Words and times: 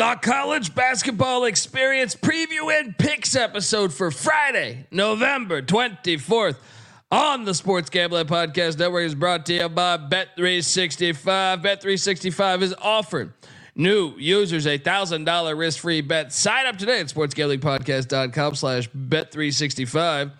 The 0.00 0.18
college 0.22 0.74
basketball 0.74 1.44
experience 1.44 2.14
preview 2.14 2.72
and 2.72 2.96
picks 2.96 3.36
episode 3.36 3.92
for 3.92 4.10
Friday, 4.10 4.86
November 4.90 5.60
24th 5.60 6.56
on 7.12 7.44
the 7.44 7.52
Sports 7.52 7.90
Gambling 7.90 8.24
Podcast 8.24 8.78
Network 8.78 9.04
is 9.04 9.14
brought 9.14 9.44
to 9.44 9.52
you 9.52 9.68
by 9.68 9.98
Bet365. 9.98 11.62
Bet365 11.62 12.62
is 12.62 12.74
offering 12.80 13.34
new 13.74 14.14
users 14.16 14.66
a 14.66 14.78
thousand 14.78 15.24
dollar 15.24 15.54
risk 15.54 15.80
free 15.80 16.00
bet. 16.00 16.32
Sign 16.32 16.64
up 16.64 16.78
today 16.78 17.00
at 17.00 17.08
sportsgamblingpodcast.com 17.08 18.54
slash 18.54 18.88
bet365. 18.88 20.32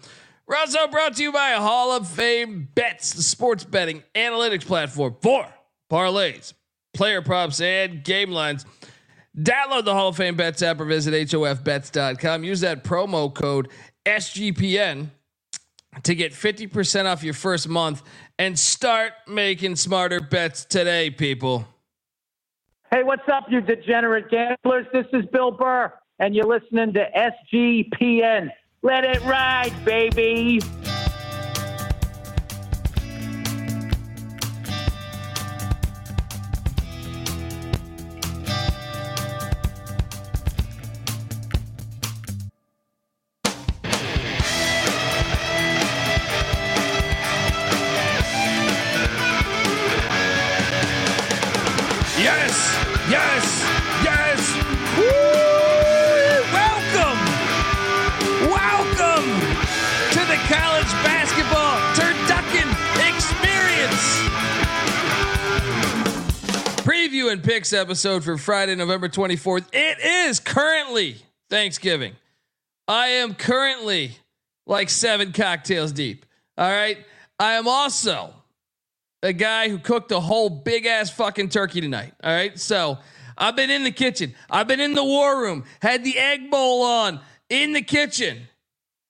We're 0.47 0.57
also 0.57 0.89
brought 0.89 1.17
to 1.17 1.23
you 1.23 1.33
by 1.33 1.51
Hall 1.51 1.93
of 1.93 2.09
Fame 2.09 2.67
Bets, 2.75 3.13
the 3.13 3.23
sports 3.23 3.65
betting 3.65 4.05
analytics 4.15 4.65
platform 4.65 5.17
for 5.21 5.47
parlays, 5.91 6.55
player 6.95 7.21
props, 7.21 7.61
and 7.61 8.03
game 8.03 8.31
lines. 8.31 8.65
Download 9.39 9.85
the 9.85 9.95
Hall 9.95 10.09
of 10.09 10.17
Fame 10.17 10.35
Bets 10.35 10.63
app 10.63 10.81
or 10.81 10.85
visit 10.85 11.15
HOFBets.com. 11.15 12.45
Use 12.45 12.61
that 12.61 12.83
promo 12.83 13.33
code 13.33 13.69
SGPN 14.05 15.11
to 16.03 16.15
get 16.15 16.33
50% 16.33 17.07
off 17.07 17.23
your 17.23 17.35
first 17.35 17.69
month 17.69 18.03
and 18.39 18.59
start 18.59 19.13
making 19.29 19.77
smarter 19.77 20.21
bets 20.21 20.65
today, 20.65 21.11
people. 21.11 21.67
Hey, 22.91 23.05
what's 23.05 23.29
up, 23.33 23.45
you 23.49 23.61
degenerate 23.61 24.31
gamblers? 24.31 24.87
This 24.93 25.07
is 25.13 25.25
Bill 25.27 25.53
Burr, 25.53 25.93
and 26.19 26.35
you're 26.35 26.47
listening 26.47 26.93
to 26.95 27.07
SGPN. 27.55 28.51
Let 28.83 29.05
it 29.05 29.23
ride, 29.25 29.73
baby. 29.85 30.61
Picks 67.51 67.73
episode 67.73 68.23
for 68.23 68.39
Friday, 68.39 68.77
November 68.77 69.09
24th. 69.09 69.67
It 69.73 69.99
is 69.99 70.39
currently 70.39 71.17
Thanksgiving. 71.49 72.15
I 72.87 73.09
am 73.09 73.35
currently 73.35 74.13
like 74.69 74.89
seven 74.89 75.33
cocktails 75.33 75.91
deep. 75.91 76.27
All 76.57 76.71
right. 76.71 76.99
I 77.41 77.55
am 77.55 77.67
also 77.67 78.33
a 79.25 79.33
guy 79.33 79.69
who 79.69 79.79
cooked 79.79 80.13
a 80.13 80.21
whole 80.21 80.49
big 80.49 80.87
ass 80.87 81.11
fucking 81.11 81.49
turkey 81.49 81.81
tonight. 81.81 82.13
All 82.23 82.33
right. 82.33 82.57
So 82.57 82.99
I've 83.37 83.57
been 83.57 83.71
in 83.71 83.83
the 83.83 83.91
kitchen. 83.91 84.33
I've 84.49 84.69
been 84.69 84.79
in 84.79 84.95
the 84.95 85.03
war 85.03 85.43
room, 85.43 85.65
had 85.83 86.05
the 86.05 86.17
egg 86.19 86.53
bowl 86.53 86.85
on 86.85 87.19
in 87.49 87.73
the 87.73 87.83
kitchen. 87.83 88.43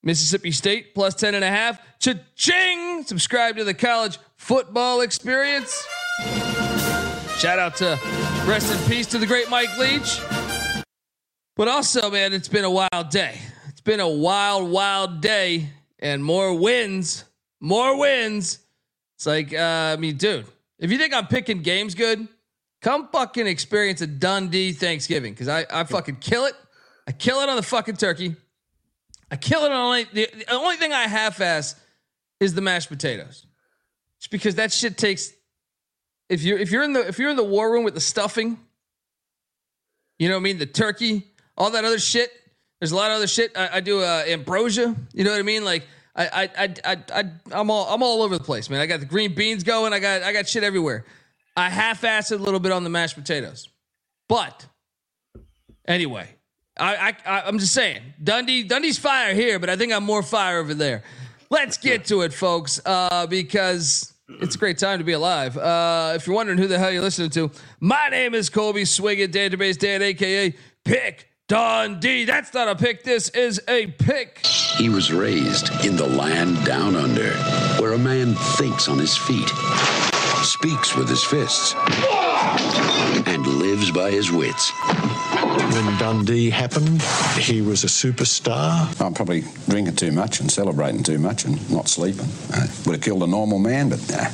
Mississippi 0.01 0.49
State 0.49 0.95
plus 0.95 1.13
10 1.13 1.35
and 1.35 1.43
a 1.43 1.47
half. 1.47 1.79
Cha-ching! 1.99 3.03
Subscribe 3.03 3.57
to 3.57 3.63
the 3.63 3.75
college 3.75 4.17
football 4.35 5.01
experience. 5.01 5.85
Shout 7.41 7.57
out 7.57 7.75
to 7.77 7.99
rest 8.45 8.71
in 8.71 8.77
peace 8.87 9.07
to 9.07 9.17
the 9.17 9.25
great 9.25 9.49
Mike 9.49 9.75
Leach. 9.79 10.21
But 11.55 11.67
also, 11.67 12.11
man, 12.11 12.33
it's 12.33 12.47
been 12.47 12.65
a 12.65 12.69
wild 12.69 13.09
day. 13.09 13.35
It's 13.67 13.81
been 13.81 13.99
a 13.99 14.07
wild, 14.07 14.69
wild 14.69 15.21
day 15.21 15.69
and 15.97 16.23
more 16.23 16.53
wins, 16.53 17.23
more 17.59 17.97
wins. 17.97 18.59
It's 19.15 19.25
like, 19.25 19.55
uh, 19.55 19.57
I 19.57 19.95
mean, 19.95 20.17
dude, 20.17 20.45
if 20.77 20.91
you 20.91 20.99
think 20.99 21.15
I'm 21.15 21.25
picking 21.25 21.63
games 21.63 21.95
good, 21.95 22.27
come 22.79 23.09
fucking 23.11 23.47
experience 23.47 24.01
a 24.01 24.07
Dundee 24.07 24.71
Thanksgiving 24.71 25.33
because 25.33 25.47
I, 25.47 25.65
I 25.67 25.83
fucking 25.85 26.17
kill 26.17 26.45
it. 26.45 26.53
I 27.07 27.11
kill 27.11 27.39
it 27.39 27.49
on 27.49 27.55
the 27.55 27.63
fucking 27.63 27.97
turkey. 27.97 28.35
I 29.31 29.35
kill 29.35 29.63
it 29.63 29.71
on 29.71 29.77
only 29.77 30.03
the, 30.13 30.29
the 30.31 30.53
only 30.53 30.75
thing 30.75 30.93
I 30.93 31.07
half-ass 31.07 31.73
is 32.39 32.53
the 32.53 32.61
mashed 32.61 32.89
potatoes. 32.89 33.47
Just 34.19 34.29
because 34.29 34.53
that 34.55 34.71
shit 34.71 34.95
takes. 34.95 35.33
If 36.31 36.41
you're 36.41 36.57
if 36.57 36.71
you're 36.71 36.83
in 36.83 36.93
the 36.93 37.07
if 37.07 37.19
you're 37.19 37.29
in 37.29 37.35
the 37.35 37.43
war 37.43 37.71
room 37.71 37.83
with 37.83 37.93
the 37.93 38.01
stuffing, 38.01 38.57
you 40.17 40.27
know 40.29 40.35
what 40.35 40.41
I 40.41 40.43
mean, 40.43 40.57
the 40.57 40.65
turkey, 40.65 41.27
all 41.57 41.69
that 41.71 41.85
other 41.85 41.99
shit. 41.99 42.31
There's 42.79 42.91
a 42.91 42.95
lot 42.95 43.11
of 43.11 43.17
other 43.17 43.27
shit. 43.27 43.55
I, 43.55 43.77
I 43.77 43.79
do 43.81 43.99
uh, 44.01 44.23
ambrosia. 44.27 44.95
You 45.13 45.23
know 45.23 45.31
what 45.31 45.39
I 45.39 45.43
mean, 45.43 45.63
like. 45.63 45.83
I, 46.13 46.49
I, 46.57 46.75
I, 46.83 46.97
I, 47.13 47.23
I'm 47.53 47.71
all, 47.71 47.87
I'm 47.87 48.03
all 48.03 48.21
over 48.21 48.37
the 48.37 48.43
place, 48.43 48.69
man. 48.69 48.81
I 48.81 48.85
got 48.85 48.99
the 48.99 49.05
green 49.05 49.33
beans 49.33 49.63
going. 49.63 49.93
I 49.93 49.99
got, 49.99 50.23
I 50.23 50.33
got 50.33 50.45
shit 50.45 50.61
everywhere. 50.61 51.05
I 51.55 51.69
half-assed 51.69 52.33
a 52.33 52.35
little 52.35 52.59
bit 52.59 52.73
on 52.73 52.83
the 52.83 52.89
mashed 52.89 53.15
potatoes, 53.15 53.69
but 54.27 54.65
anyway, 55.87 56.27
I, 56.77 57.15
I, 57.25 57.43
I'm 57.43 57.59
just 57.59 57.73
saying, 57.73 58.01
Dundee, 58.21 58.63
Dundee's 58.63 58.99
fire 58.99 59.33
here, 59.33 59.57
but 59.57 59.69
I 59.69 59.77
think 59.77 59.93
I'm 59.93 60.03
more 60.03 60.21
fire 60.21 60.59
over 60.59 60.73
there. 60.73 61.03
Let's 61.49 61.77
get 61.77 62.03
to 62.07 62.23
it, 62.23 62.33
folks, 62.33 62.81
uh, 62.85 63.25
because 63.27 64.10
it's 64.39 64.55
a 64.55 64.57
great 64.57 64.77
time 64.77 64.99
to 64.99 65.03
be 65.03 65.11
alive. 65.13 65.57
Uh, 65.57 66.13
if 66.15 66.27
you're 66.27 66.35
wondering 66.35 66.57
who 66.57 66.67
the 66.67 66.79
hell 66.79 66.91
you're 66.91 67.01
listening 67.01 67.29
to, 67.31 67.51
my 67.79 68.09
name 68.09 68.33
is 68.33 68.49
Colby 68.49 68.83
Swiggin, 68.83 69.27
Database 69.27 69.77
Dan, 69.77 70.01
aka 70.01 70.55
Pick 70.83 71.29
Dundee. 71.47 72.25
That's 72.25 72.53
not 72.53 72.67
a 72.67 72.75
pick. 72.75 73.03
This 73.03 73.29
is 73.29 73.61
a 73.67 73.87
pick. 73.87 74.45
He 74.77 74.89
was 74.89 75.11
raised 75.11 75.69
in 75.85 75.95
the 75.95 76.07
land 76.07 76.63
down 76.65 76.95
under, 76.95 77.33
where 77.81 77.93
a 77.93 77.99
man 77.99 78.35
thinks 78.57 78.87
on 78.87 78.97
his 78.97 79.17
feet, 79.17 79.49
speaks 80.43 80.95
with 80.95 81.09
his 81.09 81.23
fists, 81.23 81.75
and 83.27 83.45
lives 83.45 83.91
by 83.91 84.11
his 84.11 84.31
wits. 84.31 84.71
When 85.51 85.97
Dundee 85.97 86.49
happened, 86.49 87.01
he 87.37 87.61
was 87.61 87.83
a 87.83 87.87
superstar. 87.87 89.01
I'm 89.01 89.13
probably 89.13 89.43
drinking 89.67 89.95
too 89.97 90.11
much 90.11 90.39
and 90.39 90.49
celebrating 90.49 91.03
too 91.03 91.17
much 91.17 91.45
and 91.45 91.69
not 91.69 91.89
sleeping. 91.89 92.27
Uh, 92.53 92.67
would 92.85 92.93
have 92.93 93.01
killed 93.01 93.23
a 93.23 93.27
normal 93.27 93.59
man, 93.59 93.89
but 93.89 93.99
nah. 94.09 94.29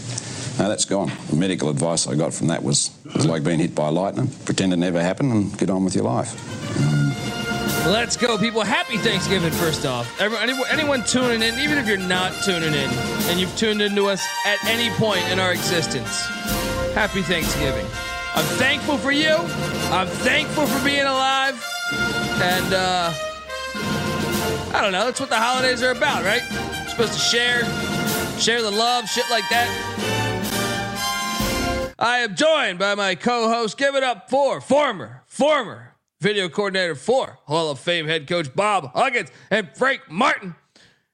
No, 0.60 0.70
that's 0.70 0.86
gone. 0.86 1.12
The 1.30 1.36
medical 1.36 1.70
advice 1.70 2.08
I 2.08 2.16
got 2.16 2.34
from 2.34 2.48
that 2.48 2.64
was, 2.64 2.92
was 3.16 3.26
like 3.26 3.44
being 3.44 3.60
hit 3.60 3.76
by 3.76 3.90
lightning. 3.90 4.28
Pretend 4.46 4.74
it 4.74 4.78
never 4.78 5.02
happened 5.02 5.32
and 5.32 5.58
get 5.58 5.70
on 5.70 5.86
with 5.86 5.96
your 5.96 6.06
life. 6.06 6.36
Let's 7.86 8.18
go, 8.18 8.38
people. 8.38 8.64
Happy 8.64 8.98
Thanksgiving, 8.98 9.52
first 9.52 9.86
off. 9.86 10.20
Everyone, 10.20 10.50
anyone, 10.50 10.70
anyone 10.70 11.04
tuning 11.04 11.42
in, 11.42 11.60
even 11.60 11.78
if 11.78 11.88
you're 11.88 11.98
not 11.98 12.34
tuning 12.44 12.74
in 12.74 12.90
and 13.30 13.40
you've 13.40 13.56
tuned 13.56 13.82
into 13.82 14.08
us 14.08 14.26
at 14.46 14.64
any 14.66 14.90
point 14.98 15.24
in 15.30 15.40
our 15.40 15.52
existence, 15.52 16.26
happy 16.94 17.22
Thanksgiving. 17.22 17.86
I'm 18.38 18.46
thankful 18.60 19.00
for 19.00 19.12
you. 19.12 19.34
I'm 19.90 20.06
thankful 20.06 20.68
for 20.68 20.86
being 20.86 21.08
alive. 21.08 21.56
And, 22.40 22.72
uh, 22.72 23.12
I 24.76 24.80
don't 24.80 24.92
know. 24.92 25.06
That's 25.06 25.20
what 25.20 25.30
the 25.30 25.38
holidays 25.38 25.82
are 25.82 25.90
about, 25.90 26.24
right? 26.24 26.44
You're 26.52 26.88
supposed 26.90 27.14
to 27.14 27.20
share, 27.20 27.64
share 28.40 28.62
the 28.62 28.70
love, 28.70 29.10
shit 29.10 29.28
like 29.32 29.50
that. 29.50 29.68
I 31.98 32.20
am 32.20 32.36
joined 32.36 32.78
by 32.78 32.94
my 32.94 33.16
co-host. 33.16 33.76
Give 33.76 33.96
it 33.96 34.04
up 34.04 34.30
for 34.30 34.62
former, 34.62 35.24
former 35.26 35.96
video 36.22 36.48
coordinator 36.48 36.94
for 36.94 37.40
Hall 37.46 37.72
of 37.72 37.80
Fame 37.80 38.06
head 38.06 38.28
coach 38.28 38.54
Bob 38.54 38.92
Huggins 38.94 39.32
and 39.50 39.68
Frank 39.74 40.02
Martin. 40.12 40.54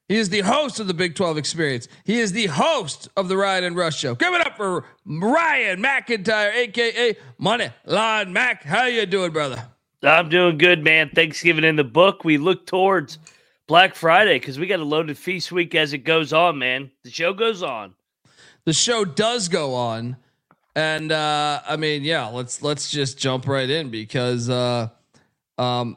He 0.08 0.16
is 0.16 0.28
the 0.28 0.40
host 0.40 0.80
of 0.80 0.86
the 0.86 0.92
Big 0.92 1.14
12 1.14 1.38
Experience. 1.38 1.88
He 2.04 2.20
is 2.20 2.32
the 2.32 2.46
host 2.46 3.08
of 3.16 3.28
the 3.28 3.38
Ryan 3.38 3.64
and 3.64 3.76
Rush 3.76 3.98
Show. 3.98 4.14
Give 4.14 4.34
it 4.34 4.46
up 4.46 4.56
for 4.56 4.84
Ryan 5.06 5.82
McIntyre, 5.82 6.54
aka 6.54 7.16
Money 7.38 7.70
Line 7.86 8.32
Mac. 8.32 8.62
How 8.64 8.84
you 8.84 9.06
doing, 9.06 9.32
brother? 9.32 9.66
I'm 10.02 10.28
doing 10.28 10.58
good, 10.58 10.84
man. 10.84 11.08
Thanksgiving 11.14 11.64
in 11.64 11.76
the 11.76 11.84
book. 11.84 12.22
We 12.22 12.36
look 12.36 12.66
towards 12.66 13.18
Black 13.66 13.94
Friday 13.94 14.38
because 14.38 14.58
we 14.58 14.66
got 14.66 14.80
a 14.80 14.84
loaded 14.84 15.16
feast 15.16 15.50
week 15.50 15.74
as 15.74 15.94
it 15.94 15.98
goes 15.98 16.34
on, 16.34 16.58
man. 16.58 16.90
The 17.04 17.10
show 17.10 17.32
goes 17.32 17.62
on. 17.62 17.94
The 18.66 18.74
show 18.74 19.06
does 19.06 19.48
go 19.48 19.74
on. 19.74 20.18
And 20.76 21.12
uh, 21.12 21.62
I 21.66 21.76
mean, 21.76 22.02
yeah, 22.02 22.26
let's 22.26 22.60
let's 22.60 22.90
just 22.90 23.16
jump 23.16 23.46
right 23.46 23.70
in 23.70 23.90
because 23.90 24.50
uh, 24.50 24.88
um, 25.56 25.96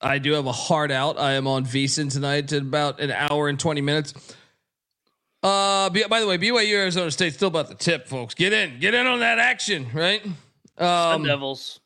I 0.00 0.18
do 0.18 0.32
have 0.32 0.46
a 0.46 0.52
hard 0.52 0.90
out. 0.90 1.18
I 1.18 1.32
am 1.32 1.46
on 1.46 1.64
VSiN 1.64 2.10
tonight 2.10 2.52
at 2.52 2.62
about 2.62 3.00
an 3.00 3.10
hour 3.10 3.48
and 3.48 3.58
twenty 3.58 3.80
minutes. 3.80 4.14
Uh, 5.42 5.88
by 5.90 6.20
the 6.20 6.26
way, 6.26 6.36
BYU 6.36 6.74
Arizona 6.74 7.10
State 7.10 7.34
still 7.34 7.48
about 7.48 7.68
the 7.68 7.74
tip, 7.74 8.06
folks. 8.06 8.34
Get 8.34 8.52
in, 8.52 8.78
get 8.78 8.92
in 8.92 9.06
on 9.06 9.20
that 9.20 9.38
action, 9.38 9.86
right? 9.94 10.22
Um, 10.76 11.24
Devils. 11.24 11.80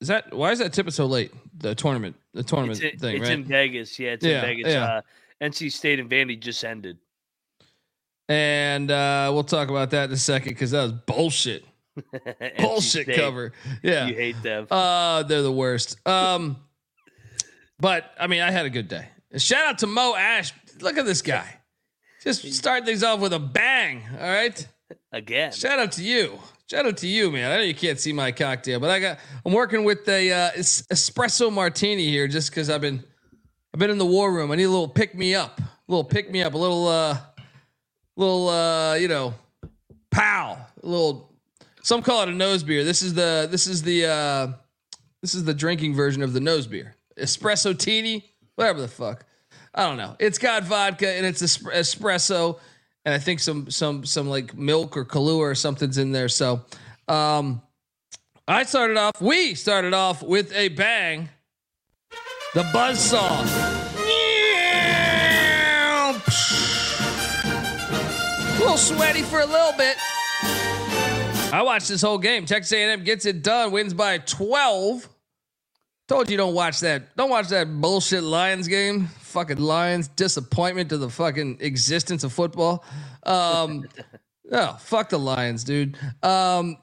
Is 0.00 0.08
that 0.08 0.32
why 0.34 0.52
is 0.52 0.58
that 0.58 0.72
tip 0.72 0.90
so 0.90 1.06
late? 1.06 1.32
The 1.58 1.74
tournament, 1.74 2.16
the 2.34 2.42
tournament 2.42 2.82
it's, 2.82 3.00
thing, 3.00 3.16
it's 3.16 3.22
right? 3.28 3.32
in 3.32 3.44
Vegas. 3.44 3.98
Yeah, 3.98 4.10
it's 4.10 4.24
Yeah, 4.24 4.40
in 4.40 4.42
Vegas. 4.42 4.72
yeah. 4.72 4.84
Uh, 4.84 5.00
NC 5.40 5.72
State 5.72 6.00
and 6.00 6.10
Vandy 6.10 6.38
just 6.38 6.64
ended. 6.64 6.98
And 8.28 8.90
uh, 8.90 9.30
we'll 9.32 9.44
talk 9.44 9.68
about 9.68 9.90
that 9.90 10.08
in 10.08 10.12
a 10.12 10.18
second 10.18 10.52
because 10.52 10.72
that 10.72 10.82
was 10.82 10.92
bullshit. 10.92 11.64
Bullshit 12.58 13.04
State. 13.04 13.16
cover. 13.16 13.52
Yeah. 13.82 14.06
You 14.06 14.14
hate 14.14 14.42
them. 14.42 14.66
Uh, 14.70 15.22
they're 15.22 15.40
the 15.42 15.52
worst. 15.52 15.96
Um, 16.06 16.56
but 17.78 18.12
I 18.18 18.26
mean, 18.26 18.42
I 18.42 18.50
had 18.50 18.66
a 18.66 18.70
good 18.70 18.88
day. 18.88 19.08
Shout 19.36 19.66
out 19.66 19.78
to 19.78 19.86
Mo 19.86 20.14
Ash. 20.16 20.52
Look 20.80 20.96
at 20.98 21.06
this 21.06 21.22
guy. 21.22 21.60
Just 22.22 22.52
start 22.54 22.84
things 22.84 23.02
off 23.02 23.20
with 23.20 23.32
a 23.32 23.38
bang. 23.38 24.02
All 24.20 24.28
right. 24.28 24.66
Again. 25.12 25.52
Shout 25.52 25.78
out 25.78 25.92
to 25.92 26.02
you. 26.02 26.38
Shout 26.68 26.84
out 26.84 26.96
to 26.98 27.06
you, 27.06 27.30
man. 27.30 27.52
I 27.52 27.56
know 27.58 27.62
you 27.62 27.74
can't 27.74 28.00
see 28.00 28.12
my 28.12 28.32
cocktail, 28.32 28.80
but 28.80 28.90
I 28.90 28.98
got. 28.98 29.18
I'm 29.44 29.52
working 29.52 29.84
with 29.84 30.08
a 30.08 30.32
uh, 30.32 30.50
espresso 30.52 31.52
martini 31.52 32.08
here, 32.08 32.26
just 32.26 32.50
because 32.50 32.68
I've 32.68 32.80
been, 32.80 33.04
I've 33.72 33.78
been 33.78 33.90
in 33.90 33.98
the 33.98 34.06
war 34.06 34.32
room. 34.34 34.50
I 34.50 34.56
need 34.56 34.64
a 34.64 34.70
little 34.70 34.88
pick 34.88 35.14
me 35.14 35.36
up, 35.36 35.60
a 35.60 35.64
little 35.86 36.02
pick 36.02 36.28
me 36.28 36.42
up, 36.42 36.54
a 36.54 36.58
little, 36.58 36.88
uh, 36.88 37.18
little, 38.16 38.48
uh, 38.48 38.94
you 38.94 39.06
know, 39.06 39.34
pow, 40.10 40.58
a 40.82 40.86
little. 40.86 41.32
Some 41.82 42.02
call 42.02 42.22
it 42.22 42.28
a 42.28 42.32
nose 42.32 42.64
beer. 42.64 42.82
This 42.82 43.00
is 43.00 43.14
the, 43.14 43.46
this 43.48 43.68
is 43.68 43.84
the, 43.84 44.06
uh, 44.06 44.48
this 45.22 45.36
is 45.36 45.44
the 45.44 45.54
drinking 45.54 45.94
version 45.94 46.20
of 46.20 46.32
the 46.32 46.40
nose 46.40 46.66
beer, 46.66 46.95
espresso 47.18 47.76
tini, 47.78 48.24
whatever 48.54 48.80
the 48.80 48.88
fuck. 48.88 49.24
I 49.74 49.84
don't 49.84 49.96
know. 49.96 50.16
It's 50.18 50.38
got 50.38 50.64
vodka 50.64 51.08
and 51.08 51.26
it's 51.26 51.42
espresso, 51.42 52.58
and 53.04 53.14
I 53.14 53.18
think 53.18 53.40
some 53.40 53.70
some 53.70 54.04
some 54.04 54.28
like 54.28 54.56
milk 54.56 54.96
or 54.96 55.04
Kahlua 55.04 55.38
or 55.38 55.54
something's 55.54 55.98
in 55.98 56.12
there. 56.12 56.28
So, 56.28 56.62
um, 57.08 57.60
I 58.48 58.62
started 58.62 58.96
off. 58.96 59.20
We 59.20 59.54
started 59.54 59.92
off 59.92 60.22
with 60.22 60.52
a 60.54 60.68
bang. 60.68 61.28
The 62.54 62.62
buzz 62.72 62.98
saw. 62.98 63.42
A 68.48 68.58
little 68.58 68.78
sweaty 68.78 69.22
for 69.22 69.40
a 69.40 69.46
little 69.46 69.72
bit. 69.76 69.96
I 71.52 71.62
watched 71.62 71.88
this 71.88 72.02
whole 72.02 72.18
game. 72.18 72.46
Texas 72.46 72.72
A&M 72.72 73.04
gets 73.04 73.26
it 73.26 73.42
done, 73.42 73.72
wins 73.72 73.94
by 73.94 74.18
12. 74.18 75.08
Told 76.08 76.30
you 76.30 76.36
don't 76.36 76.54
watch 76.54 76.80
that. 76.80 77.16
Don't 77.16 77.30
watch 77.30 77.48
that 77.48 77.80
bullshit 77.80 78.22
Lions 78.22 78.68
game. 78.68 79.08
Fucking 79.08 79.58
Lions 79.58 80.06
disappointment 80.08 80.90
to 80.90 80.98
the 80.98 81.10
fucking 81.10 81.58
existence 81.60 82.22
of 82.22 82.32
football. 82.32 82.84
Um, 83.24 83.84
oh, 84.52 84.76
fuck 84.80 85.08
the 85.08 85.18
Lions, 85.18 85.64
dude. 85.64 85.98
Um, 86.22 86.78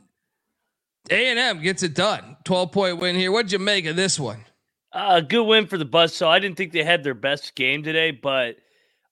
A 1.10 1.30
and 1.30 1.40
M 1.40 1.62
gets 1.62 1.84
it 1.84 1.94
done. 1.94 2.36
Twelve 2.44 2.74
point 2.74 3.00
win 3.00 3.16
here. 3.16 3.32
What'd 3.32 3.52
you 3.52 3.60
make 3.60 3.86
of 3.86 3.96
this 3.96 4.20
one? 4.20 4.44
Uh, 4.92 5.22
good 5.22 5.44
win 5.44 5.68
for 5.68 5.78
the 5.78 5.86
bus. 5.86 6.14
So 6.14 6.28
I 6.30 6.40
didn't 6.40 6.58
think 6.58 6.74
they 6.74 6.84
had 6.84 7.04
their 7.04 7.14
best 7.14 7.56
game 7.56 7.82
today, 7.82 8.12
but 8.12 8.58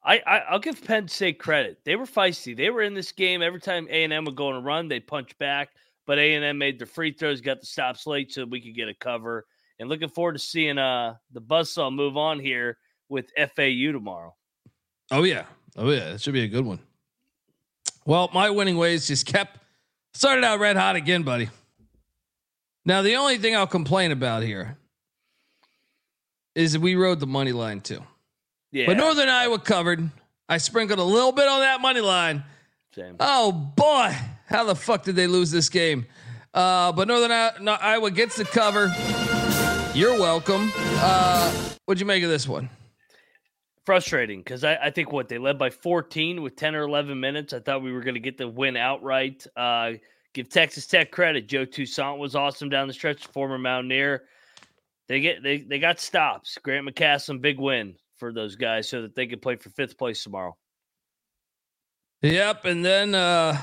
I, 0.03 0.21
I 0.27 0.37
I'll 0.49 0.59
give 0.59 0.83
Penn 0.83 1.07
State 1.07 1.39
credit. 1.39 1.79
They 1.85 1.95
were 1.95 2.05
feisty. 2.05 2.55
They 2.55 2.69
were 2.69 2.81
in 2.81 2.93
this 2.93 3.13
game 3.13 3.41
every 3.41 3.61
time 3.61 3.87
A 3.89 4.03
and 4.03 4.11
M 4.11 4.25
would 4.25 4.35
go 4.35 4.49
on 4.49 4.55
a 4.55 4.61
run, 4.61 4.89
they'd 4.89 5.07
punch 5.07 5.37
back. 5.37 5.69
But 6.05 6.19
A 6.19 6.33
and 6.33 6.43
M 6.43 6.57
made 6.57 6.79
their 6.79 6.87
free 6.87 7.13
throws, 7.13 7.39
got 7.39 7.61
the 7.61 7.65
stops 7.65 8.05
late, 8.05 8.33
so 8.33 8.43
we 8.43 8.59
could 8.59 8.75
get 8.75 8.89
a 8.89 8.93
cover. 8.93 9.45
And 9.81 9.89
looking 9.89 10.09
forward 10.09 10.33
to 10.33 10.39
seeing 10.39 10.77
uh 10.77 11.15
the 11.33 11.41
Buzzsaw 11.41 11.91
move 11.91 12.15
on 12.15 12.39
here 12.39 12.77
with 13.09 13.31
FAU 13.35 13.91
tomorrow. 13.91 14.35
Oh 15.09 15.23
yeah, 15.23 15.45
oh 15.75 15.89
yeah. 15.89 16.11
That 16.11 16.21
should 16.21 16.35
be 16.35 16.43
a 16.43 16.47
good 16.47 16.63
one. 16.63 16.77
Well, 18.05 18.29
my 18.31 18.51
winning 18.51 18.77
ways 18.77 19.07
just 19.07 19.25
kept 19.25 19.57
started 20.13 20.43
out 20.43 20.59
red 20.59 20.77
hot 20.77 20.95
again, 20.95 21.23
buddy. 21.23 21.49
Now 22.85 23.01
the 23.01 23.15
only 23.15 23.39
thing 23.39 23.55
I'll 23.55 23.65
complain 23.65 24.11
about 24.11 24.43
here 24.43 24.77
is 26.53 26.77
we 26.77 26.93
rode 26.93 27.19
the 27.19 27.25
money 27.27 27.51
line 27.51 27.81
too. 27.81 28.03
Yeah, 28.71 28.85
But 28.85 28.97
Northern 28.97 29.29
Iowa 29.29 29.57
covered. 29.57 30.11
I 30.47 30.59
sprinkled 30.59 30.99
a 30.99 31.03
little 31.03 31.31
bit 31.31 31.47
on 31.47 31.61
that 31.61 31.81
money 31.81 32.01
line. 32.01 32.43
same. 32.93 33.15
Oh 33.19 33.51
boy, 33.51 34.15
how 34.45 34.63
the 34.63 34.75
fuck 34.75 35.05
did 35.05 35.15
they 35.15 35.25
lose 35.25 35.49
this 35.49 35.69
game? 35.69 36.05
Uh, 36.53 36.91
but 36.91 37.07
Northern 37.07 37.31
Iowa 37.67 38.11
gets 38.11 38.35
the 38.35 38.45
cover. 38.45 38.93
You're 39.93 40.17
welcome. 40.19 40.71
Uh, 40.75 41.51
what'd 41.85 41.99
you 41.99 42.05
make 42.05 42.23
of 42.23 42.29
this 42.29 42.47
one? 42.47 42.69
frustrating 43.85 44.39
because 44.39 44.63
I, 44.63 44.75
I 44.75 44.89
think 44.89 45.11
what 45.11 45.27
they 45.27 45.37
led 45.37 45.57
by 45.57 45.69
14 45.69 46.41
with 46.41 46.55
10 46.55 46.75
or 46.75 46.83
11 46.83 47.19
minutes. 47.19 47.53
I 47.53 47.59
thought 47.59 47.81
we 47.81 47.91
were 47.91 48.01
going 48.01 48.13
to 48.13 48.19
get 48.19 48.37
the 48.37 48.47
win 48.47 48.77
outright. 48.77 49.45
Uh, 49.55 49.93
give 50.33 50.49
Texas 50.49 50.87
Tech 50.87 51.11
credit. 51.11 51.47
Joe 51.47 51.65
Toussaint 51.65 52.17
was 52.17 52.35
awesome 52.35 52.69
down 52.69 52.87
the 52.87 52.93
stretch, 52.93 53.27
former 53.27 53.57
Mountaineer. 53.57 54.23
They 55.07 55.19
get 55.19 55.43
they 55.43 55.57
they 55.57 55.79
got 55.79 55.99
stops. 55.99 56.57
Grant 56.63 56.87
McCasland, 56.87 57.41
big 57.41 57.59
win 57.59 57.95
for 58.17 58.31
those 58.31 58.55
guys 58.55 58.87
so 58.87 59.01
that 59.01 59.13
they 59.13 59.27
could 59.27 59.41
play 59.41 59.57
for 59.57 59.69
fifth 59.71 59.97
place 59.97 60.23
tomorrow. 60.23 60.55
Yep, 62.21 62.65
and 62.65 62.85
then 62.85 63.13
uh, 63.13 63.57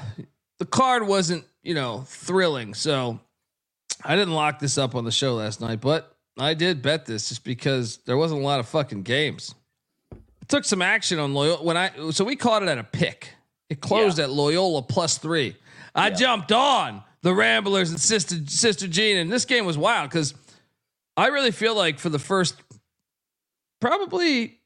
the 0.58 0.66
card 0.66 1.06
wasn't 1.06 1.44
you 1.62 1.72
know 1.72 2.04
thrilling, 2.06 2.74
so 2.74 3.18
I 4.04 4.14
didn't 4.14 4.34
lock 4.34 4.58
this 4.58 4.76
up 4.76 4.94
on 4.94 5.04
the 5.04 5.10
show 5.10 5.36
last 5.36 5.62
night, 5.62 5.80
but 5.80 6.17
I 6.38 6.54
did 6.54 6.82
bet 6.82 7.06
this 7.06 7.28
just 7.28 7.44
because 7.44 7.98
there 8.06 8.16
wasn't 8.16 8.40
a 8.40 8.44
lot 8.44 8.60
of 8.60 8.68
fucking 8.68 9.02
games. 9.02 9.54
took 10.46 10.64
some 10.64 10.82
action 10.82 11.18
on 11.18 11.34
Loyola 11.34 11.62
when 11.62 11.76
I 11.76 12.10
so 12.10 12.24
we 12.24 12.36
caught 12.36 12.62
it 12.62 12.68
at 12.68 12.78
a 12.78 12.84
pick. 12.84 13.34
It 13.68 13.80
closed 13.80 14.18
at 14.18 14.30
Loyola 14.30 14.82
plus 14.82 15.18
three. 15.18 15.56
I 15.94 16.10
jumped 16.10 16.52
on 16.52 17.02
the 17.22 17.34
Ramblers 17.34 17.90
and 17.90 18.00
Sister 18.00 18.36
Sister 18.46 18.86
Jean, 18.86 19.18
and 19.18 19.30
this 19.30 19.44
game 19.44 19.66
was 19.66 19.76
wild 19.76 20.10
because 20.10 20.34
I 21.16 21.26
really 21.26 21.50
feel 21.50 21.74
like 21.74 21.98
for 21.98 22.08
the 22.08 22.18
first 22.18 22.54
probably 23.80 24.60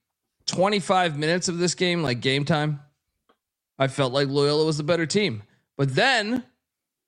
25 0.47 1.19
minutes 1.19 1.49
of 1.49 1.59
this 1.59 1.75
game, 1.75 2.03
like 2.03 2.21
game 2.21 2.45
time, 2.45 2.81
I 3.79 3.89
felt 3.89 4.13
like 4.13 4.29
Loyola 4.29 4.67
was 4.67 4.77
the 4.77 4.83
better 4.83 5.07
team. 5.07 5.43
But 5.77 5.95
then 5.95 6.45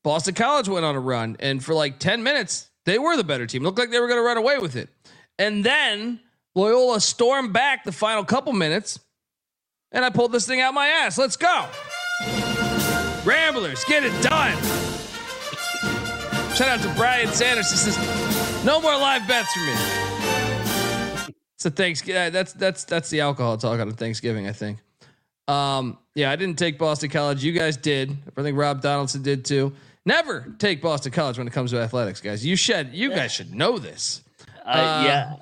Boston 0.02 0.34
College 0.34 0.68
went 0.68 0.84
on 0.84 0.96
a 0.96 1.00
run, 1.00 1.36
and 1.40 1.62
for 1.62 1.74
like 1.74 1.98
10 1.98 2.22
minutes, 2.22 2.70
they 2.84 2.98
were 2.98 3.16
the 3.16 3.24
better 3.24 3.46
team. 3.46 3.62
Looked 3.62 3.78
like 3.78 3.90
they 3.90 4.00
were 4.00 4.08
going 4.08 4.20
to 4.20 4.24
run 4.24 4.36
away 4.36 4.58
with 4.58 4.76
it. 4.76 4.88
And 5.38 5.64
then 5.64 6.20
Loyola 6.54 7.00
stormed 7.00 7.52
back 7.52 7.84
the 7.84 7.92
final 7.92 8.24
couple 8.24 8.52
minutes, 8.52 9.00
and 9.90 10.04
I 10.04 10.10
pulled 10.10 10.32
this 10.32 10.46
thing 10.46 10.60
out 10.60 10.74
my 10.74 10.86
ass. 10.86 11.18
Let's 11.18 11.36
go. 11.36 11.66
Ramblers, 13.24 13.84
get 13.84 14.04
it 14.04 14.12
done. 14.22 14.56
Shout 16.54 16.68
out 16.68 16.80
to 16.82 16.92
Brian 16.94 17.28
Sanders. 17.28 17.70
He 17.70 17.76
says, 17.76 18.64
no 18.64 18.80
more 18.80 18.92
live 18.92 19.26
bets 19.26 19.52
for 19.52 19.60
me. 19.60 21.34
It's 21.56 21.66
a 21.66 21.70
Thanksgiving. 21.70 22.32
That's 22.32 22.52
that's 22.52 22.84
that's 22.84 23.10
the 23.10 23.22
alcohol 23.22 23.56
talk 23.56 23.80
on 23.80 23.90
Thanksgiving, 23.92 24.46
I 24.46 24.52
think. 24.52 24.78
Um, 25.48 25.98
yeah, 26.14 26.30
I 26.30 26.36
didn't 26.36 26.58
take 26.58 26.78
Boston 26.78 27.10
College. 27.10 27.42
You 27.42 27.52
guys 27.52 27.76
did. 27.76 28.16
I 28.36 28.42
think 28.42 28.56
Rob 28.56 28.82
Donaldson 28.82 29.22
did 29.22 29.44
too. 29.44 29.72
Never 30.06 30.54
take 30.58 30.82
Boston 30.82 31.12
College 31.12 31.38
when 31.38 31.46
it 31.46 31.52
comes 31.52 31.70
to 31.70 31.78
athletics, 31.78 32.20
guys. 32.20 32.44
You 32.44 32.56
should. 32.56 32.92
You 32.94 33.10
guys 33.10 33.32
should 33.32 33.54
know 33.54 33.78
this. 33.78 34.22
Uh, 34.64 35.02
yeah, 35.06 35.36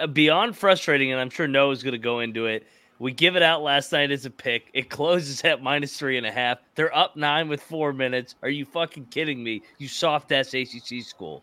uh, 0.00 0.06
beyond 0.06 0.56
frustrating, 0.56 1.12
and 1.12 1.20
I'm 1.20 1.30
sure 1.30 1.46
Noah's 1.48 1.82
going 1.82 1.92
to 1.92 1.98
go 1.98 2.20
into 2.20 2.46
it. 2.46 2.66
We 2.98 3.12
give 3.12 3.36
it 3.36 3.42
out 3.42 3.62
last 3.62 3.90
night 3.90 4.10
as 4.10 4.26
a 4.26 4.30
pick. 4.30 4.68
It 4.74 4.88
closes 4.90 5.42
at 5.44 5.62
minus 5.62 5.96
three 5.98 6.18
and 6.18 6.26
a 6.26 6.30
half. 6.32 6.58
They're 6.74 6.94
up 6.96 7.16
nine 7.16 7.48
with 7.48 7.62
four 7.62 7.92
minutes. 7.92 8.34
Are 8.42 8.48
you 8.48 8.64
fucking 8.64 9.06
kidding 9.06 9.42
me? 9.42 9.62
You 9.78 9.88
soft 9.88 10.30
ass 10.32 10.54
ACC 10.54 11.02
school. 11.02 11.42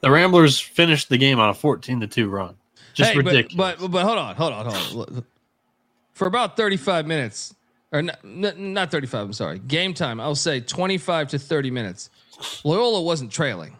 The 0.00 0.10
Ramblers 0.10 0.58
finished 0.60 1.08
the 1.08 1.18
game 1.18 1.38
on 1.38 1.48
a 1.48 1.54
14 1.54 2.00
to 2.00 2.06
2 2.06 2.28
run. 2.28 2.56
Just 2.92 3.10
Hey, 3.12 3.16
but- 3.16 3.26
ridiculous. 3.26 3.76
But, 3.78 3.90
but 3.90 4.04
hold 4.04 4.18
on, 4.18 4.34
hold 4.36 4.52
on, 4.52 4.66
hold 4.66 5.10
on. 5.10 5.24
For 6.12 6.26
about 6.26 6.56
35 6.56 7.06
minutes, 7.06 7.54
or 7.92 8.02
not, 8.02 8.58
not 8.58 8.90
35, 8.90 9.26
I'm 9.26 9.32
sorry, 9.32 9.58
game 9.58 9.94
time, 9.94 10.20
I'll 10.20 10.34
say 10.34 10.60
25 10.60 11.28
to 11.28 11.38
30 11.38 11.70
minutes. 11.70 12.10
Loyola 12.64 13.02
wasn't 13.02 13.32
trailing. 13.32 13.76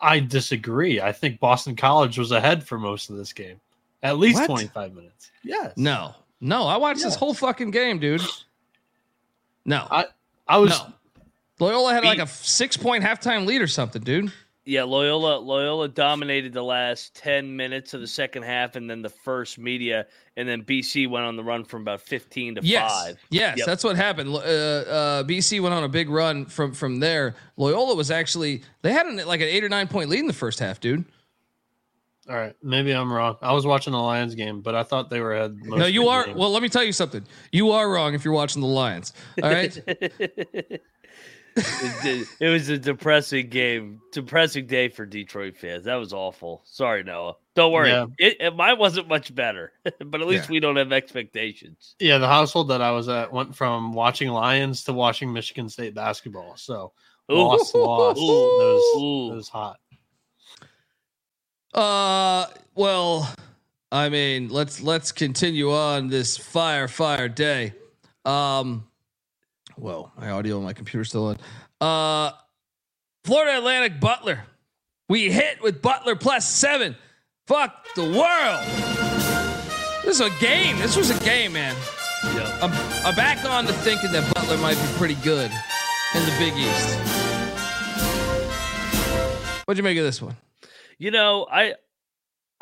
I 0.00 0.20
disagree. 0.20 1.00
I 1.00 1.12
think 1.12 1.38
Boston 1.38 1.76
College 1.76 2.18
was 2.18 2.32
ahead 2.32 2.66
for 2.66 2.78
most 2.78 3.10
of 3.10 3.16
this 3.16 3.32
game. 3.32 3.60
At 4.02 4.18
least 4.18 4.38
What? 4.40 4.46
25 4.46 4.94
minutes. 4.94 5.30
Yes. 5.44 5.72
No, 5.76 6.14
no, 6.40 6.66
I 6.66 6.76
watched 6.76 7.02
this 7.02 7.14
whole 7.14 7.34
fucking 7.34 7.70
game, 7.70 7.98
dude. 8.00 8.22
No, 9.64 9.86
I 9.90 10.06
I 10.48 10.58
was 10.58 10.70
no. 10.70 10.92
Loyola 11.60 11.94
had 11.94 12.04
like 12.04 12.18
a 12.18 12.26
six 12.26 12.76
point 12.76 13.04
halftime 13.04 13.46
lead 13.46 13.62
or 13.62 13.68
something, 13.68 14.02
dude. 14.02 14.32
Yeah, 14.64 14.84
Loyola 14.84 15.38
Loyola 15.40 15.88
dominated 15.88 16.52
the 16.52 16.62
last 16.62 17.16
10 17.16 17.56
minutes 17.56 17.94
of 17.94 18.00
the 18.00 18.06
second 18.06 18.44
half 18.44 18.76
and 18.76 18.88
then 18.88 19.02
the 19.02 19.08
first 19.10 19.58
media 19.58 20.06
and 20.36 20.48
then 20.48 20.62
BC 20.62 21.10
went 21.10 21.24
on 21.26 21.34
the 21.36 21.42
run 21.42 21.64
from 21.64 21.82
about 21.82 22.00
15 22.00 22.54
to 22.54 22.60
Yes, 22.62 22.92
5. 23.06 23.16
yes, 23.30 23.58
Yep. 23.58 23.66
that's 23.66 23.82
what 23.82 23.96
happened. 23.96 24.28
Uh, 24.32 24.38
uh, 24.38 25.22
BC 25.24 25.60
went 25.60 25.74
on 25.74 25.82
a 25.82 25.88
big 25.88 26.08
run 26.08 26.46
from 26.46 26.72
from 26.72 27.00
there. 27.00 27.34
Loyola 27.56 27.96
was 27.96 28.12
actually 28.12 28.62
they 28.82 28.92
had 28.92 29.06
an, 29.06 29.16
like 29.26 29.40
an 29.40 29.48
eight 29.48 29.64
or 29.64 29.68
nine 29.68 29.88
point 29.88 30.08
lead 30.08 30.20
in 30.20 30.26
the 30.28 30.32
first 30.32 30.60
half, 30.60 30.78
dude. 30.78 31.04
all 32.30 32.36
right. 32.36 32.54
Maybe 32.62 32.92
I'm 32.92 33.12
wrong. 33.12 33.36
I 33.42 33.52
was 33.52 33.66
watching 33.66 33.92
the 33.94 33.98
Lions 33.98 34.36
game, 34.36 34.60
but 34.60 34.76
I 34.76 34.84
thought 34.84 35.10
they 35.10 35.18
were 35.18 35.32
ahead. 35.34 35.56
Most 35.64 35.78
no, 35.80 35.86
you 35.86 36.06
are. 36.06 36.24
game. 36.26 36.36
Well, 36.36 36.50
let 36.50 36.62
me 36.62 36.68
tell 36.68 36.84
you 36.84 36.92
something. 36.92 37.24
You 37.50 37.72
are 37.72 37.90
wrong 37.90 38.14
if 38.14 38.24
you're 38.24 38.32
watching 38.32 38.62
the 38.62 38.68
Lions. 38.68 39.12
All 39.42 39.50
right. 39.50 39.76
it, 41.56 42.28
it 42.40 42.48
was 42.48 42.68
a 42.68 42.78
depressing 42.78 43.48
game, 43.48 44.00
depressing 44.12 44.66
day 44.66 44.88
for 44.88 45.06
Detroit 45.06 45.56
fans. 45.56 45.84
That 45.84 45.96
was 45.96 46.12
awful. 46.12 46.62
Sorry, 46.64 47.02
Noah. 47.02 47.36
Don't 47.54 47.72
worry. 47.72 47.90
Yeah. 47.90 48.06
It, 48.18 48.36
it 48.40 48.56
mine 48.56 48.78
wasn't 48.78 49.08
much 49.08 49.34
better, 49.34 49.72
but 49.84 50.20
at 50.20 50.26
least 50.26 50.44
Yeah. 50.48 50.52
we 50.52 50.60
don't 50.60 50.76
have 50.76 50.92
expectations. 50.92 51.94
Yeah, 51.98 52.18
the 52.18 52.28
household 52.28 52.68
that 52.68 52.80
I 52.80 52.90
was 52.92 53.08
at 53.08 53.32
went 53.32 53.54
from 53.54 53.92
watching 53.92 54.28
Lions 54.28 54.84
to 54.84 54.92
watching 54.92 55.32
Michigan 55.32 55.68
State 55.68 55.94
basketball. 55.94 56.56
So 56.56 56.92
Ooh. 57.30 57.34
lost, 57.34 57.74
lost. 57.74 58.18
It 58.20 58.24
was, 58.24 59.02
Ooh. 59.02 59.32
it 59.32 59.36
was 59.36 59.48
hot. 59.48 59.78
Uh, 61.74 62.46
well, 62.74 63.32
I 63.90 64.08
mean, 64.08 64.48
let's 64.48 64.82
let's 64.82 65.12
continue 65.12 65.72
on 65.72 66.08
this 66.08 66.36
fire 66.36 66.88
fire 66.88 67.28
day. 67.28 67.74
Um, 68.24 68.86
whoa, 69.82 70.12
my 70.16 70.30
audio 70.30 70.58
on 70.58 70.62
my 70.62 70.72
computer 70.72 71.04
still 71.04 71.26
on. 71.26 71.38
Uh, 71.80 72.30
Florida 73.24 73.58
Atlantic 73.58 74.00
Butler, 74.00 74.44
we 75.08 75.30
hit 75.30 75.60
with 75.60 75.82
Butler 75.82 76.14
plus 76.14 76.48
seven. 76.48 76.96
Fuck 77.48 77.86
the 77.96 78.04
world. 78.04 78.64
This 80.04 80.20
is 80.20 80.20
a 80.20 80.30
game. 80.40 80.78
This 80.78 80.96
was 80.96 81.10
a 81.10 81.24
game, 81.24 81.52
man. 81.52 81.76
Yeah. 82.24 82.58
I'm, 82.62 82.72
I'm 83.04 83.14
back 83.16 83.44
on 83.44 83.66
to 83.66 83.72
thinking 83.72 84.12
that 84.12 84.32
Butler 84.34 84.56
might 84.58 84.76
be 84.76 84.86
pretty 84.96 85.16
good 85.16 85.50
in 86.14 86.24
the 86.24 86.34
Big 86.38 86.54
East. 86.56 86.98
What'd 89.64 89.78
you 89.78 89.82
make 89.82 89.98
of 89.98 90.04
this 90.04 90.22
one? 90.22 90.36
You 90.98 91.10
know, 91.10 91.46
I 91.50 91.74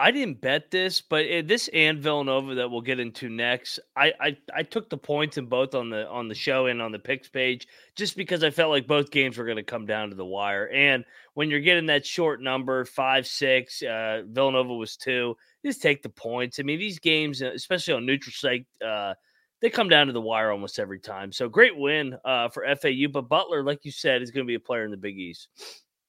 I 0.00 0.12
didn't 0.12 0.40
bet 0.40 0.70
this, 0.70 1.02
but 1.02 1.26
it, 1.26 1.46
this 1.46 1.68
and 1.74 1.98
Villanova 1.98 2.54
that 2.54 2.70
we'll 2.70 2.80
get 2.80 2.98
into 2.98 3.28
next, 3.28 3.78
I, 3.94 4.14
I 4.18 4.36
I 4.54 4.62
took 4.62 4.88
the 4.88 4.96
points 4.96 5.36
in 5.36 5.44
both 5.44 5.74
on 5.74 5.90
the 5.90 6.08
on 6.08 6.26
the 6.26 6.34
show 6.34 6.66
and 6.66 6.80
on 6.80 6.90
the 6.90 6.98
picks 6.98 7.28
page 7.28 7.68
just 7.96 8.16
because 8.16 8.42
I 8.42 8.48
felt 8.48 8.70
like 8.70 8.86
both 8.86 9.10
games 9.10 9.36
were 9.36 9.44
going 9.44 9.58
to 9.58 9.62
come 9.62 9.84
down 9.84 10.08
to 10.08 10.16
the 10.16 10.24
wire. 10.24 10.70
And 10.70 11.04
when 11.34 11.50
you're 11.50 11.60
getting 11.60 11.84
that 11.86 12.06
short 12.06 12.40
number, 12.40 12.86
five 12.86 13.26
six, 13.26 13.82
uh, 13.82 14.22
Villanova 14.26 14.72
was 14.72 14.96
two, 14.96 15.36
just 15.66 15.82
take 15.82 16.02
the 16.02 16.08
points. 16.08 16.58
I 16.58 16.62
mean, 16.62 16.78
these 16.78 16.98
games, 16.98 17.42
uh, 17.42 17.50
especially 17.54 17.92
on 17.92 18.06
neutral 18.06 18.32
site, 18.32 18.66
uh, 18.82 19.12
they 19.60 19.68
come 19.68 19.90
down 19.90 20.06
to 20.06 20.14
the 20.14 20.20
wire 20.22 20.50
almost 20.50 20.78
every 20.78 20.98
time. 20.98 21.30
So 21.30 21.46
great 21.46 21.76
win 21.76 22.16
uh, 22.24 22.48
for 22.48 22.64
FAU, 22.80 23.08
but 23.12 23.28
Butler, 23.28 23.62
like 23.62 23.84
you 23.84 23.92
said, 23.92 24.22
is 24.22 24.30
going 24.30 24.46
to 24.46 24.48
be 24.48 24.54
a 24.54 24.60
player 24.60 24.86
in 24.86 24.90
the 24.90 24.96
Big 24.96 25.18
East. 25.18 25.48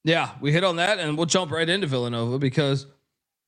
Yeah, 0.06 0.32
we 0.40 0.54
hit 0.54 0.64
on 0.64 0.78
that, 0.78 0.98
and 0.98 1.18
we'll 1.18 1.26
jump 1.26 1.52
right 1.52 1.68
into 1.68 1.88
Villanova 1.88 2.40
because 2.40 2.88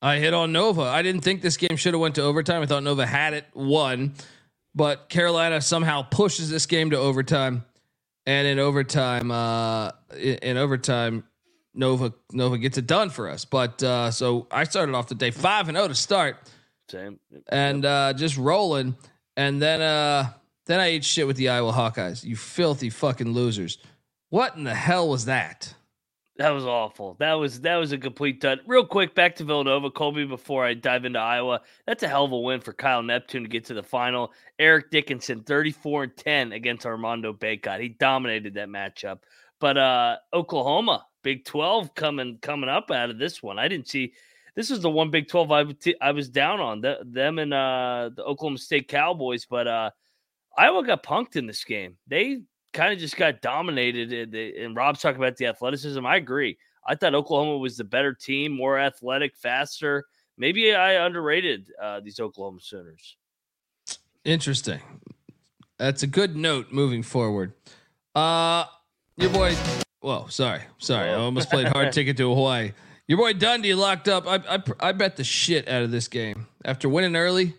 I 0.03 0.19
hit 0.19 0.33
on 0.33 0.51
Nova. 0.51 0.81
I 0.81 1.01
didn't 1.01 1.21
think 1.21 1.41
this 1.41 1.55
game 1.55 1.77
should 1.77 1.93
have 1.93 2.01
went 2.01 2.15
to 2.15 2.23
overtime. 2.23 2.61
I 2.61 2.65
thought 2.65 2.83
Nova 2.83 3.05
had 3.05 3.33
it 3.33 3.45
won, 3.53 4.15
but 4.75 5.07
Carolina 5.07 5.61
somehow 5.61 6.01
pushes 6.01 6.49
this 6.49 6.65
game 6.65 6.89
to 6.89 6.97
overtime, 6.97 7.63
and 8.25 8.45
in 8.45 8.59
overtime, 8.59 9.31
uh, 9.31 9.91
in, 10.19 10.57
overtime, 10.57 11.23
Nova 11.73 12.13
Nova 12.33 12.57
gets 12.57 12.77
it 12.77 12.85
done 12.85 13.11
for 13.11 13.29
us. 13.29 13.45
But 13.45 13.81
uh, 13.81 14.11
so 14.11 14.45
I 14.51 14.65
started 14.65 14.93
off 14.93 15.07
the 15.07 15.15
day 15.15 15.31
five 15.31 15.69
and 15.69 15.77
zero 15.77 15.87
to 15.87 15.95
start, 15.95 16.35
Same. 16.89 17.17
and 17.47 17.85
uh, 17.85 18.11
just 18.11 18.37
rolling, 18.37 18.97
and 19.37 19.61
then 19.61 19.81
uh, 19.81 20.33
then 20.65 20.81
I 20.81 20.87
ate 20.87 21.05
shit 21.05 21.27
with 21.27 21.37
the 21.37 21.47
Iowa 21.47 21.71
Hawkeyes. 21.71 22.25
You 22.25 22.35
filthy 22.35 22.89
fucking 22.89 23.31
losers! 23.31 23.77
What 24.29 24.57
in 24.57 24.65
the 24.65 24.75
hell 24.75 25.07
was 25.07 25.25
that? 25.25 25.73
That 26.37 26.49
was 26.49 26.65
awful. 26.65 27.15
That 27.19 27.33
was 27.33 27.61
that 27.61 27.75
was 27.75 27.91
a 27.91 27.97
complete 27.97 28.41
dud. 28.41 28.61
Real 28.65 28.85
quick, 28.85 29.13
back 29.13 29.35
to 29.35 29.43
Villanova, 29.43 29.91
Colby. 29.91 30.25
Before 30.25 30.65
I 30.65 30.73
dive 30.73 31.05
into 31.05 31.19
Iowa, 31.19 31.61
that's 31.85 32.01
a 32.01 32.07
hell 32.07 32.25
of 32.25 32.31
a 32.31 32.39
win 32.39 32.59
for 32.59 32.73
Kyle 32.73 33.03
Neptune 33.03 33.43
to 33.43 33.49
get 33.49 33.65
to 33.65 33.75
the 33.75 33.83
final. 33.83 34.33
Eric 34.57 34.89
Dickinson, 34.89 35.43
thirty-four 35.43 36.03
and 36.05 36.17
ten 36.17 36.51
against 36.51 36.87
Armando 36.87 37.33
Bacot. 37.33 37.79
He 37.81 37.89
dominated 37.89 38.55
that 38.55 38.67
matchup. 38.67 39.19
But 39.59 39.77
uh 39.77 40.17
Oklahoma, 40.33 41.05
Big 41.21 41.45
Twelve 41.45 41.93
coming 41.93 42.39
coming 42.41 42.69
up 42.69 42.89
out 42.89 43.11
of 43.11 43.19
this 43.19 43.43
one. 43.43 43.59
I 43.59 43.67
didn't 43.67 43.87
see. 43.87 44.13
This 44.55 44.71
is 44.71 44.81
the 44.81 44.89
one 44.89 45.11
Big 45.11 45.27
Twelve 45.27 45.51
I, 45.51 45.61
would 45.61 45.83
was 46.15 46.29
down 46.29 46.59
on 46.59 46.81
the, 46.81 46.97
them 47.05 47.37
and 47.37 47.53
uh 47.53 48.09
the 48.15 48.23
Oklahoma 48.23 48.57
State 48.57 48.87
Cowboys, 48.87 49.45
but 49.45 49.67
uh 49.67 49.91
Iowa 50.57 50.83
got 50.83 51.03
punked 51.03 51.35
in 51.35 51.45
this 51.45 51.63
game. 51.63 51.97
They 52.07 52.41
kind 52.73 52.91
of 52.91 52.99
just 52.99 53.15
got 53.15 53.41
dominated. 53.41 54.11
And, 54.11 54.33
and 54.35 54.75
Rob's 54.75 55.01
talking 55.01 55.21
about 55.21 55.37
the 55.37 55.45
athleticism. 55.45 56.05
I 56.05 56.17
agree. 56.17 56.57
I 56.85 56.95
thought 56.95 57.15
Oklahoma 57.15 57.57
was 57.57 57.77
the 57.77 57.83
better 57.83 58.13
team, 58.13 58.51
more 58.51 58.77
athletic, 58.77 59.35
faster. 59.35 60.05
Maybe 60.37 60.73
I 60.75 61.05
underrated 61.05 61.71
uh, 61.81 62.01
these 62.01 62.19
Oklahoma 62.19 62.59
Sooners. 62.61 63.17
Interesting. 64.25 64.79
That's 65.77 66.03
a 66.03 66.07
good 66.07 66.35
note 66.35 66.71
moving 66.71 67.03
forward. 67.03 67.53
Uh 68.15 68.65
your 69.17 69.29
boy. 69.29 69.55
Whoa, 69.99 70.27
sorry, 70.27 70.61
sorry. 70.77 71.09
I 71.09 71.15
almost 71.15 71.49
played 71.49 71.67
hard 71.67 71.91
ticket 71.93 72.17
to 72.17 72.33
Hawaii. 72.33 72.71
Your 73.07 73.17
boy 73.17 73.33
Dundee 73.33 73.73
locked 73.73 74.07
up. 74.07 74.27
I, 74.27 74.55
I 74.55 74.63
I 74.79 74.91
bet 74.91 75.17
the 75.17 75.23
shit 75.23 75.67
out 75.67 75.83
of 75.83 75.91
this 75.91 76.07
game 76.07 76.47
after 76.65 76.89
winning 76.89 77.15
early. 77.15 77.53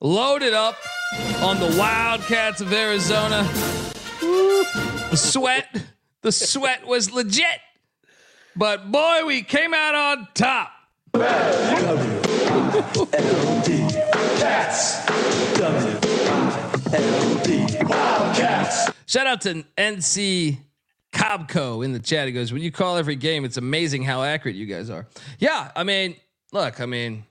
Loaded 0.00 0.54
up 0.54 0.76
on 1.42 1.60
the 1.60 1.76
Wildcats 1.78 2.60
of 2.60 2.72
Arizona. 2.72 3.48
The 5.10 5.16
sweat, 5.16 5.82
the 6.22 6.32
sweat 6.32 6.86
was 6.86 7.10
legit. 7.10 7.60
But 8.54 8.90
boy, 8.92 9.24
we 9.26 9.42
came 9.42 9.72
out 9.72 9.94
on 9.94 10.28
top. 10.34 10.70
Shout 19.06 19.26
out 19.26 19.40
to 19.40 19.64
NC 19.78 20.58
Cobco 21.12 21.84
in 21.84 21.92
the 21.92 21.98
chat. 21.98 22.26
He 22.26 22.32
goes, 22.32 22.52
when 22.52 22.62
you 22.62 22.70
call 22.70 22.96
every 22.96 23.16
game, 23.16 23.44
it's 23.44 23.56
amazing 23.56 24.02
how 24.04 24.22
accurate 24.22 24.56
you 24.56 24.66
guys 24.66 24.90
are. 24.90 25.06
Yeah, 25.38 25.70
I 25.74 25.84
mean, 25.84 26.16
look, 26.52 26.80
I 26.80 26.86
mean, 26.86 27.24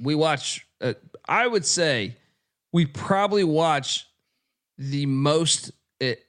we 0.00 0.14
watch. 0.14 0.66
Uh, 0.80 0.94
I 1.28 1.46
would 1.46 1.64
say 1.64 2.16
we 2.72 2.86
probably 2.86 3.44
watch 3.44 4.08
the 4.78 5.06
most 5.06 5.70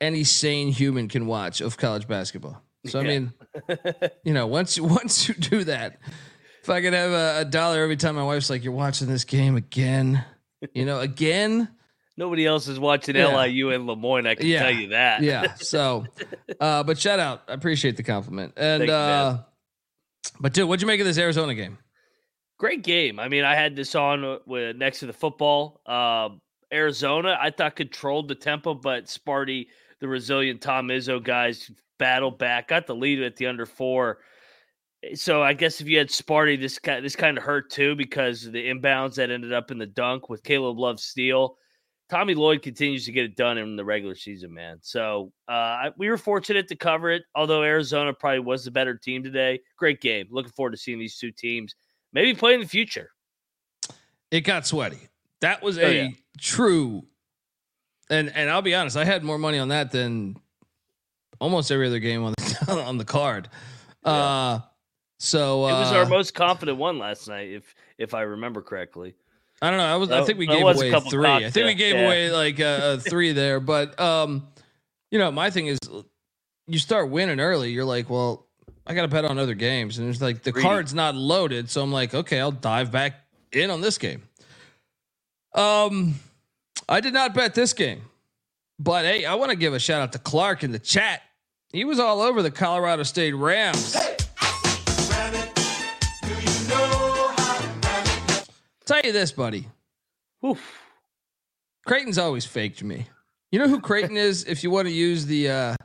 any 0.02 0.24
sane 0.24 0.70
human 0.70 1.08
can 1.08 1.26
watch 1.28 1.62
of 1.62 1.78
college 1.78 2.08
basketball. 2.08 2.62
So 2.86 3.00
I 3.00 3.04
Yeah. 3.04 3.08
mean, 3.20 3.34
you 4.24 4.34
know, 4.34 4.48
once 4.48 4.80
once 4.80 5.28
you 5.28 5.34
do 5.36 5.64
that, 5.66 6.00
if 6.62 6.70
I 6.70 6.82
could 6.82 6.94
have 6.94 7.12
a, 7.12 7.42
a 7.42 7.46
dollar 7.46 7.82
every 7.84 7.98
time 7.98 8.16
my 8.16 8.24
wife's 8.24 8.50
like, 8.50 8.64
"You're 8.64 8.74
watching 8.74 9.08
this 9.08 9.24
game 9.26 9.56
again," 9.56 10.24
you 10.74 10.86
know, 10.86 11.00
again. 11.00 11.70
Nobody 12.16 12.46
else 12.46 12.68
is 12.68 12.80
watching 12.80 13.16
Yeah. 13.16 13.36
LIU 13.36 13.72
and 13.72 13.88
Le 13.88 13.96
Moyne. 13.96 14.28
I 14.28 14.36
can 14.36 14.46
Yeah. 14.46 14.60
tell 14.64 14.72
you 14.72 14.90
that. 14.90 15.24
yeah. 15.24 15.56
So, 15.58 16.06
uh, 16.60 16.84
but 16.84 17.00
shout 17.00 17.20
out. 17.20 17.42
I 17.48 17.54
appreciate 17.54 17.98
the 17.98 18.04
compliment. 18.04 18.54
And, 18.56 18.88
uh, 18.88 19.40
but 20.40 20.54
dude, 20.54 20.68
what'd 20.70 20.82
you 20.82 20.88
make 20.88 21.00
of 21.00 21.08
this 21.08 21.18
Arizona 21.18 21.56
game? 21.56 21.80
Great 22.60 22.84
game. 22.84 23.20
I 23.20 23.30
mean, 23.30 23.44
I 23.44 23.56
had 23.56 23.76
this 23.76 23.96
on 23.96 24.24
uh, 24.24 24.38
with 24.46 24.76
next 24.78 25.00
to 25.00 25.08
the 25.08 25.14
football. 25.14 25.82
Um, 25.88 26.40
Arizona, 26.74 27.38
I 27.40 27.52
thought 27.52 27.76
controlled 27.76 28.28
the 28.28 28.36
tempo, 28.36 28.74
but 28.74 29.06
Sparty, 29.06 29.68
the 30.00 30.08
resilient 30.08 30.62
Tom 30.62 30.88
Izzo 30.88 31.24
guys, 31.24 31.70
battled 32.00 32.40
back, 32.40 32.70
got 32.70 32.88
the 32.88 32.96
lead 32.96 33.22
at 33.22 33.36
the 33.36 33.46
under 33.46 33.66
four. 33.66 34.20
So 35.16 35.44
I 35.44 35.54
guess 35.54 35.82
if 35.82 35.88
you 35.88 35.98
had 35.98 36.10
Sparty, 36.10 36.60
this 36.60 36.80
kind 36.80 37.04
this 37.04 37.16
kind 37.16 37.38
of 37.38 37.44
hurt 37.44 37.70
too 37.70 37.96
because 37.96 38.44
the 38.44 38.66
inbounds 38.66 39.16
that 39.16 39.30
ended 39.30 39.54
up 39.54 39.70
in 39.70 39.78
the 39.78 39.86
dunk 39.86 40.30
with 40.30 40.44
Caleb 40.44 40.80
Love 40.80 41.00
steal. 41.00 41.58
Tommy 42.10 42.36
Lloyd 42.36 42.62
continues 42.62 43.06
to 43.06 43.12
get 43.12 43.26
it 43.26 43.36
done 43.36 43.58
in 43.58 43.76
the 43.76 43.84
regular 43.84 44.14
season, 44.14 44.54
man. 44.54 44.78
So 44.82 45.32
uh, 45.48 45.90
we 45.98 46.10
were 46.10 46.18
fortunate 46.18 46.68
to 46.68 46.76
cover 46.76 47.10
it, 47.10 47.24
although 47.34 47.64
Arizona 47.64 48.14
probably 48.14 48.40
was 48.40 48.66
the 48.66 48.72
better 48.72 48.96
team 48.96 49.24
today. 49.24 49.62
Great 49.78 50.00
game. 50.00 50.28
Looking 50.30 50.52
forward 50.52 50.72
to 50.72 50.78
seeing 50.78 51.00
these 51.00 51.18
two 51.18 51.32
teams 51.32 51.74
maybe 52.12 52.34
play 52.34 52.54
in 52.54 52.60
the 52.60 52.68
future. 52.68 53.10
It 54.32 54.42
got 54.42 54.68
sweaty. 54.68 55.10
That 55.44 55.62
was 55.62 55.78
Oh, 55.78 55.82
a 55.82 55.94
yeah. 55.94 56.08
true. 56.40 57.04
And 58.10 58.32
and 58.36 58.50
I'll 58.50 58.62
be 58.62 58.74
honest, 58.76 58.98
I 58.98 59.06
had 59.06 59.24
more 59.24 59.38
money 59.38 59.60
on 59.60 59.68
that 59.70 59.92
than 59.92 60.38
almost 61.40 61.72
every 61.72 61.88
other 61.88 62.00
game 62.00 62.24
on 62.24 62.34
the 62.38 62.72
on 62.86 62.98
the 62.98 63.06
card. 63.06 63.50
Uh, 64.04 64.60
so 65.20 65.66
uh, 65.66 65.68
It 65.68 65.80
was 65.80 65.92
our 65.92 66.06
most 66.06 66.34
confident 66.34 66.78
one 66.78 66.98
last 66.98 67.28
night, 67.28 67.50
if 67.52 67.76
if 67.98 68.14
I 68.14 68.22
remember 68.22 68.62
correctly. 68.62 69.16
I 69.62 69.70
don't 69.70 69.78
know. 69.78 69.86
I 69.86 69.96
was. 69.96 70.12
I 70.12 70.24
think 70.24 70.40
we 70.40 70.48
gave 70.48 70.62
away 70.62 70.92
three. 71.10 71.26
I 71.26 71.50
think 71.50 71.68
we 71.68 71.74
gave 71.76 71.96
yeah. 71.96 72.06
away 72.06 72.32
like 72.32 72.60
uh, 72.60 72.98
three 73.10 73.32
there. 73.32 73.60
But 73.60 73.98
um, 74.00 74.48
you 75.12 75.20
know, 75.20 75.32
my 75.32 75.50
thing 75.52 75.68
is, 75.68 75.80
you 76.68 76.80
start 76.80 77.10
winning 77.10 77.40
early. 77.40 77.72
You're 77.72 77.86
like, 77.86 78.10
well, 78.10 78.48
I 78.86 78.94
got 78.94 79.04
to 79.04 79.08
bet 79.08 79.24
on 79.24 79.38
other 79.40 79.54
games, 79.54 80.00
and 80.00 80.10
it's 80.10 80.22
like 80.22 80.44
the 80.44 80.52
Greedy. 80.52 80.68
card's 80.68 80.94
not 80.94 81.16
loaded. 81.16 81.70
So 81.70 81.82
I'm 81.82 81.94
like, 81.94 82.14
okay, 82.14 82.42
I'll 82.42 82.52
dive 82.52 82.92
back 82.92 83.22
in 83.54 83.70
on 83.72 83.80
this 83.80 83.98
game. 83.98 84.24
Um, 85.54 86.16
I 86.90 87.00
did 87.00 87.14
not 87.14 87.34
bet 87.34 87.54
this 87.54 87.74
game, 87.74 88.02
but 88.80 89.06
hey, 89.06 89.26
I 89.26 89.36
want 89.36 89.52
to 89.52 89.56
give 89.56 89.74
a 89.74 89.80
shout 89.80 90.02
out 90.02 90.12
to 90.14 90.20
Clark 90.20 90.64
in 90.64 90.72
the 90.72 90.80
chat. 90.80 91.22
He 91.72 91.86
was 91.86 92.00
all 92.00 92.22
over 92.22 92.42
the 92.42 92.52
Colorado 92.52 93.04
State 93.04 93.34
Rams. 93.34 93.96
Tell 98.86 99.02
you 99.04 99.12
this, 99.12 99.32
buddy. 99.32 99.68
Oof. 100.46 100.82
Creighton's 101.86 102.18
always 102.18 102.46
faked 102.46 102.84
me. 102.84 103.08
You 103.52 103.60
know 103.60 103.68
who 103.68 103.80
Creighton 103.80 104.18
is? 104.18 104.46
If 104.46 104.64
you 104.64 104.72
want 104.72 104.88
to 104.88 104.94
use 104.94 105.26
the 105.26 105.50
uh 105.50 105.76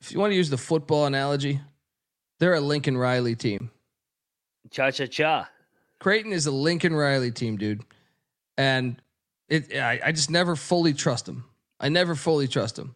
if 0.00 0.12
you 0.12 0.18
want 0.18 0.30
to 0.32 0.36
use 0.36 0.50
the 0.50 0.56
football 0.56 1.06
analogy, 1.06 1.60
they're 2.38 2.54
a 2.54 2.60
Lincoln 2.60 2.96
Riley 2.96 3.34
team. 3.34 3.70
Cha 4.70 4.90
cha 4.90 5.06
cha. 5.06 5.48
Creighton 6.00 6.32
is 6.32 6.46
a 6.46 6.50
Lincoln 6.50 6.94
Riley 6.94 7.30
team, 7.30 7.56
dude, 7.56 7.82
and 8.58 9.00
it 9.48 9.74
I, 9.74 10.00
I 10.04 10.12
just 10.12 10.30
never 10.30 10.54
fully 10.54 10.92
trust 10.92 11.24
them. 11.24 11.44
I 11.80 11.88
never 11.88 12.14
fully 12.14 12.48
trust 12.48 12.76
them. 12.76 12.94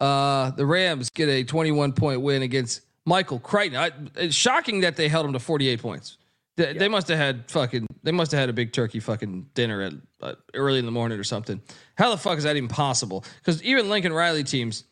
Uh, 0.00 0.50
the 0.52 0.64
Rams 0.64 1.10
get 1.10 1.28
a 1.28 1.44
21 1.44 1.92
point 1.92 2.22
win 2.22 2.42
against 2.42 2.80
Michael 3.04 3.38
Crichton. 3.38 3.78
I, 3.78 3.90
it's 4.16 4.34
shocking 4.34 4.80
that 4.80 4.96
they 4.96 5.08
held 5.08 5.26
him 5.26 5.32
to 5.34 5.38
48 5.38 5.82
points. 5.82 6.16
They, 6.56 6.72
they 6.72 6.88
must 6.88 7.08
have 7.08 7.18
had 7.18 7.50
fucking. 7.50 7.86
They 8.02 8.12
must 8.12 8.30
have 8.32 8.40
had 8.40 8.48
a 8.48 8.52
big 8.52 8.72
turkey 8.72 9.00
fucking 9.00 9.48
dinner 9.54 9.82
at 9.82 9.92
uh, 10.20 10.34
early 10.54 10.78
in 10.78 10.86
the 10.86 10.92
morning 10.92 11.18
or 11.18 11.24
something. 11.24 11.60
How 11.96 12.10
the 12.10 12.16
fuck 12.16 12.38
is 12.38 12.44
that 12.44 12.56
even 12.56 12.68
possible? 12.68 13.24
Because 13.38 13.62
even 13.62 13.88
Lincoln 13.88 14.12
Riley 14.12 14.44
teams, 14.44 14.84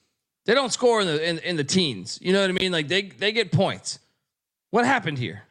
they 0.46 0.54
don't 0.54 0.72
score 0.72 1.00
in 1.00 1.06
the 1.06 1.28
in, 1.28 1.38
in 1.40 1.56
the 1.56 1.64
teens. 1.64 2.18
You 2.22 2.32
know 2.32 2.40
what 2.40 2.50
I 2.50 2.54
mean? 2.54 2.72
Like 2.72 2.88
they 2.88 3.02
they 3.02 3.32
get 3.32 3.52
points. 3.52 3.98
What 4.70 4.86
happened 4.86 5.18
here? 5.18 5.42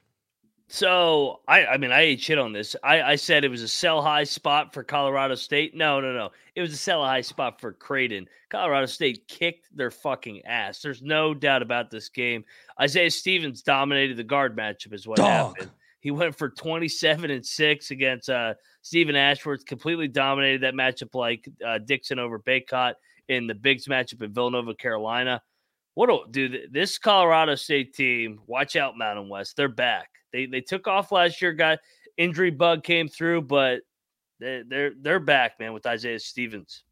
So 0.71 1.39
I, 1.47 1.65
I 1.65 1.77
mean, 1.77 1.91
I 1.91 2.01
ate 2.01 2.21
shit 2.21 2.38
on 2.38 2.53
this. 2.53 2.75
I, 2.83 3.01
I 3.01 3.15
said 3.15 3.43
it 3.43 3.49
was 3.49 3.63
a 3.63 3.67
sell 3.67 4.03
high 4.03 4.23
spot 4.23 4.71
for 4.71 4.83
Colorado 4.83 5.33
State. 5.33 5.75
No, 5.75 5.99
no, 5.99 6.13
no. 6.13 6.29
It 6.53 6.61
was 6.61 6.71
a 6.71 6.77
sell 6.77 7.03
high 7.03 7.21
spot 7.21 7.59
for 7.59 7.73
Creighton. 7.73 8.27
Colorado 8.49 8.85
State 8.85 9.27
kicked 9.27 9.75
their 9.75 9.89
fucking 9.89 10.45
ass. 10.45 10.79
There's 10.79 11.01
no 11.01 11.33
doubt 11.33 11.63
about 11.63 11.89
this 11.89 12.07
game. 12.07 12.45
Isaiah 12.79 13.09
Stevens 13.09 13.63
dominated 13.63 14.15
the 14.15 14.23
guard 14.23 14.55
matchup, 14.55 14.93
is 14.93 15.07
what 15.07 15.17
Dog. 15.17 15.57
happened. 15.57 15.71
He 16.01 16.11
went 16.11 16.38
for 16.38 16.49
27 16.49 17.31
and 17.31 17.43
six 17.43 17.89
against 17.89 18.29
uh, 18.29 18.53
Steven 18.83 19.15
Ashworth. 19.15 19.65
Completely 19.65 20.07
dominated 20.07 20.61
that 20.61 20.75
matchup 20.75 21.15
like 21.15 21.49
uh, 21.65 21.79
Dixon 21.79 22.19
over 22.19 22.38
Bacot 22.39 22.93
in 23.27 23.47
the 23.47 23.55
Bigs 23.55 23.88
matchup 23.88 24.21
in 24.21 24.31
Villanova, 24.31 24.75
Carolina. 24.75 25.41
What 25.95 26.11
a 26.11 26.19
dude! 26.29 26.69
This 26.71 26.99
Colorado 26.99 27.55
State 27.55 27.95
team, 27.95 28.39
watch 28.45 28.75
out, 28.75 28.97
Mountain 28.97 29.29
West. 29.29 29.57
They're 29.57 29.67
back. 29.67 30.09
They 30.31 30.45
they 30.45 30.62
took 30.62 30.88
off 30.88 31.12
last 31.12 31.41
year. 31.41 31.53
Got 31.53 31.79
injury 32.17 32.51
bug 32.51 32.83
came 32.83 33.07
through, 33.07 33.43
but 33.43 33.81
they, 34.39 34.63
they're 34.67 34.91
they're 35.00 35.19
back, 35.19 35.59
man, 35.59 35.74
with 35.74 35.86
Isaiah 35.86 36.19
Stevens. 36.19 36.83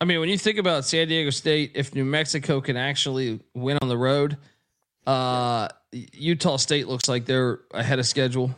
I 0.00 0.04
mean, 0.04 0.18
when 0.20 0.28
you 0.28 0.38
think 0.38 0.58
about 0.58 0.84
San 0.84 1.06
Diego 1.08 1.30
State, 1.30 1.72
if 1.74 1.94
New 1.94 2.04
Mexico 2.04 2.60
can 2.60 2.76
actually 2.76 3.38
win 3.54 3.78
on 3.82 3.88
the 3.88 3.96
road, 3.96 4.36
uh, 5.06 5.68
Utah 5.92 6.56
State 6.56 6.88
looks 6.88 7.08
like 7.08 7.24
they're 7.24 7.60
ahead 7.72 7.98
of 7.98 8.06
schedule. 8.06 8.54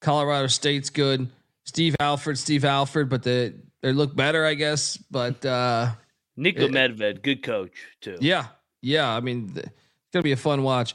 Colorado 0.00 0.46
State's 0.46 0.88
good. 0.88 1.28
Steve 1.64 1.96
Alford, 2.00 2.38
Steve 2.38 2.64
Alford, 2.64 3.08
but 3.08 3.22
they 3.22 3.52
they 3.82 3.92
look 3.92 4.14
better, 4.16 4.46
I 4.46 4.54
guess. 4.54 4.96
But 4.96 5.44
uh, 5.44 5.90
Niko 6.38 6.60
It- 6.60 6.70
Medved, 6.72 7.22
good 7.22 7.42
coach 7.42 7.72
too. 8.00 8.16
yeah, 8.20 8.46
yeah. 8.82 9.14
I 9.14 9.20
mean, 9.20 9.52
it's 9.56 9.68
gonna 10.12 10.22
be 10.22 10.32
a 10.32 10.36
fun 10.36 10.62
watch. 10.62 10.94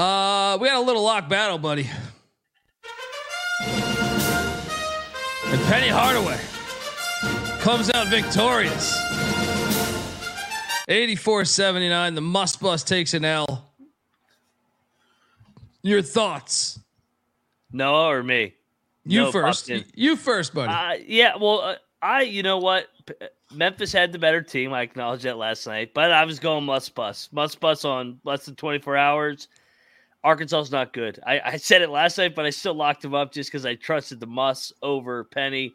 Uh, 0.00 0.56
we 0.58 0.66
got 0.66 0.78
a 0.78 0.80
little 0.80 1.02
lock 1.02 1.28
battle, 1.28 1.58
buddy. 1.58 1.86
And 5.44 5.60
Penny 5.64 5.88
Hardaway 5.88 6.40
comes 7.60 7.90
out 7.92 8.06
victorious. 8.06 8.98
84-79. 10.88 12.14
The 12.14 12.20
Muss 12.22 12.56
Bus 12.56 12.82
takes 12.82 13.12
an 13.12 13.26
L. 13.26 13.74
Your 15.82 16.00
thoughts? 16.00 16.80
Noah 17.70 18.06
or 18.06 18.22
me? 18.22 18.54
You 19.04 19.24
No, 19.24 19.32
first. 19.32 19.70
You 19.94 20.16
first, 20.16 20.54
buddy. 20.54 20.72
Uh, 20.72 21.04
yeah, 21.06 21.36
well, 21.36 21.60
uh, 21.60 21.74
I 22.00 22.22
you 22.22 22.42
know 22.42 22.56
what? 22.56 22.86
P- 23.04 23.14
Memphis 23.52 23.92
had 23.92 24.12
the 24.12 24.18
better 24.18 24.40
team. 24.40 24.72
I 24.72 24.80
acknowledged 24.80 25.24
that 25.24 25.36
last 25.36 25.66
night, 25.66 25.92
but 25.92 26.10
I 26.10 26.24
was 26.24 26.38
going 26.38 26.64
Muss 26.64 26.88
Bus, 26.88 27.28
Muss 27.32 27.54
Bus 27.54 27.84
on 27.84 28.18
less 28.24 28.46
than 28.46 28.54
24 28.54 28.96
hours. 28.96 29.48
Arkansas's 30.22 30.70
not 30.70 30.92
good. 30.92 31.18
I, 31.26 31.40
I 31.44 31.56
said 31.56 31.82
it 31.82 31.90
last 31.90 32.18
night, 32.18 32.34
but 32.34 32.44
I 32.44 32.50
still 32.50 32.74
locked 32.74 33.04
him 33.04 33.14
up 33.14 33.32
just 33.32 33.50
because 33.50 33.64
I 33.64 33.74
trusted 33.74 34.20
the 34.20 34.26
Muss 34.26 34.72
over 34.82 35.24
Penny. 35.24 35.74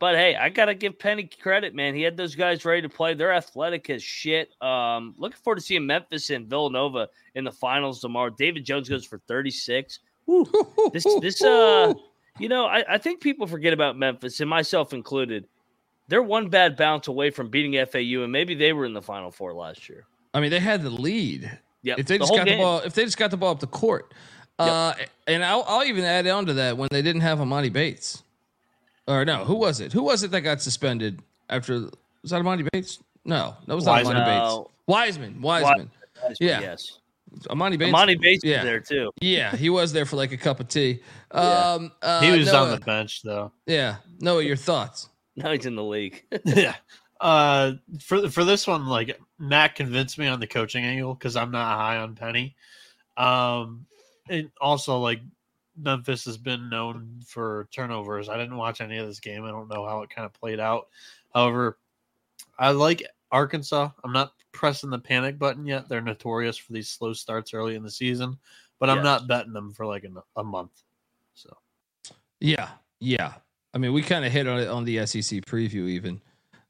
But 0.00 0.14
hey, 0.14 0.36
I 0.36 0.48
gotta 0.48 0.74
give 0.74 0.98
Penny 0.98 1.28
credit, 1.40 1.74
man. 1.74 1.94
He 1.94 2.02
had 2.02 2.16
those 2.16 2.34
guys 2.34 2.64
ready 2.64 2.82
to 2.82 2.88
play. 2.88 3.14
They're 3.14 3.32
athletic 3.32 3.90
as 3.90 4.02
shit. 4.02 4.50
Um, 4.62 5.14
looking 5.18 5.38
forward 5.42 5.56
to 5.56 5.60
seeing 5.62 5.86
Memphis 5.86 6.30
and 6.30 6.46
Villanova 6.46 7.08
in 7.34 7.44
the 7.44 7.52
finals 7.52 8.00
tomorrow. 8.00 8.30
David 8.30 8.64
Jones 8.64 8.88
goes 8.88 9.04
for 9.04 9.18
36. 9.26 9.98
Woo. 10.26 10.46
This 10.92 11.04
this 11.20 11.42
uh 11.42 11.94
you 12.38 12.48
know, 12.48 12.66
I, 12.66 12.84
I 12.94 12.98
think 12.98 13.20
people 13.20 13.46
forget 13.46 13.72
about 13.72 13.98
Memphis 13.98 14.40
and 14.40 14.48
myself 14.48 14.92
included. 14.92 15.46
They're 16.06 16.22
one 16.22 16.48
bad 16.48 16.76
bounce 16.76 17.08
away 17.08 17.30
from 17.30 17.50
beating 17.50 17.84
FAU, 17.86 18.22
and 18.22 18.32
maybe 18.32 18.54
they 18.54 18.72
were 18.72 18.86
in 18.86 18.92
the 18.92 19.02
final 19.02 19.30
four 19.30 19.52
last 19.52 19.88
year. 19.88 20.06
I 20.32 20.40
mean, 20.40 20.50
they 20.50 20.60
had 20.60 20.82
the 20.82 20.90
lead. 20.90 21.58
Yeah, 21.82 21.94
If 21.96 22.06
they 22.06 22.18
just 22.18 22.32
got 22.32 22.46
the 22.46 22.56
ball, 22.56 22.80
if 22.80 22.94
they 22.94 23.04
just 23.04 23.16
got 23.16 23.30
the 23.30 23.36
ball 23.36 23.52
up 23.52 23.60
the 23.60 23.66
court, 23.66 24.12
uh, 24.58 24.94
and 25.26 25.44
I'll, 25.44 25.64
I'll 25.68 25.84
even 25.84 26.04
add 26.04 26.26
on 26.26 26.46
to 26.46 26.54
that 26.54 26.76
when 26.76 26.88
they 26.90 27.02
didn't 27.02 27.22
have 27.22 27.38
Emoni 27.38 27.72
Bates, 27.72 28.22
or 29.06 29.24
no, 29.24 29.44
who 29.44 29.54
was 29.54 29.80
it? 29.80 29.92
Who 29.92 30.02
was 30.02 30.22
it 30.22 30.30
that 30.32 30.40
got 30.40 30.60
suspended 30.60 31.22
after? 31.48 31.88
Was 32.22 32.30
that 32.30 32.42
Emoni 32.42 32.68
Bates? 32.72 32.98
No, 33.24 33.56
that 33.66 33.74
was 33.74 33.86
not 33.86 33.92
Wiseman. 33.92 34.16
Emoni 34.16 34.24
Bates. 34.26 34.54
No. 34.54 34.70
Wiseman, 34.86 35.40
Wiseman, 35.42 35.90
Yeah. 36.40 36.60
yes. 36.60 36.98
Emoni 37.50 37.78
Bates. 37.78 37.92
Emoni 37.92 38.20
Bates 38.20 38.42
yeah. 38.44 38.56
was 38.56 38.64
there 38.64 38.80
too. 38.80 39.10
Yeah, 39.20 39.54
he 39.54 39.70
was 39.70 39.92
there 39.92 40.06
for 40.06 40.16
like 40.16 40.32
a 40.32 40.36
cup 40.36 40.60
of 40.60 40.68
tea. 40.68 41.00
Yeah. 41.32 41.40
Um, 41.40 41.92
uh, 42.02 42.20
he 42.22 42.30
was 42.36 42.52
on 42.52 42.70
the 42.70 42.80
bench 42.80 43.22
though. 43.22 43.52
Yeah, 43.66 43.96
Noah, 44.20 44.42
your 44.42 44.56
thoughts? 44.56 45.08
Now 45.36 45.52
he's 45.52 45.66
in 45.66 45.76
the 45.76 45.84
league. 45.84 46.24
yeah. 46.44 46.74
Uh, 47.20 47.72
for 48.00 48.28
for 48.30 48.44
this 48.44 48.66
one, 48.66 48.86
like 48.86 49.18
Matt 49.38 49.74
convinced 49.74 50.18
me 50.18 50.28
on 50.28 50.40
the 50.40 50.46
coaching 50.46 50.84
angle 50.84 51.14
because 51.14 51.36
I'm 51.36 51.50
not 51.50 51.76
high 51.76 51.96
on 51.98 52.14
Penny. 52.14 52.54
Um, 53.16 53.86
and 54.28 54.50
also 54.60 54.98
like 54.98 55.20
Memphis 55.76 56.24
has 56.26 56.36
been 56.36 56.68
known 56.68 57.20
for 57.26 57.68
turnovers. 57.72 58.28
I 58.28 58.36
didn't 58.36 58.56
watch 58.56 58.80
any 58.80 58.98
of 58.98 59.06
this 59.06 59.20
game. 59.20 59.44
I 59.44 59.50
don't 59.50 59.68
know 59.68 59.84
how 59.86 60.02
it 60.02 60.10
kind 60.10 60.26
of 60.26 60.32
played 60.32 60.60
out. 60.60 60.88
However, 61.34 61.78
I 62.58 62.70
like 62.70 63.02
Arkansas. 63.32 63.90
I'm 64.04 64.12
not 64.12 64.32
pressing 64.52 64.90
the 64.90 64.98
panic 64.98 65.38
button 65.38 65.66
yet. 65.66 65.88
They're 65.88 66.00
notorious 66.00 66.56
for 66.56 66.72
these 66.72 66.88
slow 66.88 67.12
starts 67.12 67.52
early 67.54 67.74
in 67.74 67.82
the 67.82 67.90
season, 67.90 68.38
but 68.78 68.90
I'm 68.90 68.98
Yes. 68.98 69.04
not 69.04 69.28
betting 69.28 69.52
them 69.52 69.72
for 69.72 69.86
like 69.86 70.04
a, 70.04 70.40
a 70.40 70.44
month. 70.44 70.82
So 71.34 71.56
Yeah, 72.40 72.70
yeah. 73.00 73.34
I 73.74 73.78
mean, 73.78 73.92
we 73.92 74.02
kind 74.02 74.24
of 74.24 74.32
hit 74.32 74.48
on 74.48 74.60
it 74.60 74.68
on 74.68 74.84
the 74.84 75.04
SEC 75.06 75.44
preview, 75.44 75.88
even. 75.88 76.20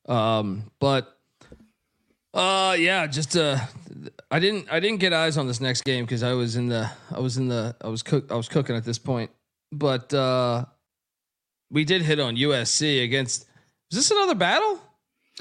Um, 0.08 0.70
but 0.80 1.16
uh, 2.34 2.76
yeah, 2.78 3.06
just 3.06 3.36
uh, 3.36 3.58
I 4.30 4.38
didn't 4.38 4.70
I 4.70 4.80
didn't 4.80 5.00
get 5.00 5.12
eyes 5.12 5.36
on 5.36 5.46
this 5.46 5.60
next 5.60 5.84
game 5.84 6.04
because 6.04 6.22
I 6.22 6.32
was 6.32 6.56
in 6.56 6.68
the 6.68 6.90
I 7.14 7.20
was 7.20 7.36
in 7.36 7.48
the 7.48 7.76
I 7.80 7.88
was 7.88 8.02
cook 8.02 8.32
I 8.32 8.34
was 8.34 8.48
cooking 8.48 8.74
at 8.74 8.84
this 8.84 8.98
point. 8.98 9.30
But 9.70 10.12
uh, 10.14 10.64
we 11.70 11.84
did 11.84 12.02
hit 12.02 12.20
on 12.20 12.36
USC 12.36 13.04
against. 13.04 13.46
Is 13.90 13.98
this 13.98 14.10
another 14.10 14.34
battle? 14.34 14.80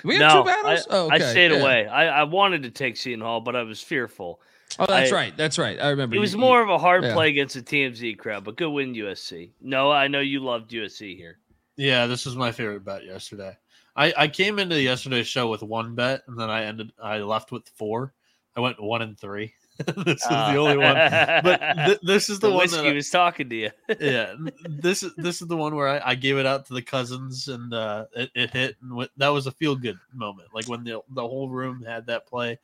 We 0.03 0.15
have 0.17 0.33
no, 0.33 0.41
two 0.41 0.47
battles. 0.47 0.87
I, 0.89 0.95
oh, 0.95 1.09
I 1.09 1.19
stayed 1.19 1.51
yeah. 1.51 1.57
away. 1.57 1.87
I, 1.87 2.21
I 2.21 2.23
wanted 2.23 2.63
to 2.63 2.69
take 2.69 2.97
Seton 2.97 3.21
Hall, 3.21 3.41
but 3.41 3.55
I 3.55 3.63
was 3.63 3.81
fearful. 3.81 4.39
Oh, 4.79 4.85
that's 4.85 5.11
I- 5.11 5.15
right. 5.15 5.37
That's 5.37 5.57
right. 5.57 5.79
I 5.81 5.89
remember. 5.89 6.15
It 6.15 6.19
was 6.19 6.33
you- 6.33 6.39
more 6.39 6.61
of 6.61 6.69
a 6.69 6.77
hard 6.77 7.03
yeah. 7.03 7.13
play 7.13 7.29
against 7.29 7.55
the 7.55 7.61
TMZ 7.61 8.17
crowd, 8.17 8.43
but 8.43 8.57
good 8.57 8.69
win 8.69 8.93
USC. 8.93 9.51
No, 9.61 9.91
I 9.91 10.07
know 10.07 10.19
you 10.19 10.41
loved 10.41 10.71
USC 10.71 11.15
here. 11.15 11.39
Yeah, 11.77 12.07
this 12.07 12.25
was 12.25 12.35
my 12.35 12.51
favorite 12.51 12.83
bet 12.83 13.05
yesterday. 13.05 13.55
I, 13.97 14.13
I 14.15 14.27
came 14.27 14.59
into 14.59 14.79
yesterday's 14.79 15.27
show 15.27 15.49
with 15.49 15.63
one 15.63 15.95
bet, 15.95 16.21
and 16.27 16.39
then 16.39 16.49
I 16.49 16.65
ended. 16.65 16.91
I 17.01 17.17
left 17.19 17.51
with 17.51 17.67
four. 17.75 18.13
I 18.55 18.59
went 18.59 18.81
one 18.81 19.01
and 19.01 19.17
three. 19.19 19.53
this 20.05 20.21
is 20.21 20.27
Ah. 20.29 20.51
the 20.51 20.57
only 20.57 20.77
one. 20.77 20.95
But 20.95 21.59
th- 21.85 21.99
this 22.01 22.29
is 22.29 22.39
the, 22.41 22.47
the 22.47 22.53
one 22.53 22.63
whiskey 22.63 22.81
that 22.83 22.89
I- 22.89 22.93
was 22.93 23.09
talking 23.09 23.49
to 23.49 23.55
you. 23.55 23.69
yeah, 23.99 24.33
this 24.69 25.03
is 25.03 25.13
this 25.17 25.41
is 25.41 25.47
the 25.47 25.57
one 25.57 25.75
where 25.75 25.87
I, 25.87 26.11
I 26.11 26.15
gave 26.15 26.37
it 26.37 26.45
out 26.45 26.65
to 26.67 26.73
the 26.73 26.81
cousins, 26.81 27.47
and 27.47 27.73
uh, 27.73 28.05
it, 28.15 28.31
it 28.35 28.51
hit, 28.51 28.75
and 28.81 29.07
that 29.17 29.27
was 29.29 29.47
a 29.47 29.51
feel 29.51 29.75
good 29.75 29.97
moment. 30.13 30.49
Like 30.53 30.67
when 30.67 30.83
the 30.83 31.01
the 31.09 31.21
whole 31.27 31.49
room 31.49 31.83
had 31.83 32.05
that 32.07 32.27
play, 32.27 32.57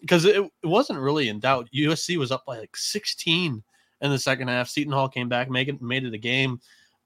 because 0.00 0.24
it, 0.24 0.36
it 0.36 0.66
wasn't 0.66 0.98
really 1.00 1.28
in 1.28 1.38
doubt. 1.40 1.68
USC 1.74 2.16
was 2.16 2.32
up 2.32 2.44
by 2.46 2.58
like 2.58 2.76
sixteen 2.76 3.62
in 4.00 4.10
the 4.10 4.18
second 4.18 4.48
half. 4.48 4.68
Seton 4.68 4.92
Hall 4.92 5.08
came 5.08 5.28
back, 5.28 5.50
make 5.50 5.68
it 5.68 5.80
made 5.82 6.04
it 6.04 6.14
a 6.14 6.18
game. 6.18 6.60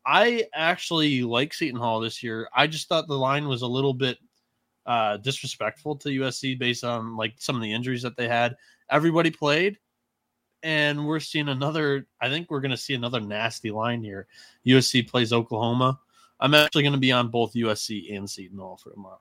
I 0.04 0.44
actually 0.54 1.22
like 1.22 1.54
Seton 1.54 1.78
Hall 1.78 2.00
this 2.00 2.22
year. 2.22 2.48
I 2.54 2.66
just 2.66 2.88
thought 2.88 3.06
the 3.06 3.18
line 3.18 3.46
was 3.48 3.62
a 3.62 3.66
little 3.66 3.94
bit 3.94 4.18
uh, 4.86 5.16
disrespectful 5.18 5.96
to 5.96 6.08
USC 6.08 6.58
based 6.58 6.82
on 6.84 7.16
like 7.16 7.34
some 7.38 7.54
of 7.56 7.62
the 7.62 7.72
injuries 7.72 8.02
that 8.02 8.16
they 8.16 8.26
had. 8.28 8.56
Everybody 8.90 9.30
played, 9.30 9.78
and 10.62 11.06
we're 11.06 11.20
seeing 11.20 11.48
another. 11.48 12.06
I 12.20 12.28
think 12.28 12.50
we're 12.50 12.60
going 12.60 12.72
to 12.72 12.76
see 12.76 12.94
another 12.94 13.20
nasty 13.20 13.70
line 13.70 14.02
here. 14.02 14.26
USC 14.66 15.08
plays 15.08 15.32
Oklahoma. 15.32 15.98
I'm 16.40 16.54
actually 16.54 16.82
going 16.82 16.94
to 16.94 16.98
be 16.98 17.12
on 17.12 17.28
both 17.28 17.52
USC 17.54 18.16
and 18.16 18.28
Seton 18.28 18.58
Hall 18.58 18.76
for 18.82 18.90
tomorrow. 18.90 19.20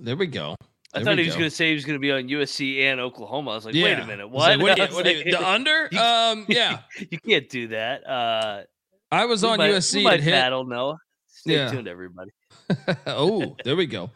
There 0.00 0.16
we 0.16 0.26
go. 0.26 0.56
I 0.92 0.98
There 0.98 1.04
thought 1.04 1.18
he 1.18 1.24
was 1.26 1.34
go. 1.34 1.40
going 1.40 1.50
to 1.50 1.54
say 1.56 1.68
he 1.68 1.74
was 1.74 1.84
going 1.84 1.94
to 1.94 2.00
be 2.00 2.10
on 2.10 2.24
USC 2.28 2.80
and 2.82 3.00
Oklahoma. 3.00 3.52
I 3.52 3.54
was 3.54 3.64
like, 3.64 3.74
wait 3.74 3.92
a 3.98 4.06
minute, 4.06 4.22
I 4.22 4.24
was 4.24 4.40
like, 4.40 4.60
what? 4.60 4.78
what 4.78 4.90
you- 4.90 4.94
what 4.96 5.04
do 5.04 5.10
you- 5.12 5.30
the 5.30 5.48
under? 5.48 5.88
Um, 5.96 6.44
yeah. 6.48 6.80
you 7.10 7.18
can't 7.20 7.48
do 7.48 7.68
that. 7.68 8.04
Uh, 8.08 8.62
I 9.10 9.26
was 9.26 9.42
we 9.42 9.48
on 9.50 9.58
might, 9.58 9.72
USC 9.72 10.02
might 10.02 10.14
and 10.14 10.22
hit. 10.24 10.32
battle 10.32 10.64
Noah. 10.64 10.96
Stay 11.28 11.54
Yeah. 11.54 11.70
tuned, 11.70 11.88
everybody. 11.88 12.30
oh, 13.06 13.56
there 13.64 13.76
we 13.76 13.86
go. 13.86 14.10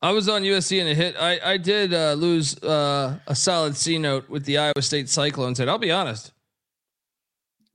I 0.00 0.10
was 0.12 0.28
on 0.28 0.42
USC 0.42 0.80
and 0.80 0.88
it 0.88 0.96
hit. 0.96 1.16
I 1.18 1.38
I 1.52 1.56
did 1.56 1.92
uh, 1.94 2.14
lose 2.14 2.56
uh, 2.62 3.18
a 3.26 3.34
solid 3.34 3.76
C 3.76 3.98
note 3.98 4.28
with 4.28 4.44
the 4.44 4.58
Iowa 4.58 4.80
State 4.82 5.08
Cyclones. 5.08 5.60
And 5.60 5.70
I'll 5.70 5.78
be 5.78 5.92
honest, 5.92 6.32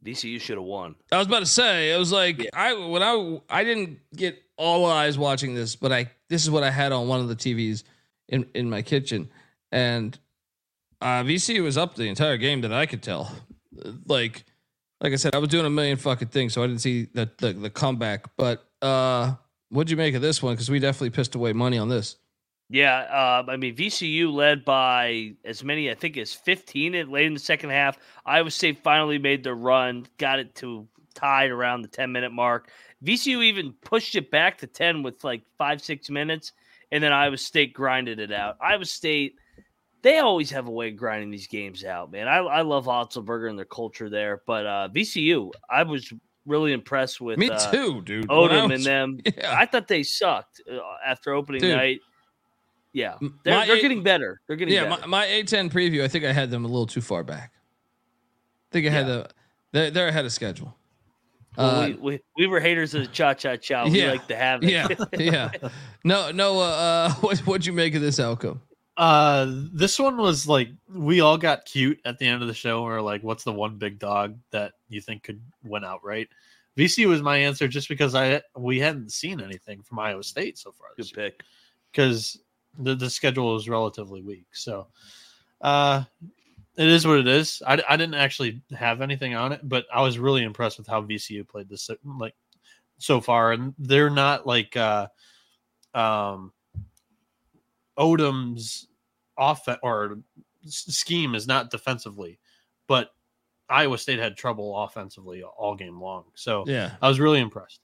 VCU 0.04 0.40
should 0.40 0.58
have 0.58 0.66
won. 0.66 0.96
I 1.12 1.18
was 1.18 1.28
about 1.28 1.40
to 1.40 1.46
say 1.46 1.94
it 1.94 1.98
was 1.98 2.12
like 2.12 2.40
Yeah. 2.44 2.50
I 2.54 2.74
when 2.74 3.02
I 3.04 3.40
I 3.50 3.64
didn't 3.64 4.00
get 4.16 4.42
all 4.58 4.86
eyes 4.86 5.18
watching 5.18 5.56
this, 5.56 5.76
but 5.76 5.92
I 5.92 6.12
this 6.30 6.44
is 6.44 6.50
what 6.52 6.64
I 6.64 6.72
had 6.72 6.92
on 6.92 7.08
one 7.08 7.20
of 7.22 7.28
the 7.30 7.36
TVs 7.36 7.84
in 8.30 8.46
in 8.54 8.70
my 8.70 8.82
kitchen, 8.82 9.30
and 9.72 10.18
uh, 11.02 11.24
VCU 11.24 11.64
was 11.64 11.78
up 11.78 11.96
the 11.96 12.08
entire 12.10 12.38
game 12.38 12.62
that 12.62 12.74
I 12.74 12.86
could 12.86 13.04
tell. 13.04 13.32
Like 14.06 14.44
like 15.02 15.14
I 15.14 15.16
said, 15.16 15.36
I 15.36 15.38
was 15.38 15.50
doing 15.50 15.66
a 15.66 15.70
million 15.70 15.98
fucking 15.98 16.30
things, 16.30 16.54
so 16.54 16.64
I 16.64 16.68
didn't 16.68 16.82
see 16.82 17.08
the 17.14 17.30
the, 17.38 17.54
the 17.54 17.70
comeback. 17.70 18.36
But 18.36 18.66
uh, 18.82 19.36
what'd 19.70 19.92
you 19.92 19.98
make 19.98 20.16
of 20.16 20.22
this 20.22 20.42
one? 20.42 20.54
Because 20.54 20.70
we 20.70 20.80
definitely 20.80 21.12
pissed 21.12 21.36
away 21.36 21.54
money 21.54 21.78
on 21.78 21.90
this. 21.90 22.16
Yeah, 22.70 23.40
um, 23.40 23.50
I 23.50 23.56
mean 23.56 23.76
VCU 23.76 24.32
led 24.32 24.66
by 24.66 25.36
as 25.46 25.64
many, 25.64 25.90
I 25.90 25.94
think, 25.94 26.18
as 26.18 26.34
fifteen 26.34 26.96
in 26.96 27.10
late 27.10 27.26
in 27.26 27.34
the 27.34 27.40
second 27.40 27.70
half. 27.70 27.98
Iowa 28.26 28.52
State 28.52 28.80
finally 28.84 29.20
made 29.20 29.44
the 29.44 29.54
run, 29.54 30.08
got 30.18 30.40
it 30.40 30.56
to 30.56 30.88
tied 31.14 31.50
around 31.50 31.82
the 31.84 31.88
ten 31.88 32.12
minute 32.12 32.32
mark. 32.32 32.70
VCU 33.06 33.44
even 33.44 33.74
pushed 33.82 34.16
it 34.16 34.32
back 34.32 34.58
to 34.58 34.68
ten 34.68 35.04
with 35.04 35.24
like 35.24 35.44
five 35.58 35.82
six 35.82 36.10
minutes, 36.10 36.52
and 36.92 37.04
then 37.04 37.14
Iowa 37.14 37.38
State 37.38 37.74
grinded 37.74 38.20
it 38.20 38.34
out. 38.34 38.58
Iowa 38.60 38.86
State, 38.86 39.36
they 40.08 40.20
always 40.20 40.50
have 40.52 40.68
a 40.68 40.72
way 40.72 40.88
of 40.88 40.96
grinding 40.96 41.30
these 41.32 41.48
games 41.48 41.84
out, 41.84 42.10
man. 42.12 42.30
I, 42.30 42.38
I 42.38 42.62
love 42.62 42.86
Otzelberger 42.86 43.50
and 43.50 43.58
their 43.58 43.66
culture 43.66 44.10
there, 44.10 44.42
but 44.48 44.66
uh, 44.66 44.88
VCU, 44.96 45.52
I 45.70 45.84
was 45.84 46.14
really 46.46 46.72
impressed 46.72 47.20
with. 47.20 47.38
Me 47.38 47.50
uh, 47.50 47.72
too, 47.72 48.02
dude. 48.04 48.30
Odom 48.30 48.70
was- 48.70 48.86
and 48.86 48.86
them. 48.86 49.20
Yeah. 49.38 49.54
I 49.60 49.66
thought 49.66 49.90
they 49.90 50.04
sucked 50.04 50.62
uh, 50.72 50.78
after 51.06 51.34
opening 51.34 51.60
Dude. 51.60 51.76
night. 51.76 52.00
Yeah, 52.94 53.16
they're, 53.44 53.66
they're 53.66 53.76
eight- 53.76 53.82
getting 53.82 54.02
better. 54.02 54.40
They're 54.48 54.56
getting 54.56 54.74
yeah, 54.74 54.86
better. 54.88 55.02
my, 55.08 55.26
my 55.26 55.26
A10 55.26 55.70
preview, 55.72 56.04
I 56.04 56.08
think 56.08 56.24
I 56.24 56.32
had 56.32 56.50
them 56.52 56.64
a 56.64 56.68
little 56.70 56.88
too 56.88 57.02
far 57.02 57.26
back. 57.26 57.52
I 57.54 58.72
think 58.72 58.88
I 58.88 58.90
had 58.92 59.08
Yeah. 59.08 59.14
the 59.14 59.30
they're, 59.74 59.92
they're 59.92 60.08
ahead 60.08 60.24
of 60.24 60.32
schedule. 60.32 60.74
Well, 61.58 61.82
Uh, 61.82 61.88
we, 61.88 61.94
we, 61.96 62.20
we 62.38 62.48
were 62.48 62.62
haters 62.62 62.94
of 62.94 63.02
the 63.02 63.08
cha 63.08 63.34
cha 63.34 63.58
cha. 63.58 63.84
We 63.86 64.02
Yeah. 64.02 64.12
like 64.12 64.28
to 64.28 64.36
have 64.38 64.64
it. 64.64 64.70
yeah, 64.70 64.88
yeah. 65.20 65.52
No, 66.06 66.32
no. 66.32 66.60
Uh, 66.60 66.64
uh, 66.64 67.14
what 67.20 67.40
what'd 67.40 67.66
you 67.66 67.74
make 67.74 67.94
of 67.94 68.02
this 68.02 68.20
outcome? 68.22 68.62
Uh, 68.98 69.46
this 69.74 70.00
one 70.00 70.18
was 70.18 70.48
like 70.48 70.70
we 70.92 71.22
all 71.22 71.38
got 71.38 71.66
cute 71.66 72.00
at 72.04 72.18
the 72.18 72.26
end 72.26 72.42
of 72.42 72.48
the 72.48 72.54
show. 72.54 72.84
Or 72.84 73.02
like, 73.02 73.22
what's 73.24 73.44
the 73.44 73.54
one 73.54 73.78
big 73.78 74.00
dog 74.00 74.38
that 74.52 74.74
you 74.90 75.00
think 75.02 75.24
could 75.24 75.40
win 75.64 75.86
outright? 75.86 76.30
VC 76.78 77.08
was 77.08 77.22
my 77.22 77.38
answer 77.38 77.68
just 77.68 77.90
because 77.90 78.16
I 78.16 78.42
we 78.56 78.80
hadn't 78.80 79.12
seen 79.12 79.40
anything 79.40 79.82
from 79.84 80.00
Iowa 80.00 80.24
State 80.24 80.58
so 80.58 80.72
far 80.72 80.90
Good 80.98 81.12
pick. 81.14 81.44
because 81.92 82.40
the 82.80 82.96
the 82.96 83.10
schedule 83.10 83.56
is 83.56 83.70
relatively 83.70 84.22
weak. 84.22 84.48
So, 84.52 84.88
uh, 85.62 86.04
it 86.76 86.88
is 86.88 87.08
what 87.08 87.20
it 87.20 87.28
is. 87.28 87.62
I, 87.66 87.82
I 87.90 87.98
didn't 87.98 88.16
actually 88.16 88.62
have 88.76 89.02
anything 89.02 89.34
on 89.34 89.52
it, 89.52 89.62
but 89.64 89.86
I 89.94 90.02
was 90.02 90.20
really 90.20 90.44
impressed 90.44 90.78
with 90.78 90.88
how 90.88 91.02
VCU 91.02 91.48
played 91.48 91.70
this 91.70 91.90
like 92.04 92.36
so 93.00 93.22
far, 93.22 93.52
and 93.52 93.74
they're 93.80 94.12
not 94.12 94.46
like 94.46 94.78
uh, 94.78 95.08
um, 95.96 96.52
Odom's 97.98 98.88
offense 99.38 99.80
or 99.84 100.20
scheme 100.66 101.36
is 101.36 101.48
not 101.48 101.70
defensively, 101.72 102.40
but 102.88 103.12
Iowa 103.70 103.98
State 103.98 104.20
had 104.20 104.38
trouble 104.38 104.78
offensively 104.84 105.44
all 105.44 105.76
game 105.76 106.00
long. 106.02 106.26
So 106.36 106.64
Yeah, 106.68 106.92
I 107.02 107.08
was 107.08 107.20
really 107.20 107.40
impressed. 107.40 107.80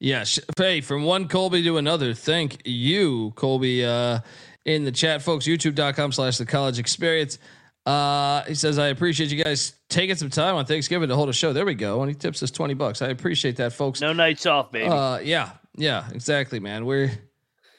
yeah. 0.00 0.24
sh- 0.24 0.38
Hey, 0.56 0.80
from 0.80 1.04
one 1.04 1.28
Colby 1.28 1.62
to 1.64 1.76
another. 1.78 2.14
Thank 2.14 2.62
you, 2.66 3.32
Colby. 3.36 3.84
Uh, 3.84 4.20
in 4.64 4.84
the 4.84 4.92
chat, 4.92 5.22
folks. 5.22 5.46
YouTube.com 5.46 6.12
slash 6.12 6.38
the 6.38 6.46
college 6.46 6.78
experience. 6.78 7.38
Uh, 7.86 8.44
he 8.44 8.54
says, 8.54 8.78
I 8.78 8.88
appreciate 8.88 9.30
you 9.30 9.42
guys 9.42 9.72
taking 9.88 10.14
some 10.16 10.28
time 10.28 10.56
on 10.56 10.66
Thanksgiving 10.66 11.08
to 11.08 11.16
hold 11.16 11.30
a 11.30 11.32
show. 11.32 11.54
There 11.54 11.64
we 11.64 11.74
go. 11.74 12.02
And 12.02 12.10
he 12.10 12.14
tips 12.14 12.42
us 12.42 12.50
20 12.50 12.74
bucks. 12.74 13.00
I 13.00 13.08
appreciate 13.08 13.56
that, 13.56 13.72
folks. 13.72 14.00
No 14.02 14.12
nights 14.12 14.44
off, 14.44 14.70
baby. 14.70 14.88
Uh, 14.88 15.18
yeah, 15.20 15.52
yeah, 15.76 16.06
exactly, 16.12 16.60
man. 16.60 16.84
We're 16.84 17.12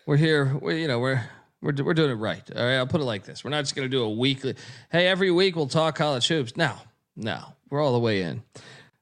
we're 0.09 0.17
here. 0.17 0.57
We 0.59 0.81
you 0.81 0.87
know 0.87 0.97
we're 0.97 1.23
we're 1.61 1.71
we're 1.83 1.93
doing 1.93 2.09
it 2.09 2.15
right. 2.15 2.41
All 2.55 2.63
right, 2.63 2.77
I'll 2.77 2.87
put 2.87 2.99
it 2.99 3.03
like 3.03 3.25
this: 3.25 3.43
we're 3.43 3.51
not 3.51 3.61
just 3.61 3.75
gonna 3.75 3.87
do 3.87 4.01
a 4.01 4.09
weekly. 4.09 4.55
Hey, 4.91 5.07
every 5.07 5.29
week 5.29 5.55
we'll 5.55 5.67
talk 5.67 5.95
college 5.95 6.27
hoops. 6.27 6.57
No, 6.57 6.73
no, 7.15 7.43
we're 7.69 7.79
all 7.79 7.93
the 7.93 7.99
way 7.99 8.23
in. 8.23 8.41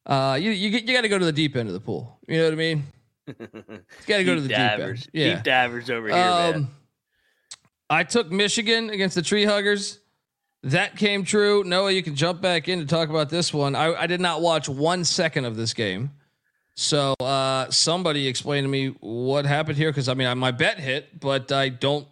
Uh, 0.06 0.38
you 0.40 0.52
you 0.52 0.70
you 0.70 0.94
got 0.94 1.02
to 1.02 1.10
go 1.10 1.18
to 1.18 1.24
the 1.24 1.32
deep 1.32 1.56
end 1.56 1.70
of 1.70 1.74
the 1.74 1.80
pool. 1.80 2.20
You 2.28 2.40
know 2.40 2.44
what 2.44 2.54
I 2.54 2.58
mean? 2.58 2.84
You 3.26 3.36
got 4.06 4.18
to 4.18 4.24
go 4.26 4.36
to 4.36 4.42
the 4.42 4.50
deep 4.50 4.58
deep 4.58 4.68
divers. 4.68 5.02
end. 5.04 5.10
Yeah. 5.14 5.36
Deep 5.36 5.44
divers 5.44 5.90
over 5.90 6.08
here, 6.08 6.18
man. 6.18 6.56
Um, 6.56 6.70
I 7.90 8.04
took 8.04 8.30
Michigan 8.30 8.90
against 8.90 9.16
the 9.16 9.22
Tree 9.22 9.46
Huggers. 9.46 10.00
That 10.64 10.98
came 10.98 11.24
true. 11.24 11.64
Noah, 11.64 11.92
you 11.92 12.04
can 12.04 12.16
jump 12.16 12.42
back 12.42 12.68
in 12.68 12.80
to 12.80 12.86
talk 12.86 13.08
about 13.08 13.30
this 13.30 13.54
one. 13.54 13.76
I, 13.76 13.94
I 13.94 14.08
did 14.08 14.20
not 14.20 14.42
watch 14.42 14.68
one 14.68 15.06
second 15.06 15.46
of 15.46 15.56
this 15.56 15.74
game. 15.74 16.12
So 16.80 17.14
uh, 17.20 17.72
somebody 17.72 18.28
explain 18.28 18.64
to 18.64 18.70
me 18.70 18.90
what 19.00 19.46
happened 19.46 19.78
here 19.78 19.90
because 19.90 20.08
I 20.08 20.14
mean 20.14 20.28
I, 20.28 20.34
my 20.36 20.52
bet 20.52 20.80
hit, 20.80 21.20
but 21.20 21.52
I 21.52 21.70
don't. 21.70 22.08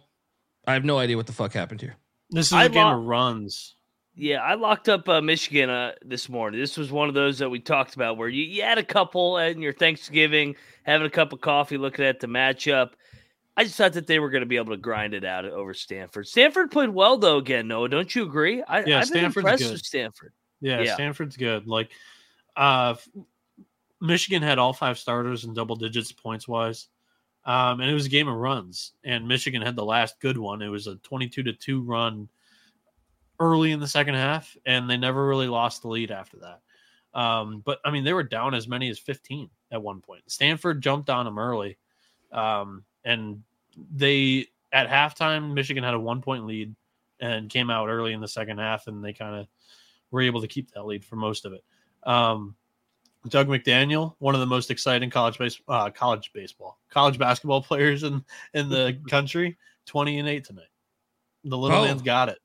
I 0.66 0.72
have 0.74 0.84
no 0.84 0.98
idea 0.98 1.16
what 1.16 1.28
the 1.28 1.32
fuck 1.32 1.52
happened 1.52 1.80
here. 1.80 1.94
This 2.30 2.48
is 2.48 2.52
I 2.52 2.64
a 2.64 2.68
game 2.68 2.84
lo- 2.84 2.98
of 2.98 3.04
runs. 3.04 3.76
Yeah, 4.16 4.42
I 4.42 4.54
locked 4.54 4.88
up 4.88 5.08
uh, 5.08 5.20
Michigan 5.20 5.70
uh, 5.70 5.92
this 6.04 6.28
morning. 6.28 6.58
This 6.58 6.76
was 6.76 6.90
one 6.90 7.06
of 7.08 7.14
those 7.14 7.38
that 7.38 7.48
we 7.48 7.60
talked 7.60 7.94
about 7.94 8.16
where 8.16 8.28
you, 8.28 8.42
you 8.42 8.62
had 8.62 8.78
a 8.78 8.82
couple 8.82 9.36
and 9.36 9.62
your 9.62 9.72
Thanksgiving, 9.74 10.56
having 10.82 11.06
a 11.06 11.10
cup 11.10 11.32
of 11.32 11.40
coffee, 11.40 11.76
looking 11.76 12.04
at 12.04 12.18
the 12.18 12.26
matchup. 12.26 12.92
I 13.58 13.64
just 13.64 13.76
thought 13.76 13.92
that 13.92 14.06
they 14.08 14.18
were 14.18 14.30
going 14.30 14.40
to 14.40 14.46
be 14.46 14.56
able 14.56 14.72
to 14.72 14.78
grind 14.78 15.14
it 15.14 15.24
out 15.24 15.44
over 15.44 15.74
Stanford. 15.74 16.26
Stanford 16.26 16.72
played 16.72 16.88
well 16.90 17.18
though. 17.18 17.36
Again, 17.36 17.68
Noah, 17.68 17.88
don't 17.88 18.12
you 18.12 18.24
agree? 18.24 18.62
I, 18.66 18.84
Yeah, 18.84 18.98
I've 18.98 19.12
been 19.12 19.26
impressed 19.26 19.62
good. 19.62 19.72
with 19.72 19.82
Stanford. 19.82 20.32
Yeah, 20.60 20.80
Yeah. 20.80 20.94
Stanford's 20.94 21.36
good. 21.36 21.68
Like, 21.68 21.90
uh, 22.56 22.94
f- 22.96 23.08
Michigan 24.00 24.42
had 24.42 24.58
all 24.58 24.72
five 24.72 24.98
starters 24.98 25.44
in 25.44 25.54
double 25.54 25.76
digits 25.76 26.12
points 26.12 26.46
wise, 26.46 26.88
um, 27.44 27.80
and 27.80 27.90
it 27.90 27.94
was 27.94 28.06
a 28.06 28.10
game 28.10 28.28
of 28.28 28.36
runs. 28.36 28.92
And 29.04 29.28
Michigan 29.28 29.62
had 29.62 29.76
the 29.76 29.84
last 29.84 30.20
good 30.20 30.38
one. 30.38 30.62
It 30.62 30.68
was 30.68 30.86
a 30.86 30.96
twenty-two 30.96 31.42
to 31.44 31.52
two 31.52 31.82
run 31.82 32.28
early 33.38 33.72
in 33.72 33.80
the 33.80 33.88
second 33.88 34.14
half, 34.14 34.56
and 34.66 34.88
they 34.88 34.96
never 34.96 35.26
really 35.26 35.48
lost 35.48 35.82
the 35.82 35.88
lead 35.88 36.10
after 36.10 36.38
that. 36.38 36.60
Um, 37.18 37.62
but 37.64 37.78
I 37.84 37.90
mean, 37.90 38.04
they 38.04 38.12
were 38.12 38.22
down 38.22 38.54
as 38.54 38.68
many 38.68 38.90
as 38.90 38.98
fifteen 38.98 39.48
at 39.70 39.82
one 39.82 40.00
point. 40.00 40.22
Stanford 40.26 40.82
jumped 40.82 41.10
on 41.10 41.24
them 41.24 41.38
early, 41.38 41.78
um, 42.32 42.84
and 43.04 43.42
they 43.94 44.46
at 44.72 44.88
halftime 44.88 45.54
Michigan 45.54 45.84
had 45.84 45.94
a 45.94 46.00
one-point 46.00 46.44
lead 46.44 46.74
and 47.20 47.48
came 47.48 47.70
out 47.70 47.88
early 47.88 48.12
in 48.12 48.20
the 48.20 48.28
second 48.28 48.58
half, 48.58 48.88
and 48.88 49.02
they 49.02 49.12
kind 49.12 49.34
of 49.34 49.46
were 50.10 50.20
able 50.20 50.40
to 50.40 50.48
keep 50.48 50.70
that 50.72 50.84
lead 50.84 51.04
for 51.04 51.16
most 51.16 51.46
of 51.46 51.52
it. 51.52 51.64
Um, 52.02 52.54
Dug 53.28 53.48
McDaniel, 53.48 54.14
one 54.18 54.34
of 54.34 54.40
the 54.40 54.46
most 54.46 54.70
exciting 54.70 55.10
college 55.10 55.38
base, 55.38 55.60
uh, 55.68 55.90
college 55.90 56.30
baseball, 56.34 56.78
college 56.90 57.18
basketball 57.18 57.62
players 57.70 58.02
in 58.02 58.24
in 58.54 58.68
the 58.68 58.98
country, 59.10 59.56
twenty 59.86 60.18
and 60.18 60.28
eight 60.28 60.44
tonight. 60.44 60.64
The 61.44 61.56
little 61.56 61.78
Oh. 61.78 61.84
man's 61.84 62.02
got 62.02 62.28
it. 62.28 62.38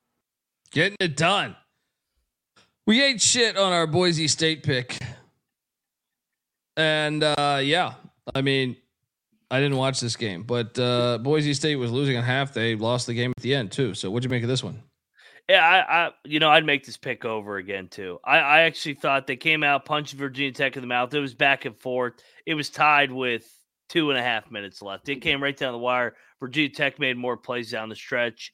Getting 0.72 0.98
it 1.00 1.18
done. 1.18 1.56
We 2.88 3.02
ate 3.04 3.22
shit 3.22 3.58
on 3.58 3.74
our 3.74 3.88
Boise 3.88 4.28
State 4.28 4.64
pick. 4.64 4.98
And 6.78 7.24
uh 7.24 7.60
yeah, 7.64 7.94
I 8.34 8.42
mean, 8.42 8.76
I 9.50 9.60
didn't 9.60 9.78
watch 9.78 10.00
this 10.00 10.16
game, 10.16 10.44
but 10.44 10.78
uh 10.80 11.18
Boise 11.20 11.54
State 11.54 11.76
was 11.76 11.92
losing 11.92 12.16
at 12.18 12.24
half. 12.24 12.54
They 12.54 12.76
lost 12.76 13.08
the 13.08 13.14
game 13.14 13.32
at 13.36 13.42
the 13.44 13.54
end 13.54 13.72
too. 13.72 13.94
So 13.94 14.10
what'd 14.10 14.24
you 14.24 14.30
make 14.30 14.44
of 14.44 14.50
this 14.50 14.64
one? 14.64 14.82
Yeah, 15.50 15.66
I, 15.66 16.06
I, 16.06 16.12
you 16.24 16.40
know, 16.40 16.50
I'd 16.50 16.66
make 16.66 16.86
this 16.86 16.98
pick 16.98 17.26
over 17.26 17.58
again 17.58 17.88
too. 17.90 18.20
I, 18.24 18.38
I 18.38 18.60
actually 18.62 18.94
thought 18.94 19.28
they 19.28 19.36
came 19.36 19.64
out, 19.64 19.86
punched 19.86 20.14
Virginia 20.14 20.52
Tech 20.52 20.76
in 20.76 20.82
the 20.82 20.88
mouth. 20.88 21.14
It 21.14 21.20
was 21.20 21.34
back 21.34 21.66
and 21.66 21.78
forth. 21.78 22.14
It 22.46 22.54
was 22.54 22.70
tied 22.70 23.12
with 23.12 23.52
two 23.90 24.10
and 24.10 24.20
a 24.20 24.24
half 24.24 24.50
minutes 24.50 24.82
left. 24.82 25.10
It 25.10 25.18
came 25.22 25.44
right 25.44 25.58
down 25.58 25.74
the 25.74 25.78
wire. 25.80 26.16
Virginia 26.40 26.70
Tech 26.70 27.00
made 27.00 27.18
more 27.18 27.36
plays 27.36 27.70
down 27.70 27.90
the 27.90 27.96
stretch. 27.96 28.54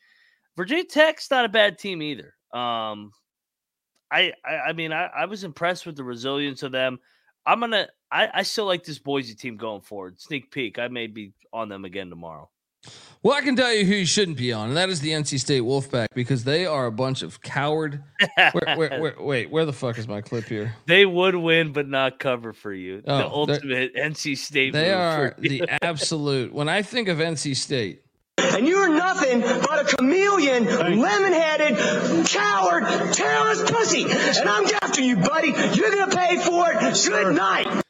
Virginia 0.56 0.86
Tech's 0.86 1.30
not 1.30 1.46
a 1.46 1.50
bad 1.50 1.78
team 1.78 2.02
either. 2.02 2.34
Um, 2.52 3.12
I, 4.12 4.34
I, 4.44 4.70
I 4.70 4.74
mean, 4.74 4.92
I, 4.92 5.06
I 5.06 5.26
was 5.26 5.44
impressed 5.44 5.86
with 5.86 5.96
the 5.96 6.04
resilience 6.04 6.64
of 6.64 6.72
them. 6.72 7.00
I'm 7.46 7.60
gonna, 7.60 7.88
I, 8.12 8.30
I 8.34 8.44
still 8.44 8.66
like 8.66 8.84
this 8.84 9.00
Boise 9.00 9.36
team 9.36 9.58
going 9.58 9.82
forward. 9.82 10.20
Sneak 10.20 10.52
peek, 10.52 10.80
I 10.80 10.88
may 10.88 11.08
be 11.08 11.34
on 11.54 11.70
them 11.70 11.86
again 11.86 12.10
tomorrow. 12.10 12.50
Well, 13.24 13.36
I 13.36 13.42
can 13.42 13.56
tell 13.56 13.74
you 13.74 13.84
who 13.84 13.96
you 13.96 14.06
shouldn't 14.06 14.38
be 14.38 14.54
on, 14.54 14.70
and 14.70 14.78
that 14.78 14.90
is 14.90 15.02
the 15.02 15.10
NC 15.10 15.40
State 15.40 15.64
Wolfpack 15.64 16.08
because 16.14 16.44
they 16.44 16.66
are 16.66 16.86
a 16.86 16.92
bunch 16.92 17.24
of 17.24 17.42
coward. 17.42 18.04
Where, 18.38 18.78
where, 18.78 19.02
where, 19.02 19.16
wait, 19.20 19.50
where 19.50 19.66
the 19.66 19.74
fuck 19.74 19.98
is 19.98 20.08
my 20.08 20.22
clip 20.22 20.46
here? 20.46 20.76
They 20.86 21.06
would 21.06 21.36
win, 21.36 21.74
but 21.74 21.88
not 21.88 22.20
cover 22.20 22.54
for 22.54 22.72
you. 22.72 23.02
Oh, 23.08 23.18
the 23.18 23.28
ultimate 23.28 23.96
NC 23.96 24.38
State. 24.38 24.74
They 24.74 24.90
move 24.92 24.98
are 25.00 25.32
for 25.32 25.42
the 25.42 25.64
absolute. 25.82 26.54
When 26.54 26.70
I 26.70 26.82
think 26.84 27.08
of 27.08 27.18
NC 27.18 27.56
State, 27.56 28.04
And 28.38 28.68
you're 28.68 28.90
nothing 28.90 29.42
but 29.42 29.92
a 29.92 29.96
chameleon, 29.96 30.66
lemon-headed, 30.66 32.28
coward, 32.28 32.84
terrorist 33.14 33.66
pussy. 33.74 34.04
And 34.04 34.48
I'm 34.48 34.66
after 34.84 35.02
you, 35.02 35.18
buddy. 35.18 35.50
You're 35.74 35.92
gonna 35.96 36.16
pay 36.16 36.38
for 36.38 36.72
it. 36.72 37.06
Good 37.06 37.36
night. 37.36 37.84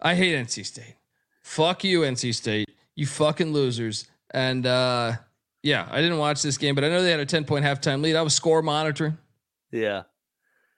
I 0.00 0.14
hate 0.14 0.34
NC 0.34 0.66
State. 0.66 0.96
Fuck 1.42 1.84
you, 1.84 2.00
NC 2.00 2.34
State. 2.34 2.68
You 2.96 3.06
fucking 3.06 3.52
losers. 3.52 4.08
And 4.32 4.66
uh, 4.66 5.12
yeah, 5.62 5.86
I 5.90 6.00
didn't 6.00 6.18
watch 6.18 6.42
this 6.42 6.58
game, 6.58 6.74
but 6.74 6.84
I 6.84 6.88
know 6.88 7.02
they 7.02 7.10
had 7.10 7.20
a 7.20 7.26
10 7.26 7.44
point 7.44 7.64
halftime 7.64 8.02
lead. 8.02 8.16
I 8.16 8.22
was 8.22 8.34
score 8.34 8.62
monitoring. 8.62 9.18
Yeah. 9.70 10.02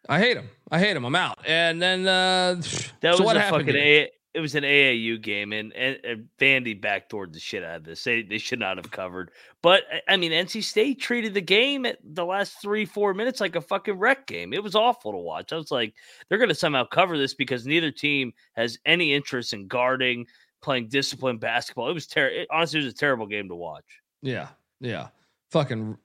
I 0.08 0.18
hate 0.18 0.36
him. 0.36 0.48
I 0.70 0.78
hate 0.78 0.96
him. 0.96 1.04
I'm 1.04 1.14
out. 1.14 1.38
And 1.46 1.80
then 1.80 2.06
uh, 2.06 2.54
That 2.56 2.62
so 3.02 3.10
was 3.12 3.20
what 3.20 3.36
a 3.36 3.40
happened? 3.40 3.66
fucking 3.66 3.80
a, 3.80 4.10
it 4.34 4.40
was 4.40 4.56
an 4.56 4.64
AAU 4.64 5.22
game, 5.22 5.52
and, 5.52 5.72
and, 5.74 5.96
and 6.04 6.28
Vandy 6.40 6.78
backdoored 6.78 7.32
the 7.32 7.38
shit 7.38 7.62
out 7.62 7.76
of 7.76 7.84
this. 7.84 8.02
They 8.02 8.22
they 8.22 8.38
should 8.38 8.58
not 8.58 8.76
have 8.78 8.90
covered. 8.90 9.30
But 9.62 9.84
I- 10.08 10.14
I 10.14 10.16
mean, 10.16 10.32
NC 10.32 10.64
State 10.64 11.00
treated 11.00 11.34
the 11.34 11.40
game 11.40 11.86
at 11.86 11.98
the 12.02 12.24
last 12.24 12.60
three 12.60 12.84
four 12.84 13.14
minutes 13.14 13.40
like 13.40 13.54
a 13.54 13.60
fucking 13.60 13.94
wreck 13.94 14.26
game. 14.26 14.52
It 14.52 14.62
was 14.62 14.74
awful 14.74 15.12
to 15.12 15.18
watch. 15.18 15.52
I 15.52 15.56
was 15.56 15.70
like, 15.70 15.94
they're 16.28 16.38
going 16.38 16.48
to 16.48 16.54
somehow 16.54 16.84
cover 16.84 17.16
this 17.16 17.32
because 17.34 17.64
neither 17.64 17.92
team 17.92 18.32
has 18.54 18.76
any 18.84 19.14
interest 19.14 19.52
in 19.52 19.68
guarding, 19.68 20.26
playing 20.64 20.88
disciplined 20.88 21.38
basketball. 21.40 21.88
It 21.90 21.92
was 21.92 22.06
terrible. 22.06 22.46
Honestly, 22.50 22.80
it 22.80 22.84
was 22.84 22.92
a 22.94 22.96
terrible 22.96 23.26
game 23.26 23.48
to 23.48 23.54
watch. 23.54 23.84
Yeah, 24.22 24.48
yeah. 24.80 25.08
Fucking, 25.50 25.96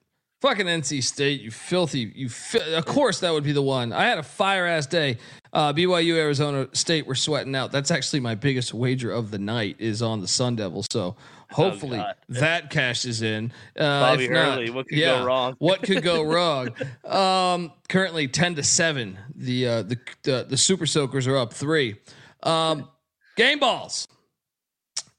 fucking 0.42 0.66
NC 0.66 1.02
State. 1.02 1.40
You 1.40 1.50
filthy. 1.50 2.12
You. 2.14 2.28
Fi- 2.28 2.74
of 2.74 2.84
course, 2.84 3.20
that 3.20 3.32
would 3.32 3.42
be 3.42 3.52
the 3.52 3.62
one. 3.62 3.92
I 3.92 4.04
had 4.04 4.18
a 4.18 4.22
fire 4.22 4.66
ass 4.66 4.86
day. 4.86 5.16
Uh, 5.52 5.72
BYU, 5.72 6.14
Arizona 6.16 6.68
State 6.72 7.06
were 7.06 7.14
sweating 7.14 7.56
out. 7.56 7.72
That's 7.72 7.90
actually 7.90 8.20
my 8.20 8.34
biggest 8.34 8.72
wager 8.74 9.10
of 9.10 9.30
the 9.30 9.38
night 9.38 9.76
is 9.78 10.02
on 10.02 10.20
the 10.20 10.28
Sun 10.28 10.56
Devils. 10.56 10.86
So 10.92 11.16
hopefully 11.50 11.96
God. 11.96 12.14
that 12.28 12.70
cashes 12.70 13.22
in. 13.22 13.52
Uh, 13.76 14.00
Bobby 14.00 14.26
if 14.26 14.30
not, 14.30 14.54
Hurley, 14.58 14.70
what 14.70 14.86
could 14.86 15.00
go 15.00 15.24
wrong? 15.24 15.54
what 15.58 15.82
could 15.82 16.02
go 16.02 16.22
wrong? 16.34 16.68
Um, 17.04 17.72
currently 17.88 18.28
ten 18.28 18.54
to 18.56 18.62
seven. 18.62 19.18
The 19.34 19.66
uh, 19.66 19.82
the, 19.82 19.98
the 20.22 20.46
the 20.50 20.56
Super 20.58 20.86
Soakers 20.86 21.26
are 21.26 21.38
up 21.38 21.54
three. 21.54 21.96
Um, 22.42 22.88
game 23.36 23.58
balls. 23.58 24.06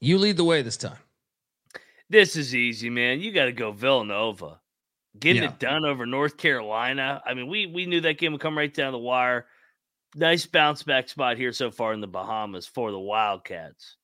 You 0.02 0.18
lead 0.18 0.36
the 0.36 0.44
way 0.44 0.62
this 0.62 0.76
time. 0.76 0.98
This 2.10 2.34
is 2.34 2.54
easy, 2.56 2.90
man. 2.90 3.20
You 3.20 3.30
got 3.30 3.44
to 3.44 3.52
go 3.52 3.70
Villanova. 3.70 4.60
Getting 5.18 5.44
Yeah. 5.44 5.50
it 5.50 5.60
done 5.60 5.84
over 5.84 6.04
North 6.06 6.36
Carolina. 6.36 7.22
I 7.24 7.34
mean, 7.34 7.46
we 7.46 7.66
we 7.66 7.86
knew 7.86 8.00
that 8.00 8.18
game 8.18 8.32
would 8.32 8.40
come 8.40 8.58
right 8.58 8.72
down 8.72 8.92
the 8.92 8.98
wire. 8.98 9.46
Nice 10.16 10.44
bounce 10.44 10.82
back 10.82 11.08
spot 11.08 11.36
here 11.36 11.52
so 11.52 11.70
far 11.70 11.92
in 11.92 12.00
the 12.00 12.08
Bahamas 12.08 12.66
for 12.66 12.90
the 12.90 12.98
Wildcats. 12.98 13.96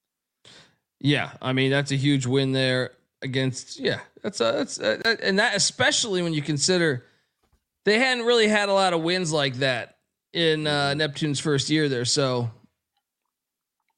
Yeah, 1.01 1.33
I 1.43 1.53
mean 1.53 1.71
that's 1.71 1.91
a 1.91 1.97
huge 1.97 2.27
win 2.27 2.53
there 2.53 2.93
against. 3.21 3.81
Yeah, 3.81 4.01
that's 4.23 4.41
a, 4.41 4.53
that's 4.53 4.79
a, 4.79 5.19
and 5.27 5.39
that 5.41 5.57
especially 5.57 6.23
when 6.23 6.33
you 6.33 6.43
consider 6.43 7.07
they 7.85 7.99
hadn't 7.99 8.25
really 8.25 8.49
had 8.49 8.69
a 8.69 8.73
lot 8.73 8.93
of 8.93 9.03
wins 9.03 9.33
like 9.33 9.55
that 9.57 9.97
in 10.33 10.67
uh, 10.67 10.95
Neptune's 10.95 11.41
first 11.41 11.71
year 11.71 11.89
there. 11.89 12.05
So, 12.05 12.51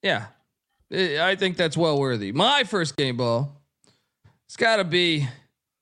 yeah, 0.03 0.27
I 0.93 1.37
think 1.37 1.57
that's 1.57 1.77
well 1.77 1.99
worthy. 1.99 2.33
My 2.33 2.65
first 2.65 2.97
game 2.97 3.17
ball, 3.17 3.61
it's 4.47 4.57
got 4.57 4.77
to 4.77 4.85
be 4.85 5.29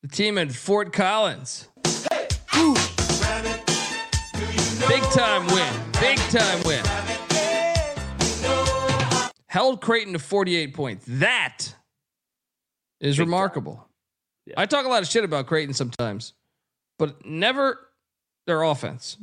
the 0.03 0.09
team 0.09 0.37
in 0.37 0.51
Fort 0.51 0.93
Collins. 0.93 1.69
Woo. 2.55 2.75
Big 4.87 5.03
time 5.11 5.47
win. 5.47 5.73
Big 6.01 6.19
time 6.31 6.63
win. 6.65 6.85
Held 9.47 9.81
Creighton 9.81 10.13
to 10.13 10.19
48 10.19 10.75
points. 10.75 11.07
That 11.09 11.75
is 13.01 13.19
Big 13.19 13.27
remarkable. 13.27 13.89
Yeah. 14.45 14.55
I 14.59 14.67
talk 14.67 14.85
a 14.85 14.89
lot 14.89 15.03
of 15.03 15.09
shit 15.09 15.25
about 15.25 15.47
Creighton 15.47 15.73
sometimes, 15.73 16.35
but 16.99 17.25
never 17.25 17.79
their 18.47 18.63
offense. 18.63 19.17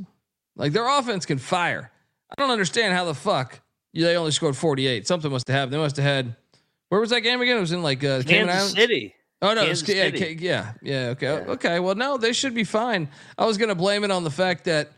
Like 0.56 0.72
their 0.74 0.88
offense 0.88 1.28
can 1.28 1.38
fire. 1.38 1.92
I 2.30 2.42
don't 2.42 2.52
understand 2.52 2.94
how 2.94 3.06
the 3.06 3.14
fuck 3.14 3.62
they 4.04 4.18
only 4.18 4.32
scored 4.32 4.58
48. 4.58 5.08
Something 5.08 5.32
must 5.32 5.48
have 5.48 5.56
happened. 5.56 5.74
They 5.74 5.78
must 5.78 5.96
have 5.98 6.06
had. 6.06 6.36
Where 6.90 7.02
was 7.02 7.10
that 7.12 7.22
game 7.22 7.42
again? 7.42 7.58
It 7.58 7.62
was 7.62 7.72
in 7.72 7.82
like 7.82 8.04
uh, 8.04 8.22
Cayman 8.22 8.48
Kansas 8.48 8.56
Islands? 8.56 8.74
City. 8.74 9.16
Oh 9.42 9.54
no, 9.54 9.66
Kansas 9.66 9.88
it's, 9.88 9.98
yeah, 9.98 10.04
City. 10.04 10.38
Yeah, 10.40 10.74
yeah. 10.82 10.96
Okay, 11.10 11.26
Yeah. 11.28 11.52
okay. 11.54 11.80
Well, 11.80 11.96
no, 11.96 12.18
they 12.18 12.34
should 12.34 12.54
be 12.54 12.64
fine. 12.64 13.10
I 13.38 13.46
was 13.46 13.58
gonna 13.58 13.76
blame 13.76 14.04
it 14.04 14.12
on 14.12 14.24
the 14.24 14.32
fact 14.32 14.66
that, 14.66 14.92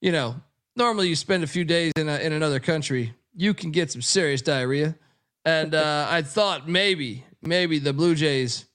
you 0.00 0.12
know, 0.12 0.36
normally 0.76 1.08
you 1.08 1.16
spend 1.16 1.42
a 1.42 1.46
few 1.46 1.64
days 1.64 1.92
in 1.96 2.08
a, 2.08 2.18
in 2.18 2.32
another 2.32 2.60
country, 2.60 3.14
you 3.34 3.54
can 3.54 3.70
get 3.70 3.90
some 3.90 4.02
serious 4.02 4.42
diarrhea, 4.42 4.96
and 5.44 5.74
uh, 5.74 6.06
I 6.08 6.22
thought 6.22 6.68
maybe 6.68 7.24
maybe 7.42 7.78
the 7.78 7.92
Blue 7.92 8.14
Jays 8.14 8.66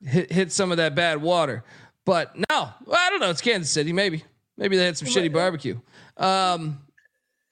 hit 0.00 0.30
hit 0.30 0.52
some 0.52 0.70
of 0.70 0.76
that 0.76 0.94
bad 0.94 1.20
water, 1.20 1.64
but 2.04 2.36
no, 2.36 2.70
well, 2.84 2.98
I 2.98 3.10
don't 3.10 3.20
know. 3.20 3.30
It's 3.30 3.40
Kansas 3.40 3.70
City. 3.70 3.92
Maybe 3.92 4.24
maybe 4.56 4.76
they 4.76 4.84
had 4.84 4.96
some 4.96 5.08
shitty 5.08 5.32
barbecue. 5.32 5.80
Um. 6.16 6.80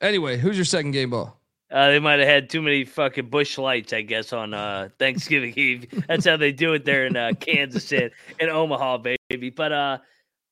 Anyway, 0.04 0.36
who's 0.36 0.56
your 0.56 0.66
second 0.66 0.90
game 0.90 1.08
ball? 1.08 1.40
Uh, 1.72 1.88
they 1.88 1.98
might 1.98 2.18
have 2.18 2.28
had 2.28 2.50
too 2.50 2.60
many 2.60 2.84
fucking 2.84 3.30
Busch 3.30 3.56
Lights, 3.56 3.94
I 3.94 4.02
guess, 4.02 4.34
on 4.34 4.52
uh, 4.52 4.90
Thanksgiving 4.98 5.54
Eve. 5.56 6.04
That's 6.06 6.26
how 6.26 6.36
they 6.36 6.52
do 6.52 6.74
it 6.74 6.84
there 6.84 7.06
in 7.06 7.16
uh, 7.16 7.32
Kansas 7.40 7.90
and 7.90 8.10
in 8.38 8.50
Omaha, 8.50 8.98
baby. 9.30 9.48
But 9.48 9.72
uh, 9.72 9.98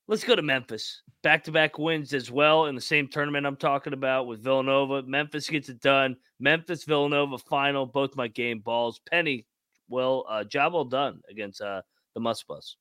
let's 0.07 0.23
go 0.23 0.35
to 0.35 0.41
Memphis. 0.41 1.03
Back 1.21 1.43
to 1.43 1.51
back 1.51 1.77
wins 1.77 2.15
as 2.15 2.31
well 2.31 2.65
in 2.65 2.73
the 2.73 2.81
same 2.81 3.07
tournament 3.07 3.45
I'm 3.45 3.55
talking 3.55 3.93
about 3.93 4.25
with 4.25 4.43
Villanova. 4.43 5.03
Memphis 5.03 5.47
gets 5.47 5.69
it 5.69 5.79
done. 5.81 6.17
Memphis 6.39 6.83
Villanova 6.83 7.37
final, 7.37 7.85
both 7.85 8.15
my 8.15 8.27
game 8.27 8.57
balls. 8.57 9.01
Penny, 9.07 9.45
well, 9.87 10.25
uh, 10.27 10.43
job 10.43 10.73
well 10.73 10.83
done 10.83 11.21
against 11.29 11.61
uh, 11.61 11.83
the 12.15 12.19
Muss 12.19 12.41
Bus. 12.41 12.75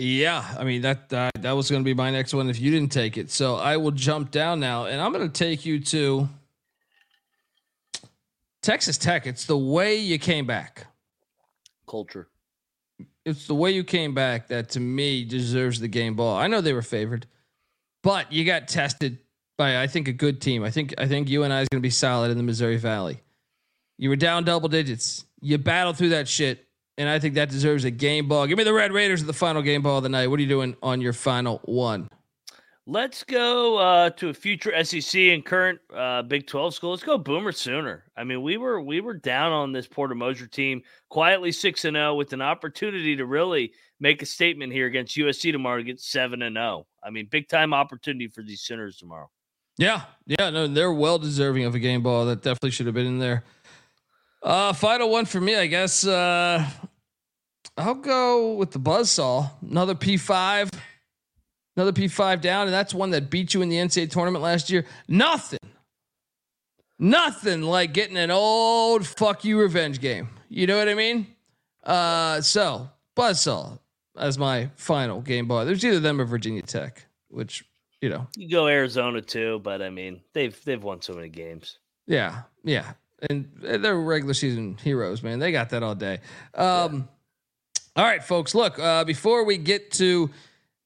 Yeah, 0.00 0.42
I 0.58 0.64
mean 0.64 0.80
that 0.80 1.12
uh, 1.12 1.30
that 1.40 1.52
was 1.52 1.70
going 1.70 1.82
to 1.82 1.84
be 1.84 1.92
my 1.92 2.10
next 2.10 2.32
one 2.32 2.48
if 2.48 2.58
you 2.58 2.70
didn't 2.70 2.90
take 2.90 3.18
it. 3.18 3.30
So 3.30 3.56
I 3.56 3.76
will 3.76 3.90
jump 3.90 4.30
down 4.30 4.58
now, 4.58 4.86
and 4.86 4.98
I'm 4.98 5.12
going 5.12 5.30
to 5.30 5.32
take 5.32 5.66
you 5.66 5.78
to 5.78 6.26
Texas 8.62 8.96
Tech. 8.96 9.26
It's 9.26 9.44
the 9.44 9.58
way 9.58 9.96
you 9.96 10.18
came 10.18 10.46
back. 10.46 10.86
Culture. 11.86 12.28
It's 13.26 13.46
the 13.46 13.54
way 13.54 13.72
you 13.72 13.84
came 13.84 14.14
back 14.14 14.48
that 14.48 14.70
to 14.70 14.80
me 14.80 15.22
deserves 15.22 15.80
the 15.80 15.88
game 15.88 16.16
ball. 16.16 16.34
I 16.34 16.46
know 16.46 16.62
they 16.62 16.72
were 16.72 16.80
favored, 16.80 17.26
but 18.02 18.32
you 18.32 18.46
got 18.46 18.68
tested 18.68 19.18
by 19.58 19.82
I 19.82 19.86
think 19.86 20.08
a 20.08 20.12
good 20.12 20.40
team. 20.40 20.64
I 20.64 20.70
think 20.70 20.94
I 20.96 21.08
think 21.08 21.28
UNI 21.28 21.60
is 21.60 21.68
going 21.68 21.80
to 21.82 21.86
be 21.86 21.90
solid 21.90 22.30
in 22.30 22.38
the 22.38 22.42
Missouri 22.42 22.78
Valley. 22.78 23.20
You 23.98 24.08
were 24.08 24.16
down 24.16 24.44
double 24.44 24.70
digits. 24.70 25.26
You 25.42 25.58
battled 25.58 25.98
through 25.98 26.10
that 26.10 26.26
shit, 26.26 26.66
and 27.00 27.08
I 27.08 27.18
think 27.18 27.34
that 27.36 27.48
deserves 27.48 27.84
a 27.84 27.90
game 27.90 28.28
ball. 28.28 28.46
Give 28.46 28.58
me 28.58 28.64
the 28.64 28.74
Red 28.74 28.92
Raiders 28.92 29.22
at 29.22 29.26
the 29.26 29.32
final 29.32 29.62
game 29.62 29.80
ball 29.80 29.96
of 29.96 30.02
the 30.02 30.10
night. 30.10 30.26
What 30.26 30.38
are 30.38 30.42
you 30.42 30.48
doing 30.48 30.76
on 30.82 31.00
your 31.00 31.14
final 31.14 31.62
one? 31.64 32.10
Let's 32.86 33.24
go 33.24 33.78
uh, 33.78 34.10
to 34.10 34.28
a 34.28 34.34
future 34.34 34.72
SEC 34.84 35.18
and 35.18 35.42
current 35.42 35.80
uh, 35.94 36.22
Big 36.22 36.46
Twelve 36.46 36.74
school. 36.74 36.90
Let's 36.90 37.02
go 37.02 37.16
Boomer 37.16 37.52
Sooner. 37.52 38.04
I 38.18 38.24
mean, 38.24 38.42
we 38.42 38.58
were 38.58 38.82
we 38.82 39.00
were 39.00 39.14
down 39.14 39.50
on 39.50 39.72
this 39.72 39.86
Porter 39.86 40.14
Moser 40.14 40.46
team, 40.46 40.82
quietly 41.08 41.52
six 41.52 41.86
and 41.86 41.94
zero, 41.94 42.14
with 42.16 42.34
an 42.34 42.42
opportunity 42.42 43.16
to 43.16 43.24
really 43.24 43.72
make 43.98 44.20
a 44.20 44.26
statement 44.26 44.72
here 44.72 44.86
against 44.86 45.16
USC 45.16 45.52
tomorrow 45.52 45.78
to 45.78 45.84
get 45.84 46.00
seven 46.00 46.42
and 46.42 46.56
zero. 46.56 46.86
I 47.02 47.08
mean, 47.08 47.28
big 47.30 47.48
time 47.48 47.72
opportunity 47.72 48.28
for 48.28 48.42
these 48.42 48.60
Sooners 48.60 48.98
tomorrow. 48.98 49.30
Yeah, 49.78 50.02
yeah, 50.26 50.50
no, 50.50 50.66
they're 50.66 50.92
well 50.92 51.18
deserving 51.18 51.64
of 51.64 51.74
a 51.74 51.78
game 51.78 52.02
ball. 52.02 52.26
That 52.26 52.42
definitely 52.42 52.72
should 52.72 52.86
have 52.86 52.94
been 52.94 53.06
in 53.06 53.18
there. 53.18 53.44
Uh, 54.42 54.72
final 54.72 55.10
one 55.10 55.26
for 55.26 55.40
me, 55.40 55.54
I 55.54 55.66
guess. 55.66 56.06
Uh, 56.06 56.66
I'll 57.76 57.94
go 57.94 58.54
with 58.54 58.72
the 58.72 58.80
buzzsaw. 58.80 59.50
Another 59.62 59.94
P 59.94 60.16
five, 60.16 60.70
another 61.76 61.92
P 61.92 62.08
five 62.08 62.40
down, 62.40 62.66
and 62.66 62.72
that's 62.72 62.92
one 62.92 63.10
that 63.10 63.30
beat 63.30 63.54
you 63.54 63.62
in 63.62 63.68
the 63.68 63.76
NCAA 63.76 64.10
tournament 64.10 64.42
last 64.42 64.70
year. 64.70 64.84
Nothing, 65.08 65.58
nothing 66.98 67.62
like 67.62 67.92
getting 67.94 68.16
an 68.16 68.30
old 68.30 69.06
fuck 69.06 69.44
you 69.44 69.58
revenge 69.58 70.00
game. 70.00 70.28
You 70.48 70.66
know 70.66 70.76
what 70.76 70.88
I 70.88 70.94
mean? 70.94 71.26
Uh, 71.84 72.40
so 72.40 72.90
buzzsaw 73.16 73.78
as 74.18 74.38
my 74.38 74.70
final 74.76 75.20
game 75.20 75.46
ball. 75.48 75.64
There's 75.64 75.84
either 75.84 76.00
them 76.00 76.20
or 76.20 76.24
Virginia 76.24 76.62
Tech, 76.62 77.06
which 77.28 77.64
you 78.00 78.08
know 78.08 78.26
You 78.36 78.50
go 78.50 78.66
Arizona 78.66 79.22
too, 79.22 79.60
but 79.60 79.80
I 79.80 79.90
mean, 79.90 80.20
they've 80.32 80.58
they've 80.64 80.82
won 80.82 81.00
so 81.00 81.14
many 81.14 81.28
games. 81.28 81.78
Yeah, 82.06 82.42
yeah, 82.64 82.92
and 83.28 83.50
they're 83.60 83.96
regular 83.96 84.34
season 84.34 84.76
heroes, 84.82 85.22
man. 85.22 85.38
They 85.38 85.52
got 85.52 85.70
that 85.70 85.82
all 85.82 85.94
day. 85.94 86.18
Um, 86.54 87.08
All 88.00 88.06
right, 88.06 88.24
folks. 88.24 88.54
Look, 88.54 88.78
uh, 88.78 89.04
before 89.04 89.44
we 89.44 89.58
get 89.58 89.90
to 89.92 90.30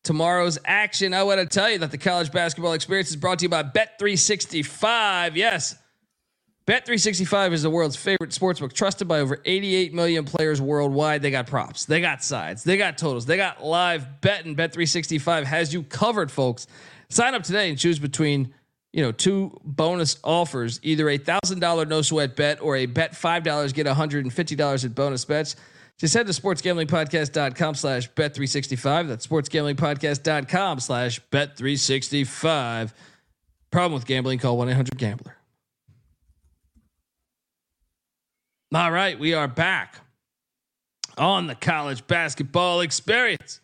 tomorrow's 0.03 0.59
action, 0.65 1.15
I 1.15 1.23
want 1.23 1.39
to 1.39 1.47
tell 1.47 1.71
you 1.71 1.79
that 1.79 1.93
the 1.93 1.97
college 1.97 2.33
basketball 2.33 2.73
experience 2.73 3.09
is 3.09 3.15
brought 3.15 3.39
to 3.39 3.45
you 3.45 3.49
by 3.49 3.63
Bet365. 3.63 5.37
Yes. 5.37 5.77
Bet365 6.67 7.53
is 7.53 7.63
the 7.63 7.71
world's 7.71 7.95
favorite 7.95 8.31
sportsbook, 8.31 8.73
trusted 8.73 9.07
by 9.07 9.21
over 9.21 9.41
88 9.45 9.95
million 9.95 10.25
players 10.25 10.61
worldwide. 10.61 11.23
They 11.23 11.31
got 11.31 11.47
props, 11.47 11.85
they 11.85 12.01
got 12.01 12.25
sides, 12.25 12.65
they 12.65 12.77
got 12.77 12.99
totals, 12.99 13.27
they 13.27 13.37
got 13.37 13.63
live 13.63 14.21
betting. 14.21 14.57
Bet365 14.57 15.45
has 15.45 15.73
you 15.73 15.85
covered, 15.85 16.33
folks. 16.33 16.67
Sign 17.11 17.37
up 17.37 17.45
today 17.45 17.69
and 17.69 17.79
choose 17.79 18.01
between 18.01 18.53
you 18.93 19.03
know 19.03 19.13
two 19.13 19.57
bonus 19.63 20.19
offers: 20.25 20.81
either 20.83 21.09
a 21.09 21.19
thousand 21.19 21.61
dollar 21.61 21.87
no 21.87 22.03
sweat 22.03 22.35
bet 22.35 22.61
or 22.61 22.75
a 22.75 22.87
bet 22.87 23.15
five 23.15 23.45
dollars 23.45 23.73
get 23.73 23.87
one 23.87 23.95
hundred 23.95 24.25
and 24.25 24.33
fifty 24.33 24.57
dollars 24.57 24.85
in 24.85 24.91
bonus 24.91 25.25
bets. 25.25 25.55
Just 25.99 26.13
head 26.15 26.27
to 26.27 26.33
sportsgamblingpodcast.com 26.33 27.75
slash 27.77 28.11
bet365. 28.13 29.09
That's 29.09 29.27
sportsgamblingpodcast.com 29.27 30.81
slash 30.81 31.21
bet365. 31.31 32.93
Problem 33.71 33.93
with 33.95 34.07
gambling, 34.07 34.39
call 34.39 34.57
1 34.59 34.69
800 34.71 34.99
Gambler. 34.99 35.37
All 38.75 38.91
right, 38.91 39.19
we 39.19 39.35
are 39.35 39.47
back. 39.49 40.01
on 41.17 41.47
the 41.47 41.55
college 41.55 42.05
basketball 42.09 42.81
experience. 42.81 43.61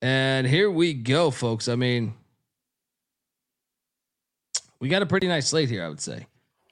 And 0.00 0.46
here 0.46 0.70
we 0.70 0.94
go, 0.94 1.32
folks. 1.32 1.66
I 1.66 1.74
mean, 1.74 2.14
we 4.78 4.88
got 4.88 5.02
a 5.02 5.06
pretty 5.06 5.26
nice 5.26 5.48
slate 5.48 5.68
here, 5.68 5.84
I 5.84 5.88
would 5.88 6.00
say. 6.00 6.26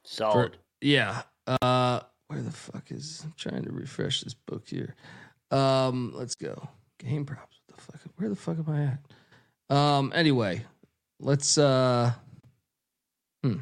Solid. 0.04 0.52
For- 0.52 0.58
yeah. 0.80 1.22
Uh 1.60 2.00
where 2.34 2.42
the 2.42 2.50
fuck 2.50 2.90
is 2.90 3.22
I'm 3.24 3.34
trying 3.36 3.64
to 3.64 3.72
refresh 3.72 4.22
this 4.22 4.34
book 4.34 4.68
here. 4.68 4.96
Um, 5.50 6.12
let's 6.14 6.34
go. 6.34 6.68
Game 6.98 7.24
props. 7.24 7.56
What 7.66 7.76
the 7.76 7.82
fuck? 7.82 8.00
Where 8.16 8.28
the 8.28 8.36
fuck 8.36 8.58
am 8.58 8.74
I 8.74 9.74
at? 9.74 9.76
Um, 9.76 10.12
anyway, 10.14 10.64
let's 11.20 11.56
uh 11.58 12.12
hmm. 13.42 13.58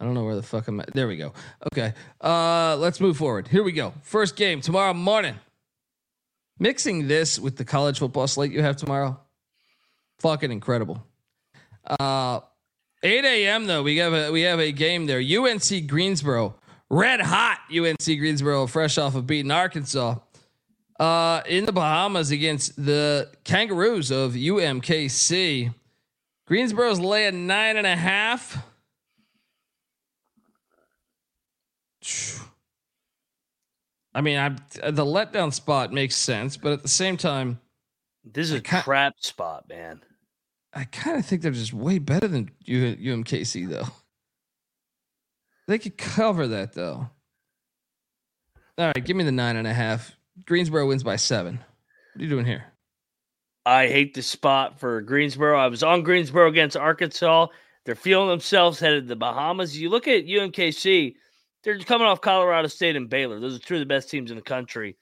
I 0.00 0.04
don't 0.04 0.14
know 0.14 0.24
where 0.24 0.36
the 0.36 0.42
fuck 0.42 0.68
I'm 0.68 0.80
at. 0.80 0.92
There 0.94 1.06
we 1.06 1.16
go. 1.16 1.32
Okay. 1.72 1.92
Uh 2.20 2.76
let's 2.76 3.00
move 3.00 3.16
forward. 3.16 3.48
Here 3.48 3.62
we 3.62 3.72
go. 3.72 3.92
First 4.02 4.36
game 4.36 4.60
tomorrow 4.60 4.94
morning. 4.94 5.36
Mixing 6.58 7.08
this 7.08 7.38
with 7.38 7.56
the 7.56 7.64
college 7.64 7.98
football 7.98 8.26
slate 8.26 8.52
you 8.52 8.62
have 8.62 8.76
tomorrow. 8.76 9.20
Fucking 10.20 10.50
incredible. 10.50 11.06
Uh 12.00 12.40
8 13.02 13.24
a.m. 13.24 13.66
though, 13.66 13.82
we 13.82 13.98
have 13.98 14.14
a 14.14 14.32
we 14.32 14.42
have 14.42 14.58
a 14.58 14.72
game 14.72 15.06
there. 15.06 15.20
UNC 15.20 15.86
Greensboro, 15.86 16.56
red 16.90 17.20
hot 17.20 17.58
UNC 17.74 18.04
Greensboro, 18.04 18.66
fresh 18.66 18.98
off 18.98 19.14
of 19.14 19.26
beating 19.26 19.50
Arkansas, 19.50 20.16
uh, 21.00 21.42
in 21.46 21.66
the 21.66 21.72
Bahamas 21.72 22.30
against 22.30 22.76
the 22.82 23.30
Kangaroos 23.44 24.10
of 24.10 24.32
UMKC. 24.32 25.74
Greensboro's 26.46 27.00
laying 27.00 27.46
nine 27.46 27.76
and 27.76 27.86
a 27.86 27.96
half. 27.96 28.64
I 34.14 34.20
mean, 34.22 34.38
I 34.38 34.48
the 34.90 35.04
letdown 35.04 35.52
spot 35.52 35.92
makes 35.92 36.16
sense, 36.16 36.56
but 36.56 36.72
at 36.72 36.82
the 36.82 36.88
same 36.88 37.16
time, 37.16 37.60
This 38.24 38.46
is 38.50 38.54
a 38.54 38.60
ca- 38.60 38.82
crap 38.82 39.14
spot, 39.20 39.68
man. 39.68 40.00
I 40.72 40.84
kind 40.84 41.18
of 41.18 41.26
think 41.26 41.42
they're 41.42 41.52
just 41.52 41.72
way 41.74 41.98
better 41.98 42.28
than 42.28 42.50
U- 42.64 42.96
UMKC 42.96 43.68
though. 43.68 43.88
They 45.66 45.78
could 45.78 45.98
cover 45.98 46.48
that 46.48 46.72
though. 46.74 47.08
All 48.78 48.86
right, 48.86 49.04
give 49.04 49.16
me 49.16 49.24
the 49.24 49.32
nine 49.32 49.56
and 49.56 49.66
a 49.66 49.72
half. 49.72 50.16
Greensboro 50.44 50.86
wins 50.86 51.02
by 51.02 51.16
seven. 51.16 51.56
What 51.56 52.20
are 52.20 52.24
you 52.24 52.30
doing 52.30 52.44
here? 52.44 52.64
I 53.64 53.88
hate 53.88 54.14
the 54.14 54.22
spot 54.22 54.78
for 54.78 55.00
Greensboro. 55.00 55.58
I 55.58 55.66
was 55.66 55.82
on 55.82 56.02
Greensboro 56.02 56.48
against 56.48 56.76
Arkansas. 56.76 57.48
They're 57.84 57.94
feeling 57.94 58.28
themselves 58.28 58.78
headed 58.78 59.04
to 59.04 59.08
the 59.08 59.16
Bahamas. 59.16 59.78
You 59.78 59.90
look 59.90 60.06
at 60.06 60.26
UMKC, 60.26 61.14
they're 61.64 61.78
coming 61.80 62.06
off 62.06 62.20
Colorado 62.20 62.68
State 62.68 62.96
and 62.96 63.08
Baylor. 63.08 63.40
Those 63.40 63.56
are 63.56 63.58
two 63.58 63.74
of 63.74 63.80
the 63.80 63.86
best 63.86 64.10
teams 64.10 64.30
in 64.30 64.36
the 64.36 64.42
country. 64.42 64.96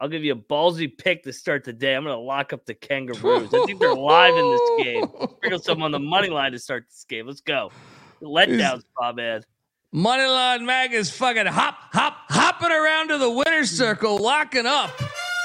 I'll 0.00 0.08
give 0.08 0.22
you 0.22 0.32
a 0.32 0.36
ballsy 0.36 0.96
pick 0.96 1.24
to 1.24 1.32
start 1.32 1.64
the 1.64 1.72
day. 1.72 1.94
I'm 1.94 2.04
going 2.04 2.14
to 2.14 2.20
lock 2.20 2.52
up 2.52 2.66
the 2.66 2.74
Kangaroos. 2.74 3.52
I 3.52 3.64
think 3.66 3.80
they're 3.80 3.94
live 3.94 4.34
in 4.34 4.50
this 4.50 4.84
game. 4.84 5.04
Sprinkle 5.36 5.58
some 5.58 5.82
on 5.82 5.90
the 5.90 5.98
money 5.98 6.28
line 6.28 6.52
to 6.52 6.58
start 6.58 6.86
this 6.88 7.04
game. 7.08 7.26
Let's 7.26 7.40
go. 7.40 7.72
Letdown 8.22 8.80
spot, 8.80 9.16
man. 9.16 9.42
Moneyline 9.94 10.66
Mac 10.66 10.92
is 10.92 11.10
fucking 11.10 11.46
hop, 11.46 11.74
hop, 11.92 12.14
hopping 12.28 12.70
around 12.70 13.08
to 13.08 13.16
the 13.16 13.30
winner's 13.30 13.70
circle, 13.70 14.18
locking 14.18 14.66
up 14.66 14.90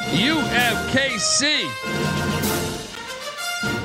UMKC. 0.02 1.62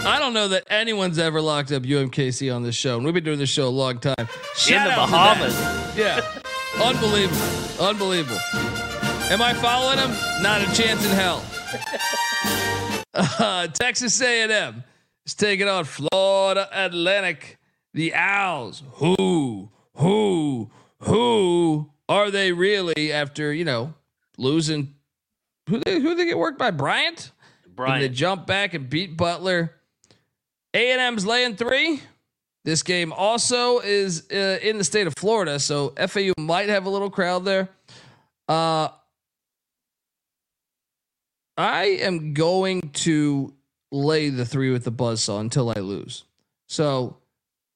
I 0.04 0.18
don't 0.18 0.34
know 0.34 0.48
that 0.48 0.64
anyone's 0.68 1.20
ever 1.20 1.40
locked 1.40 1.70
up 1.70 1.84
UMKC 1.84 2.52
on 2.52 2.64
this 2.64 2.74
show, 2.74 2.96
and 2.96 3.04
we've 3.04 3.14
been 3.14 3.22
doing 3.22 3.38
this 3.38 3.50
show 3.50 3.68
a 3.68 3.70
long 3.70 4.00
time. 4.00 4.16
Shout 4.56 4.88
in 4.88 4.94
the 4.94 5.00
out 5.00 5.06
to 5.06 5.12
that. 5.12 5.54
Bahamas. 5.54 5.96
Yeah. 5.96 6.20
Unbelievable. 6.84 7.86
Unbelievable. 7.86 8.40
Am 9.30 9.40
I 9.40 9.54
following 9.54 9.98
him? 9.98 10.10
Not 10.42 10.60
a 10.60 10.74
chance 10.74 11.04
in 11.04 11.12
hell. 11.12 11.44
Uh, 13.14 13.66
Texas 13.68 14.20
A&M 14.20 14.82
is 15.24 15.34
taking 15.34 15.68
on 15.68 15.84
Florida 15.84 16.68
Atlantic. 16.72 17.58
The 17.94 18.14
Owls. 18.14 18.82
Who, 18.94 19.16
who, 19.98 20.70
who 21.00 21.90
are 22.08 22.30
they 22.30 22.52
really 22.52 23.12
after, 23.12 23.52
you 23.52 23.64
know, 23.64 23.94
losing? 24.36 24.94
Who 25.68 25.80
they, 25.80 26.00
who 26.00 26.14
they 26.14 26.26
get 26.26 26.38
worked 26.38 26.58
by? 26.58 26.70
Bryant? 26.70 27.30
And 28.02 28.10
they 28.10 28.14
jump 28.14 28.46
back 28.46 28.74
and 28.74 28.88
beat 28.88 29.16
Butler. 29.16 29.74
A&M's 30.74 31.24
laying 31.24 31.56
three. 31.56 32.00
This 32.64 32.82
game 32.82 33.12
also 33.12 33.78
is 33.78 34.28
uh, 34.30 34.58
in 34.62 34.78
the 34.78 34.84
state 34.84 35.06
of 35.06 35.14
Florida, 35.16 35.58
so 35.58 35.94
FAU 36.06 36.32
might 36.38 36.68
have 36.68 36.86
a 36.86 36.90
little 36.90 37.08
crowd 37.08 37.44
there. 37.44 37.68
Uh, 38.48 38.88
I 41.56 41.84
am 42.00 42.34
going 42.34 42.90
to 42.90 43.54
lay 43.90 44.28
the 44.28 44.44
three 44.44 44.70
with 44.70 44.84
the 44.84 44.92
buzzsaw 44.92 45.40
until 45.40 45.70
I 45.70 45.80
lose. 45.80 46.24
So 46.66 47.16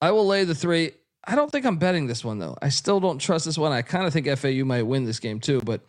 I 0.01 0.11
will 0.11 0.27
lay 0.27 0.45
the 0.45 0.55
three. 0.55 0.93
I 1.25 1.37
don't 1.37 1.51
think 1.51 1.65
I'm 1.65 1.77
betting 1.77 2.07
this 2.07 2.25
one 2.25 2.39
though. 2.39 2.57
I 2.61 2.69
still 2.69 3.01
don't 3.01 3.19
trust 3.19 3.45
this 3.45 3.59
one. 3.59 3.73
I 3.73 3.83
kind 3.83 4.07
of 4.07 4.13
think 4.13 4.27
FAU 4.39 4.65
might 4.65 4.83
win 4.83 5.05
this 5.05 5.21
game 5.21 5.41
too, 5.41 5.61
but 5.61 5.81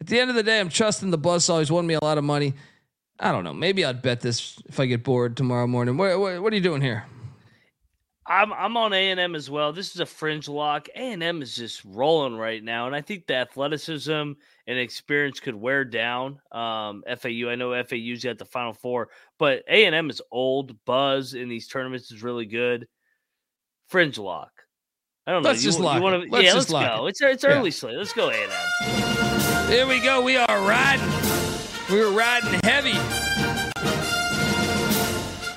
at 0.00 0.06
the 0.06 0.20
end 0.20 0.30
of 0.30 0.36
the 0.36 0.42
day, 0.42 0.60
I'm 0.60 0.68
trusting 0.68 1.10
the 1.10 1.18
buzzsaw. 1.18 1.58
He's 1.58 1.70
won 1.70 1.86
me 1.86 1.94
a 1.94 2.04
lot 2.04 2.18
of 2.18 2.24
money. 2.24 2.54
I 3.18 3.32
don't 3.32 3.44
know. 3.44 3.54
Maybe 3.54 3.84
I'd 3.84 4.02
bet 4.02 4.20
this 4.20 4.58
if 4.66 4.78
I 4.78 4.86
get 4.86 5.02
bored 5.02 5.36
tomorrow 5.36 5.66
morning. 5.66 5.96
What, 5.96 6.18
what, 6.20 6.42
what 6.42 6.52
are 6.52 6.56
you 6.56 6.62
doing 6.62 6.82
here? 6.82 7.06
I'm 8.28 8.52
I'm 8.52 8.76
on 8.76 8.92
A 8.92 9.10
and 9.10 9.20
M 9.20 9.36
as 9.36 9.48
well. 9.48 9.72
This 9.72 9.94
is 9.94 10.00
a 10.00 10.06
fringe 10.06 10.48
lock. 10.48 10.88
A 10.96 11.12
and 11.12 11.22
M 11.22 11.42
is 11.42 11.54
just 11.54 11.84
rolling 11.84 12.36
right 12.36 12.62
now, 12.62 12.86
and 12.86 12.94
I 12.94 13.00
think 13.00 13.26
the 13.26 13.36
athleticism 13.36 14.12
and 14.12 14.78
experience 14.78 15.38
could 15.38 15.54
wear 15.54 15.84
down 15.84 16.40
um, 16.50 17.04
FAU. 17.18 17.48
I 17.48 17.54
know 17.54 17.80
FAU's 17.84 18.24
got 18.24 18.38
the 18.38 18.44
Final 18.44 18.72
Four, 18.72 19.10
but 19.38 19.62
A 19.68 19.84
and 19.84 19.94
M 19.94 20.10
is 20.10 20.20
old. 20.32 20.76
Buzz 20.84 21.34
in 21.34 21.48
these 21.48 21.68
tournaments 21.68 22.10
is 22.10 22.22
really 22.22 22.46
good. 22.46 22.88
Fringe 23.88 24.18
lock. 24.18 24.55
I 25.26 25.32
don't 25.32 25.42
know. 25.42 25.48
Let's 25.48 25.62
you, 25.62 25.68
just 25.68 25.78
you 25.78 25.84
lock 25.84 26.02
wanna, 26.02 26.20
it. 26.20 26.30
Let's 26.30 26.44
yeah, 26.44 26.52
just 26.52 26.70
let's 26.70 26.84
lock 26.84 26.98
go. 26.98 27.06
it. 27.06 27.10
It's 27.10 27.20
it's 27.20 27.44
Yeah. 27.44 27.50
early 27.50 27.70
slate. 27.72 27.96
Let's 27.96 28.12
go 28.12 28.30
A 28.30 28.34
and 28.34 28.52
M. 28.52 29.70
Here 29.70 29.86
we 29.86 30.00
go. 30.00 30.22
We 30.22 30.36
are 30.36 30.60
riding. 30.60 31.10
We're 31.90 32.10
riding 32.10 32.60
heavy. 32.62 32.92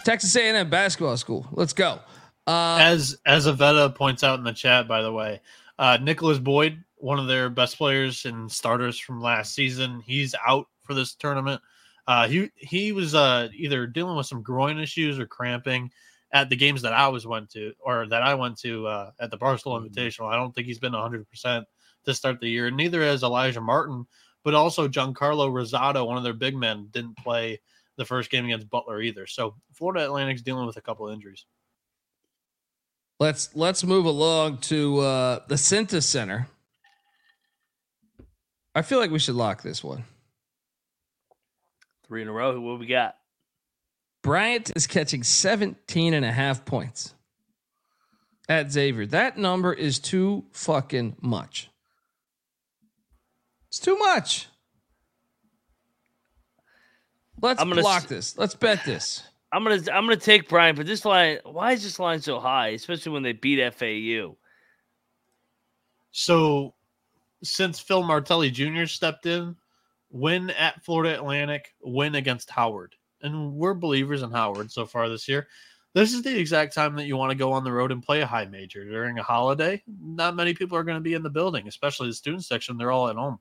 Texas 0.03 0.35
A&M 0.35 0.69
basketball 0.69 1.17
school. 1.17 1.47
Let's 1.51 1.73
go. 1.73 1.99
Uh, 2.47 2.77
as 2.81 3.19
as 3.27 3.45
Avetta 3.45 3.93
points 3.93 4.23
out 4.23 4.39
in 4.39 4.43
the 4.43 4.53
chat, 4.53 4.87
by 4.87 5.03
the 5.03 5.11
way, 5.11 5.39
uh, 5.77 5.99
Nicholas 6.01 6.39
Boyd, 6.39 6.83
one 6.95 7.19
of 7.19 7.27
their 7.27 7.49
best 7.49 7.77
players 7.77 8.25
and 8.25 8.51
starters 8.51 8.97
from 8.97 9.21
last 9.21 9.53
season, 9.53 10.01
he's 10.03 10.33
out 10.47 10.67
for 10.81 10.95
this 10.95 11.13
tournament. 11.13 11.61
Uh, 12.07 12.27
he 12.27 12.49
he 12.55 12.91
was 12.91 13.13
uh, 13.13 13.49
either 13.53 13.85
dealing 13.85 14.17
with 14.17 14.25
some 14.25 14.41
groin 14.41 14.79
issues 14.79 15.19
or 15.19 15.27
cramping 15.27 15.91
at 16.31 16.49
the 16.49 16.55
games 16.55 16.81
that 16.83 16.93
I 16.93 17.07
was 17.07 17.25
went 17.25 17.49
to 17.51 17.73
or 17.79 18.07
that 18.07 18.21
I 18.21 18.35
went 18.35 18.57
to 18.59 18.87
uh, 18.87 19.11
at 19.19 19.31
the 19.31 19.37
Barcelona 19.37 19.87
Invitational. 19.89 20.31
I 20.31 20.35
don't 20.35 20.53
think 20.53 20.67
he's 20.67 20.79
been 20.79 20.93
100 20.93 21.27
percent 21.29 21.65
to 22.05 22.13
start 22.13 22.39
the 22.39 22.49
year. 22.49 22.69
Neither 22.71 23.01
has 23.01 23.23
Alijah 23.23 23.61
Martin, 23.61 24.05
but 24.43 24.53
also 24.53 24.87
Giancarlo 24.87 25.51
Rosado, 25.51 26.05
one 26.05 26.17
of 26.17 26.23
their 26.23 26.33
big 26.33 26.55
men, 26.55 26.87
didn't 26.91 27.17
play 27.17 27.59
the 27.97 28.05
first 28.05 28.31
game 28.31 28.45
against 28.45 28.69
Butler 28.69 29.01
either. 29.01 29.27
So 29.27 29.55
Florida 29.73 30.05
Atlantic's 30.05 30.41
dealing 30.41 30.65
with 30.65 30.77
a 30.77 30.81
couple 30.81 31.07
of 31.07 31.13
injuries. 31.13 31.45
let's 33.19 33.53
let's 33.55 33.83
move 33.83 34.05
along 34.05 34.59
to 34.59 34.99
uh, 34.99 35.39
the 35.47 35.55
Cintas 35.55 36.03
Center. 36.03 36.47
I 38.73 38.81
feel 38.81 38.99
like 38.99 39.11
we 39.11 39.19
should 39.19 39.35
lock 39.35 39.61
this 39.61 39.83
one. 39.83 40.05
Three 42.07 42.21
in 42.21 42.27
a 42.27 42.31
row. 42.31 42.59
What 42.59 42.79
we 42.79 42.87
got? 42.87 43.18
Bryant 44.29 44.71
is 44.75 44.85
catching 44.85 45.23
17 45.23 46.13
and 46.13 46.23
a 46.23 46.31
half 46.31 46.63
points 46.63 47.15
at 48.47 48.71
Xavier. 48.71 49.07
That 49.07 49.39
number 49.39 49.73
is 49.73 49.97
too 49.97 50.45
fucking 50.51 51.15
much. 51.19 51.71
It's 53.69 53.79
too 53.79 53.97
much. 53.97 54.47
Let's 57.41 57.59
I'm 57.59 57.69
gonna 57.69 57.81
block 57.81 58.03
s- 58.03 58.09
this. 58.09 58.37
Let's 58.37 58.53
bet 58.53 58.85
this. 58.85 59.23
I'm 59.51 59.63
gonna 59.63 59.81
I'm 59.91 60.05
gonna 60.05 60.15
take 60.15 60.47
Bryant, 60.47 60.77
but 60.77 60.85
this 60.85 61.05
line. 61.05 61.39
Why 61.43 61.71
is 61.71 61.81
this 61.81 61.97
line 61.97 62.21
so 62.21 62.39
high? 62.39 62.67
Especially 62.67 63.11
when 63.11 63.23
they 63.23 63.33
beat 63.33 63.67
FAU. 63.73 64.37
So, 66.11 66.75
since 67.43 67.79
Phil 67.79 68.03
Martelli 68.03 68.51
Jr. 68.51 68.85
stepped 68.85 69.25
in, 69.25 69.55
win 70.11 70.51
at 70.51 70.85
Florida 70.85 71.15
Atlantic, 71.15 71.73
win 71.81 72.13
against 72.13 72.51
Howard. 72.51 72.93
And 73.21 73.53
we're 73.53 73.73
believers 73.73 74.21
in 74.21 74.31
Howard 74.31 74.71
so 74.71 74.85
far 74.85 75.09
this 75.09 75.27
year. 75.27 75.47
This 75.95 76.13
is 76.13 76.21
the 76.21 76.37
exact 76.37 76.73
time 76.73 76.95
that 76.97 77.07
you 77.07 77.17
want 77.17 77.31
to 77.31 77.37
go 77.37 77.51
on 77.51 77.63
the 77.63 77.71
road 77.71 77.91
and 77.91 78.03
play 78.03 78.21
a 78.21 78.27
high 78.27 78.45
major 78.45 78.85
during 78.85 79.17
a 79.17 79.23
holiday. 79.23 79.81
Not 80.01 80.35
many 80.35 80.53
people 80.53 80.77
are 80.77 80.83
going 80.83 80.97
to 80.97 81.01
be 81.01 81.15
in 81.15 81.23
the 81.23 81.29
building, 81.29 81.67
especially 81.67 82.07
the 82.07 82.13
student 82.13 82.45
section. 82.45 82.77
They're 82.77 82.91
all 82.91 83.09
at 83.09 83.15
home. 83.15 83.39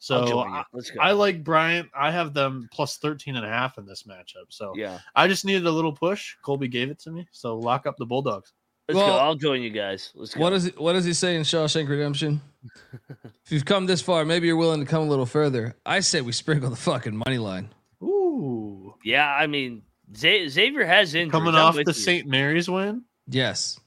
So. 0.00 0.40
I, 0.40 0.64
I 1.00 1.12
like 1.12 1.44
Bryant. 1.44 1.88
I 1.96 2.10
have 2.10 2.34
them 2.34 2.68
plus 2.72 2.96
13 2.98 3.36
and 3.36 3.44
a 3.44 3.48
half 3.48 3.78
in 3.78 3.86
this 3.86 4.04
matchup. 4.04 4.46
So 4.48 4.72
yeah. 4.76 4.98
I 5.14 5.28
just 5.28 5.44
needed 5.44 5.66
a 5.66 5.70
little 5.70 5.92
push. 5.92 6.36
Colby 6.42 6.68
gave 6.68 6.90
it 6.90 6.98
to 7.00 7.10
me. 7.10 7.26
So 7.32 7.58
lock 7.58 7.86
up 7.86 7.96
the 7.96 8.06
Bulldogs. 8.06 8.52
Let's 8.88 8.96
Well- 8.96 9.06
go. 9.06 9.18
I'll 9.18 9.34
join 9.34 9.62
you 9.62 9.70
guys. 9.70 10.10
Let's 10.14 10.34
go. 10.34 10.40
What 10.40 10.50
does 10.50 10.64
he, 10.64 10.70
what 10.70 10.92
does 10.92 11.06
he 11.06 11.14
say 11.14 11.36
in 11.36 11.42
Shawshank 11.42 11.88
Redemption? 11.88 12.42
if 13.44 13.50
you've 13.50 13.64
come 13.64 13.86
this 13.86 14.02
far, 14.02 14.26
maybe 14.26 14.46
you're 14.46 14.56
willing 14.56 14.80
to 14.80 14.86
come 14.86 15.02
a 15.02 15.08
little 15.08 15.26
further. 15.26 15.74
I 15.86 16.00
say 16.00 16.20
we 16.20 16.32
sprinkle 16.32 16.68
the 16.70 16.76
fucking 16.76 17.16
money 17.16 17.38
line. 17.38 17.70
Ooh. 18.02 18.83
Yeah, 19.04 19.28
I 19.28 19.46
mean, 19.46 19.82
Z- 20.16 20.48
Xavier 20.48 20.84
has 20.84 21.14
injuries. 21.14 21.32
Coming 21.32 21.54
I'm 21.54 21.66
off 21.66 21.76
with 21.76 21.86
the. 21.86 21.94
St. 21.94 22.26
Mary's 22.26 22.68
win. 22.68 23.02
Yes. 23.28 23.78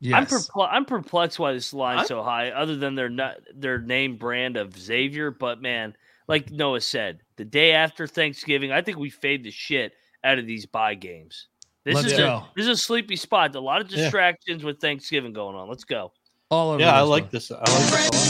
Yes. 0.00 0.14
I'm 0.14 0.26
perplex- 0.26 0.70
I'm 0.72 0.84
perplexed 0.84 1.38
why 1.38 1.52
this 1.54 1.72
line's 1.72 2.02
I- 2.02 2.06
so 2.06 2.22
high, 2.22 2.50
other 2.50 2.76
than 2.76 2.94
their 2.94 3.08
not 3.08 3.36
their 3.54 3.78
name 3.78 4.16
brand 4.16 4.56
of 4.56 4.78
Xavier. 4.78 5.30
But 5.30 5.62
man, 5.62 5.96
like 6.28 6.50
Noah 6.50 6.80
said, 6.82 7.20
the 7.36 7.44
day 7.44 7.72
after 7.72 8.06
Thanksgiving, 8.06 8.72
I 8.72 8.82
think 8.82 8.98
we 8.98 9.10
fade 9.10 9.42
the 9.42 9.50
shit 9.50 9.92
out 10.22 10.38
of 10.38 10.46
these 10.46 10.66
buy 10.66 10.94
games. 10.94 11.48
This 11.84 11.94
Let's 11.94 12.12
is 12.12 12.18
go. 12.18 12.26
a 12.28 12.48
this 12.56 12.64
is 12.66 12.72
a 12.72 12.76
sleepy 12.76 13.16
spot. 13.16 13.54
A 13.54 13.60
lot 13.60 13.80
of 13.80 13.90
Yeah. 13.90 14.02
distractions 14.02 14.64
with 14.64 14.80
Thanksgiving 14.80 15.32
going 15.32 15.56
on. 15.56 15.68
Let's 15.68 15.84
go. 15.84 16.12
All 16.50 16.70
over 16.72 16.80
Yeah, 16.80 16.94
I 16.94 17.00
this 17.00 17.08
like 17.08 17.22
one. 17.24 17.30
this. 17.32 17.50
I 17.50 17.56
like 17.56 18.12
this. 18.12 18.26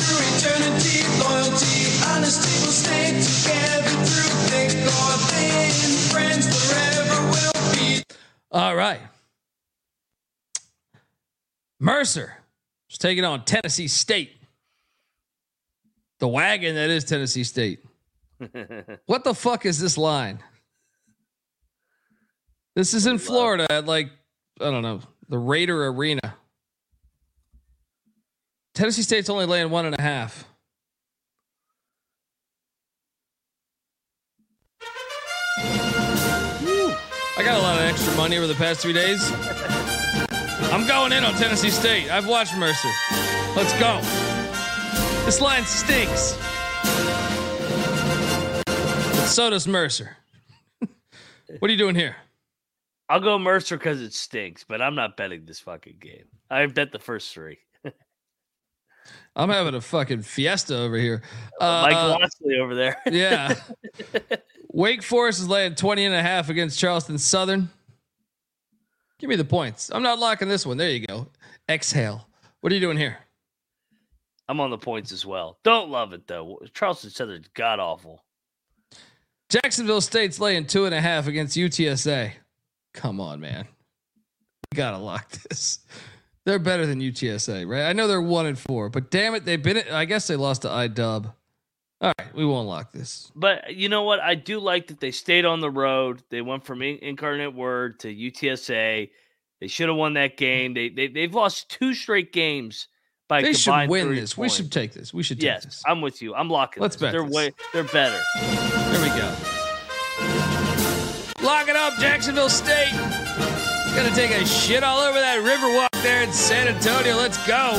All 8.57 8.74
right. 8.74 9.00
Mercer 11.78 12.32
is 12.90 12.96
taking 12.96 13.22
on 13.22 13.44
Tennessee 13.44 13.86
State. 13.86 14.32
The 16.20 16.28
wagon 16.28 16.74
that 16.74 16.88
is 16.88 17.04
Tennessee 17.04 17.44
State. 17.44 17.80
What 19.04 19.24
the 19.24 19.34
fuck 19.34 19.66
is 19.66 19.78
this 19.78 19.98
line? 19.98 20.38
This 22.74 22.94
is 22.94 23.07
in 23.07 23.18
Florida 23.18 23.70
at 23.70 23.84
like, 23.84 24.09
I 24.59 24.70
don't 24.70 24.82
know, 24.82 25.00
the 25.28 25.38
Raider 25.38 25.88
Arena. 25.88 26.34
Tennessee 28.72 29.02
State's 29.02 29.28
only 29.28 29.44
laying 29.44 29.68
one 29.68 29.84
and 29.84 29.98
a 29.98 30.00
half. 30.00 30.46
I 37.39 37.43
got 37.45 37.59
a 37.59 37.62
lot 37.62 37.76
of 37.78 37.82
extra 37.84 38.14
money 38.16 38.39
over 38.39 38.47
the 38.47 38.55
past 38.55 38.80
three 38.80 38.93
days. 38.93 39.20
I'm 40.72 40.87
going 40.87 41.12
in 41.12 41.22
on 41.24 41.34
Tennessee 41.34 41.70
State. 41.70 42.11
I've 42.11 42.26
watched 42.26 42.57
Mercer. 42.57 42.89
Let's 43.55 43.72
go. 43.78 44.01
This 45.26 45.41
line 45.41 45.64
stinks. 45.64 46.37
But 48.64 49.26
so 49.26 49.51
does 49.51 49.66
Mercer. 49.68 50.16
what 51.59 51.68
are 51.68 51.72
you 51.72 51.78
doing 51.78 51.95
here? 51.95 52.16
I'll 53.09 53.20
go 53.20 53.39
Mercer 53.39 53.76
because 53.76 54.01
it 54.01 54.14
stinks, 54.14 54.64
but 54.64 54.80
I'm 54.80 54.95
not 54.95 55.16
betting 55.16 55.45
this 55.45 55.61
fucking 55.61 55.97
game. 56.01 56.24
I 56.51 56.66
bet 56.66 56.91
the 56.91 56.99
first 56.99 57.32
three. 57.34 57.59
I'm 59.37 59.51
having 59.51 59.74
a 59.74 59.80
fucking 59.80 60.22
fiesta 60.22 60.76
over 60.78 60.97
here. 60.97 61.22
Mike 61.61 61.95
Uh, 61.95 62.18
Lossley 62.18 62.59
over 62.61 62.74
there. 62.74 62.97
yeah. 63.11 63.55
Wake 64.76 65.02
Forest 65.02 65.40
is 65.40 65.48
laying 65.48 65.74
20 65.74 66.04
and 66.04 66.14
a 66.14 66.20
half 66.20 66.50
against 66.50 66.78
Charleston 66.78 67.16
Southern. 67.16 67.70
Give 69.18 69.30
me 69.30 69.36
the 69.36 69.42
points. 69.42 69.90
I'm 69.90 70.02
not 70.02 70.18
locking 70.18 70.48
this 70.48 70.66
one. 70.66 70.76
There 70.76 70.90
you 70.90 71.06
go. 71.06 71.28
Exhale. 71.66 72.28
What 72.60 72.70
are 72.70 72.74
you 72.74 72.82
doing 72.82 72.98
here? 72.98 73.16
I'm 74.46 74.60
on 74.60 74.68
the 74.68 74.76
points 74.76 75.12
as 75.12 75.24
well. 75.24 75.58
Don't 75.64 75.88
love 75.88 76.12
it 76.12 76.26
though. 76.26 76.60
Charleston 76.74 77.08
Southern's 77.08 77.48
god 77.54 77.80
awful. 77.80 78.22
Jacksonville 79.48 80.02
State's 80.02 80.40
laying 80.40 80.66
two 80.66 80.84
and 80.84 80.94
a 80.94 81.00
half 81.00 81.26
against 81.26 81.56
UTSA. 81.56 82.32
Come 82.92 83.18
on, 83.18 83.40
man. 83.40 83.66
We 84.70 84.76
gotta 84.76 84.98
lock 84.98 85.30
this. 85.48 85.78
They're 86.44 86.58
better 86.58 86.84
than 86.84 87.00
UTSA, 87.00 87.66
right? 87.66 87.84
I 87.84 87.94
know 87.94 88.06
they're 88.06 88.20
one 88.20 88.44
and 88.44 88.58
four, 88.58 88.90
but 88.90 89.10
damn 89.10 89.34
it, 89.34 89.46
they've 89.46 89.62
been. 89.62 89.84
I 89.90 90.04
guess 90.04 90.26
they 90.26 90.36
lost 90.36 90.62
to 90.62 90.68
IDub. 90.68 91.32
All 92.01 92.12
right, 92.18 92.34
we 92.34 92.44
won't 92.44 92.68
lock 92.68 92.92
this. 92.92 93.32
But 93.34 93.74
you 93.74 93.88
know 93.88 94.03
what? 94.03 94.20
I 94.20 94.34
do 94.34 94.59
like 94.59 94.88
that 94.88 95.01
they 95.01 95.11
stayed 95.11 95.47
on 95.47 95.61
the 95.61 95.70
road. 95.70 96.22
They 96.30 96.42
went 96.42 96.64
from 96.66 96.82
In- 96.82 96.99
Incarnate 96.99 97.55
Word 97.55 98.01
to 98.01 98.14
UTSA. 98.14 99.11
They 99.61 99.66
should 99.66 99.88
have 99.88 99.97
won 99.97 100.12
that 100.14 100.36
game. 100.36 100.74
They, 100.74 100.90
they 100.90 101.09
they've 101.09 101.34
lost 101.34 101.70
two 101.70 101.94
straight 101.94 102.32
games 102.34 102.88
by 103.28 103.40
They 103.40 103.55
should 103.55 103.88
win 103.88 104.09
30 104.09 104.20
this. 104.20 104.36
We 104.36 104.51
should 104.51 104.70
take 104.70 104.92
this. 104.92 105.14
We 105.14 105.22
should 105.22 105.38
take 105.38 105.44
Yes, 105.47 105.64
this. 105.64 105.82
I'm 105.86 106.03
with 106.03 106.20
you. 106.20 106.34
I'm 106.34 106.51
locking. 106.51 106.82
Let's 106.82 106.97
this. 106.97 107.01
bet 107.01 107.12
They're 107.12 107.24
this. 107.24 107.34
way. 107.34 107.51
They're 107.72 107.84
better. 107.84 108.20
There 108.36 109.03
we 109.03 109.09
go. 109.18 109.34
Lock 111.42 111.68
it 111.68 111.76
up, 111.76 111.94
Jacksonville 111.99 112.51
State. 112.51 112.92
Gonna 113.94 114.14
take 114.14 114.30
a 114.32 114.44
shit 114.44 114.82
all 114.84 114.99
over 115.01 115.18
that 115.18 115.38
Riverwalk 115.42 116.03
there 116.03 116.22
in 116.22 116.30
San 116.32 116.68
Antonio. 116.68 117.16
Let's 117.16 117.38
go. 117.47 117.72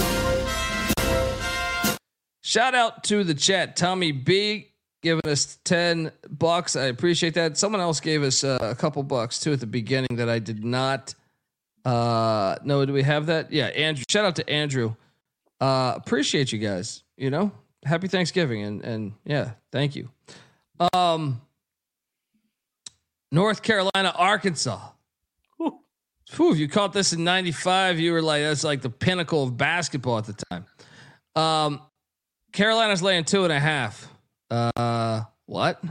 Shout 2.47 2.75
out 2.75 3.03
to 3.03 3.25
the 3.25 3.33
chat. 3.33 3.75
Tommy 3.75 4.13
B 4.13 4.69
giving 5.01 5.27
us 5.27 5.57
10 5.65 6.13
bucks. 6.29 6.77
I 6.77 6.85
appreciate 6.85 7.33
that. 7.33 7.57
Someone 7.57 7.81
else 7.81 7.99
gave 7.99 8.23
us 8.23 8.41
uh, 8.41 8.57
a 8.61 8.73
couple 8.73 9.03
bucks 9.03 9.41
too 9.41 9.51
at 9.51 9.59
the 9.59 9.67
beginning 9.67 10.15
that 10.15 10.29
I 10.29 10.39
did 10.39 10.63
not 10.63 11.13
uh 11.83 12.55
no, 12.63 12.85
do 12.85 12.93
we 12.93 13.03
have 13.03 13.25
that? 13.25 13.51
Yeah, 13.51 13.65
Andrew. 13.65 14.05
Shout 14.07 14.23
out 14.23 14.37
to 14.37 14.49
Andrew. 14.49 14.95
Uh 15.59 15.95
appreciate 15.97 16.53
you 16.53 16.59
guys, 16.59 17.03
you 17.17 17.29
know. 17.29 17.51
Happy 17.83 18.07
Thanksgiving 18.07 18.63
and 18.63 18.81
and 18.81 19.13
yeah, 19.25 19.51
thank 19.73 19.97
you. 19.97 20.09
Um 20.93 21.41
North 23.29 23.61
Carolina, 23.61 24.13
Arkansas. 24.15 24.79
Whew. 25.57 25.79
Whew, 26.37 26.53
if 26.53 26.59
you 26.59 26.69
caught 26.69 26.93
this 26.93 27.11
in 27.11 27.25
95, 27.25 27.99
you 27.99 28.13
were 28.13 28.21
like, 28.21 28.43
that's 28.43 28.63
like 28.63 28.81
the 28.81 28.89
pinnacle 28.89 29.43
of 29.43 29.57
basketball 29.57 30.17
at 30.17 30.23
the 30.23 30.45
time. 30.49 30.65
Um, 31.35 31.81
Carolina's 32.53 33.01
laying 33.01 33.23
two 33.23 33.43
and 33.43 33.53
a 33.53 33.59
half. 33.59 34.07
Uh, 34.49 35.23
what? 35.45 35.81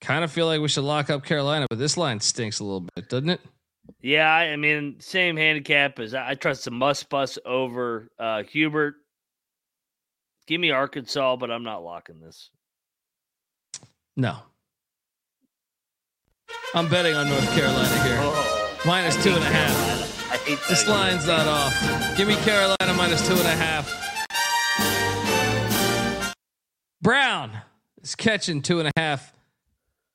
Kind 0.00 0.24
of 0.24 0.32
feel 0.32 0.46
like 0.46 0.60
we 0.60 0.68
should 0.68 0.84
lock 0.84 1.10
up 1.10 1.24
Carolina, 1.24 1.66
but 1.70 1.78
this 1.78 1.96
line 1.96 2.20
stinks 2.20 2.60
a 2.60 2.64
little 2.64 2.86
bit, 2.94 3.08
doesn't 3.08 3.30
it? 3.30 3.40
Yeah, 4.00 4.28
I 4.28 4.44
I 4.52 4.56
mean, 4.56 4.96
same 4.98 5.36
handicap 5.36 5.98
as 6.00 6.14
I 6.14 6.30
I 6.30 6.34
trust 6.34 6.64
the 6.64 6.70
Muss 6.72 7.02
Bus 7.04 7.38
over 7.44 8.08
uh, 8.18 8.42
Hubert. 8.44 8.96
Give 10.48 10.60
me 10.60 10.70
Arkansas, 10.72 11.36
but 11.36 11.50
I'm 11.50 11.62
not 11.62 11.84
locking 11.84 12.20
this. 12.20 12.50
No. 14.16 14.36
I'm 16.74 16.88
betting 16.88 17.14
on 17.14 17.28
North 17.28 17.54
Carolina 17.54 18.02
here. 18.02 18.16
Oh, 18.20 18.78
Minus 18.84 19.16
I 19.18 19.22
two 19.22 19.30
hate 19.30 19.36
and 19.36 19.44
a 19.44 19.48
half. 19.48 19.76
Carolina. 19.76 20.08
I 20.32 20.36
hate 20.38 20.58
This 20.68 20.88
line's 20.88 21.26
not 21.26 21.46
off. 21.46 22.16
Give 22.16 22.26
me 22.26 22.34
Carolina 22.36 22.94
minus 22.96 23.24
two 23.26 23.34
and 23.34 23.42
a 23.46 23.50
half. 23.54 23.88
Brown 27.02 27.50
is 28.02 28.14
catching 28.14 28.62
two 28.62 28.78
and 28.78 28.88
a 28.88 28.92
half. 28.96 29.32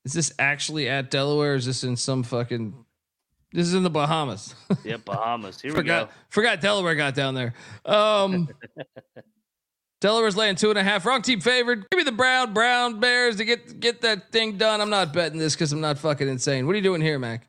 Is 0.06 0.14
this 0.14 0.34
actually 0.40 0.88
at 0.90 1.12
Delaware? 1.12 1.54
Or 1.54 1.56
is 1.56 1.66
this 1.66 1.84
in 1.84 1.96
some 1.98 2.24
fucking? 2.24 2.74
This 3.52 3.68
is 3.68 3.74
in 3.74 3.84
the 3.84 3.90
Bahamas. 3.90 4.56
Yep, 4.84 5.06
Bahamas. 5.06 5.60
Here 5.62 5.72
forgot 5.72 6.08
we 6.08 6.08
go. 6.08 6.14
forgot 6.30 6.62
Delaware 6.62 6.96
got 6.96 7.14
down 7.16 7.36
there. 7.36 7.54
Um, 7.86 8.48
Delaware's 10.00 10.38
laying 10.38 10.56
two 10.56 10.70
and 10.70 10.78
a 10.78 10.84
half. 10.84 11.06
Wrong 11.06 11.22
team 11.22 11.42
favored. 11.42 11.86
Give 11.90 11.98
me 11.98 12.04
the 12.04 12.12
Brown 12.12 12.54
Brown 12.54 13.00
Bears 13.00 13.38
to 13.38 13.46
get 13.46 13.80
get 13.80 14.02
that 14.02 14.32
thing 14.32 14.58
done. 14.58 14.80
I'm 14.80 14.90
not 14.90 15.12
betting 15.14 15.40
this 15.40 15.56
because 15.56 15.74
I'm 15.74 15.82
not 15.82 15.98
fucking 15.98 16.28
insane. 16.28 16.66
What 16.68 16.74
are 16.74 16.78
you 16.78 16.84
doing 16.84 17.02
here, 17.02 17.20
Mac? 17.20 17.48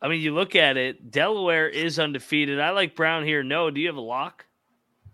I 0.00 0.08
mean, 0.08 0.20
you 0.22 0.32
look 0.34 0.56
at 0.56 0.76
it. 0.78 1.10
Delaware 1.10 1.68
is 1.68 1.98
undefeated. 1.98 2.58
I 2.60 2.70
like 2.70 2.94
Brown 2.96 3.24
here. 3.24 3.42
No, 3.42 3.70
do 3.70 3.80
you 3.80 3.88
have 3.88 3.96
a 3.96 4.00
lock? 4.00 4.46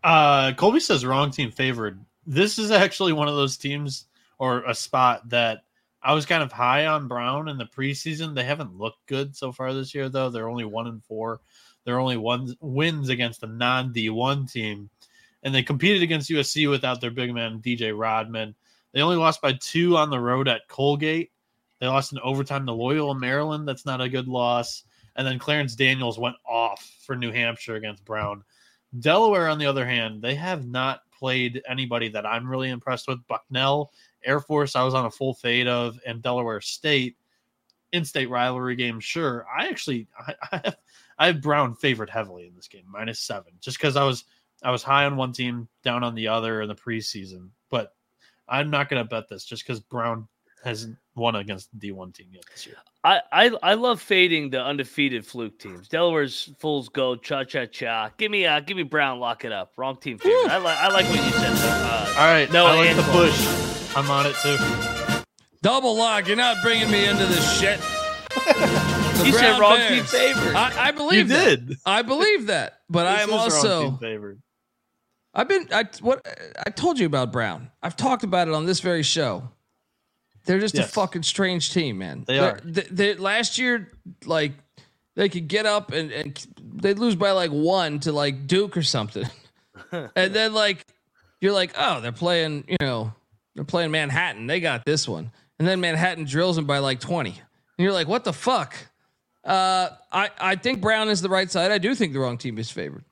Uh, 0.04 0.52
Colby 0.52 0.78
says 0.78 1.04
wrong 1.04 1.30
team 1.32 1.50
favored. 1.50 1.98
This 2.26 2.58
is 2.58 2.70
actually 2.70 3.12
one 3.12 3.28
of 3.28 3.36
those 3.36 3.56
teams 3.56 4.06
or 4.38 4.64
a 4.64 4.74
spot 4.74 5.28
that 5.28 5.62
I 6.02 6.12
was 6.12 6.26
kind 6.26 6.42
of 6.42 6.52
high 6.52 6.86
on 6.86 7.08
Brown 7.08 7.48
in 7.48 7.58
the 7.58 7.64
preseason. 7.64 8.34
They 8.34 8.44
haven't 8.44 8.78
looked 8.78 9.06
good 9.06 9.36
so 9.36 9.52
far 9.52 9.72
this 9.72 9.94
year, 9.94 10.08
though. 10.08 10.30
They're 10.30 10.48
only 10.48 10.64
one 10.64 10.86
and 10.86 11.02
four. 11.04 11.40
They're 11.84 12.00
only 12.00 12.16
one 12.16 12.56
wins 12.60 13.08
against 13.08 13.42
a 13.42 13.46
non 13.46 13.92
D 13.92 14.10
one 14.10 14.46
team, 14.46 14.90
and 15.42 15.54
they 15.54 15.62
competed 15.62 16.02
against 16.02 16.30
USC 16.30 16.68
without 16.68 17.00
their 17.00 17.10
big 17.10 17.32
man 17.32 17.60
DJ 17.60 17.96
Rodman. 17.96 18.54
They 18.92 19.02
only 19.02 19.16
lost 19.16 19.40
by 19.40 19.52
two 19.52 19.96
on 19.96 20.10
the 20.10 20.18
road 20.18 20.48
at 20.48 20.68
Colgate. 20.68 21.30
They 21.80 21.86
lost 21.86 22.12
in 22.12 22.18
overtime 22.20 22.66
to 22.66 22.72
Loyola 22.72 23.14
Maryland. 23.14 23.68
That's 23.68 23.86
not 23.86 24.00
a 24.00 24.08
good 24.08 24.28
loss. 24.28 24.84
And 25.16 25.26
then 25.26 25.38
Clarence 25.38 25.74
Daniels 25.74 26.18
went 26.18 26.36
off 26.48 26.96
for 27.04 27.16
New 27.16 27.30
Hampshire 27.30 27.76
against 27.76 28.04
Brown. 28.04 28.42
Delaware, 29.00 29.48
on 29.48 29.58
the 29.58 29.66
other 29.66 29.86
hand, 29.86 30.22
they 30.22 30.34
have 30.34 30.66
not 30.66 31.00
played 31.18 31.62
anybody 31.68 32.08
that 32.08 32.26
I'm 32.26 32.48
really 32.48 32.70
impressed 32.70 33.08
with. 33.08 33.26
Bucknell, 33.26 33.92
Air 34.24 34.40
Force, 34.40 34.76
I 34.76 34.82
was 34.82 34.94
on 34.94 35.06
a 35.06 35.10
full 35.10 35.34
fade 35.34 35.68
of, 35.68 35.98
and 36.06 36.22
Delaware 36.22 36.60
State, 36.60 37.16
in-state 37.92 38.30
rivalry 38.30 38.76
game. 38.76 39.00
Sure, 39.00 39.46
I 39.56 39.68
actually 39.68 40.08
I, 40.18 40.34
I 40.52 40.60
have 40.64 40.76
I 41.18 41.26
have 41.26 41.40
Brown 41.40 41.74
favored 41.74 42.10
heavily 42.10 42.46
in 42.46 42.54
this 42.54 42.68
game, 42.68 42.84
minus 42.88 43.20
seven, 43.20 43.52
just 43.60 43.78
because 43.78 43.96
I 43.96 44.04
was 44.04 44.24
I 44.62 44.70
was 44.70 44.82
high 44.82 45.04
on 45.04 45.16
one 45.16 45.32
team, 45.32 45.68
down 45.82 46.04
on 46.04 46.14
the 46.14 46.28
other 46.28 46.62
in 46.62 46.68
the 46.68 46.74
preseason. 46.74 47.48
But 47.70 47.94
I'm 48.48 48.70
not 48.70 48.88
going 48.88 49.02
to 49.02 49.08
bet 49.08 49.28
this 49.28 49.44
just 49.44 49.64
because 49.66 49.80
Brown 49.80 50.28
hasn't 50.66 50.96
won 51.14 51.36
against 51.36 51.68
the 51.78 51.90
D1 51.90 52.12
team 52.14 52.26
yet 52.32 52.42
this 52.52 52.66
year. 52.66 52.76
I, 53.04 53.20
I 53.32 53.50
I 53.62 53.74
love 53.74 54.02
fading 54.02 54.50
the 54.50 54.60
undefeated 54.62 55.24
fluke 55.24 55.58
teams. 55.58 55.88
Delaware's 55.88 56.52
Fools 56.58 56.88
go 56.88 57.14
cha 57.16 57.44
cha 57.44 57.64
cha. 57.66 58.10
Give 58.18 58.30
me 58.30 58.44
uh 58.46 58.60
give 58.60 58.76
me 58.76 58.82
Brown. 58.82 59.20
Lock 59.20 59.44
it 59.44 59.52
up. 59.52 59.72
Wrong 59.76 59.96
team 59.96 60.18
favorite. 60.18 60.50
I 60.50 60.56
like 60.58 60.76
I 60.78 60.88
like 60.88 61.06
what 61.08 61.24
you 61.24 61.30
said. 61.30 61.52
Uh, 61.54 62.14
All 62.18 62.26
right, 62.26 62.52
No, 62.52 62.66
I 62.66 62.74
like 62.76 62.96
the 62.96 63.02
Angelo. 63.02 63.26
push. 63.26 63.96
I'm 63.96 64.10
on 64.10 64.26
it 64.26 64.34
too. 64.42 65.24
Double 65.62 65.96
lock. 65.96 66.26
You're 66.26 66.36
not 66.36 66.62
bringing 66.62 66.90
me 66.90 67.06
into 67.06 67.24
this 67.26 67.58
shit. 67.58 67.80
The 69.16 69.24
You 69.26 69.32
said 69.32 69.58
wrong 69.58 69.76
Bears. 69.76 69.90
team 69.94 70.04
favorite. 70.04 70.54
I, 70.54 70.72
I 70.76 70.86
You 70.88 70.92
believe 70.92 71.28
that. 71.28 71.66
did. 71.66 71.76
I 71.86 72.02
believe 72.02 72.48
that, 72.48 72.80
but 72.90 73.06
I 73.06 73.22
am 73.22 73.28
is 73.30 73.34
wrong 73.34 73.40
also. 73.40 73.82
team 73.84 73.98
favored. 73.98 74.42
I've 75.32 75.48
been. 75.48 75.68
I 75.72 75.84
what 76.02 76.26
I 76.66 76.68
told 76.70 76.98
you 76.98 77.06
about 77.06 77.32
Brown. 77.32 77.70
I've 77.82 77.96
talked 77.96 78.24
about 78.24 78.46
it 78.48 78.52
on 78.54 78.66
this 78.66 78.80
very 78.80 79.02
show. 79.02 79.48
They're 80.46 80.58
just 80.60 80.78
a 80.78 80.84
fucking 80.84 81.24
strange 81.24 81.72
team, 81.72 81.98
man. 81.98 82.24
They 82.26 82.38
They're- 82.38 82.50
are. 82.50 82.60
They, 82.64 82.82
they- 82.90 83.14
last 83.14 83.58
year, 83.58 83.90
like 84.24 84.52
they 85.14 85.28
could 85.28 85.48
get 85.48 85.66
up 85.66 85.92
and, 85.92 86.10
and 86.12 86.46
they'd 86.62 86.98
lose 86.98 87.16
by 87.16 87.32
like 87.32 87.50
one 87.50 88.00
to 88.00 88.12
like 88.12 88.46
Duke 88.46 88.76
or 88.76 88.82
something, 88.82 89.28
and 89.92 90.34
then 90.34 90.54
like 90.54 90.84
you're 91.40 91.52
like, 91.52 91.72
oh, 91.76 92.00
they're 92.00 92.12
playing. 92.12 92.64
You 92.68 92.76
know, 92.80 93.12
they're 93.54 93.64
playing 93.64 93.90
Manhattan. 93.90 94.46
They 94.46 94.60
got 94.60 94.84
this 94.84 95.08
one, 95.08 95.30
and 95.58 95.66
then 95.66 95.80
Manhattan 95.80 96.24
drills 96.24 96.56
them 96.56 96.66
by 96.66 96.78
like 96.78 97.00
twenty, 97.00 97.30
and 97.30 97.84
you're 97.84 97.92
like, 97.92 98.08
what 98.08 98.24
the 98.24 98.32
fuck? 98.32 98.74
Uh, 99.44 99.90
I 100.12 100.30
I 100.38 100.56
think 100.56 100.80
Brown 100.80 101.08
is 101.08 101.22
the 101.22 101.28
right 101.28 101.50
side. 101.50 101.70
I 101.72 101.78
do 101.78 101.94
think 101.94 102.12
the 102.12 102.18
wrong 102.20 102.36
team 102.38 102.58
is 102.58 102.70
favored. 102.70 103.04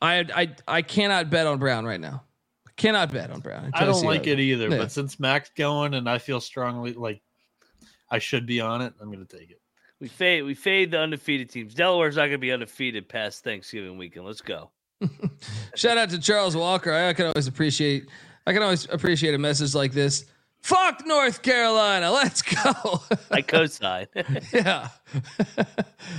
I 0.00 0.24
I 0.34 0.54
I 0.66 0.82
cannot 0.82 1.30
bet 1.30 1.46
on 1.46 1.58
Brown 1.58 1.84
right 1.84 2.00
now. 2.00 2.22
I 2.78 2.80
cannot 2.80 3.12
bet 3.12 3.30
on 3.32 3.40
Brown. 3.40 3.70
I 3.74 3.84
don't 3.84 4.04
like 4.04 4.28
it 4.28 4.38
either, 4.38 4.68
Yeah. 4.68 4.78
but 4.78 4.92
since 4.92 5.18
Mac's 5.18 5.50
going 5.56 5.94
and 5.94 6.08
I 6.08 6.18
feel 6.18 6.40
strongly 6.40 6.92
like 6.92 7.20
I 8.08 8.20
should 8.20 8.46
be 8.46 8.60
on 8.60 8.82
it, 8.82 8.94
I'm 9.00 9.10
going 9.10 9.26
to 9.26 9.36
take 9.38 9.50
it. 9.50 9.60
we 10.00 10.06
fade 10.06 10.44
we 10.44 10.54
fade 10.54 10.92
the 10.92 11.00
undefeated 11.00 11.50
teams. 11.50 11.74
Delaware's 11.74 12.14
not 12.16 12.26
gonna 12.26 12.38
be 12.38 12.52
undefeated 12.52 13.08
past 13.08 13.42
Thanksgiving 13.42 13.98
weekend. 13.98 14.26
Let's 14.26 14.40
go. 14.42 14.70
Shout 15.74 15.98
out 15.98 16.10
to 16.10 16.20
Charles 16.20 16.54
Walker. 16.56 16.92
I 16.92 17.12
can 17.14 17.26
always 17.26 17.48
appreciate. 17.48 18.06
I 18.46 18.52
can 18.52 18.62
always 18.62 18.88
appreciate 18.88 19.34
a 19.34 19.38
message 19.38 19.74
like 19.74 19.90
this. 19.92 20.26
Fuck 20.62 21.04
North 21.04 21.42
Carolina. 21.42 22.12
Let's 22.12 22.42
go. 22.42 23.02
I 23.32 23.42
co-sign. 23.42 24.06
yeah. 24.52 24.88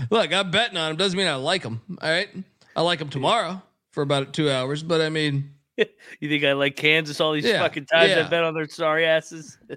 Look, 0.10 0.34
I'm 0.34 0.52
betting 0.52 0.78
on 0.78 0.92
him. 0.92 0.98
Doesn't 0.98 1.18
mean 1.18 1.28
I 1.28 1.36
like 1.36 1.64
him. 1.64 1.82
All 2.02 2.10
right. 2.10 2.30
I 2.76 2.82
like 2.82 3.00
him 3.00 3.10
tomorrow 3.10 3.62
for 3.92 4.02
about 4.02 4.34
two 4.34 4.50
hours, 4.52 4.84
but 4.84 5.02
I 5.02 5.10
mean, 5.10 5.54
you 6.20 6.30
think 6.30 6.44
I 6.44 6.54
like 6.54 6.76
Kansas 6.76 7.20
all 7.20 7.34
these 7.34 7.46
Yeah, 7.46 7.60
fucking 7.60 7.86
times 7.86 8.12
yeah. 8.12 8.26
I 8.26 8.30
bet 8.30 8.44
on 8.44 8.54
their 8.54 8.68
sorry 8.68 9.06
asses? 9.06 9.58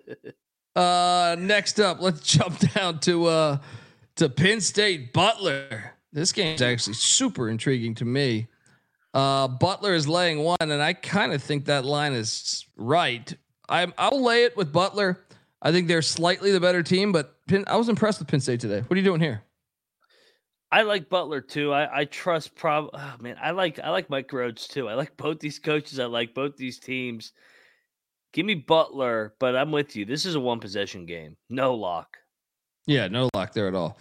Uh, 0.74 1.36
next 1.38 1.78
up, 1.80 2.00
let's 2.00 2.20
jump 2.26 2.58
down 2.72 2.98
to 2.98 3.26
uh 3.26 3.58
to 4.16 4.28
Penn 4.30 4.58
State 4.58 5.12
Butler. 5.12 5.92
This 6.14 6.32
game's 6.32 6.62
actually 6.62 6.94
super 6.94 7.50
intriguing 7.50 7.94
to 7.96 8.06
me. 8.06 8.48
Uh, 9.12 9.48
Butler 9.48 9.92
is 9.92 10.08
laying 10.08 10.38
one, 10.38 10.56
and 10.60 10.82
I 10.82 10.94
kind 10.94 11.34
of 11.34 11.42
think 11.42 11.66
that 11.66 11.84
line 11.84 12.14
is 12.14 12.64
right. 12.76 13.34
I'm 13.68 13.92
I'll 13.98 14.22
lay 14.22 14.44
it 14.44 14.56
with 14.56 14.72
Butler. 14.72 15.22
I 15.60 15.72
think 15.72 15.88
they're 15.88 16.00
slightly 16.00 16.50
the 16.52 16.60
better 16.60 16.82
team, 16.82 17.12
but 17.12 17.36
Penn, 17.46 17.64
I 17.66 17.76
was 17.76 17.90
impressed 17.90 18.18
with 18.18 18.28
Penn 18.28 18.40
State 18.40 18.60
today. 18.60 18.80
What 18.80 18.92
are 18.92 18.98
you 18.98 19.04
doing 19.04 19.20
here? 19.20 19.42
I 20.72 20.82
like 20.82 21.10
Butler 21.10 21.42
too. 21.42 21.70
I, 21.72 22.00
I 22.00 22.04
trust 22.06 22.54
prob 22.54 22.88
oh, 22.94 23.14
man, 23.20 23.36
I 23.40 23.50
like 23.50 23.78
I 23.78 23.90
like 23.90 24.08
Mike 24.08 24.28
Rhoades 24.28 24.66
too. 24.66 24.88
I 24.88 24.94
like 24.94 25.14
both 25.18 25.38
these 25.38 25.58
coaches. 25.58 26.00
I 26.00 26.06
like 26.06 26.34
both 26.34 26.56
these 26.56 26.78
teams. 26.78 27.32
Give 28.32 28.46
me 28.46 28.54
Butler, 28.54 29.34
but 29.38 29.54
I'm 29.54 29.70
with 29.70 29.94
you. 29.94 30.06
This 30.06 30.24
is 30.24 30.34
a 30.34 30.40
one 30.40 30.58
possession 30.60 31.04
game. 31.04 31.36
No 31.50 31.74
lock. 31.74 32.16
Yeah, 32.86 33.08
no 33.08 33.28
lock 33.34 33.52
there 33.52 33.68
at 33.68 33.74
all. 33.74 33.98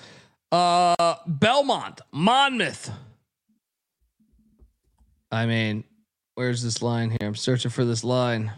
Uh, 0.54 1.16
Belmont, 1.28 2.00
Monmouth. 2.14 2.90
I 5.32 5.46
mean, 5.46 5.84
where's 6.36 6.64
this 6.64 6.82
line 6.82 7.10
here? 7.10 7.20
I'm 7.22 7.36
searching 7.36 7.72
for 7.72 7.84
this 7.84 8.04
line. 8.06 8.52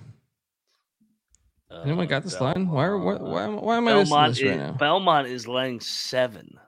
Anyone 1.84 2.06
Uh, 2.06 2.10
got 2.10 2.24
this 2.24 2.40
line? 2.40 2.70
Why, 2.70 2.86
are- 2.86 2.98
why, 3.00 3.16
why, 3.16 3.44
am- 3.44 3.58
why 3.62 3.78
am 3.78 3.88
I 3.88 3.94
Belmont 3.94 4.32
this 4.32 4.38
is, 4.40 4.50
right 4.50 4.58
now? 4.58 4.72
Belmont 4.74 5.28
is 5.28 5.48
laying 5.48 5.80
seven. 5.80 6.60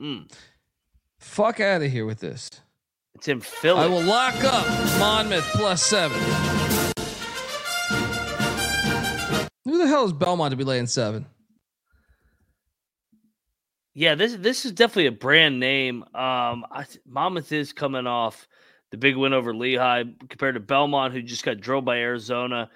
Mm, 0.00 0.30
Fuck 1.18 1.60
out 1.60 1.82
of 1.82 1.90
here 1.90 2.06
with 2.06 2.20
this. 2.20 2.48
it's 3.14 3.28
in 3.28 3.40
Philly. 3.40 3.80
I 3.80 3.86
will 3.86 4.02
lock 4.02 4.34
up 4.44 4.66
Monmouth 4.98 5.48
plus 5.52 5.82
seven. 5.82 6.18
Who 9.64 9.78
the 9.78 9.86
hell 9.88 10.04
is 10.04 10.12
Belmont 10.12 10.52
to 10.52 10.56
be 10.56 10.64
laying 10.64 10.86
seven? 10.86 11.26
Yeah, 13.94 14.14
this 14.14 14.34
this 14.36 14.64
is 14.66 14.72
definitely 14.72 15.06
a 15.06 15.12
brand 15.12 15.58
name. 15.58 16.02
Um, 16.14 16.66
I, 16.70 16.84
Monmouth 17.06 17.50
is 17.50 17.72
coming 17.72 18.06
off 18.06 18.46
the 18.90 18.98
big 18.98 19.16
win 19.16 19.32
over 19.32 19.54
Lehigh 19.54 20.04
compared 20.28 20.54
to 20.54 20.60
Belmont, 20.60 21.14
who 21.14 21.22
just 21.22 21.44
got 21.44 21.60
drilled 21.60 21.86
by 21.86 21.96
Arizona. 21.96 22.70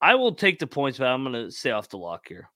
I 0.00 0.14
will 0.16 0.34
take 0.34 0.58
the 0.58 0.66
points, 0.66 0.98
but 0.98 1.06
I'm 1.06 1.22
going 1.22 1.34
to 1.34 1.50
stay 1.52 1.70
off 1.70 1.88
the 1.88 1.98
lock 1.98 2.26
here. 2.26 2.48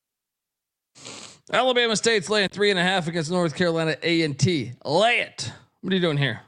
Alabama 1.53 1.97
State's 1.97 2.28
laying 2.28 2.49
three 2.49 2.70
and 2.70 2.78
a 2.78 2.82
half 2.82 3.07
against 3.09 3.30
North 3.30 3.55
Carolina 3.55 3.97
A 4.03 4.22
and 4.22 4.38
T. 4.38 4.72
Lay 4.84 5.20
it. 5.20 5.53
What 5.80 5.92
are 5.92 5.97
you 5.97 6.03
doing 6.03 6.16
here? 6.16 6.40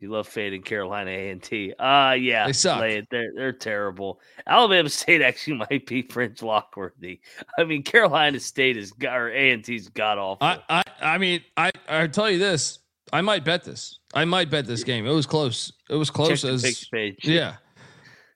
You 0.00 0.10
love 0.10 0.26
fading 0.26 0.62
Carolina 0.62 1.12
A 1.12 1.30
and 1.30 1.40
T. 1.40 1.72
Uh 1.78 2.16
yeah, 2.18 2.46
They 2.46 2.52
suck. 2.52 2.80
lay 2.80 2.96
it. 2.98 3.06
They're 3.12 3.30
they're 3.36 3.52
terrible. 3.52 4.18
Alabama 4.48 4.88
State 4.88 5.22
actually 5.22 5.58
might 5.58 5.86
be 5.86 6.02
fringe 6.02 6.42
lock 6.42 6.76
worthy. 6.76 7.20
I 7.56 7.62
mean, 7.62 7.84
Carolina 7.84 8.40
State 8.40 8.76
is 8.76 8.92
or 9.04 9.30
A 9.30 9.52
and 9.52 9.64
T's 9.64 9.88
god 9.88 10.18
awful. 10.18 10.44
I, 10.44 10.58
I, 10.68 10.82
I 11.00 11.18
mean, 11.18 11.42
I, 11.56 11.70
I 11.88 12.08
tell 12.08 12.28
you 12.28 12.38
this. 12.40 12.80
I 13.12 13.20
might 13.20 13.44
bet 13.44 13.62
this. 13.62 14.00
I 14.14 14.24
might 14.24 14.50
bet 14.50 14.66
this 14.66 14.82
game. 14.82 15.06
It 15.06 15.12
was 15.12 15.26
close. 15.26 15.72
It 15.88 15.94
was 15.94 16.10
close 16.10 16.44
as 16.44 16.88
page. 16.92 17.18
yeah. 17.22 17.56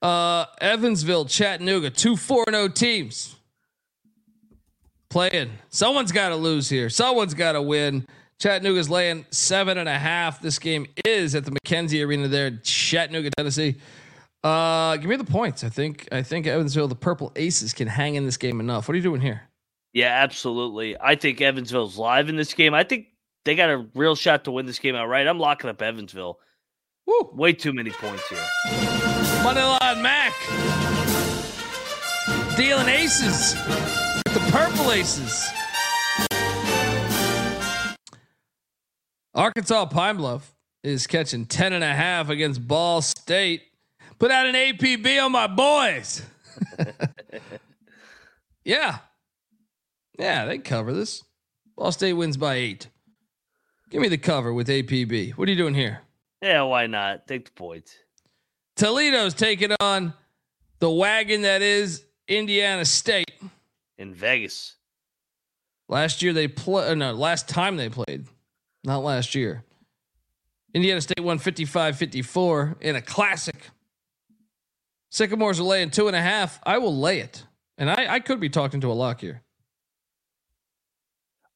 Uh, 0.02 0.44
Evansville, 0.60 1.24
Chattanooga, 1.24 1.90
two 1.90 2.14
four 2.16 2.44
zero 2.48 2.68
teams 2.68 3.34
playing. 5.08 5.50
Someone's 5.68 6.12
got 6.12 6.30
to 6.30 6.36
lose 6.36 6.68
here. 6.68 6.88
Someone's 6.88 7.34
got 7.34 7.52
to 7.52 7.62
win. 7.62 8.06
Chattanooga's 8.38 8.90
laying 8.90 9.24
seven 9.30 9.78
and 9.78 9.88
a 9.88 9.98
half. 9.98 10.40
This 10.42 10.58
game 10.58 10.86
is 11.04 11.34
at 11.34 11.44
the 11.44 11.52
McKenzie 11.52 12.04
Arena 12.04 12.28
there 12.28 12.48
in 12.48 12.60
Chattanooga, 12.62 13.30
Tennessee. 13.36 13.76
Uh, 14.44 14.96
give 14.96 15.08
me 15.08 15.16
the 15.16 15.24
points. 15.24 15.64
I 15.64 15.68
think 15.68 16.06
I 16.12 16.22
think 16.22 16.46
Evansville, 16.46 16.88
the 16.88 16.94
Purple 16.94 17.32
Aces, 17.34 17.72
can 17.72 17.88
hang 17.88 18.14
in 18.14 18.24
this 18.24 18.36
game 18.36 18.60
enough. 18.60 18.86
What 18.86 18.92
are 18.92 18.96
you 18.96 19.02
doing 19.02 19.20
here? 19.20 19.42
Yeah, 19.92 20.22
absolutely. 20.22 20.96
I 21.00 21.16
think 21.16 21.40
Evansville's 21.40 21.96
live 21.96 22.28
in 22.28 22.36
this 22.36 22.52
game. 22.52 22.74
I 22.74 22.84
think 22.84 23.06
they 23.46 23.54
got 23.54 23.70
a 23.70 23.86
real 23.94 24.14
shot 24.14 24.44
to 24.44 24.50
win 24.50 24.66
this 24.66 24.78
game 24.78 24.94
outright. 24.94 25.26
I'm 25.26 25.38
locking 25.38 25.70
up 25.70 25.80
Evansville. 25.80 26.38
Woo. 27.06 27.30
Way 27.32 27.54
too 27.54 27.72
many 27.72 27.90
points 27.90 28.28
here. 28.28 28.38
Moneyline 29.42 30.02
Mac. 30.02 30.34
Dealing 32.56 32.88
aces. 32.88 33.54
Purple 34.56 34.92
aces. 34.92 35.50
Arkansas 39.34 39.84
Pine 39.84 40.16
Bluff 40.16 40.54
is 40.82 41.06
catching 41.06 41.44
10 41.44 41.74
and 41.74 41.84
a 41.84 41.92
half 41.92 42.30
against 42.30 42.66
Ball 42.66 43.02
State. 43.02 43.64
Put 44.18 44.30
out 44.30 44.46
an 44.46 44.54
APB 44.54 45.22
on 45.22 45.32
my 45.32 45.46
boys. 45.46 46.22
yeah. 48.64 49.00
Yeah, 50.18 50.46
they 50.46 50.56
cover 50.56 50.94
this. 50.94 51.22
Ball 51.76 51.92
State 51.92 52.14
wins 52.14 52.38
by 52.38 52.54
eight. 52.54 52.88
Give 53.90 54.00
me 54.00 54.08
the 54.08 54.16
cover 54.16 54.54
with 54.54 54.68
APB. 54.68 55.32
What 55.32 55.48
are 55.48 55.50
you 55.50 55.58
doing 55.58 55.74
here? 55.74 56.00
Yeah, 56.40 56.62
why 56.62 56.86
not? 56.86 57.26
Take 57.26 57.44
the 57.44 57.52
points. 57.52 57.94
Toledo's 58.76 59.34
taking 59.34 59.72
on 59.80 60.14
the 60.78 60.90
wagon 60.90 61.42
that 61.42 61.60
is 61.60 62.06
Indiana 62.26 62.86
State. 62.86 63.25
In 63.98 64.14
Vegas. 64.14 64.76
Last 65.88 66.22
year 66.22 66.32
they 66.32 66.48
play 66.48 66.88
uh, 66.88 66.94
no, 66.94 67.12
last 67.12 67.48
time 67.48 67.76
they 67.76 67.88
played. 67.88 68.26
Not 68.84 69.02
last 69.02 69.34
year. 69.34 69.64
Indiana 70.74 71.00
State 71.00 71.22
won 71.22 71.38
55-54 71.38 72.82
in 72.82 72.96
a 72.96 73.02
classic. 73.02 73.70
Sycamores 75.10 75.58
are 75.58 75.64
laying 75.64 75.90
two 75.90 76.08
and 76.08 76.16
a 76.16 76.20
half. 76.20 76.60
I 76.64 76.78
will 76.78 76.96
lay 76.96 77.20
it. 77.20 77.44
And 77.78 77.90
I, 77.90 78.06
I 78.14 78.20
could 78.20 78.40
be 78.40 78.48
talking 78.48 78.80
to 78.82 78.90
a 78.90 78.94
lock 78.94 79.20
here. 79.20 79.42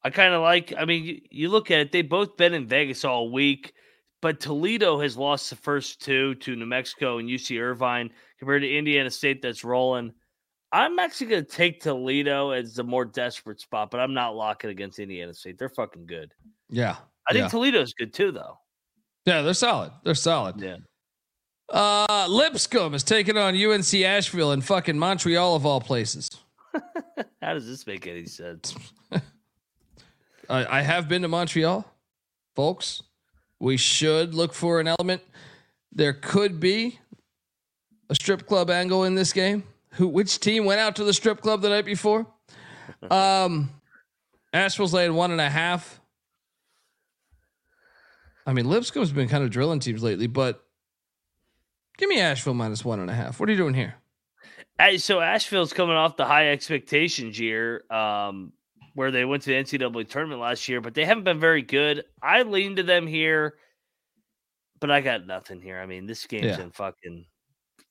I 0.02 0.10
kind 0.10 0.32
of 0.32 0.42
like. 0.42 0.72
I 0.78 0.84
mean, 0.86 1.04
you, 1.04 1.20
you 1.30 1.48
look 1.50 1.70
at 1.70 1.80
it; 1.80 1.92
they 1.92 2.02
both 2.02 2.36
been 2.36 2.54
in 2.54 2.66
Vegas 2.66 3.04
all 3.04 3.30
week, 3.30 3.74
but 4.22 4.40
Toledo 4.40 4.98
has 5.00 5.16
lost 5.16 5.50
the 5.50 5.56
first 5.56 6.00
two 6.00 6.34
to 6.36 6.56
New 6.56 6.66
Mexico 6.66 7.18
and 7.18 7.28
UC 7.28 7.60
Irvine 7.60 8.10
compared 8.38 8.62
to 8.62 8.74
Indiana 8.74 9.10
State 9.10 9.42
that's 9.42 9.64
rolling. 9.64 10.14
I'm 10.72 10.98
actually 10.98 11.26
going 11.28 11.44
to 11.44 11.50
take 11.50 11.80
Toledo 11.80 12.50
as 12.50 12.74
the 12.74 12.84
more 12.84 13.04
desperate 13.04 13.60
spot, 13.60 13.90
but 13.90 13.98
I'm 13.98 14.14
not 14.14 14.36
locking 14.36 14.70
against 14.70 14.98
Indiana 14.98 15.34
State. 15.34 15.58
They're 15.58 15.68
fucking 15.68 16.06
good. 16.06 16.32
Yeah. 16.68 16.96
I 17.28 17.34
yeah. 17.34 17.40
think 17.40 17.50
Toledo's 17.50 17.92
good 17.92 18.12
too, 18.12 18.30
though. 18.30 18.58
Yeah, 19.26 19.42
they're 19.42 19.54
solid. 19.54 19.92
They're 20.04 20.14
solid. 20.14 20.60
Yeah. 20.60 20.76
Uh 21.68 22.26
Lipscomb 22.28 22.94
is 22.94 23.04
taking 23.04 23.36
on 23.38 23.54
UNC 23.54 23.94
Asheville 23.94 24.50
in 24.52 24.60
fucking 24.60 24.98
Montreal 24.98 25.54
of 25.54 25.64
all 25.64 25.80
places. 25.80 26.28
How 27.42 27.54
does 27.54 27.66
this 27.66 27.86
make 27.86 28.08
any 28.08 28.26
sense? 28.26 28.74
I, 30.48 30.78
I 30.78 30.82
have 30.82 31.08
been 31.08 31.22
to 31.22 31.28
Montreal, 31.28 31.84
folks. 32.56 33.02
We 33.60 33.76
should 33.76 34.34
look 34.34 34.52
for 34.52 34.80
an 34.80 34.88
element. 34.88 35.22
There 35.92 36.12
could 36.12 36.58
be 36.58 36.98
a 38.08 38.14
strip 38.16 38.46
club 38.46 38.70
angle 38.70 39.04
in 39.04 39.14
this 39.14 39.32
game. 39.32 39.62
Who? 39.94 40.08
Which 40.08 40.38
team 40.40 40.64
went 40.64 40.80
out 40.80 40.96
to 40.96 41.04
the 41.04 41.12
strip 41.12 41.40
club 41.40 41.62
the 41.62 41.68
night 41.70 41.84
before? 41.84 42.26
Um, 43.08 43.70
Asheville's 44.52 44.92
laying 44.92 45.14
one 45.14 45.30
and 45.30 45.40
a 45.40 45.48
half. 45.48 46.00
I 48.46 48.52
mean, 48.52 48.68
Lipscomb's 48.68 49.12
been 49.12 49.28
kind 49.28 49.44
of 49.44 49.50
drilling 49.50 49.78
teams 49.78 50.02
lately, 50.02 50.26
but 50.26 50.64
give 51.98 52.08
me 52.08 52.18
Asheville 52.20 52.54
minus 52.54 52.84
one 52.84 52.98
and 52.98 53.08
a 53.08 53.14
half. 53.14 53.38
What 53.38 53.48
are 53.48 53.52
you 53.52 53.58
doing 53.58 53.74
here? 53.74 53.94
Hey, 54.78 54.98
so 54.98 55.20
Asheville's 55.20 55.72
coming 55.72 55.94
off 55.96 56.16
the 56.16 56.24
high 56.24 56.50
expectations 56.50 57.38
year, 57.38 57.84
um, 57.90 58.52
where 58.94 59.10
they 59.12 59.24
went 59.24 59.44
to 59.44 59.50
the 59.50 59.56
NCAA 59.56 60.08
tournament 60.08 60.40
last 60.40 60.68
year, 60.68 60.80
but 60.80 60.94
they 60.94 61.04
haven't 61.04 61.24
been 61.24 61.38
very 61.38 61.62
good. 61.62 62.04
I 62.20 62.42
lean 62.42 62.76
to 62.76 62.82
them 62.82 63.06
here, 63.06 63.54
but 64.80 64.90
I 64.90 65.00
got 65.00 65.26
nothing 65.26 65.60
here. 65.60 65.78
I 65.78 65.86
mean, 65.86 66.06
this 66.06 66.26
game's 66.26 66.44
Yeah. 66.58 66.62
in 66.62 66.70
fucking 66.72 67.24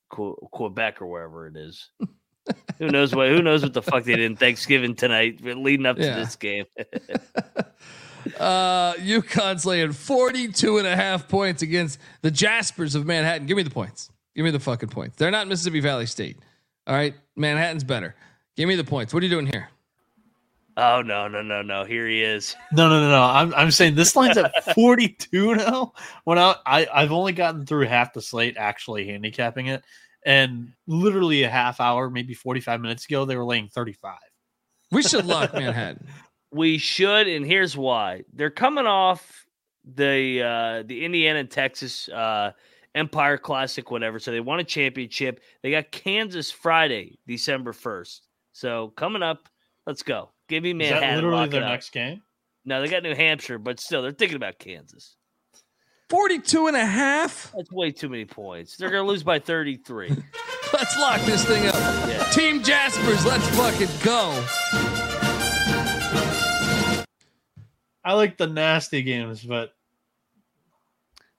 Quebec 0.10 1.02
or 1.02 1.08
wherever 1.08 1.48
it 1.48 1.56
is. 1.56 1.90
who 2.78 2.88
knows 2.92 3.16
what? 3.16 3.30
Who 3.30 3.42
knows 3.42 3.64
what 3.64 3.74
the 3.74 3.82
fuck 3.82 4.04
they 4.04 4.16
did 4.16 4.26
in 4.26 4.36
Thanksgiving 4.36 4.96
tonight, 4.96 5.42
leading 5.44 5.86
up 5.86 5.98
to 5.98 6.04
this 6.04 6.36
game. 6.36 6.66
Uh, 8.38 8.94
UConn's 8.96 9.66
laying 9.66 9.94
42 9.94 10.78
and 10.78 10.86
a 10.86 10.96
half 10.96 11.28
points 11.28 11.62
against 11.62 12.00
the 12.22 12.30
Jaspers 12.30 12.94
of 12.94 13.06
Manhattan. 13.06 13.48
Give 13.48 13.58
me 13.58 13.64
the 13.64 13.70
points. 13.70 14.12
Give 14.36 14.44
me 14.46 14.52
the 14.52 14.60
fucking 14.60 14.90
points. 14.90 15.16
They're 15.18 15.32
not 15.32 15.48
Mississippi 15.48 15.80
Valley 15.80 16.06
State. 16.06 16.38
All 16.86 16.96
right. 16.96 17.14
Manhattan's 17.36 17.84
better. 17.84 18.16
Give 18.56 18.68
me 18.68 18.76
the 18.76 18.84
points. 18.84 19.14
What 19.14 19.24
are 19.24 19.26
you 19.26 19.32
doing 19.32 19.48
here? 19.48 19.70
Oh 20.80 21.02
no, 21.02 21.28
no, 21.28 21.42
no, 21.42 21.62
no! 21.62 21.84
Here 21.84 22.08
he 22.08 22.24
is. 22.24 22.56
No, 22.72 22.90
no, 22.90 23.00
no, 23.02 23.10
no. 23.10 23.22
I'm, 23.22 23.54
I'm 23.54 23.72
saying 23.72 23.96
this 23.96 24.16
line's 24.16 24.38
at 24.38 24.74
42 24.76 25.56
now. 25.56 25.94
When 26.24 26.38
I, 26.38 26.56
I 26.66 26.88
I've 26.94 27.12
only 27.12 27.34
gotten 27.34 27.66
through 27.66 27.88
half 27.88 28.14
the 28.14 28.22
slate 28.22 28.56
actually 28.58 29.06
handicapping 29.06 29.68
it, 29.68 29.84
and 30.26 30.72
literally 30.88 31.44
a 31.44 31.50
half 31.50 31.80
hour, 31.80 32.10
maybe 32.10 32.34
45 32.34 32.82
minutes 32.82 33.06
ago, 33.06 33.26
they 33.26 33.36
were 33.36 33.46
laying 33.46 33.68
35. 33.68 34.18
We 34.92 35.04
should 35.04 35.26
lock 35.26 35.54
Manhattan. 35.54 36.08
We 36.52 36.80
should, 36.80 37.28
and 37.28 37.46
here's 37.46 37.78
why. 37.78 38.24
They're 38.34 38.50
coming 38.50 38.88
off 38.88 39.46
the 39.86 40.42
uh 40.42 40.84
the 40.84 41.06
Indiana 41.06 41.38
and 41.38 41.52
Texas 41.52 42.10
uh 42.10 42.54
Empire 42.96 43.38
Classic, 43.38 43.92
whatever. 43.92 44.18
So 44.20 44.32
they 44.32 44.40
won 44.40 44.60
a 44.60 44.64
championship. 44.64 45.42
They 45.62 45.70
got 45.70 45.92
Kansas 45.92 46.50
Friday, 46.50 47.20
December 47.28 47.72
1st. 47.72 48.22
So 48.52 48.90
coming 48.96 49.22
up, 49.22 49.48
let's 49.86 50.02
go. 50.04 50.32
Give 50.50 50.64
me 50.64 50.74
Manhattan. 50.74 50.98
Is 50.98 51.02
Manhattan. 51.02 51.10
that 51.10 51.16
literally 51.16 51.42
lock 51.42 51.52
their 51.52 51.62
next 51.62 51.90
game? 51.92 52.22
No, 52.66 52.82
they 52.82 52.90
got 52.90 53.04
New 53.04 53.16
Hampshire, 53.16 53.58
but 53.58 53.80
still, 53.80 54.02
they're 54.02 54.12
thinking 54.12 54.36
about 54.36 54.60
Kansas. 54.60 55.16
42 56.10 56.68
and 56.68 56.76
a 56.76 56.86
half. 56.86 57.54
That's 57.56 57.72
way 57.72 57.92
too 57.92 58.10
many 58.10 58.26
points. 58.26 58.76
They're 58.76 58.90
gonna 58.90 59.08
lose 59.08 59.24
by 59.24 59.40
33. 59.40 60.10
Let's 60.74 60.98
lock 61.00 61.22
this 61.22 61.46
thing 61.46 61.68
up. 61.68 61.74
Yeah. 61.76 62.24
Team 62.32 62.62
Jaspers, 62.64 63.26
let's 63.26 63.48
fucking 63.58 63.88
go. 64.04 64.46
I 68.04 68.14
like 68.14 68.38
the 68.38 68.48
nasty 68.48 69.02
games, 69.02 69.44
but 69.44 69.74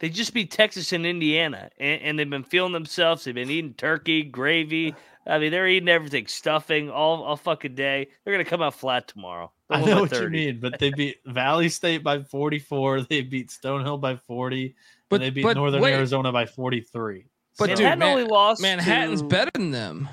They 0.00 0.08
just 0.08 0.34
beat 0.34 0.50
Texas 0.50 0.92
and 0.92 1.06
Indiana, 1.06 1.70
and, 1.78 2.02
and 2.02 2.18
they've 2.18 2.28
been 2.28 2.42
feeling 2.44 2.72
themselves. 2.72 3.24
They've 3.24 3.34
been 3.34 3.50
eating 3.50 3.74
turkey, 3.74 4.22
gravy. 4.24 4.94
I 5.26 5.38
mean, 5.38 5.50
they're 5.52 5.68
eating 5.68 5.88
everything, 5.88 6.26
stuffing 6.26 6.90
all, 6.90 7.22
all 7.22 7.36
fucking 7.36 7.74
day. 7.74 8.08
They're 8.24 8.32
gonna 8.34 8.44
come 8.44 8.62
out 8.62 8.74
flat 8.74 9.06
tomorrow. 9.06 9.52
They'll 9.68 9.78
I 9.78 9.84
know 9.84 10.00
what 10.02 10.12
you 10.12 10.18
30. 10.18 10.30
mean. 10.30 10.60
But 10.60 10.78
they 10.78 10.90
beat 10.96 11.16
Valley 11.26 11.68
State 11.68 12.02
by 12.02 12.22
44. 12.22 13.02
They 13.02 13.22
beat 13.22 13.48
Stonehill 13.50 14.00
by 14.00 14.16
40. 14.16 14.74
But- 15.08 15.16
and 15.16 15.24
they 15.24 15.30
beat 15.30 15.42
but 15.42 15.56
Northern 15.56 15.80
wait. 15.82 15.94
Arizona 15.94 16.32
by 16.32 16.46
43. 16.46 17.24
But 17.58 17.64
So- 17.70 17.74
dude, 17.76 17.78
Manhattan 17.78 17.98
Man- 17.98 18.08
only 18.08 18.24
lost. 18.24 18.62
Manhattan's 18.62 19.20
to- 19.22 19.28
better 19.28 19.50
than 19.54 19.70
them. 19.70 20.08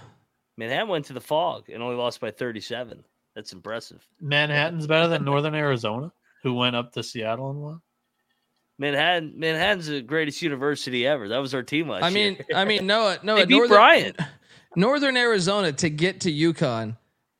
Manhattan 0.57 0.87
went 0.89 1.05
to 1.05 1.13
the 1.13 1.21
fog 1.21 1.69
and 1.69 1.81
only 1.81 1.95
lost 1.95 2.19
by 2.19 2.31
37. 2.31 3.03
That's 3.35 3.53
impressive. 3.53 4.05
Manhattan's 4.19 4.87
better 4.87 5.07
than 5.07 5.23
Northern 5.23 5.53
Arizona, 5.55 6.11
who 6.43 6.53
went 6.55 6.75
up 6.75 6.91
to 6.93 7.03
Seattle 7.03 7.51
and 7.51 7.61
won. 7.61 7.81
Manhattan, 8.79 9.33
Manhattan's 9.37 9.87
the 9.87 10.01
greatest 10.01 10.41
university 10.41 11.05
ever. 11.07 11.27
That 11.29 11.37
was 11.39 11.53
our 11.55 11.63
team 11.63 11.89
last 11.89 12.03
I 12.03 12.09
mean, 12.11 12.33
year. 12.35 12.45
I 12.55 12.65
mean, 12.65 12.85
Noah, 12.87 13.17
Noah, 13.23 13.39
They 13.39 13.45
beat 13.45 13.55
Northern, 13.55 13.69
Bryant. 13.75 14.19
Northern 14.75 15.17
Arizona 15.17 15.71
to 15.73 15.89
get 15.89 16.21
to 16.21 16.31
UConn. 16.31 16.97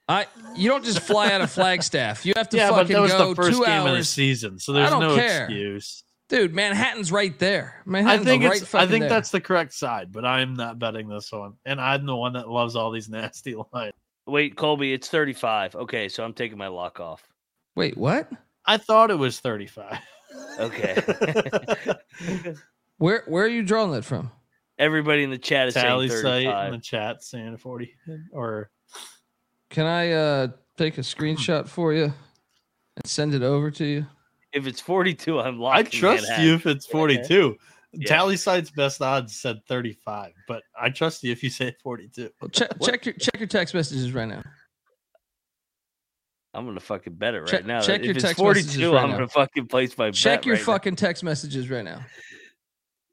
I 0.10 0.26
you 0.56 0.70
don't 0.70 0.86
just 0.86 1.02
fly 1.02 1.32
out 1.32 1.42
of 1.42 1.52
Flagstaff. 1.52 2.26
You 2.26 2.34
have 2.38 2.48
to 2.50 2.58
yeah, 2.58 2.70
but 2.70 2.84
fucking 2.84 2.94
that 2.94 3.02
was 3.02 3.12
go 3.12 3.30
the 3.30 3.36
first 3.36 3.58
two 3.58 3.66
game 3.66 3.80
of 3.80 3.84
the 3.86 3.90
hours. 3.98 4.10
season, 4.10 4.58
so 4.58 4.72
there's 4.72 4.90
don't 4.90 5.02
no 5.02 5.16
care. 5.16 5.44
excuse. 5.46 6.04
Dude, 6.30 6.54
Manhattan's 6.54 7.12
right 7.12 7.38
there. 7.40 7.82
I 7.86 7.90
Manhattan's 7.90 8.26
think 8.26 8.44
right 8.44 8.62
it's. 8.62 8.74
I 8.74 8.88
think 8.88 9.04
there. 9.04 9.10
that's 9.10 9.32
the 9.32 9.42
correct 9.42 9.74
side, 9.74 10.12
but 10.12 10.26
I'm 10.26 10.54
not 10.54 10.80
betting 10.80 11.10
this 11.10 11.32
one, 11.32 11.54
and 11.66 11.82
I'm 11.82 12.06
the 12.06 12.16
one 12.16 12.34
that 12.34 12.50
loves 12.50 12.76
all 12.76 12.92
these 12.92 13.10
nasty 13.10 13.56
lines. 13.74 13.94
Wait, 14.26 14.56
Colby, 14.58 14.94
it's 14.94 15.08
35. 15.10 15.76
Okay, 15.76 16.10
so 16.10 16.24
I'm 16.24 16.34
taking 16.34 16.58
my 16.58 16.68
lock 16.68 17.00
off. 17.00 17.28
Wait, 17.76 17.98
what? 17.98 18.30
I 18.66 18.78
thought 18.78 19.12
it 19.12 19.18
was 19.18 19.40
35. 19.40 19.98
Okay. 20.60 20.98
Where 22.98 23.24
where 23.28 23.46
are 23.46 23.48
you 23.48 23.64
drawing 23.64 23.92
that 23.92 24.04
from? 24.04 24.32
Everybody 24.80 25.24
in 25.24 25.30
the 25.32 25.38
chat 25.38 25.68
is 25.70 25.74
Tally 25.74 26.08
saying 26.10 26.22
site 26.22 26.44
35. 26.46 26.66
in 26.68 26.72
the 26.80 26.84
chat 26.84 27.24
saying 27.24 27.58
40 27.58 27.94
or 28.32 28.70
Can 29.70 29.86
I 29.86 30.12
uh 30.12 30.48
take 30.78 30.98
a 30.98 31.02
screenshot 31.02 31.68
for 31.68 31.94
you 31.94 32.04
and 32.06 33.06
send 33.06 33.34
it 33.34 33.42
over 33.44 33.72
to 33.72 33.86
you? 33.86 34.06
If 34.54 34.66
it's 34.68 34.80
42, 34.80 35.40
I'm 35.40 35.56
I 35.56 35.58
locking 35.58 35.86
trust 36.00 36.28
you 36.40 36.54
if 36.54 36.66
it's 36.66 36.86
42. 36.86 37.58
Yeah. 37.94 38.08
Tally 38.08 38.38
site's 38.38 38.70
best 38.70 39.02
odds 39.02 39.36
said 39.36 39.62
35, 39.68 40.32
but 40.48 40.62
I 40.80 40.90
trust 40.90 41.24
you 41.24 41.32
if 41.32 41.42
you 41.42 41.50
say 41.50 41.76
42. 41.82 42.30
Well, 42.42 42.50
check 42.50 42.70
check 42.82 43.06
your 43.06 43.14
check 43.16 43.40
your 43.40 43.48
text 43.48 43.74
messages 43.74 44.14
right 44.14 44.28
now. 44.28 44.44
I'm 46.54 46.66
gonna 46.66 46.80
fucking 46.80 47.14
bet 47.14 47.34
it 47.36 47.40
right 47.42 47.48
Check- 47.48 47.66
now. 47.66 47.82
check 47.82 48.00
if 48.00 48.06
your 48.06 48.16
it's 48.16 48.24
text 48.24 48.42
messages 48.42 48.76
42, 48.76 48.94
right 48.94 49.04
I'm 49.04 49.10
now. 49.10 49.16
gonna 49.18 49.28
fucking 49.28 49.68
place 49.68 49.98
my 49.98 50.12
Check 50.12 50.40
bet 50.42 50.46
your 50.46 50.56
right 50.56 50.62
now. 50.62 50.66
fucking 50.74 50.96
text 50.96 51.24
messages 51.24 51.70
right 51.70 51.84
now. 51.86 52.04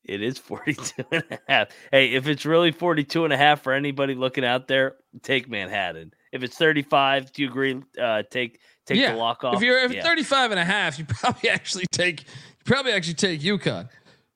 It 0.05 0.23
is 0.23 0.39
42 0.39 1.05
and 1.11 1.25
a 1.31 1.39
half. 1.49 1.69
Hey, 1.91 2.13
if 2.13 2.27
it's 2.27 2.45
really 2.45 2.73
42 2.73 3.25
and 3.25 3.33
a 3.33 3.37
half 3.37 3.63
for 3.63 3.73
anybody 3.73 4.15
looking 4.15 4.45
out 4.45 4.69
there, 4.69 4.97
take 5.23 5.49
Manhattan. 5.49 6.13
If 6.33 6.43
it's 6.43 6.57
35, 6.57 7.33
do 7.33 7.43
you 7.43 7.49
agree? 7.49 7.81
Uh, 8.01 8.23
take 8.31 8.61
take 8.87 8.99
yeah. 8.99 9.13
the 9.13 9.19
lock 9.19 9.45
off. 9.45 9.57
If 9.57 9.63
you're 9.63 9.79
if 9.79 9.93
yeah. 9.93 10.03
35 10.03 10.51
and 10.51 10.61
a 10.61 10.65
half, 10.65 10.99
you 10.99 11.05
probably 11.09 11.49
actually 11.49 11.87
take 11.93 12.23
you 12.23 12.65
probably 12.65 12.93
actually 12.93 13.15
take 13.15 13.41
UConn. 13.41 13.89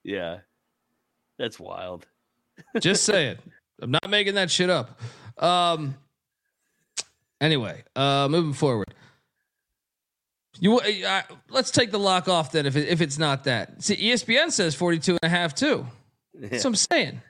yeah, 0.04 0.38
that's 1.38 1.58
wild. 1.58 2.06
Just 2.80 3.04
saying. 3.04 3.36
I'm 3.80 3.92
not 3.92 4.10
making 4.10 4.34
that 4.34 4.50
shit 4.50 4.70
up. 4.70 5.00
Um 5.38 5.96
anyway, 7.40 7.84
uh 7.94 8.28
moving 8.28 8.52
forward. 8.52 8.94
You 10.60 10.78
uh, 10.78 11.22
let's 11.50 11.70
take 11.70 11.90
the 11.90 11.98
lock 11.98 12.28
off 12.28 12.52
then 12.52 12.66
if 12.66 12.76
it, 12.76 12.88
if 12.88 13.00
it's 13.00 13.18
not 13.18 13.44
that. 13.44 13.82
See 13.82 13.96
ESPN 13.96 14.50
says 14.50 14.74
42 14.74 15.12
and 15.12 15.20
a 15.22 15.28
half 15.28 15.54
too. 15.54 15.86
That's 16.34 16.64
what 16.64 16.70
I'm 16.70 16.74
saying. 16.76 17.22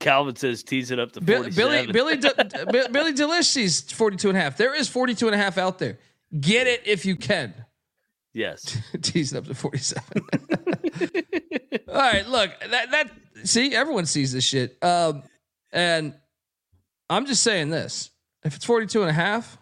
Calvin 0.00 0.34
says 0.36 0.62
tease 0.62 0.90
it 0.90 0.98
up 0.98 1.12
to 1.12 1.20
Bill, 1.20 1.42
47. 1.44 1.92
Billy 1.92 1.92
Billy 1.92 2.16
De, 2.16 2.88
Billy 2.92 3.12
Delish 3.12 3.44
sees 3.44 3.80
42 3.92 4.28
and 4.30 4.38
a 4.38 4.40
half. 4.40 4.56
There 4.56 4.74
is 4.74 4.88
42 4.88 5.26
and 5.26 5.34
a 5.34 5.38
half 5.38 5.58
out 5.58 5.78
there. 5.78 5.98
Get 6.40 6.66
it 6.66 6.82
if 6.86 7.06
you 7.06 7.16
can. 7.16 7.54
yes. 8.34 8.76
Tease 9.02 9.32
it 9.32 9.38
up 9.38 9.44
to 9.46 9.54
47. 9.54 10.02
All 11.88 11.94
right, 11.94 12.26
look, 12.28 12.50
that 12.70 12.90
that 12.90 13.10
see 13.44 13.74
everyone 13.74 14.06
sees 14.06 14.32
this 14.32 14.44
shit. 14.44 14.76
Um 14.82 15.22
and 15.72 16.14
I'm 17.08 17.26
just 17.26 17.42
saying 17.42 17.70
this. 17.70 18.10
If 18.44 18.56
it's 18.56 18.64
42 18.64 19.02
and 19.02 19.10
a 19.10 19.14
half, 19.14 19.58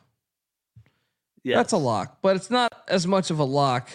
that's 1.45 1.73
a 1.73 1.77
lock, 1.77 2.19
but 2.23 2.37
it's 2.37 2.51
not 2.51 2.73
as 2.89 3.07
much 3.07 3.31
of 3.31 3.39
a 3.39 3.45
lock 3.45 3.91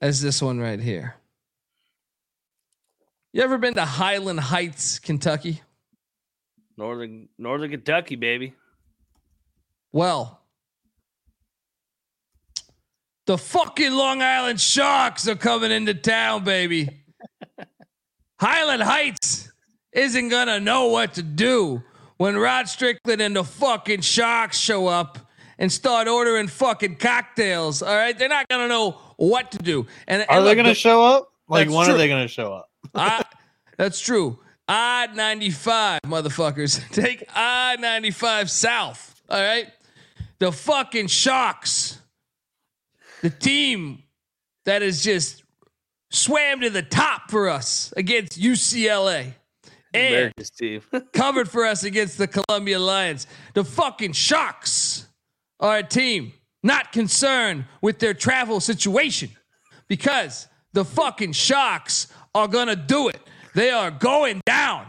as 0.00 0.20
this 0.20 0.42
one 0.42 0.58
right 0.58 0.80
here. 0.80 1.14
You 3.32 3.42
ever 3.42 3.58
been 3.58 3.74
to 3.74 3.84
Highland 3.84 4.40
Heights, 4.40 4.98
Kentucky? 4.98 5.62
Northern 6.76 7.28
Northern 7.38 7.70
Kentucky, 7.70 8.16
baby. 8.16 8.54
Well, 9.92 10.40
the 13.26 13.38
fucking 13.38 13.92
Long 13.92 14.22
Island 14.22 14.60
Sharks 14.60 15.28
are 15.28 15.36
coming 15.36 15.70
into 15.70 15.94
town, 15.94 16.42
baby. 16.42 16.88
Highland 18.40 18.82
Heights 18.82 19.52
isn't 19.92 20.28
gonna 20.28 20.58
know 20.58 20.86
what 20.86 21.14
to 21.14 21.22
do 21.22 21.82
when 22.16 22.36
Rod 22.36 22.68
Strickland 22.68 23.20
and 23.20 23.36
the 23.36 23.44
fucking 23.44 24.00
Sharks 24.00 24.58
show 24.58 24.88
up 24.88 25.29
and 25.60 25.70
start 25.70 26.08
ordering 26.08 26.48
fucking 26.48 26.96
cocktails. 26.96 27.82
All 27.82 27.94
right, 27.94 28.18
they're 28.18 28.28
not 28.28 28.48
gonna 28.48 28.66
know 28.66 28.98
what 29.16 29.52
to 29.52 29.58
do. 29.58 29.86
And 30.08 30.22
Are 30.22 30.38
and 30.38 30.44
they 30.46 30.48
look, 30.50 30.56
going 30.56 30.64
to 30.64 30.70
the- 30.70 30.74
show 30.74 31.04
up? 31.04 31.28
Like, 31.48 31.68
when 31.68 31.84
true. 31.84 31.94
are 31.94 31.98
they 31.98 32.06
going 32.08 32.22
to 32.22 32.28
show 32.28 32.52
up? 32.54 32.70
I, 32.94 33.24
ah, 33.24 33.30
that's 33.76 34.00
true. 34.00 34.38
I 34.68 35.08
95, 35.12 36.02
motherfuckers. 36.02 36.80
Take 36.92 37.24
I 37.34 37.76
95 37.80 38.48
south. 38.48 39.20
All 39.28 39.40
right. 39.40 39.66
the 40.38 40.52
fucking 40.52 41.08
Sharks, 41.08 42.00
the 43.20 43.30
team 43.30 44.04
that 44.64 44.82
is 44.82 45.02
just 45.02 45.42
swam 46.10 46.60
to 46.60 46.70
the 46.70 46.82
top 46.82 47.30
for 47.30 47.48
us 47.48 47.92
against 47.96 48.40
UCLA 48.40 49.34
and 49.92 50.32
team. 50.56 50.82
covered 51.12 51.48
for 51.48 51.66
us 51.66 51.82
against 51.82 52.16
the 52.16 52.28
Columbia 52.28 52.78
Lions. 52.78 53.26
The 53.54 53.64
fucking 53.64 54.12
Sharks 54.12 55.08
are 55.60 55.78
a 55.78 55.82
team 55.82 56.32
not 56.62 56.92
concerned 56.92 57.66
with 57.80 57.98
their 57.98 58.14
travel 58.14 58.60
situation 58.60 59.30
because 59.88 60.48
the 60.72 60.84
fucking 60.84 61.32
Sharks 61.32 62.08
are 62.34 62.48
gonna 62.48 62.76
do 62.76 63.08
it. 63.08 63.20
They 63.54 63.70
are 63.70 63.90
going 63.90 64.40
down 64.46 64.86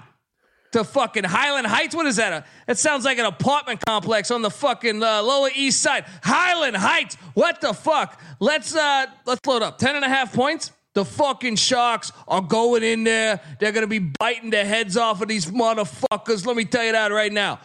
to 0.72 0.84
fucking 0.84 1.24
Highland 1.24 1.68
Heights. 1.68 1.96
What 1.96 2.06
is 2.06 2.16
that? 2.18 2.32
A, 2.32 2.46
that 2.68 2.78
sounds 2.78 3.04
like 3.06 3.18
an 3.18 3.26
apartment 3.26 3.82
complex 3.86 4.32
on 4.32 4.42
the 4.42 4.50
fucking 4.50 5.04
uh, 5.04 5.22
Lower 5.22 5.50
East 5.54 5.82
Side. 5.82 6.06
Highland 6.24 6.78
Heights. 6.78 7.16
What 7.34 7.62
the 7.62 7.74
fuck? 7.74 8.22
Let's 8.40 8.76
uh 8.76 9.08
let's 9.26 9.46
load 9.46 9.64
up. 9.64 9.78
Ten 9.78 9.96
and 9.96 10.06
a 10.06 10.10
half 10.10 10.34
points. 10.34 10.72
The 10.94 11.06
fucking 11.06 11.56
Sharks 11.56 12.12
are 12.28 12.42
going 12.42 12.84
in 12.84 13.04
there. 13.04 13.40
They're 13.60 13.72
gonna 13.72 13.88
be 13.88 14.00
biting 14.00 14.50
the 14.50 14.64
heads 14.64 14.98
off 14.98 15.22
of 15.22 15.28
these 15.28 15.46
motherfuckers. 15.46 16.46
Let 16.46 16.56
me 16.56 16.66
tell 16.66 16.84
you 16.84 16.92
that 16.92 17.12
right 17.12 17.32
now. 17.32 17.60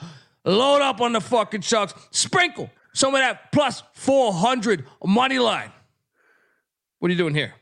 Load 0.45 0.81
up 0.81 1.01
on 1.01 1.13
the 1.13 1.21
fucking 1.21 1.63
Sharks. 1.63 1.95
Sprinkle 2.13 2.71
some 2.97 3.15
of 3.15 3.21
that 3.21 3.53
plus 3.53 3.83
400 3.93 4.87
money 5.05 5.39
line. 5.39 5.71
What 6.99 7.09
are 7.09 7.13
you 7.13 7.19
doing 7.19 7.35
here? 7.35 7.53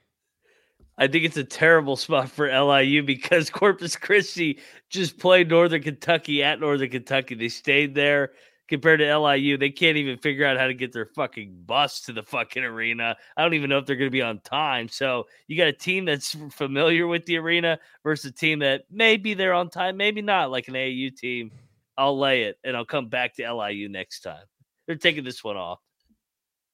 I 0.96 1.08
think 1.08 1.24
it's 1.24 1.36
a 1.36 1.42
terrible 1.42 1.96
spot 1.96 2.30
for 2.30 2.46
LIU 2.46 3.02
because 3.02 3.50
Corpus 3.50 3.96
Christi 3.96 4.60
just 4.90 5.18
played 5.18 5.48
Northern 5.48 5.82
Kentucky 5.82 6.44
at 6.44 6.60
Northern 6.60 6.88
Kentucky. 6.88 7.34
They 7.34 7.48
stayed 7.48 7.96
there 7.96 8.30
compared 8.68 9.00
to 9.00 9.18
LIU. 9.18 9.58
They 9.58 9.70
can't 9.70 9.96
even 9.96 10.18
figure 10.18 10.46
out 10.46 10.56
how 10.56 10.68
to 10.68 10.74
get 10.74 10.92
their 10.92 11.06
fucking 11.06 11.64
bus 11.66 12.02
to 12.02 12.12
the 12.12 12.22
fucking 12.22 12.62
arena. 12.62 13.16
I 13.36 13.42
don't 13.42 13.54
even 13.54 13.70
know 13.70 13.78
if 13.78 13.86
they're 13.86 13.96
going 13.96 14.06
to 14.06 14.12
be 14.12 14.22
on 14.22 14.38
time. 14.38 14.88
So 14.88 15.24
you 15.48 15.56
got 15.56 15.66
a 15.66 15.72
team 15.72 16.04
that's 16.04 16.36
familiar 16.52 17.08
with 17.08 17.26
the 17.26 17.38
arena 17.38 17.80
versus 18.04 18.30
a 18.30 18.32
team 18.32 18.60
that 18.60 18.84
maybe 18.88 19.34
they're 19.34 19.52
on 19.52 19.68
time, 19.68 19.96
maybe 19.96 20.22
not, 20.22 20.52
like 20.52 20.68
an 20.68 20.76
AU 20.76 21.08
team. 21.16 21.50
I'll 21.98 22.16
lay 22.16 22.44
it 22.44 22.56
and 22.62 22.76
I'll 22.76 22.84
come 22.84 23.08
back 23.08 23.34
to 23.34 23.52
LIU 23.52 23.88
next 23.88 24.20
time. 24.20 24.44
They're 24.86 24.96
taking 24.96 25.24
this 25.24 25.42
one 25.42 25.56
off. 25.56 25.80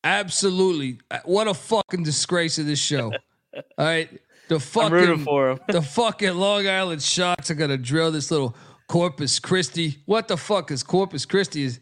Absolutely. 0.05 0.99
Uh, 1.11 1.19
What 1.25 1.49
a 1.49 1.55
fucking 1.55 2.03
disgrace 2.05 2.59
of 2.59 2.67
this 2.67 2.79
show. 2.79 3.13
All 3.55 3.63
right. 3.79 4.09
The 4.49 4.59
fucking 4.59 5.25
the 5.69 5.83
fucking 5.83 6.35
Long 6.35 6.67
Island 6.67 7.03
Sharks 7.03 7.51
are 7.51 7.55
gonna 7.55 7.77
drill 7.79 8.11
this 8.11 8.31
little 8.33 8.57
Corpus 8.89 9.39
Christi. 9.39 9.99
What 10.07 10.27
the 10.27 10.37
fuck 10.37 10.73
is 10.73 10.83
Corpus 10.83 11.25
Christi? 11.25 11.63
Is 11.65 11.79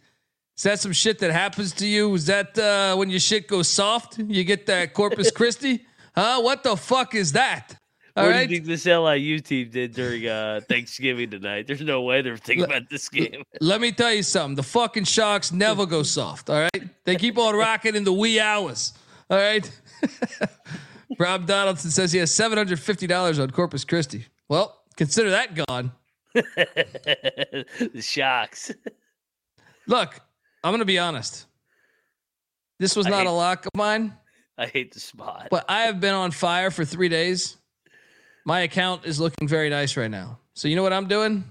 is 0.57 0.65
that 0.65 0.81
some 0.81 0.93
shit 0.93 1.19
that 1.21 1.31
happens 1.31 1.73
to 1.75 1.87
you? 1.87 2.13
Is 2.15 2.27
that 2.27 2.59
uh, 2.59 2.95
when 2.97 3.09
your 3.11 3.21
shit 3.21 3.47
goes 3.49 3.69
soft? 3.69 4.19
You 4.19 4.45
get 4.45 4.67
that 4.67 4.93
Corpus 4.93 5.31
Christi? 5.39 5.87
Huh? 6.15 6.41
What 6.43 6.63
the 6.63 6.77
fuck 6.77 7.15
is 7.15 7.33
that? 7.33 7.77
All 8.17 8.25
what 8.25 8.31
right. 8.31 8.49
do 8.49 8.55
you 8.55 8.61
think 8.61 8.67
this 8.69 8.87
LIU 8.87 9.39
team 9.41 9.71
did 9.71 9.93
during 9.95 10.27
uh, 10.27 10.61
Thanksgiving 10.69 11.31
tonight? 11.31 11.67
There's 11.67 11.81
no 11.83 12.03
way 12.03 12.23
they're 12.23 12.37
thinking 12.37 12.65
about 12.65 12.89
this 12.91 13.09
game. 13.09 13.43
Let 13.61 13.81
me 13.81 13.93
tell 13.93 14.13
you 14.13 14.23
something. 14.23 14.57
The 14.57 14.63
fucking 14.63 15.05
Sharks 15.05 15.53
never 15.53 15.87
go 15.87 16.03
soft. 16.03 16.51
All 16.51 16.61
right. 16.61 16.83
They 17.05 17.17
keep 17.17 17.39
on 17.39 17.55
rocking 17.55 17.95
in 17.95 18.05
the 18.05 18.13
wee 18.13 18.41
hours. 18.41 18.93
All 19.31 19.39
right. 19.39 19.71
Rob 21.19 21.47
Donaldson 21.47 21.91
says 21.91 22.13
he 22.13 22.19
has 22.19 22.35
seven 22.35 22.59
hundred 22.59 22.81
fifty 22.81 23.07
dollars 23.07 23.39
on 23.39 23.51
Corpus 23.51 23.85
Christi. 23.85 24.27
Well, 24.49 24.83
consider 24.97 25.31
that 25.31 25.55
gone. 25.55 25.93
the 26.35 27.65
Sharks. 28.01 28.73
Look, 29.87 30.21
I'm 30.63 30.73
gonna 30.73 30.85
be 30.85 30.99
honest. 30.99 31.47
This 32.79 32.95
was 32.95 33.07
not 33.07 33.21
hate- 33.21 33.27
a 33.27 33.33
lock 33.33 33.67
of 33.67 33.73
mine, 33.75 34.15
I 34.57 34.67
hate 34.67 34.93
the 34.93 35.01
spot. 35.01 35.49
but 35.51 35.65
I 35.69 35.83
have 35.83 35.99
been 36.01 36.15
on 36.15 36.31
fire 36.31 36.71
for 36.71 36.85
three 36.85 37.09
days. 37.09 37.57
My 38.49 38.61
account 38.61 39.05
is 39.05 39.21
looking 39.21 39.47
very 39.47 39.69
nice 39.69 39.95
right 39.95 40.11
now. 40.11 40.39
So 40.55 40.69
you 40.69 40.77
know 40.77 40.83
what 40.83 40.95
I'm 40.95 41.07
doing? 41.07 41.45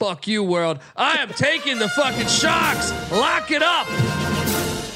Fuck 0.00 0.26
you, 0.26 0.42
world. 0.42 0.78
I 0.96 1.18
am 1.18 1.28
taking 1.28 1.78
the 1.78 1.90
fucking 1.90 2.26
shocks. 2.26 2.90
Lock 3.12 3.50
it 3.50 3.62
up. 3.62 3.86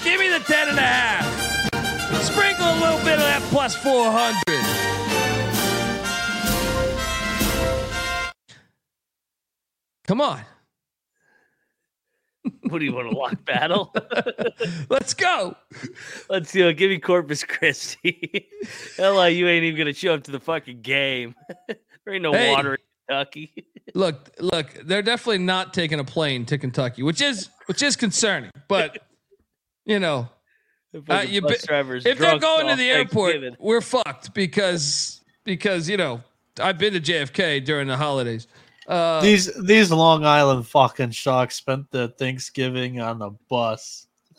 Give 0.02 0.18
me 0.18 0.30
the 0.30 0.42
ten 0.46 0.70
and 0.70 0.78
a 0.78 0.80
half. 0.80 2.22
Sprinkle 2.22 2.64
a 2.64 2.78
little 2.80 3.04
bit 3.04 3.16
of 3.16 3.20
that 3.20 3.42
plus 3.50 3.76
400. 3.76 4.34
Come 10.06 10.22
on. 10.22 10.40
What 12.72 12.78
do 12.80 12.84
you 12.84 12.92
want 12.94 13.10
to 13.10 13.16
lock 13.16 13.44
battle? 13.44 13.94
Let's 14.90 15.14
go. 15.14 15.56
Let's 16.28 16.50
see. 16.50 16.70
Give 16.74 16.90
me 16.90 16.98
Corpus 16.98 17.44
Christi. 17.44 18.48
LIU 18.98 19.46
ain't 19.48 19.64
even 19.64 19.78
gonna 19.78 19.92
show 19.92 20.14
up 20.14 20.24
to 20.24 20.30
the 20.30 20.40
fucking 20.40 20.82
game. 20.82 21.34
there 21.66 22.14
ain't 22.14 22.22
no 22.22 22.32
Hey. 22.32 22.50
water 22.52 22.74
in 22.74 22.80
Kentucky. 23.08 23.64
Look, 23.94 24.30
look, 24.38 24.74
they're 24.84 25.02
definitely 25.02 25.38
not 25.38 25.72
taking 25.72 25.98
a 25.98 26.04
plane 26.04 26.44
to 26.46 26.58
Kentucky, 26.58 27.02
which 27.02 27.20
is 27.22 27.48
which 27.66 27.82
is 27.82 27.96
concerning. 27.96 28.50
But 28.68 28.98
you 29.86 29.98
know, 29.98 30.28
uh, 31.08 31.24
you 31.26 31.40
bus 31.40 31.62
be- 31.62 31.66
drivers 31.66 32.04
if 32.06 32.18
they're 32.18 32.38
going 32.38 32.66
to 32.68 32.76
the 32.76 32.90
airport, 32.90 33.36
we're 33.58 33.80
fucked 33.80 34.34
because 34.34 35.22
because 35.44 35.88
you 35.88 35.96
know 35.96 36.22
I've 36.60 36.76
been 36.78 36.92
to 36.92 37.00
JFK 37.00 37.64
during 37.64 37.88
the 37.88 37.96
holidays. 37.96 38.46
Uh, 38.88 39.20
These 39.20 39.52
these 39.62 39.90
Long 39.92 40.24
Island 40.24 40.66
fucking 40.66 41.10
sharks 41.10 41.56
spent 41.56 41.90
their 41.90 42.08
Thanksgiving 42.08 43.00
on 43.00 43.18
the 43.18 43.30
bus. 43.48 44.06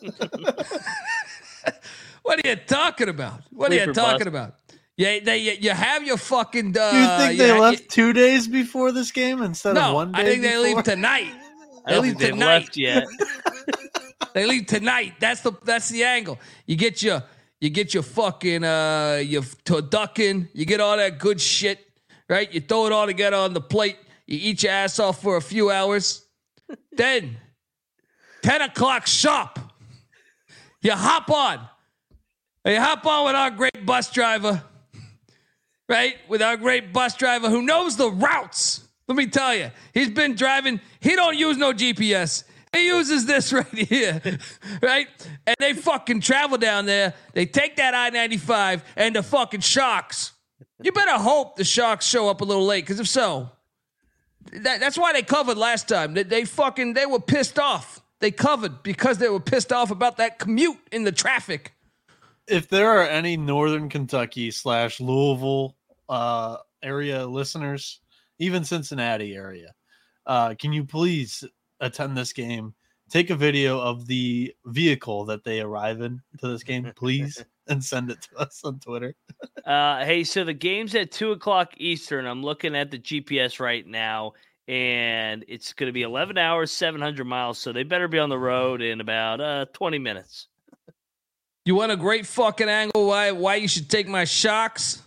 what 2.22 2.44
are 2.44 2.48
you 2.48 2.56
talking 2.56 3.08
about? 3.08 3.42
What 3.50 3.70
are 3.72 3.76
you 3.76 3.92
talking 3.92 4.18
bus. 4.24 4.26
about? 4.26 4.54
Yeah, 4.96 5.20
they 5.20 5.38
you 5.60 5.70
have 5.70 6.04
your 6.04 6.16
fucking. 6.18 6.76
Uh, 6.76 6.90
Do 6.90 6.98
you 6.98 7.06
think 7.18 7.38
they 7.38 7.48
ha- 7.50 7.58
left 7.58 7.88
two 7.88 8.12
days 8.12 8.48
before 8.48 8.92
this 8.92 9.10
game 9.10 9.40
instead 9.42 9.76
of 9.78 9.94
one 9.94 10.12
day? 10.12 10.20
I 10.20 10.24
think 10.24 10.42
they 10.42 10.56
leave 10.58 10.76
before? 10.76 10.94
tonight. 10.94 11.32
I 11.86 11.90
They 11.90 11.94
don't 11.94 12.02
leave 12.02 12.10
think 12.18 12.20
they've 12.20 12.32
tonight. 12.32 12.46
left 12.46 12.76
yet. 12.76 13.06
They 14.32 14.46
leave 14.46 14.66
tonight. 14.66 15.14
That's 15.18 15.40
the 15.40 15.50
that's 15.64 15.88
the 15.88 16.04
angle. 16.04 16.38
You 16.66 16.76
get 16.76 17.02
your 17.02 17.20
you 17.60 17.68
get 17.68 17.92
your 17.92 18.04
fucking 18.04 18.62
uh 18.62 19.20
your 19.24 19.42
turducken. 19.42 20.48
You 20.52 20.64
get 20.64 20.78
all 20.80 20.96
that 20.96 21.18
good 21.18 21.40
shit, 21.40 21.80
right? 22.28 22.52
You 22.54 22.60
throw 22.60 22.86
it 22.86 22.92
all 22.92 23.06
together 23.06 23.36
on 23.36 23.54
the 23.54 23.60
plate. 23.60 23.96
You 24.30 24.38
eat 24.40 24.62
your 24.62 24.70
ass 24.70 25.00
off 25.00 25.20
for 25.20 25.36
a 25.36 25.42
few 25.42 25.72
hours. 25.72 26.24
then, 26.92 27.36
ten 28.42 28.62
o'clock 28.62 29.08
sharp. 29.08 29.58
You 30.82 30.92
hop 30.92 31.28
on. 31.28 31.58
You 32.64 32.80
hop 32.80 33.04
on 33.04 33.26
with 33.26 33.34
our 33.34 33.50
great 33.50 33.84
bus 33.84 34.12
driver, 34.12 34.62
right? 35.88 36.14
With 36.28 36.42
our 36.42 36.56
great 36.56 36.92
bus 36.92 37.16
driver 37.16 37.50
who 37.50 37.62
knows 37.62 37.96
the 37.96 38.08
routes. 38.08 38.86
Let 39.08 39.16
me 39.16 39.26
tell 39.26 39.52
you, 39.52 39.72
he's 39.92 40.10
been 40.10 40.36
driving. 40.36 40.80
He 41.00 41.16
don't 41.16 41.36
use 41.36 41.56
no 41.56 41.72
GPS. 41.72 42.44
He 42.72 42.86
uses 42.86 43.26
this 43.26 43.52
right 43.52 43.66
here, 43.66 44.22
right? 44.80 45.08
And 45.44 45.56
they 45.58 45.72
fucking 45.72 46.20
travel 46.20 46.56
down 46.56 46.86
there. 46.86 47.14
They 47.32 47.46
take 47.46 47.76
that 47.76 47.94
I 47.94 48.10
ninety 48.10 48.36
five 48.36 48.84
and 48.94 49.16
the 49.16 49.24
fucking 49.24 49.62
sharks. 49.62 50.30
You 50.80 50.92
better 50.92 51.18
hope 51.18 51.56
the 51.56 51.64
sharks 51.64 52.06
show 52.06 52.28
up 52.28 52.42
a 52.42 52.44
little 52.44 52.64
late, 52.64 52.84
because 52.84 53.00
if 53.00 53.08
so, 53.08 53.50
that, 54.52 54.80
that's 54.80 54.98
why 54.98 55.12
they 55.12 55.22
covered 55.22 55.56
last 55.56 55.88
time. 55.88 56.14
They, 56.14 56.22
they 56.22 56.44
fucking 56.44 56.94
they 56.94 57.06
were 57.06 57.20
pissed 57.20 57.58
off. 57.58 58.02
They 58.20 58.30
covered 58.30 58.82
because 58.82 59.18
they 59.18 59.28
were 59.28 59.40
pissed 59.40 59.72
off 59.72 59.90
about 59.90 60.18
that 60.18 60.38
commute 60.38 60.78
in 60.92 61.04
the 61.04 61.12
traffic. 61.12 61.74
if 62.50 62.68
there 62.68 62.90
are 62.90 63.06
any 63.06 63.36
Northern 63.36 63.88
Kentucky 63.88 64.50
slash 64.50 65.00
Louisville 65.00 65.76
uh, 66.08 66.58
area 66.82 67.26
listeners, 67.26 68.00
even 68.38 68.64
Cincinnati 68.64 69.34
area, 69.34 69.72
uh, 70.26 70.54
can 70.58 70.72
you 70.72 70.84
please 70.84 71.44
attend 71.80 72.16
this 72.16 72.32
game? 72.32 72.74
Take 73.08 73.30
a 73.30 73.36
video 73.36 73.80
of 73.80 74.06
the 74.06 74.54
vehicle 74.66 75.24
that 75.26 75.44
they 75.44 75.60
arrive 75.60 76.00
in 76.00 76.20
to 76.38 76.48
this 76.48 76.62
game, 76.62 76.92
please, 76.94 77.44
and 77.70 77.82
send 77.82 78.10
it 78.10 78.20
to 78.22 78.36
us 78.36 78.60
on 78.64 78.78
Twitter. 78.80 79.14
Uh, 79.64 80.04
hey, 80.04 80.24
so 80.24 80.42
the 80.42 80.54
game's 80.54 80.94
at 80.96 81.12
two 81.12 81.30
o'clock 81.30 81.74
Eastern. 81.76 82.26
I'm 82.26 82.42
looking 82.42 82.74
at 82.74 82.90
the 82.90 82.98
GPS 82.98 83.60
right 83.60 83.86
now, 83.86 84.32
and 84.66 85.44
it's 85.46 85.74
going 85.74 85.86
to 85.86 85.92
be 85.92 86.02
11 86.02 86.38
hours, 86.38 86.72
700 86.72 87.24
miles. 87.24 87.58
So 87.58 87.72
they 87.72 87.84
better 87.84 88.08
be 88.08 88.18
on 88.18 88.30
the 88.30 88.38
road 88.38 88.82
in 88.82 89.00
about 89.00 89.40
uh 89.40 89.66
20 89.74 89.98
minutes. 89.98 90.48
You 91.64 91.76
want 91.76 91.92
a 91.92 91.96
great 91.96 92.26
fucking 92.26 92.68
angle 92.68 93.06
why 93.06 93.30
why 93.30 93.56
you 93.56 93.68
should 93.68 93.88
take 93.88 94.08
my 94.08 94.24
shocks? 94.24 95.02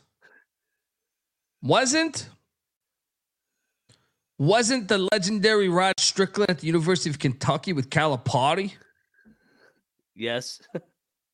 Wasn't 1.62 2.30
wasn't 4.38 4.88
the 4.88 5.10
legendary 5.12 5.68
Rod 5.68 6.00
Strickland 6.00 6.52
at 6.52 6.60
the 6.60 6.68
University 6.68 7.10
of 7.10 7.20
Kentucky 7.20 7.74
with 7.74 7.90
Calipari? 7.90 8.74
Yes. 10.16 10.62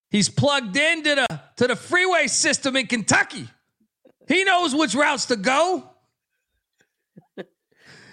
He's 0.09 0.29
plugged 0.29 0.75
into 0.75 1.15
the 1.15 1.41
to 1.57 1.67
the 1.67 1.75
freeway 1.75 2.27
system 2.27 2.75
in 2.75 2.87
Kentucky. 2.87 3.47
He 4.27 4.43
knows 4.43 4.73
which 4.75 4.95
routes 4.95 5.25
to 5.27 5.35
go. 5.35 5.89
The 7.35 7.45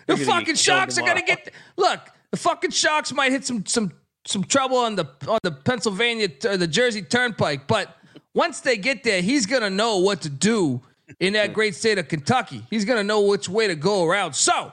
You're 0.09 0.17
gonna 0.17 0.27
get 0.27 0.41
fucking 0.41 0.55
sharks 0.57 0.99
are 0.99 1.03
gonna 1.03 1.23
get 1.23 1.53
look. 1.77 2.01
The 2.31 2.37
fucking 2.37 2.71
sharks 2.71 3.13
might 3.13 3.33
hit 3.33 3.45
some 3.45 3.65
some 3.67 3.93
some 4.27 4.45
trouble 4.45 4.77
on 4.77 4.95
the 4.95 5.07
on 5.27 5.39
the 5.43 5.53
Pennsylvania 5.53 6.29
or 6.45 6.51
uh, 6.51 6.57
the 6.57 6.67
Jersey 6.67 7.03
Turnpike, 7.03 7.67
but 7.67 7.97
once 8.35 8.61
they 8.61 8.77
get 8.77 9.03
there, 9.03 9.23
he's 9.23 9.47
gonna 9.47 9.71
know 9.71 9.99
what 9.99 10.21
to 10.23 10.29
do 10.29 10.83
in 11.19 11.33
that 11.33 11.53
great 11.53 11.75
state 11.75 11.99
of 11.99 12.09
Kentucky. 12.09 12.63
He's 12.71 12.85
gonna 12.85 13.05
know 13.05 13.23
which 13.23 13.49
way 13.49 13.67
to 13.67 13.75
go 13.75 14.05
around. 14.05 14.35
So 14.35 14.73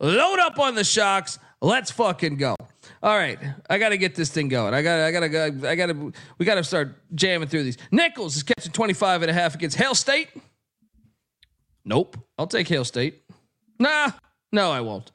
load 0.00 0.38
up 0.38 0.58
on 0.58 0.74
the 0.74 0.84
shocks. 0.84 1.38
Let's 1.60 1.90
fucking 1.90 2.38
go. 2.38 2.56
All 3.02 3.16
right, 3.16 3.38
I 3.68 3.78
got 3.78 3.88
to 3.88 3.96
get 3.98 4.14
this 4.14 4.30
thing 4.30 4.46
going. 4.48 4.74
I 4.74 4.82
got, 4.82 5.00
I 5.00 5.10
got 5.10 5.20
to, 5.20 5.28
go. 5.28 5.68
I 5.68 5.74
got 5.74 5.86
to, 5.86 6.12
we 6.38 6.46
got 6.46 6.54
to 6.54 6.64
start 6.64 6.96
jamming 7.16 7.48
through 7.48 7.64
these. 7.64 7.76
Nicholls 7.90 8.36
is 8.36 8.42
catching 8.44 8.70
25 8.70 9.22
and 9.22 9.30
a 9.30 9.34
half 9.34 9.54
against 9.56 9.76
Hale 9.76 9.94
State. 9.96 10.28
Nope, 11.84 12.16
I'll 12.38 12.46
take 12.46 12.68
Hale 12.68 12.84
State. 12.84 13.22
Nah, 13.80 14.10
no, 14.52 14.70
I 14.70 14.80
won't. 14.82 15.10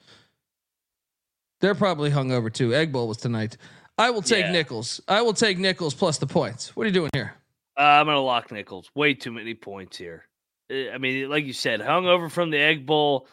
They're 1.62 1.76
probably 1.76 2.12
hungover 2.12 2.52
too. 2.52 2.74
Egg 2.76 2.92
Bowl 2.92 3.08
was 3.08 3.18
tonight. 3.18 3.56
I 3.98 4.10
will 4.10 4.22
take 4.22 4.46
Yeah. 4.46 4.52
Nicholls. 4.52 5.02
I 5.08 5.22
will 5.22 5.34
take 5.34 5.58
Nicholls 5.58 5.94
plus 5.94 6.18
the 6.18 6.28
points. 6.28 6.76
What 6.76 6.84
are 6.84 6.88
you 6.88 6.94
doing 6.94 7.10
here? 7.14 7.34
Uh, 7.80 7.84
I'm 7.84 8.06
gonna 8.06 8.20
lock 8.20 8.52
Nicholls. 8.52 8.92
Way 8.96 9.14
too 9.14 9.32
many 9.32 9.54
points 9.54 9.98
here. 9.98 10.26
Uh, 10.72 10.90
I 10.94 10.98
mean, 10.98 11.30
like 11.30 11.46
you 11.46 11.54
said, 11.54 11.80
hung 11.82 12.06
over 12.06 12.28
from 12.30 12.50
the 12.52 12.58
Egg 12.60 12.86
Bowl, 12.86 13.28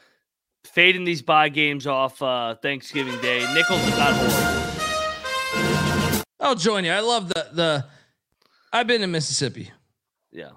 fading 0.65 1.05
these 1.05 1.23
bye 1.23 1.49
games 1.49 1.87
off 1.87 2.21
uh, 2.21 2.57
Thanksgiving 2.57 3.19
Day. 3.21 3.41
Nicholls 3.55 3.83
is 3.83 3.99
not 3.99 4.13
horrible. 4.15 4.65
I'll 6.41 6.55
join 6.55 6.85
you. 6.85 6.91
I 6.91 7.01
love 7.01 7.29
the 7.29 7.49
the. 7.53 7.85
I've 8.73 8.87
been 8.87 9.03
in 9.03 9.11
Mississippi. 9.11 9.71
Yeah. 10.33 10.51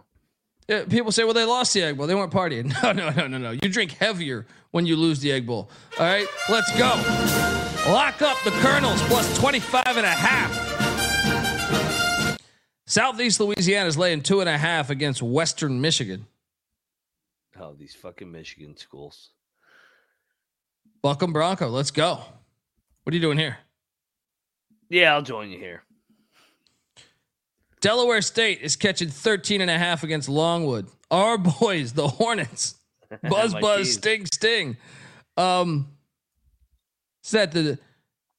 Uh, 0.70 0.84
people 0.90 1.12
say, 1.14 1.24
well, 1.24 1.34
they 1.34 1.46
lost 1.46 1.74
the 1.74 1.82
Egg 1.84 1.98
Bowl. 1.98 2.08
They 2.08 2.16
weren't 2.16 2.32
partying. 2.34 2.74
No, 2.84 2.92
no, 2.92 3.10
no, 3.12 3.28
no, 3.28 3.38
no. 3.38 3.52
You 3.52 3.70
drink 3.70 3.92
heavier 3.92 4.46
when 4.72 4.86
you 4.86 4.98
lose 4.98 5.20
the 5.20 5.32
Egg 5.32 5.46
Bowl. 5.46 5.70
All 5.98 6.06
right, 6.06 6.28
let's 6.50 6.70
go. 6.78 6.90
Lock 7.92 8.22
up 8.22 8.38
the 8.44 8.52
Colonels 8.60 9.02
plus 9.04 9.38
25 9.38 9.84
and 9.88 10.06
a 10.06 10.10
half. 10.10 10.78
Southeast 12.86 13.40
Louisiana 13.40 13.88
is 13.88 13.98
laying 13.98 14.22
two 14.22 14.40
and 14.42 14.50
a 14.50 14.58
half 14.58 14.90
against 14.90 15.22
Western 15.22 15.80
Michigan. 15.80 16.26
Oh, 17.60 17.74
these 17.74 17.96
fucking 17.96 18.32
Michigan 18.32 18.76
schools. 18.76 19.30
Buckham 21.02 21.34
Bronco, 21.34 21.68
let's 21.70 21.92
go. 21.92 22.22
What 23.04 23.14
are 23.14 23.16
you 23.16 23.22
doing 23.22 23.38
here? 23.38 23.58
Yeah, 24.90 25.14
I'll 25.14 25.22
join 25.22 25.50
you 25.50 25.58
here. 25.58 25.84
Delaware 27.82 28.22
State 28.22 28.62
is 28.62 28.76
catching 28.76 29.10
13 29.10 29.62
and 29.62 29.70
a 29.70 29.78
half 29.78 30.04
against 30.04 30.30
Longwood. 30.30 30.88
Our 31.12 31.38
boys, 31.60 31.94
the 31.94 32.08
Hornets. 32.08 32.76
Buzz 33.30 33.54
buzz 33.54 33.94
sting 33.94 34.26
sting. 34.26 34.78
Um 35.38 35.88
is 37.24 37.32
that 37.32 37.52
the 37.52 37.80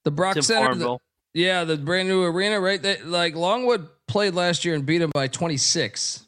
the 0.05 0.11
Brock 0.11 0.37
in 0.37 0.43
Center? 0.43 0.75
The- 0.75 0.99
yeah, 1.35 1.65
the 1.65 1.77
brand 1.77 2.09
new 2.09 2.23
arena, 2.25 2.59
right? 2.61 2.81
They, 2.81 3.01
like 3.03 3.37
Longwood 3.37 3.89
played 4.09 4.35
last 4.35 4.65
year 4.65 4.75
and 4.75 4.85
beat 4.85 4.99
them 4.99 5.11
by 5.15 5.29
26. 5.29 6.25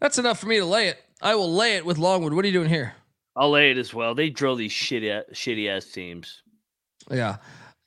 That's 0.00 0.18
enough 0.18 0.38
for 0.38 0.46
me 0.46 0.58
to 0.58 0.64
lay 0.64 0.88
it. 0.88 1.02
I 1.20 1.34
will 1.34 1.52
lay 1.52 1.76
it 1.76 1.84
with 1.84 1.98
Longwood. 1.98 2.32
What 2.34 2.44
are 2.44 2.48
you 2.48 2.52
doing 2.54 2.68
here? 2.68 2.94
I'll 3.36 3.50
lay 3.50 3.70
it 3.70 3.78
as 3.78 3.94
well. 3.94 4.14
They 4.14 4.30
drill 4.30 4.56
these 4.56 4.72
shitty, 4.72 5.32
shitty 5.32 5.68
ass 5.68 5.86
teams. 5.86 6.42
Yeah. 7.10 7.36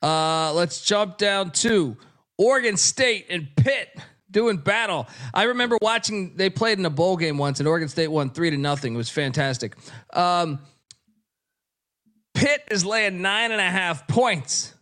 Uh, 0.02 0.54
let's 0.54 0.84
jump 0.84 1.18
down 1.18 1.52
to 1.52 1.98
Oregon 2.38 2.78
State 2.78 3.28
and 3.30 3.48
Pitt 3.56 3.89
doing 4.30 4.58
battle. 4.58 5.08
I 5.34 5.43
remember 5.43 5.78
watching 5.82 6.36
they 6.36 6.50
played 6.50 6.80
in 6.80 6.86
a 6.86 6.89
bowl 6.89 7.18
game 7.18 7.38
once 7.38 7.60
and 7.60 7.68
Oregon 7.68 7.88
State 7.88 8.08
won 8.08 8.30
three 8.30 8.50
to 8.50 8.58
nothing. 8.58 8.96
It 8.96 8.98
was 8.98 9.10
fantastic. 9.10 9.76
Um, 10.14 10.60
Pitt 12.34 12.64
is 12.70 12.86
laying 12.86 13.22
nine 13.22 13.52
and 13.52 13.62
a 13.62 13.70
half 13.70 14.08
points. 14.08 14.74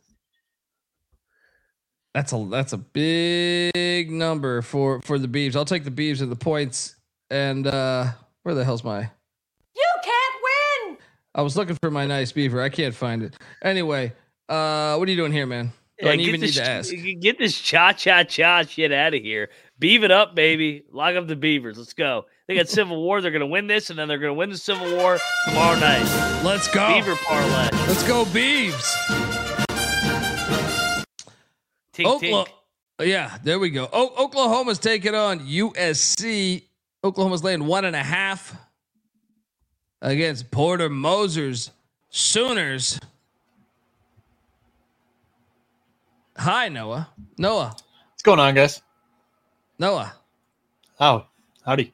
That's 2.13 2.31
a 2.31 2.47
that's 2.49 2.73
a 2.73 2.77
big 2.77 4.11
number 4.11 4.61
for 4.61 5.01
for 5.01 5.17
the 5.17 5.27
Beavs. 5.27 5.55
I'll 5.55 5.65
take 5.65 5.83
the 5.83 5.91
Beavs 5.91 6.21
and 6.21 6.31
the 6.31 6.35
points. 6.35 6.95
And 7.29 7.65
uh 7.65 8.11
where 8.43 8.53
the 8.53 8.63
hell's 8.63 8.83
my! 8.83 9.09
I 11.35 11.41
was 11.41 11.57
looking 11.57 11.75
for 11.81 11.89
my 11.89 12.05
nice 12.05 12.31
beaver. 12.31 12.61
I 12.61 12.69
can't 12.69 12.93
find 12.93 13.23
it. 13.23 13.35
Anyway, 13.61 14.13
uh, 14.49 14.95
what 14.97 15.07
are 15.07 15.11
you 15.11 15.17
doing 15.17 15.31
here, 15.31 15.45
man? 15.47 15.71
Do 15.99 16.07
I 16.07 16.11
Yeah, 16.11 16.15
get 16.17 16.27
even 16.27 16.41
need 16.41 16.47
this, 16.49 16.55
to 16.57 16.69
ask? 16.69 16.93
Get 17.21 17.37
this 17.39 17.59
cha 17.59 17.91
cha 17.93 18.23
cha 18.23 18.63
shit 18.63 18.91
out 18.91 19.13
of 19.13 19.21
here. 19.21 19.49
Beav 19.81 20.03
it 20.03 20.11
up, 20.11 20.35
baby. 20.35 20.83
Lock 20.91 21.15
up 21.15 21.27
the 21.27 21.35
Beavers. 21.35 21.77
Let's 21.77 21.93
go. 21.93 22.25
They 22.47 22.55
got 22.55 22.67
Civil 22.69 23.01
War. 23.01 23.21
They're 23.21 23.31
gonna 23.31 23.47
win 23.47 23.67
this, 23.67 23.89
and 23.89 23.97
then 23.97 24.07
they're 24.07 24.17
gonna 24.17 24.33
win 24.33 24.49
the 24.49 24.57
Civil 24.57 24.95
War 24.97 25.17
tomorrow 25.47 25.79
night. 25.79 26.41
Let's 26.43 26.67
go. 26.67 26.87
Beaver 26.93 27.15
parlay. 27.15 27.69
Let's 27.87 28.07
go, 28.07 28.25
Beavs. 28.25 28.83
Tink 31.93 32.05
Oklahoma. 32.05 32.45
tink. 32.99 33.07
Yeah, 33.07 33.37
there 33.43 33.59
we 33.59 33.69
go. 33.69 33.89
O- 33.91 34.25
Oklahoma's 34.25 34.79
taking 34.79 35.15
on 35.15 35.39
USC. 35.41 36.63
Oklahoma's 37.03 37.43
laying 37.43 37.65
one 37.65 37.85
and 37.85 37.95
a 37.95 38.03
half 38.03 38.55
against 40.03 40.51
Porter 40.51 40.89
Moser's 40.89 41.71
Sooners. 42.09 42.99
Hi, 46.37 46.69
Noah. 46.69 47.09
Noah. 47.37 47.75
What's 48.11 48.21
going 48.23 48.39
on, 48.39 48.53
guys? 48.53 48.81
Noah. 49.79 50.13
How? 50.99 51.27
Howdy. 51.65 51.93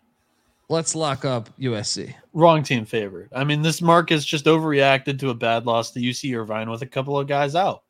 Let's 0.68 0.94
lock 0.94 1.24
up 1.24 1.50
USC. 1.58 2.14
Wrong 2.34 2.62
team 2.62 2.86
favorite. 2.86 3.30
I 3.34 3.44
mean, 3.44 3.62
this 3.62 3.82
market's 3.82 4.26
just 4.26 4.46
overreacted 4.46 5.20
to 5.20 5.30
a 5.30 5.34
bad 5.34 5.66
loss 5.66 5.92
to 5.92 6.00
UC 6.00 6.38
Irvine 6.38 6.70
with 6.70 6.82
a 6.82 6.88
couple 6.88 7.18
of 7.18 7.28
guys 7.28 7.56
out. 7.56 7.84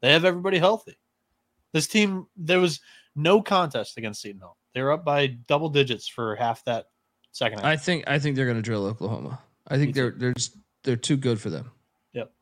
They 0.00 0.12
have 0.12 0.24
everybody 0.24 0.58
healthy. 0.58 0.96
This 1.72 1.86
team, 1.86 2.26
there 2.36 2.60
was 2.60 2.80
no 3.16 3.42
contest 3.42 3.98
against 3.98 4.22
Seton 4.22 4.40
Hall. 4.40 4.56
They 4.74 4.82
were 4.82 4.92
up 4.92 5.04
by 5.04 5.26
double 5.26 5.68
digits 5.68 6.08
for 6.08 6.34
half 6.36 6.64
that 6.64 6.86
second 7.32 7.58
half. 7.58 7.66
I 7.66 7.76
think 7.76 8.04
I 8.06 8.18
think 8.18 8.36
they're 8.36 8.46
going 8.46 8.56
to 8.56 8.62
drill 8.62 8.86
Oklahoma. 8.86 9.40
I 9.68 9.76
think 9.76 9.94
they're 9.94 10.10
they're 10.10 10.34
just, 10.34 10.56
they're 10.82 10.96
too 10.96 11.16
good 11.16 11.40
for 11.40 11.50
them. 11.50 11.70
Yep. 12.12 12.32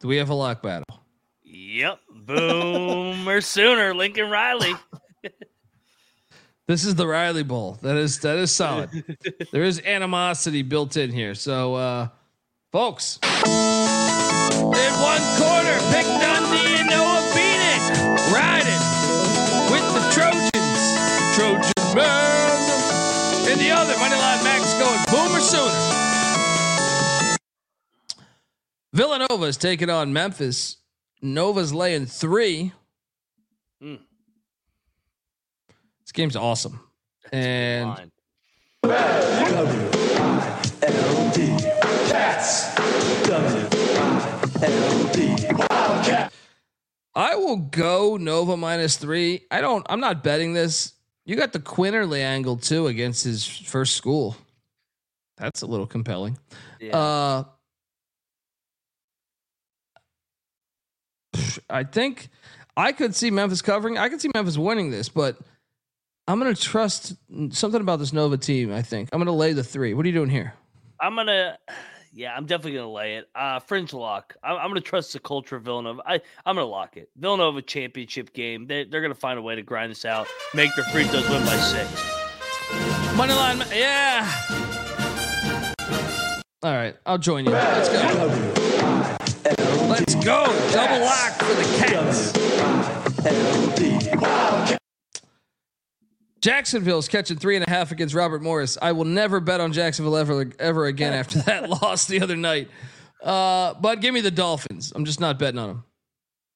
Do 0.00 0.08
we 0.08 0.16
have 0.16 0.30
a 0.30 0.34
lock 0.34 0.62
battle? 0.62 1.00
Yep. 1.42 2.00
Boomer 2.10 3.40
Sooner. 3.40 3.94
Lincoln 3.94 4.28
Riley. 4.30 4.74
This 6.68 6.84
is 6.84 6.96
the 6.96 7.06
Riley 7.06 7.44
Bowl. 7.44 7.78
That 7.82 7.96
is 7.96 8.18
that 8.20 8.38
is 8.38 8.50
solid. 8.50 8.90
there 9.52 9.62
is 9.62 9.80
animosity 9.84 10.62
built 10.62 10.96
in 10.96 11.12
here. 11.12 11.36
So, 11.36 11.76
uh, 11.76 12.08
folks, 12.72 13.20
in 13.22 13.30
one 14.98 15.22
corner, 15.38 15.78
pick 15.92 16.06
Dundee 16.06 16.65
Villanova 28.96 29.44
is 29.44 29.58
taking 29.58 29.90
on 29.90 30.14
Memphis. 30.14 30.78
Nova's 31.20 31.74
laying 31.74 32.06
three. 32.06 32.72
Mm. 33.82 33.98
This 36.00 36.12
game's 36.12 36.34
awesome. 36.34 36.80
And. 37.30 38.10
I 47.14 47.34
will 47.34 47.56
go 47.56 48.16
Nova 48.16 48.56
minus 48.56 48.96
three. 48.96 49.42
I 49.50 49.60
don't. 49.60 49.84
I'm 49.90 50.00
not 50.00 50.24
betting 50.24 50.54
this. 50.54 50.94
You 51.26 51.36
got 51.36 51.52
the 51.52 51.60
Quinerly 51.60 52.20
angle 52.20 52.56
too 52.56 52.86
against 52.86 53.24
his 53.24 53.46
first 53.46 53.94
school. 53.94 54.38
That's 55.36 55.60
a 55.60 55.66
little 55.66 55.86
compelling. 55.86 56.38
Yeah. 56.80 56.96
Uh, 56.96 57.44
I 61.70 61.84
think 61.84 62.28
I 62.76 62.92
could 62.92 63.14
see 63.14 63.30
Memphis 63.30 63.62
covering. 63.62 63.98
I 63.98 64.08
could 64.08 64.20
see 64.20 64.30
Memphis 64.34 64.58
winning 64.58 64.90
this, 64.90 65.08
but 65.08 65.38
I'm 66.28 66.38
gonna 66.38 66.54
trust 66.54 67.14
something 67.50 67.80
about 67.80 67.98
this 67.98 68.12
Nova 68.12 68.36
team. 68.36 68.72
I 68.72 68.82
think 68.82 69.08
I'm 69.12 69.20
gonna 69.20 69.32
lay 69.32 69.52
the 69.52 69.64
three. 69.64 69.94
What 69.94 70.04
are 70.04 70.08
you 70.08 70.14
doing 70.14 70.30
here? 70.30 70.54
I'm 71.00 71.14
gonna, 71.14 71.58
yeah, 72.12 72.34
I'm 72.34 72.46
definitely 72.46 72.78
gonna 72.78 72.90
lay 72.92 73.16
it. 73.16 73.28
Uh, 73.34 73.60
fringe 73.60 73.92
lock. 73.92 74.34
I'm, 74.42 74.56
I'm 74.56 74.68
gonna 74.68 74.80
trust 74.80 75.12
the 75.12 75.20
culture 75.20 75.56
of 75.56 75.62
Villanova. 75.62 76.02
I, 76.04 76.14
I'm 76.44 76.56
gonna 76.56 76.64
lock 76.64 76.96
it. 76.96 77.10
Villanova 77.16 77.62
championship 77.62 78.32
game. 78.32 78.66
They, 78.66 78.84
they're 78.84 79.02
gonna 79.02 79.14
find 79.14 79.38
a 79.38 79.42
way 79.42 79.54
to 79.54 79.62
grind 79.62 79.90
this 79.90 80.04
out. 80.04 80.26
Make 80.54 80.74
their 80.74 80.84
free 80.86 81.04
throws 81.04 81.28
win 81.28 81.44
by 81.44 81.56
six. 81.56 82.04
Money 83.16 83.34
line, 83.34 83.62
yeah. 83.72 84.30
All 86.62 86.72
right, 86.72 86.96
I'll 87.06 87.18
join 87.18 87.44
you. 87.44 87.52
Let's 87.52 87.88
go. 87.88 88.65
Let's 89.98 90.14
go. 90.16 90.44
Double 90.72 91.06
lock 91.06 91.38
for 91.38 91.54
the 91.54 91.64
Cats. 91.78 92.32
Jacksonville's 96.42 97.08
catching 97.08 97.38
three 97.38 97.56
and 97.56 97.66
a 97.66 97.70
half 97.70 97.92
against 97.92 98.14
Robert 98.14 98.42
Morris. 98.42 98.76
I 98.82 98.92
will 98.92 99.06
never 99.06 99.40
bet 99.40 99.62
on 99.62 99.72
Jacksonville 99.72 100.18
ever 100.18 100.52
ever 100.58 100.84
again 100.84 101.12
after 101.14 101.38
that 101.40 101.70
loss 101.82 102.04
the 102.04 102.20
other 102.20 102.36
night. 102.36 102.68
Uh, 103.22 103.72
but 103.80 104.02
give 104.02 104.12
me 104.12 104.20
the 104.20 104.30
Dolphins. 104.30 104.92
I'm 104.94 105.06
just 105.06 105.18
not 105.18 105.38
betting 105.38 105.58
on 105.58 105.68
them. 105.68 105.84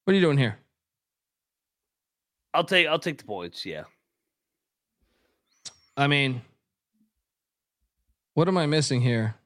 What 0.04 0.12
are 0.12 0.16
you 0.16 0.20
doing 0.20 0.36
here? 0.36 0.58
I'll 2.52 2.64
take 2.64 2.88
I'll 2.88 2.98
take 2.98 3.16
the 3.16 3.24
points. 3.24 3.64
Yeah. 3.64 3.84
I 5.96 6.08
mean, 6.08 6.42
what 8.34 8.48
am 8.48 8.58
I 8.58 8.66
missing 8.66 9.00
here? 9.00 9.39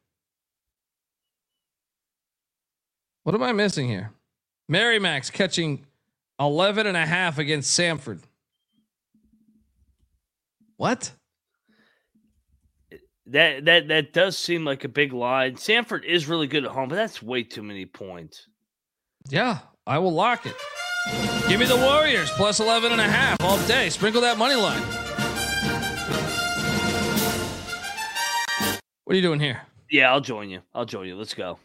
What 3.25 3.35
am 3.35 3.43
I 3.43 3.53
missing 3.53 3.89
here? 3.89 4.13
Merrimack 4.69 5.31
catching 5.33 5.87
11 6.39 6.87
and 6.87 6.97
a 6.97 7.07
half 7.07 7.39
against 7.39 7.79
Samford. 7.79 8.21
What? 10.77 11.11
That 13.27 13.65
that 13.65 13.89
that 13.89 14.13
does 14.13 14.37
seem 14.37 14.67
like 14.67 14.85
a 14.85 14.89
big 14.89 15.15
line. 15.15 15.55
Samford 15.55 16.05
is 16.05 16.29
really 16.29 16.47
good 16.47 16.67
at 16.67 16.71
home, 16.71 16.91
but 16.91 16.97
that's 16.97 17.23
way 17.23 17.43
too 17.43 17.63
many 17.63 17.87
points. 17.87 18.47
Yeah, 19.31 19.61
I 19.87 19.99
will 19.99 20.13
lock 20.13 20.45
it. 20.45 20.55
Give 21.49 21.59
me 21.59 21.65
the 21.65 21.77
Warriors 21.77 22.31
plus 22.33 22.61
11 22.61 22.93
and 22.93 23.01
a 23.01 23.05
half 23.05 23.41
all 23.41 23.57
day. 23.67 23.89
Sprinkle 23.89 24.21
that 24.21 24.37
money 24.37 24.55
line. 24.55 24.83
What 29.05 29.13
are 29.13 29.17
you 29.17 29.23
doing 29.23 29.41
here? 29.41 29.63
Yeah, 29.91 30.13
I'll 30.13 30.21
join 30.21 30.51
you. 30.51 30.61
I'll 30.75 30.85
join 30.85 31.07
you. 31.07 31.17
Let's 31.17 31.33
go. 31.33 31.59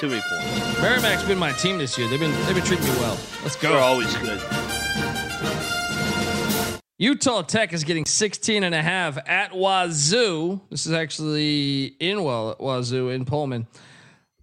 Too 0.00 0.08
many 0.08 0.22
points. 0.28 0.80
Merrimack's 0.82 1.22
been 1.24 1.38
my 1.38 1.52
team 1.52 1.78
this 1.78 1.96
year. 1.96 2.08
They've 2.08 2.18
been 2.20 2.32
they've 2.46 2.54
been 2.54 2.64
treating 2.64 2.84
me 2.84 2.92
well. 2.98 3.18
Let's 3.42 3.56
go. 3.56 3.70
They're 3.70 3.80
always 3.80 4.14
good. 4.16 4.40
Utah 6.98 7.42
Tech 7.42 7.72
is 7.72 7.84
getting 7.84 8.04
16 8.04 8.62
and 8.64 8.74
a 8.74 8.82
half 8.82 9.18
at 9.28 9.52
Wazoo. 9.52 10.60
This 10.70 10.86
is 10.86 10.92
actually 10.92 11.96
in 12.00 12.22
well 12.22 12.56
Wazoo 12.58 13.08
in 13.10 13.24
Pullman. 13.24 13.66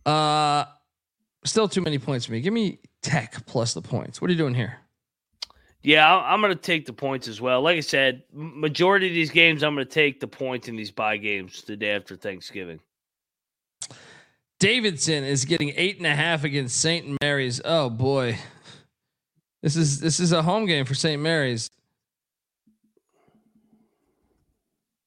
Uh 0.05 0.65
still 1.45 1.67
too 1.67 1.81
many 1.81 1.97
points 1.99 2.25
for 2.25 2.31
me. 2.33 2.41
Give 2.41 2.53
me 2.53 2.79
Tech 3.01 3.45
plus 3.45 3.73
the 3.73 3.81
points. 3.81 4.21
What 4.21 4.29
are 4.29 4.33
you 4.33 4.37
doing 4.37 4.53
here? 4.53 4.77
Yeah, 5.83 6.07
I- 6.15 6.33
I'm 6.33 6.41
going 6.41 6.53
to 6.53 6.61
take 6.61 6.85
the 6.85 6.93
points 6.93 7.27
as 7.27 7.41
well. 7.41 7.61
Like 7.63 7.77
I 7.77 7.79
said, 7.79 8.21
majority 8.31 9.07
of 9.07 9.13
these 9.15 9.31
games, 9.31 9.63
I'm 9.63 9.73
going 9.73 9.85
to 9.87 9.91
take 9.91 10.19
the 10.19 10.27
points 10.27 10.67
in 10.67 10.75
these 10.75 10.91
bye 10.91 11.17
games 11.17 11.63
the 11.63 11.75
day 11.75 11.95
after 11.95 12.15
Thanksgiving. 12.15 12.79
Davidson 14.61 15.23
is 15.23 15.43
getting 15.43 15.73
eight 15.75 15.97
and 15.97 16.05
a 16.05 16.15
half 16.15 16.43
against 16.43 16.79
St. 16.79 17.17
Mary's. 17.19 17.59
Oh 17.65 17.89
boy. 17.89 18.37
This 19.63 19.75
is 19.75 19.99
this 19.99 20.19
is 20.19 20.31
a 20.31 20.43
home 20.43 20.67
game 20.67 20.85
for 20.85 20.93
St. 20.93 21.19
Mary's. 21.19 21.67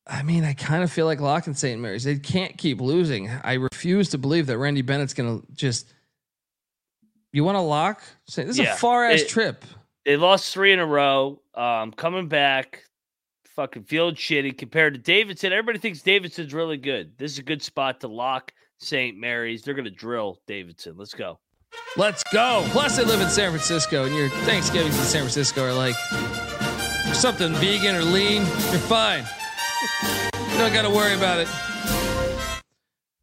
I 0.09 0.23
mean, 0.25 0.43
I 0.45 0.55
kind 0.55 0.83
of 0.83 0.91
feel 0.91 1.07
like 1.07 1.21
locking 1.21 1.55
St. 1.55 1.81
Mary's. 1.81 2.03
They 2.03 2.19
can't 2.19 2.59
keep 2.59 2.81
losing. 2.81 3.31
I 3.31 3.55
refuse 3.55 4.11
to 4.11 4.19
believe 4.19 4.49
that 4.49 4.59
Randy 4.59 4.83
Bennett's 4.83 5.15
going 5.15 5.41
to 5.41 5.47
just. 5.53 5.95
You 7.33 7.45
want 7.45 7.55
to 7.57 7.61
lock? 7.61 8.03
This 8.27 8.39
is 8.39 8.59
Yeah, 8.59 8.75
a 8.75 8.77
far 8.77 9.05
ass 9.05 9.23
trip. 9.27 9.65
They 10.05 10.17
lost 10.17 10.53
three 10.53 10.73
in 10.73 10.81
a 10.81 10.87
row. 10.87 11.41
Um, 11.55 11.93
coming 11.93 12.27
back, 12.27 12.83
fucking 13.55 13.85
feeling 13.85 14.17
shitty 14.17 14.59
compared 14.59 14.95
to 14.95 15.01
Davidson. 15.01 15.53
Everybody 15.53 15.79
thinks 15.79 16.03
Davidson's 16.03 16.53
really 16.53 16.77
good. 16.77 17.17
This 17.19 17.33
is 17.33 17.39
a 17.39 17.43
good 17.43 17.63
spot 17.63 18.01
to 18.01 18.09
lock 18.09 18.53
St. 18.79 19.17
Mary's. 19.17 19.63
They're 19.63 19.75
going 19.75 19.85
to 19.85 19.91
drill 19.91 20.41
Davidson. 20.47 20.95
Let's 20.97 21.15
go. 21.15 21.39
Let's 21.97 22.23
go. 22.25 22.65
Plus, 22.69 22.97
they 22.97 23.05
live 23.05 23.21
in 23.21 23.29
San 23.29 23.51
Francisco, 23.51 24.05
and 24.05 24.15
your 24.15 24.29
Thanksgivings 24.29 24.99
in 24.99 25.05
San 25.05 25.21
Francisco 25.21 25.65
are 25.65 25.73
like 25.73 25.97
something 27.15 27.53
vegan 27.55 27.95
or 27.95 28.03
lean. 28.03 28.43
You're 28.43 28.81
fine. 28.81 29.25
You 30.53 30.59
don't 30.59 30.73
got 30.73 30.83
to 30.83 30.91
worry 30.91 31.15
about 31.15 31.41
it. 31.41 31.49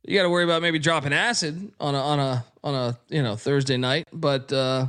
You 0.03 0.15
got 0.17 0.23
to 0.23 0.29
worry 0.29 0.43
about 0.43 0.61
maybe 0.61 0.79
dropping 0.79 1.13
acid 1.13 1.71
on 1.79 1.95
a 1.95 1.99
on 1.99 2.19
a 2.19 2.45
on 2.63 2.75
a 2.75 2.97
you 3.09 3.21
know 3.21 3.35
Thursday 3.35 3.77
night. 3.77 4.07
But 4.11 4.51
uh, 4.51 4.87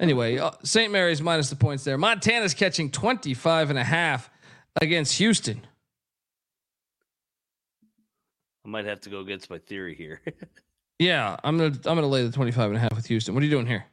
anyway, 0.00 0.38
uh, 0.38 0.50
St. 0.64 0.92
Mary's 0.92 1.22
minus 1.22 1.50
the 1.50 1.56
points 1.56 1.84
there. 1.84 1.96
Montana's 1.96 2.54
catching 2.54 2.90
25 2.90 3.70
and 3.70 3.78
a 3.78 3.84
half 3.84 4.30
against 4.80 5.18
Houston. 5.18 5.66
I 8.64 8.68
might 8.68 8.84
have 8.84 9.00
to 9.02 9.10
go 9.10 9.20
against 9.20 9.50
my 9.50 9.58
theory 9.58 9.94
here. 9.94 10.20
Yeah, 10.98 11.36
I'm 11.44 11.56
gonna 11.56 11.76
I'm 11.84 11.94
gonna 11.94 12.08
lay 12.08 12.24
the 12.24 12.32
25 12.32 12.70
and 12.70 12.76
a 12.76 12.80
half 12.80 12.94
with 12.94 13.06
Houston. 13.06 13.34
What 13.34 13.42
are 13.42 13.46
you 13.46 13.52
doing 13.52 13.66
here? 13.66 13.86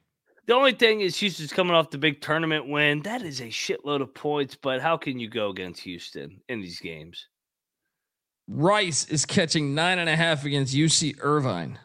the 0.47 0.53
only 0.53 0.73
thing 0.73 1.01
is 1.01 1.17
Houston's 1.17 1.53
coming 1.53 1.75
off 1.75 1.89
the 1.89 1.97
big 1.97 2.21
tournament 2.21 2.67
win. 2.67 3.01
That 3.01 3.21
is 3.21 3.41
a 3.41 3.45
shitload 3.45 4.01
of 4.01 4.13
points, 4.13 4.55
but 4.55 4.81
how 4.81 4.97
can 4.97 5.19
you 5.19 5.29
go 5.29 5.49
against 5.49 5.81
Houston 5.81 6.41
in 6.49 6.61
these 6.61 6.79
games? 6.79 7.27
Rice 8.47 9.05
is 9.05 9.25
catching 9.25 9.73
nine 9.73 9.97
and 9.97 10.09
a 10.09 10.15
half 10.15 10.45
against 10.45 10.75
UC 10.75 11.17
Irvine. 11.19 11.79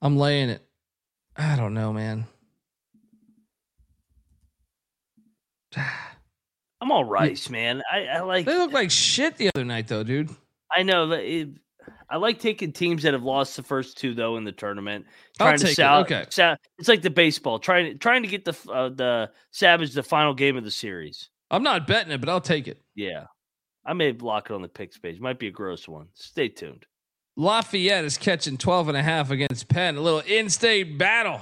I'm 0.00 0.16
laying 0.16 0.50
it. 0.50 0.64
I 1.36 1.56
don't 1.56 1.74
know, 1.74 1.92
man. 1.92 2.26
I'm 6.82 6.90
all 6.90 7.04
Rice, 7.04 7.48
man. 7.48 7.80
I, 7.90 8.06
I 8.06 8.20
like. 8.22 8.44
They 8.44 8.58
look 8.58 8.72
like 8.72 8.90
shit 8.90 9.36
the 9.36 9.50
other 9.54 9.64
night, 9.64 9.86
though, 9.86 10.02
dude. 10.02 10.30
I 10.74 10.82
know 10.82 11.12
it, 11.12 11.50
I 12.10 12.16
like 12.16 12.40
taking 12.40 12.72
teams 12.72 13.04
that 13.04 13.12
have 13.12 13.22
lost 13.22 13.54
the 13.54 13.62
first 13.62 13.96
two 13.96 14.14
though 14.14 14.36
in 14.36 14.42
the 14.42 14.50
tournament. 14.50 15.06
I'll 15.38 15.46
Trying 15.46 15.58
to 15.58 15.66
take 15.66 15.78
it, 15.78 15.84
okay. 15.84 16.26
sal- 16.30 16.56
it's 16.78 16.88
like 16.88 17.02
the 17.02 17.10
baseball 17.10 17.60
trying 17.60 17.98
trying 18.00 18.22
to 18.22 18.28
get 18.28 18.44
the 18.44 18.58
uh, 18.68 18.88
the 18.88 19.30
Savage 19.52 19.92
the 19.92 20.02
final 20.02 20.34
game 20.34 20.56
of 20.56 20.64
the 20.64 20.72
series. 20.72 21.30
I'm 21.52 21.62
not 21.62 21.86
betting 21.86 22.10
it, 22.10 22.18
but 22.20 22.28
I'll 22.28 22.40
take 22.40 22.66
it. 22.66 22.82
Yeah, 22.96 23.26
I 23.86 23.92
may 23.92 24.10
block 24.10 24.50
it 24.50 24.54
on 24.54 24.62
the 24.62 24.68
picks 24.68 24.98
page. 24.98 25.20
Might 25.20 25.38
be 25.38 25.46
a 25.46 25.52
gross 25.52 25.86
one. 25.86 26.08
Stay 26.14 26.48
tuned. 26.48 26.84
Lafayette 27.36 28.04
is 28.04 28.18
catching 28.18 28.58
12 28.58 28.88
and 28.88 28.96
a 28.96 29.02
half 29.02 29.30
against 29.30 29.68
Penn. 29.68 29.96
A 29.96 30.00
little 30.00 30.20
in-state 30.20 30.98
battle. 30.98 31.40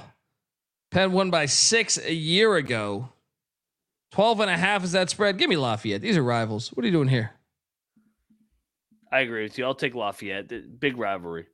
Penn 0.90 1.12
won 1.12 1.30
by 1.30 1.46
six 1.46 1.98
a 1.98 2.12
year 2.12 2.56
ago. 2.56 3.08
12 4.12 4.40
and 4.40 4.50
a 4.50 4.56
half 4.56 4.82
is 4.84 4.92
that 4.92 5.08
spread. 5.10 5.38
Give 5.38 5.48
me 5.48 5.56
Lafayette. 5.56 6.00
These 6.02 6.16
are 6.16 6.22
rivals. 6.22 6.68
What 6.70 6.82
are 6.84 6.86
you 6.88 6.92
doing 6.92 7.08
here? 7.08 7.30
I 9.12 9.20
agree 9.20 9.42
with 9.44 9.58
you. 9.58 9.64
I'll 9.64 9.74
take 9.74 9.94
Lafayette. 9.94 10.48
The- 10.48 10.60
Big 10.60 10.96
rivalry. 10.96 11.46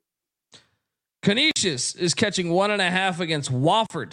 Canisius 1.23 1.95
is 1.95 2.15
catching 2.15 2.51
one 2.51 2.71
and 2.71 2.81
a 2.81 2.91
half 2.91 3.19
against 3.21 3.53
Wofford. 3.53 4.13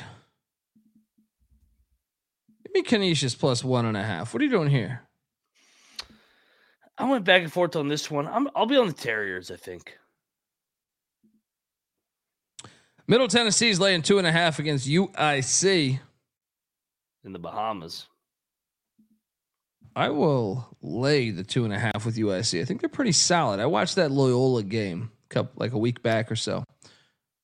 Give 2.63 2.73
me 2.73 2.81
Canisius 2.83 3.35
plus 3.35 3.63
one 3.63 3.85
and 3.85 3.95
a 3.95 4.03
half. 4.03 4.33
What 4.33 4.41
are 4.41 4.45
you 4.45 4.51
doing 4.51 4.69
here? 4.69 5.01
I 6.97 7.09
went 7.09 7.25
back 7.25 7.43
and 7.43 7.51
forth 7.51 7.75
on 7.75 7.87
this 7.87 8.09
one. 8.09 8.27
I'm, 8.27 8.47
I'll 8.55 8.65
be 8.65 8.77
on 8.77 8.87
the 8.87 8.93
Terriers. 8.93 9.51
I 9.51 9.55
think. 9.57 9.97
Middle 13.07 13.27
Tennessee 13.27 13.69
is 13.69 13.79
laying 13.79 14.01
two 14.01 14.17
and 14.17 14.25
a 14.27 14.31
half 14.31 14.59
against 14.59 14.87
UIC. 14.87 15.99
in 17.25 17.33
the 17.33 17.39
Bahamas. 17.39 18.07
I 19.95 20.09
will 20.09 20.75
lay 20.81 21.29
the 21.29 21.43
two 21.43 21.65
and 21.65 21.73
a 21.73 21.79
half 21.79 22.05
with 22.05 22.15
UIC. 22.17 22.61
I 22.61 22.65
think 22.65 22.81
they're 22.81 22.89
pretty 22.89 23.11
solid. 23.11 23.59
I 23.59 23.67
watched 23.67 23.95
that 23.95 24.11
Loyola 24.11 24.63
game 24.63 25.11
couple, 25.29 25.53
like 25.55 25.73
a 25.73 25.77
week 25.77 26.01
back 26.01 26.31
or 26.31 26.35
so. 26.35 26.63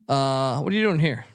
Uh, 0.07 0.59
what 0.59 0.73
are 0.73 0.75
you 0.75 0.83
doing 0.83 0.99
here? 0.99 1.25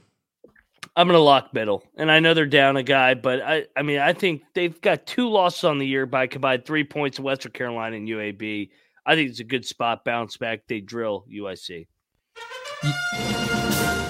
I'm 0.97 1.09
gonna 1.09 1.19
lock 1.19 1.53
middle, 1.53 1.85
and 1.97 2.11
I 2.11 2.21
know 2.21 2.35
they're 2.35 2.47
down 2.47 2.77
a 2.77 2.83
guy, 2.85 3.15
but 3.15 3.43
I, 3.43 3.67
I 3.77 3.83
mean, 3.83 3.99
I 3.99 4.13
think 4.13 4.43
they've 4.55 4.81
got 4.81 5.07
two 5.07 5.29
losses 5.29 5.65
on 5.65 5.79
the 5.79 5.87
year 5.87 6.07
by 6.07 6.29
combined 6.29 6.65
three 6.65 6.85
points 6.85 7.19
in 7.19 7.25
Western 7.25 7.51
Carolina 7.51 7.97
and 7.97 8.09
UAB. 8.09 8.71
I 9.05 9.15
think 9.17 9.31
it's 9.31 9.41
a 9.41 9.45
good 9.45 9.67
spot 9.67 10.05
bounce 10.05 10.37
back. 10.37 10.61
They 10.69 10.81
drill 10.81 11.25
UIC. 11.33 11.89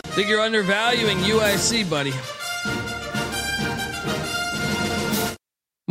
Think 0.09 0.29
you're 0.29 0.41
undervaluing 0.41 1.19
UIC, 1.19 1.89
buddy. 1.89 2.13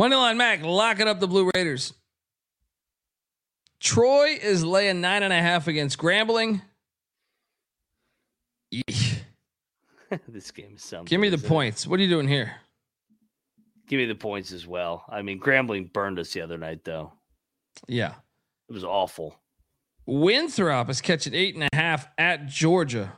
Moneyline 0.00 0.36
Mac 0.36 0.62
locking 0.62 1.08
up 1.08 1.20
the 1.20 1.28
Blue 1.28 1.50
Raiders. 1.54 1.92
Troy 3.80 4.38
is 4.40 4.64
laying 4.64 5.00
nine 5.00 5.22
and 5.22 5.32
a 5.32 5.40
half 5.40 5.68
against 5.68 5.98
Grambling. 5.98 6.62
This 10.28 10.50
game 10.52 10.74
is 10.76 10.82
something. 10.82 11.06
Give 11.06 11.20
me 11.20 11.28
the 11.28 11.44
it? 11.44 11.48
points. 11.48 11.86
What 11.86 11.98
are 11.98 12.02
you 12.02 12.08
doing 12.08 12.28
here? 12.28 12.52
Give 13.88 13.98
me 13.98 14.06
the 14.06 14.14
points 14.14 14.52
as 14.52 14.66
well. 14.66 15.04
I 15.08 15.22
mean, 15.22 15.40
Grambling 15.40 15.92
burned 15.92 16.18
us 16.18 16.32
the 16.32 16.40
other 16.40 16.56
night, 16.56 16.84
though. 16.84 17.12
Yeah. 17.88 18.14
It 18.68 18.72
was 18.72 18.84
awful. 18.84 19.36
Winthrop 20.06 20.88
is 20.88 21.00
catching 21.00 21.34
eight 21.34 21.54
and 21.54 21.64
a 21.64 21.76
half 21.76 22.06
at 22.16 22.46
Georgia. 22.46 23.14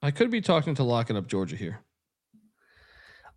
I 0.00 0.10
could 0.10 0.30
be 0.30 0.40
talking 0.40 0.74
to 0.76 0.82
locking 0.84 1.16
up 1.16 1.26
Georgia 1.26 1.56
here. 1.56 1.80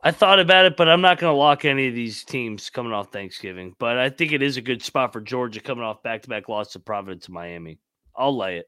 I 0.03 0.11
thought 0.11 0.39
about 0.39 0.65
it, 0.65 0.77
but 0.77 0.89
I'm 0.89 1.01
not 1.01 1.19
going 1.19 1.31
to 1.31 1.37
lock 1.37 1.63
any 1.63 1.87
of 1.87 1.93
these 1.93 2.23
teams 2.23 2.69
coming 2.71 2.91
off 2.91 3.11
Thanksgiving. 3.11 3.75
But 3.77 3.97
I 3.97 4.09
think 4.09 4.31
it 4.31 4.41
is 4.41 4.57
a 4.57 4.61
good 4.61 4.81
spot 4.81 5.13
for 5.13 5.21
Georgia 5.21 5.59
coming 5.59 5.83
off 5.83 6.01
back 6.01 6.23
to 6.23 6.29
back 6.29 6.49
loss 6.49 6.71
to 6.73 6.79
Providence 6.79 7.27
and 7.27 7.35
Miami. 7.35 7.77
I'll 8.15 8.35
lay 8.35 8.57
it. 8.57 8.65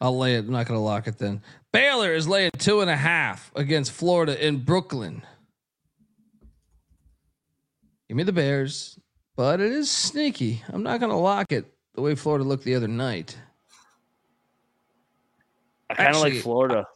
I'll 0.00 0.18
lay 0.18 0.34
it. 0.34 0.38
I'm 0.40 0.50
not 0.50 0.66
going 0.66 0.78
to 0.78 0.82
lock 0.84 1.06
it 1.06 1.18
then. 1.18 1.42
Baylor 1.72 2.12
is 2.14 2.26
laying 2.26 2.50
two 2.58 2.80
and 2.80 2.90
a 2.90 2.96
half 2.96 3.52
against 3.54 3.92
Florida 3.92 4.44
in 4.44 4.64
Brooklyn. 4.64 5.22
Give 8.08 8.16
me 8.16 8.24
the 8.24 8.32
Bears, 8.32 8.98
but 9.36 9.60
it 9.60 9.70
is 9.70 9.88
sneaky. 9.88 10.64
I'm 10.68 10.82
not 10.82 10.98
going 10.98 11.12
to 11.12 11.16
lock 11.16 11.52
it 11.52 11.72
the 11.94 12.00
way 12.00 12.16
Florida 12.16 12.44
looked 12.44 12.64
the 12.64 12.74
other 12.74 12.88
night. 12.88 13.38
I 15.90 15.94
kind 15.94 16.16
of 16.16 16.22
like 16.22 16.34
Florida. 16.34 16.86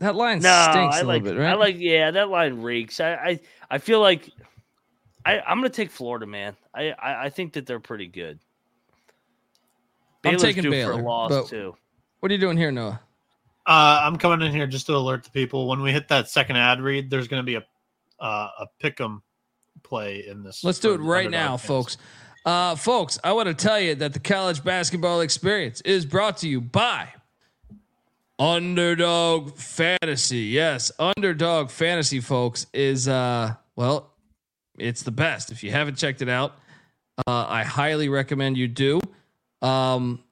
That 0.00 0.14
line 0.14 0.38
No, 0.40 0.68
stinks 0.70 0.96
I 0.96 1.00
a 1.00 1.04
like. 1.04 1.22
little 1.22 1.38
bit, 1.38 1.42
right? 1.42 1.50
I 1.52 1.54
like. 1.54 1.76
Yeah, 1.78 2.10
that 2.12 2.28
line 2.28 2.62
reeks. 2.62 3.00
I. 3.00 3.14
I, 3.14 3.40
I 3.70 3.78
feel 3.78 4.00
like. 4.00 4.30
I, 5.26 5.40
I'm 5.40 5.58
going 5.58 5.70
to 5.70 5.76
take 5.76 5.90
Florida, 5.90 6.26
man. 6.26 6.56
I, 6.74 6.90
I. 6.92 7.24
I 7.24 7.30
think 7.30 7.52
that 7.54 7.66
they're 7.66 7.80
pretty 7.80 8.06
good. 8.06 8.38
I'm 10.24 10.36
taking 10.36 10.62
due 10.62 10.70
Baylor, 10.70 10.94
for 10.94 11.00
a 11.00 11.02
loss 11.02 11.30
but- 11.30 11.48
too. 11.48 11.74
What 12.20 12.30
are 12.30 12.34
you 12.34 12.40
doing 12.40 12.56
here, 12.56 12.72
Noah? 12.72 13.00
Uh, 13.66 14.00
I'm 14.02 14.16
coming 14.16 14.44
in 14.46 14.52
here 14.52 14.66
just 14.66 14.86
to 14.86 14.96
alert 14.96 15.22
the 15.24 15.30
people. 15.30 15.68
When 15.68 15.82
we 15.82 15.92
hit 15.92 16.08
that 16.08 16.28
second 16.28 16.56
ad 16.56 16.80
read, 16.80 17.10
there's 17.10 17.28
going 17.28 17.42
to 17.42 17.46
be 17.46 17.54
a 17.56 17.64
uh, 18.18 18.48
a 18.60 18.66
pick'em 18.82 19.20
play 19.84 20.26
in 20.26 20.42
this. 20.42 20.64
Let's 20.64 20.78
do 20.80 20.94
it 20.94 20.98
right 21.00 21.30
now, 21.30 21.56
fans. 21.56 21.68
folks. 21.68 21.96
Uh, 22.44 22.74
folks, 22.76 23.18
I 23.22 23.32
want 23.32 23.46
to 23.48 23.54
tell 23.54 23.78
you 23.78 23.94
that 23.96 24.14
the 24.14 24.20
college 24.20 24.64
basketball 24.64 25.20
experience 25.20 25.80
is 25.82 26.06
brought 26.06 26.38
to 26.38 26.48
you 26.48 26.60
by 26.60 27.08
Underdog 28.38 29.56
Fantasy. 29.56 30.44
Yes, 30.44 30.92
Underdog 30.98 31.70
Fantasy, 31.70 32.20
folks, 32.20 32.66
is 32.72 33.08
uh, 33.08 33.54
well, 33.76 34.12
it's 34.78 35.02
the 35.02 35.10
best. 35.10 35.50
If 35.50 35.64
you 35.64 35.70
haven't 35.70 35.96
checked 35.96 36.22
it 36.22 36.28
out, 36.28 36.56
uh, 37.26 37.46
I 37.48 37.64
highly 37.64 38.08
recommend 38.08 38.56
you 38.56 38.68
do. 38.68 39.00
Um, 39.60 40.22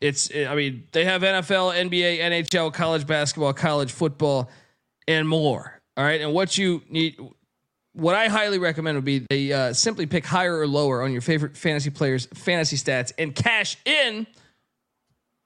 it's, 0.00 0.34
I 0.34 0.54
mean, 0.54 0.84
they 0.92 1.04
have 1.04 1.22
NFL, 1.22 1.74
NBA, 1.90 2.20
NHL, 2.20 2.72
college 2.72 3.06
basketball, 3.06 3.52
college 3.52 3.92
football, 3.92 4.50
and 5.06 5.28
more. 5.28 5.78
All 5.96 6.04
right, 6.04 6.20
and 6.20 6.32
what 6.32 6.56
you 6.56 6.82
need 6.88 7.16
what 7.94 8.14
I 8.14 8.28
highly 8.28 8.58
recommend 8.58 8.96
would 8.96 9.04
be 9.04 9.26
they 9.28 9.52
uh, 9.52 9.72
simply 9.72 10.06
pick 10.06 10.24
higher 10.24 10.58
or 10.58 10.66
lower 10.66 11.02
on 11.02 11.12
your 11.12 11.20
favorite 11.20 11.56
fantasy 11.56 11.90
players' 11.90 12.26
fantasy 12.34 12.76
stats 12.76 13.12
and 13.18 13.34
cash 13.34 13.76
in. 13.84 14.26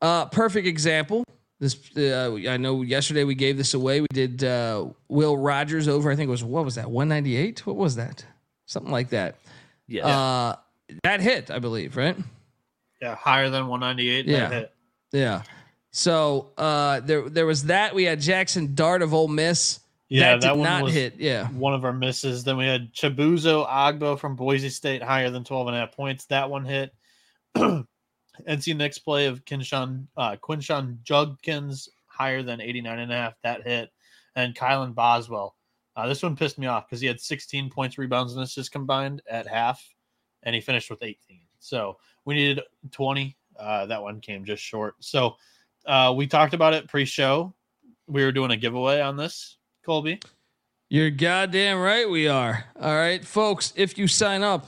Uh, 0.00 0.26
perfect 0.26 0.66
example. 0.66 1.24
This 1.58 1.96
uh, 1.96 2.34
I 2.48 2.58
know 2.58 2.82
yesterday 2.82 3.24
we 3.24 3.34
gave 3.34 3.56
this 3.56 3.72
away. 3.74 4.02
We 4.02 4.08
did 4.12 4.44
uh, 4.44 4.86
Will 5.08 5.38
Rogers 5.38 5.88
over. 5.88 6.10
I 6.10 6.16
think 6.16 6.28
it 6.28 6.30
was 6.30 6.44
what 6.44 6.64
was 6.64 6.74
that 6.74 6.90
one 6.90 7.08
ninety 7.08 7.36
eight? 7.36 7.66
What 7.66 7.76
was 7.76 7.96
that? 7.96 8.24
Something 8.66 8.92
like 8.92 9.10
that. 9.10 9.36
Yeah. 9.88 10.06
Uh, 10.06 10.56
that 11.02 11.20
hit, 11.20 11.50
I 11.50 11.58
believe, 11.58 11.96
right? 11.96 12.16
Yeah, 13.00 13.14
higher 13.14 13.50
than 13.50 13.66
198. 13.68 14.26
Yeah. 14.26 14.48
Hit. 14.48 14.72
Yeah. 15.12 15.42
So 15.92 16.50
uh, 16.58 17.00
there 17.00 17.28
there 17.28 17.46
was 17.46 17.64
that. 17.64 17.94
We 17.94 18.04
had 18.04 18.20
Jaxson 18.20 18.74
Dart 18.74 19.02
of 19.02 19.14
Ole 19.14 19.28
Miss. 19.28 19.80
Yeah, 20.08 20.32
that, 20.32 20.42
that 20.42 20.48
did 20.52 20.58
one 20.58 20.68
not 20.68 20.82
was- 20.84 20.94
hit. 20.94 21.14
Yeah. 21.18 21.48
One 21.48 21.74
of 21.74 21.84
our 21.84 21.92
misses. 21.92 22.44
Then 22.44 22.56
we 22.56 22.66
had 22.66 22.92
Chibuzo 22.92 23.66
Agbo 23.68 24.18
from 24.18 24.36
Boise 24.36 24.68
State 24.68 25.02
higher 25.02 25.30
than 25.30 25.42
12 25.42 25.68
and 25.68 25.76
a 25.76 25.80
half 25.80 25.92
points. 25.96 26.26
That 26.26 26.50
one 26.50 26.64
hit. 26.64 26.92
NC 28.48 28.76
next 28.76 29.00
play 29.00 29.26
of 29.26 29.44
Kinshawn, 29.44 30.06
uh, 30.16 30.36
Quinshon 30.36 31.02
Judkins 31.02 31.88
higher 32.06 32.42
than 32.42 32.60
89 32.60 32.98
and 32.98 33.12
a 33.12 33.16
half. 33.16 33.34
That 33.42 33.62
hit. 33.62 33.90
And 34.34 34.54
Kylan 34.54 34.94
Boswell. 34.94 35.56
Uh, 35.96 36.06
this 36.06 36.22
one 36.22 36.36
pissed 36.36 36.58
me 36.58 36.66
off 36.66 36.86
because 36.86 37.00
he 37.00 37.06
had 37.06 37.20
16 37.20 37.70
points, 37.70 37.96
rebounds, 37.96 38.34
and 38.34 38.42
assists 38.42 38.68
combined 38.68 39.22
at 39.30 39.46
half, 39.46 39.82
and 40.42 40.54
he 40.54 40.60
finished 40.60 40.90
with 40.90 41.02
18. 41.02 41.16
So 41.58 41.96
we 42.26 42.34
needed 42.34 42.62
20. 42.90 43.34
Uh, 43.58 43.86
that 43.86 44.02
one 44.02 44.20
came 44.20 44.44
just 44.44 44.62
short. 44.62 44.94
So 45.00 45.36
uh, 45.86 46.12
we 46.14 46.26
talked 46.26 46.52
about 46.52 46.74
it 46.74 46.86
pre-show. 46.88 47.54
We 48.06 48.22
were 48.24 48.32
doing 48.32 48.50
a 48.50 48.56
giveaway 48.56 49.00
on 49.00 49.16
this, 49.16 49.56
Colby. 49.84 50.20
You're 50.90 51.10
goddamn 51.10 51.80
right 51.80 52.08
we 52.08 52.28
are. 52.28 52.66
All 52.80 52.94
right, 52.94 53.24
folks, 53.24 53.72
if 53.74 53.98
you 53.98 54.06
sign 54.06 54.42
up, 54.42 54.66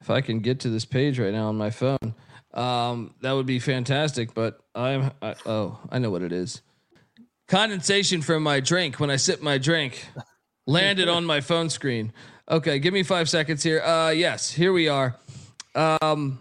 if 0.00 0.10
I 0.10 0.20
can 0.20 0.40
get 0.40 0.60
to 0.60 0.70
this 0.70 0.84
page 0.84 1.18
right 1.18 1.32
now 1.32 1.46
on 1.46 1.56
my 1.56 1.70
phone, 1.70 2.14
um, 2.54 3.14
that 3.22 3.32
would 3.32 3.46
be 3.46 3.58
fantastic. 3.58 4.34
But 4.34 4.60
I'm, 4.74 5.10
I, 5.22 5.34
oh, 5.46 5.78
I 5.90 5.98
know 5.98 6.10
what 6.10 6.22
it 6.22 6.32
is. 6.32 6.62
Condensation 7.46 8.20
from 8.22 8.42
my 8.42 8.60
drink 8.60 9.00
when 9.00 9.10
I 9.10 9.16
sip 9.16 9.40
my 9.40 9.58
drink 9.58 10.06
landed 10.66 11.08
on 11.08 11.24
my 11.24 11.40
phone 11.40 11.70
screen. 11.70 12.12
Okay, 12.50 12.78
give 12.78 12.94
me 12.94 13.02
five 13.02 13.28
seconds 13.28 13.62
here. 13.62 13.80
Uh, 13.82 14.10
yes, 14.10 14.50
here 14.50 14.72
we 14.72 14.88
are. 14.88 15.16
Um, 15.74 16.40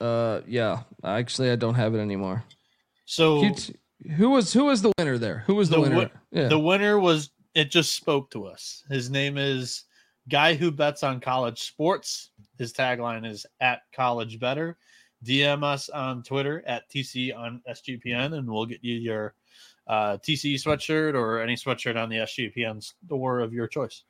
uh, 0.00 0.40
yeah, 0.46 0.82
actually, 1.04 1.50
I 1.50 1.56
don't 1.56 1.74
have 1.74 1.94
it 1.94 1.98
anymore. 1.98 2.44
So 3.04 3.52
t- 3.54 3.74
who 4.16 4.30
was 4.30 4.52
who 4.52 4.66
was 4.66 4.82
the 4.82 4.92
winner 4.98 5.18
there? 5.18 5.44
Who 5.46 5.54
was 5.54 5.68
the, 5.68 5.76
the, 5.76 5.82
winner? 5.82 5.94
wi- 5.94 6.10
yeah. 6.30 6.48
the 6.48 6.58
winner 6.58 6.98
was 6.98 7.30
it 7.54 7.70
just 7.70 7.94
spoke 7.94 8.30
to 8.30 8.46
us. 8.46 8.84
His 8.88 9.10
name 9.10 9.36
is 9.36 9.84
Guy 10.28 10.54
Who 10.54 10.70
Bets 10.70 11.02
on 11.02 11.20
College 11.20 11.60
Sports. 11.60 12.30
His 12.58 12.72
tagline 12.72 13.26
is 13.26 13.46
at 13.60 13.82
college 13.92 14.38
better. 14.38 14.76
DM 15.24 15.64
us 15.64 15.88
on 15.88 16.22
Twitter 16.22 16.62
at 16.66 16.88
TC 16.90 17.36
on 17.36 17.62
SGPN 17.68 18.36
and 18.36 18.48
we'll 18.48 18.66
get 18.66 18.82
you 18.82 18.94
your 18.94 19.34
uh, 19.86 20.18
TC 20.18 20.54
sweatshirt 20.54 21.14
or 21.14 21.40
any 21.40 21.54
sweatshirt 21.54 22.00
on 22.00 22.08
the 22.08 22.16
SGPN 22.16 22.82
store 22.82 23.40
of 23.40 23.52
your 23.52 23.66
choice. 23.66 24.04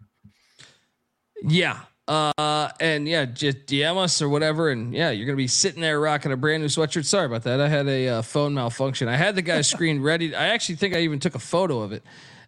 Yeah. 1.43 1.81
Uh, 2.09 2.71
and 2.81 3.07
yeah, 3.07 3.27
just 3.27 3.67
DM 3.67 3.97
us 3.97 4.21
or 4.23 4.29
whatever. 4.29 4.71
And 4.71 4.95
yeah, 4.95 5.11
you're 5.11 5.27
going 5.27 5.37
to 5.37 5.43
be 5.43 5.47
sitting 5.47 5.81
there 5.81 6.01
rocking 6.01 6.33
a 6.33 6.37
brand 6.37 6.63
new 6.63 6.69
sweatshirt. 6.69 7.05
Sorry 7.05 7.27
about 7.27 7.43
that. 7.45 7.61
I 7.61 7.69
had 7.69 7.87
a 7.87 8.09
uh, 8.09 8.23
phone 8.23 8.55
malfunction. 8.55 9.09
I 9.09 9.17
had 9.17 9.35
the 9.35 9.43
guy's 9.43 9.69
screen 9.71 10.01
ready. 10.01 10.35
I 10.35 10.49
actually 10.49 10.77
think 10.77 10.95
I 10.95 11.01
even 11.01 11.21
took 11.21 11.35
a 11.35 11.41
photo 11.41 11.81
of 11.81 11.93
it. 11.93 12.03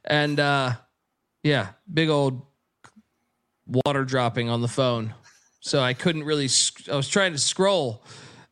And 0.05 0.41
uh, 0.41 0.73
yeah, 1.43 1.69
big 1.93 2.09
old 2.09 2.43
water 3.67 4.05
dropping 4.05 4.49
on 4.49 4.63
the 4.63 4.69
phone. 4.69 5.15
So 5.61 5.81
I 5.81 5.95
couldn't 5.95 6.25
really, 6.25 6.49
sc- 6.49 6.89
I 6.89 6.97
was 6.97 7.09
trying 7.09 7.33
to 7.33 7.39
scroll. 7.39 8.03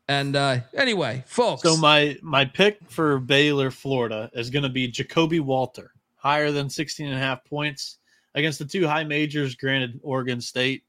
And 0.08 0.36
uh, 0.36 0.60
anyway, 0.74 1.22
folks. 1.26 1.62
So 1.62 1.76
my 1.76 2.16
my 2.22 2.44
pick 2.44 2.78
for 2.88 3.18
Baylor, 3.18 3.70
Florida 3.70 4.30
is 4.32 4.48
going 4.48 4.62
to 4.62 4.70
be 4.70 4.90
Ja'Kobe 4.90 5.40
Walter, 5.40 5.92
higher 6.16 6.50
than 6.50 6.70
16 6.70 7.06
and 7.06 7.14
a 7.14 7.18
half 7.18 7.44
points 7.44 7.98
against 8.34 8.58
the 8.58 8.64
two 8.64 8.86
high 8.86 9.04
majors. 9.04 9.54
Granted, 9.54 10.00
Oregon 10.02 10.40
State 10.40 10.84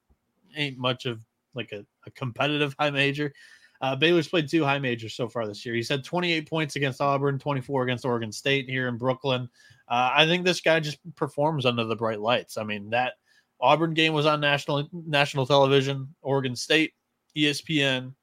ain't 0.55 0.77
much 0.77 1.05
of 1.05 1.21
like 1.53 1.73
a, 1.73 1.85
a 2.05 2.11
competitive 2.11 2.73
high 2.79 2.91
major. 2.91 3.33
Uh, 3.81 3.95
Baylor's 3.95 4.27
played 4.27 4.49
two 4.49 4.63
high 4.63 4.79
majors 4.79 5.15
so 5.15 5.27
far 5.27 5.47
this 5.47 5.65
year. 5.65 5.75
He's 5.75 5.89
had 5.89 6.03
28 6.03 6.49
points 6.49 6.75
against 6.75 7.01
Auburn, 7.01 7.39
24 7.39 7.83
against 7.83 8.05
Oregon 8.05 8.31
State 8.31 8.69
here 8.69 8.87
in 8.87 8.97
Brooklyn. 8.97 9.49
Uh, 9.87 10.11
I 10.13 10.25
think 10.25 10.45
this 10.45 10.61
guy 10.61 10.79
just 10.79 10.99
performs 11.15 11.65
under 11.65 11.85
the 11.85 11.95
bright 11.95 12.19
lights. 12.19 12.57
I 12.57 12.63
mean 12.63 12.89
that 12.91 13.13
Auburn 13.61 13.93
game 13.93 14.13
was 14.13 14.25
on 14.25 14.39
national 14.39 14.87
national 14.91 15.45
television. 15.45 16.07
Oregon 16.21 16.55
State, 16.55 16.93
ESPN, 17.35 18.13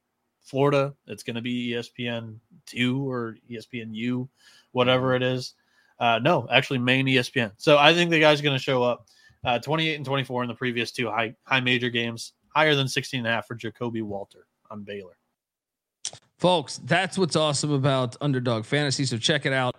Florida, 0.43 0.95
it's 1.07 1.23
going 1.23 1.37
to 1.37 1.43
be 1.43 1.71
ESPN 1.71 2.39
two 2.67 3.09
or 3.09 3.37
ESPN 3.51 3.95
U, 3.95 4.29
whatever 4.73 5.15
it 5.15 5.23
is. 5.23 5.55
Uh, 5.99 6.19
no, 6.23 6.47
actually, 6.51 6.79
main 6.79 7.07
ESPN. 7.07 7.53
So 7.57 7.79
I 7.79 7.95
think 7.95 8.11
the 8.11 8.21
guy's 8.21 8.41
going 8.41 8.57
to 8.57 8.63
show 8.63 8.83
up. 8.83 9.07
Uh, 9.45 9.59
28 9.59 9.95
and 9.95 10.05
24 10.05 10.43
in 10.43 10.49
the 10.49 10.55
previous 10.55 10.91
two 10.91 11.09
high 11.09 11.35
high 11.45 11.61
major 11.61 11.91
games, 11.91 12.33
higher 12.49 12.75
than 12.75 12.89
16 12.89 13.19
and 13.19 13.27
a 13.27 13.31
half 13.31 13.47
for 13.47 13.55
Ja'Kobe 13.55 14.03
Walter 14.03 14.47
on 14.71 14.83
Baylor. 14.83 15.17
folks 16.39 16.81
that's 16.85 17.17
what's 17.17 17.37
awesome 17.37 17.71
about 17.71 18.17
underdog 18.21 18.65
fantasy 18.65 19.05
so 19.05 19.17
check 19.17 19.47
it 19.47 19.53
out 19.53 19.77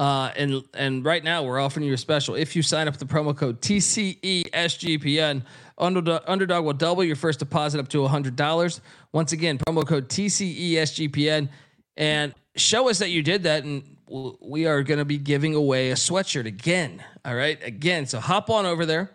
uh, 0.00 0.32
and 0.36 0.62
and 0.74 1.04
right 1.04 1.22
now 1.22 1.42
we're 1.42 1.60
offering 1.60 1.84
you 1.84 1.92
a 1.92 1.98
special 1.98 2.34
if 2.34 2.56
you 2.56 2.62
sign 2.62 2.88
up 2.88 2.94
with 2.98 3.08
the 3.08 3.14
promo 3.14 3.36
code 3.36 3.60
tcesgpn 3.60 5.42
underdog, 5.78 6.22
underdog 6.26 6.64
will 6.64 6.72
double 6.72 7.04
your 7.04 7.16
first 7.16 7.38
deposit 7.38 7.78
up 7.78 7.88
to 7.88 7.98
$100 7.98 8.80
once 9.12 9.32
again 9.32 9.58
promo 9.58 9.86
code 9.86 10.08
tcesgpn 10.08 11.48
and 11.96 12.34
show 12.56 12.88
us 12.88 12.98
that 12.98 13.10
you 13.10 13.22
did 13.22 13.44
that 13.44 13.64
and 13.64 13.96
we 14.40 14.66
are 14.66 14.82
going 14.82 14.98
to 14.98 15.04
be 15.04 15.18
giving 15.18 15.54
away 15.54 15.90
a 15.90 15.94
sweatshirt 15.94 16.46
again 16.46 17.04
all 17.24 17.34
right 17.34 17.62
again 17.62 18.06
so 18.06 18.18
hop 18.18 18.50
on 18.50 18.66
over 18.66 18.84
there 18.84 19.12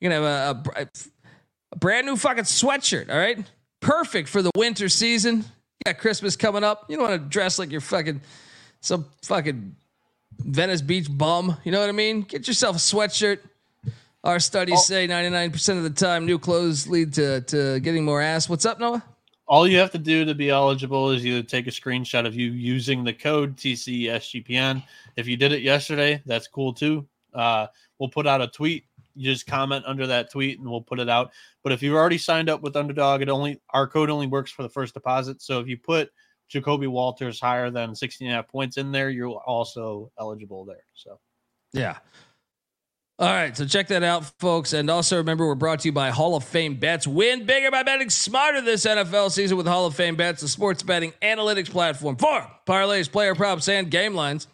you're 0.00 0.10
to 0.10 0.14
have 0.14 0.24
a, 0.24 0.82
a 0.82 0.86
a 1.72 1.78
brand 1.78 2.06
new 2.06 2.16
fucking 2.16 2.44
sweatshirt. 2.44 3.10
All 3.10 3.18
right, 3.18 3.38
perfect 3.80 4.28
for 4.28 4.42
the 4.42 4.50
winter 4.56 4.88
season. 4.88 5.38
You 5.38 5.92
got 5.92 5.98
Christmas 5.98 6.36
coming 6.36 6.64
up. 6.64 6.86
You 6.88 6.96
don't 6.96 7.08
want 7.08 7.22
to 7.22 7.28
dress 7.28 7.58
like 7.58 7.70
you're 7.70 7.80
fucking 7.80 8.20
some 8.80 9.06
fucking 9.22 9.74
Venice 10.40 10.82
Beach 10.82 11.08
bum. 11.10 11.56
You 11.64 11.72
know 11.72 11.80
what 11.80 11.88
I 11.88 11.92
mean? 11.92 12.22
Get 12.22 12.46
yourself 12.46 12.76
a 12.76 12.78
sweatshirt. 12.78 13.40
Our 14.24 14.40
studies 14.40 14.84
say 14.84 15.06
99% 15.06 15.76
of 15.76 15.84
the 15.84 15.90
time 15.90 16.26
new 16.26 16.38
clothes 16.38 16.88
lead 16.88 17.14
to 17.14 17.42
to 17.42 17.78
getting 17.80 18.04
more 18.04 18.20
ass. 18.20 18.48
What's 18.48 18.66
up, 18.66 18.80
Noah? 18.80 19.04
All 19.46 19.68
you 19.68 19.78
have 19.78 19.92
to 19.92 19.98
do 19.98 20.24
to 20.24 20.34
be 20.34 20.50
eligible 20.50 21.12
is 21.12 21.24
either 21.24 21.44
take 21.44 21.68
a 21.68 21.70
screenshot 21.70 22.26
of 22.26 22.34
you 22.34 22.50
using 22.50 23.04
the 23.04 23.12
code 23.12 23.56
TCSGPN. 23.56 24.82
If 25.14 25.28
you 25.28 25.36
did 25.36 25.52
it 25.52 25.62
yesterday, 25.62 26.20
that's 26.26 26.48
cool 26.48 26.72
too. 26.72 27.06
Uh, 27.32 27.68
we'll 28.00 28.08
put 28.08 28.26
out 28.26 28.42
a 28.42 28.48
tweet. 28.48 28.84
You 29.14 29.32
just 29.32 29.46
comment 29.46 29.84
under 29.86 30.08
that 30.08 30.32
tweet 30.32 30.58
and 30.58 30.68
we'll 30.68 30.80
put 30.80 30.98
it 30.98 31.08
out. 31.08 31.30
But 31.62 31.70
if 31.70 31.80
you've 31.80 31.94
already 31.94 32.18
signed 32.18 32.50
up 32.50 32.62
with 32.62 32.74
Underdog, 32.74 33.22
it 33.22 33.28
only 33.28 33.60
our 33.70 33.86
code 33.86 34.10
only 34.10 34.26
works 34.26 34.50
for 34.50 34.64
the 34.64 34.68
first 34.68 34.94
deposit. 34.94 35.40
So 35.40 35.60
if 35.60 35.68
you 35.68 35.76
put 35.76 36.10
Ja'Kobe 36.52 36.88
Walters 36.88 37.40
higher 37.40 37.70
than 37.70 37.94
16 37.94 38.28
and 38.28 38.34
a 38.34 38.36
half 38.36 38.48
points 38.48 38.76
in 38.76 38.92
there, 38.92 39.10
you're 39.10 39.30
also 39.30 40.10
eligible 40.18 40.64
there. 40.64 40.84
So 40.94 41.18
Yeah. 41.72 41.98
All 43.18 43.28
right, 43.28 43.56
so 43.56 43.64
check 43.64 43.88
that 43.88 44.02
out, 44.02 44.26
folks. 44.40 44.74
And 44.74 44.90
also 44.90 45.16
remember, 45.16 45.46
we're 45.46 45.54
brought 45.54 45.80
to 45.80 45.88
you 45.88 45.92
by 45.92 46.10
Hall 46.10 46.36
of 46.36 46.44
Fame 46.44 46.74
Bets. 46.74 47.06
Win 47.06 47.46
bigger 47.46 47.70
by 47.70 47.82
betting 47.82 48.10
smarter 48.10 48.60
this 48.60 48.84
NFL 48.84 49.30
season 49.30 49.56
with 49.56 49.66
Hall 49.66 49.86
of 49.86 49.94
Fame 49.94 50.16
Bets, 50.16 50.42
the 50.42 50.48
sports 50.48 50.82
betting 50.82 51.14
analytics 51.22 51.70
platform 51.70 52.16
for 52.16 52.46
parlays, 52.66 53.10
player 53.10 53.34
props, 53.34 53.70
and 53.70 53.90
game 53.90 54.14
lines. 54.14 54.48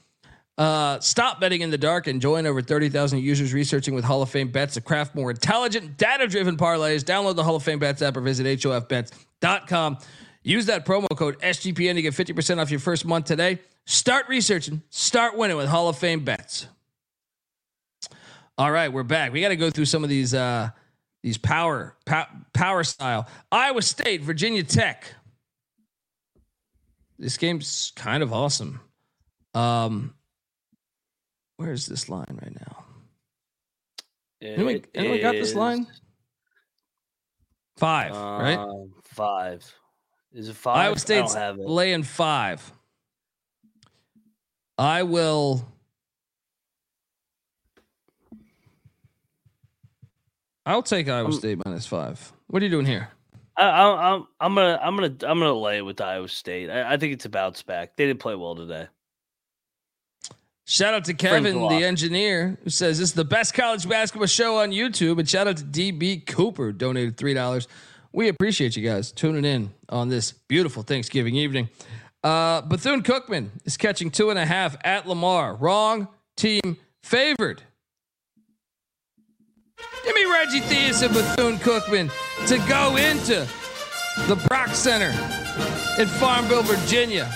Uh, 0.59 1.01
stop 1.01 1.40
betting 1.40 1.62
in 1.62 1.70
the 1.70 1.78
dark 1.78 2.06
and 2.06 2.20
join 2.20 2.47
over 2.47 2.62
30,000 2.62 3.19
users 3.19 3.52
researching 3.52 3.94
with 3.94 4.05
Hall 4.05 4.23
of 4.23 4.31
Fame 4.31 4.52
Bets 4.52 4.74
to 4.74 4.81
craft 4.81 5.16
more 5.16 5.32
intelligent, 5.32 5.97
data 5.97 6.28
driven 6.28 6.56
parlays. 6.56 7.02
Download 7.02 7.35
the 7.35 7.43
Hall 7.43 7.56
of 7.56 7.64
Fame 7.64 7.81
Bets 7.81 8.01
app 8.01 8.16
or 8.16 8.20
visit 8.20 8.47
HOFBets.com. 8.47 9.98
Use 10.44 10.66
that 10.66 10.85
promo 10.85 11.06
code 11.16 11.39
SGPN 11.40 11.94
to 11.94 12.02
get 12.02 12.14
50% 12.14 12.59
off 12.60 12.70
your 12.70 12.81
first 12.81 13.05
month 13.05 13.27
today. 13.27 13.60
Start 13.86 14.28
researching, 14.28 14.82
start 14.90 15.36
winning 15.36 15.56
with 15.56 15.69
Hall 15.69 15.89
of 15.89 15.97
Fame 15.98 16.24
Bets. 16.24 16.66
All 18.59 18.70
right, 18.70 18.93
we're 18.93 19.02
back. 19.02 19.32
We 19.32 19.40
got 19.40 19.48
to 19.48 19.56
go 19.56 19.70
through 19.70 19.86
some 19.86 20.05
of 20.05 20.10
these 20.10 20.35
uh 20.35 20.70
these 21.23 21.39
power 21.39 21.97
pow, 22.05 22.27
power 22.52 22.85
style. 22.85 23.28
Iowa 23.51 23.82
State, 23.82 24.23
Virginia 24.23 24.62
Tech. 24.62 25.06
This 27.19 27.36
game's 27.39 27.93
kind 27.97 28.23
of 28.23 28.32
awesome. 28.32 28.81
Um 29.55 30.14
where's 31.56 31.86
this 31.86 32.09
line 32.09 32.39
right 32.43 32.55
now? 32.55 32.85
Anyone, 34.43 34.74
It 34.77 34.90
anyone 34.94 35.20
got 35.20 35.32
this 35.32 35.55
line? 35.55 35.86
Five, 37.78 38.12
right? 38.12 38.59
um, 38.59 38.93
Five. 39.05 39.73
Is 40.34 40.48
it 40.48 40.56
five? 40.56 40.76
Iowa 40.76 40.98
State's 40.98 41.34
don't 41.34 41.42
have 41.42 41.59
it. 41.59 41.68
laying 41.68 42.02
five. 42.02 42.72
I 44.78 45.02
will. 45.02 45.66
I'll 50.64 50.82
take 50.82 51.09
Iowa 51.09 51.26
Um, 51.26 51.32
State 51.32 51.59
minus 51.64 51.86
five. 51.86 52.32
What 52.46 52.62
are 52.62 52.64
you 52.64 52.70
doing 52.70 52.86
here? 52.86 53.09
I, 53.56 53.64
I, 53.68 54.12
I'm 54.14 54.26
I'm 54.40 54.54
gonna 54.54 54.78
I'm 54.82 54.94
gonna 54.96 55.14
I'm 55.22 55.38
gonna 55.38 55.52
lay 55.54 55.78
it 55.78 55.82
with 55.82 56.00
Iowa 56.00 56.28
State. 56.28 56.70
I, 56.70 56.94
I 56.94 56.96
think 56.96 57.12
it's 57.12 57.24
a 57.24 57.28
bounce 57.28 57.62
back. 57.62 57.96
They 57.96 58.06
didn't 58.06 58.20
play 58.20 58.34
well 58.34 58.54
today. 58.54 58.86
Shout 60.64 60.94
out 60.94 61.04
to 61.06 61.14
Kevin, 61.14 61.59
the 61.59 61.84
engineer, 61.84 62.56
who 62.62 62.70
says 62.70 62.98
this 62.98 63.09
is 63.10 63.14
the 63.14 63.24
best 63.24 63.52
college 63.52 63.86
basketball 63.88 64.28
show 64.28 64.59
on 64.59 64.70
YouTube. 64.70 65.18
And 65.18 65.28
shout 65.28 65.48
out 65.48 65.56
to 65.59 65.64
DB 65.64 66.24
Cooper, 66.24 66.72
donated 66.72 67.16
three 67.16 67.34
dollars. 67.34 67.66
We 68.12 68.28
appreciate 68.28 68.76
you 68.76 68.86
guys 68.86 69.10
tuning 69.10 69.44
in 69.44 69.72
on 69.89 70.09
this 70.09 70.32
beautiful 70.32 70.82
Thanksgiving 70.82 71.34
evening. 71.34 71.70
Uh, 72.22 72.60
Bethune 72.60 73.02
Cookman 73.02 73.48
is 73.64 73.76
catching 73.76 74.10
two 74.10 74.30
and 74.30 74.39
a 74.39 74.44
half 74.44 74.76
at 74.84 75.09
Lamar. 75.09 75.55
Wrong 75.55 76.09
team 76.36 76.76
favored. 77.02 77.62
Give 80.05 80.14
me 80.14 80.24
Reggie 80.26 80.60
Theus 80.60 81.02
and 81.02 81.14
Bethune 81.14 81.56
Cookman 81.59 82.10
to 82.48 82.59
go 82.68 82.97
into 82.97 83.48
the 84.28 84.36
Brock 84.47 84.68
Center 84.68 85.10
in 85.98 86.06
Farmville, 86.06 86.62
Virginia, 86.62 87.32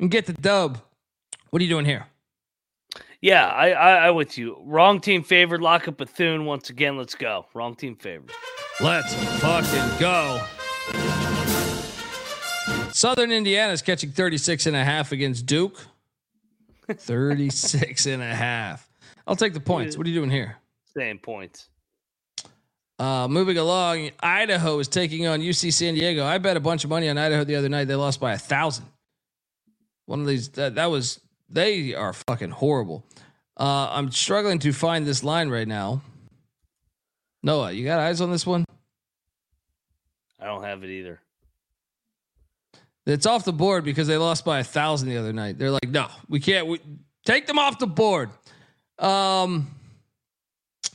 and 0.00 0.10
get 0.10 0.26
the 0.26 0.32
dub. 0.32 0.78
What 1.50 1.60
are 1.60 1.64
you 1.64 1.70
doing 1.70 1.84
here? 1.84 2.06
Yeah, 3.20 3.46
I, 3.46 3.70
I 3.70 3.94
I 4.06 4.10
with 4.10 4.38
you. 4.38 4.56
Wrong 4.64 5.00
team 5.00 5.24
favored. 5.24 5.60
Lock 5.60 5.88
up 5.88 5.96
Bethune 5.96 6.44
once 6.44 6.70
again. 6.70 6.96
Let's 6.96 7.14
go. 7.14 7.46
Wrong 7.52 7.74
team 7.74 7.96
favored. 7.96 8.30
Let's 8.80 9.12
fucking 9.40 9.98
go. 9.98 10.40
Southern 12.92 13.32
Indiana 13.32 13.72
is 13.72 13.82
catching 13.82 14.10
36 14.10 14.66
and 14.66 14.76
a 14.76 14.84
half 14.84 15.12
against 15.12 15.46
Duke. 15.46 15.84
36 16.92 18.06
and 18.06 18.22
a 18.22 18.34
half. 18.34 18.88
I'll 19.26 19.36
take 19.36 19.52
the 19.52 19.60
points. 19.60 19.98
What 19.98 20.06
are 20.06 20.10
you 20.10 20.16
doing 20.16 20.30
here? 20.30 20.56
Same 20.96 21.18
points. 21.18 21.68
Uh, 22.98 23.28
moving 23.28 23.58
along, 23.58 24.10
Idaho 24.20 24.78
is 24.78 24.88
taking 24.88 25.26
on 25.26 25.40
UC 25.40 25.72
San 25.72 25.94
Diego. 25.94 26.24
I 26.24 26.38
bet 26.38 26.56
a 26.56 26.60
bunch 26.60 26.82
of 26.84 26.90
money 26.90 27.08
on 27.08 27.18
Idaho 27.18 27.44
the 27.44 27.56
other 27.56 27.68
night. 27.68 27.84
They 27.84 27.94
lost 27.94 28.20
by 28.20 28.32
a 28.32 28.38
thousand. 28.38 28.86
One 30.06 30.20
of 30.20 30.26
these 30.26 30.48
that, 30.50 30.76
that 30.76 30.86
was 30.86 31.20
they 31.48 31.94
are 31.94 32.12
fucking 32.12 32.50
horrible. 32.50 33.04
Uh, 33.56 33.88
I'm 33.90 34.10
struggling 34.10 34.58
to 34.60 34.72
find 34.72 35.06
this 35.06 35.24
line 35.24 35.48
right 35.48 35.66
now. 35.66 36.02
Noah, 37.42 37.72
you 37.72 37.84
got 37.84 38.00
eyes 38.00 38.20
on 38.20 38.30
this 38.30 38.46
one? 38.46 38.64
I 40.40 40.46
don't 40.46 40.62
have 40.62 40.84
it 40.84 40.90
either. 40.90 41.20
It's 43.06 43.26
off 43.26 43.44
the 43.44 43.52
board 43.52 43.84
because 43.84 44.06
they 44.06 44.16
lost 44.18 44.44
by 44.44 44.60
a 44.60 44.64
thousand 44.64 45.08
the 45.08 45.16
other 45.16 45.32
night. 45.32 45.58
They're 45.58 45.70
like, 45.70 45.88
no, 45.88 46.08
we 46.28 46.40
can't. 46.40 46.66
We, 46.66 46.80
take 47.24 47.46
them 47.46 47.58
off 47.58 47.78
the 47.78 47.86
board. 47.86 48.30
Um, 48.98 49.70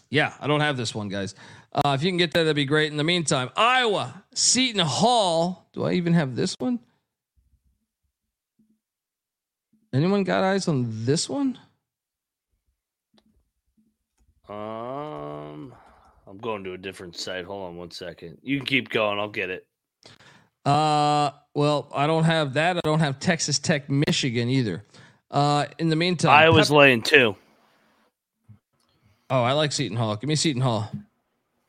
yeah, 0.10 0.34
I 0.40 0.48
don't 0.48 0.62
have 0.62 0.78
this 0.78 0.94
one, 0.94 1.10
guys. 1.10 1.36
Uh, 1.72 1.96
if 1.96 2.04
you 2.04 2.10
can 2.10 2.18
get 2.18 2.32
that, 2.34 2.42
that'd 2.42 2.56
be 2.56 2.66
great. 2.66 2.92
In 2.92 2.98
the 2.98 3.04
meantime, 3.04 3.50
Iowa, 3.56 4.24
Seton 4.34 4.86
Hall. 4.86 5.68
Do 5.74 5.84
I 5.84 5.94
even 5.94 6.14
have 6.14 6.36
this 6.36 6.56
one? 6.60 6.80
Anyone 9.94 10.24
got 10.24 10.44
eyes 10.44 10.68
on 10.68 10.88
this 11.06 11.30
one? 11.30 11.58
Um, 14.50 15.74
I'm 16.28 16.38
going 16.42 16.64
to 16.64 16.74
a 16.74 16.78
different 16.78 17.16
site. 17.16 17.46
Hold 17.46 17.70
on 17.70 17.78
one 17.78 17.92
second. 17.92 18.40
You 18.42 18.58
can 18.58 18.66
keep 18.66 18.90
going. 18.90 19.20
I'll 19.20 19.30
get 19.30 19.50
it. 19.50 19.68
Uh, 20.66 21.32
well, 21.54 21.90
I 21.94 22.08
don't 22.08 22.24
have 22.24 22.54
that. 22.56 22.78
I 22.78 22.82
don't 22.84 23.00
have 23.00 23.20
Texas 23.20 23.60
Tech, 23.60 23.90
Michigan 23.90 24.50
either. 24.50 24.84
Uh, 25.30 25.66
in 25.78 25.90
the 25.90 25.96
meantime, 25.96 26.32
I 26.32 26.50
was 26.50 26.70
Pep- 26.70 26.78
laying 26.78 27.02
two. 27.02 27.36
oh, 29.30 29.44
I 29.44 29.54
like 29.54 29.72
Seton 29.72 29.98
Hall. 29.98 30.16
Give 30.16 30.28
me 30.28 30.36
Seton 30.36 30.62
Hall. 30.62 30.90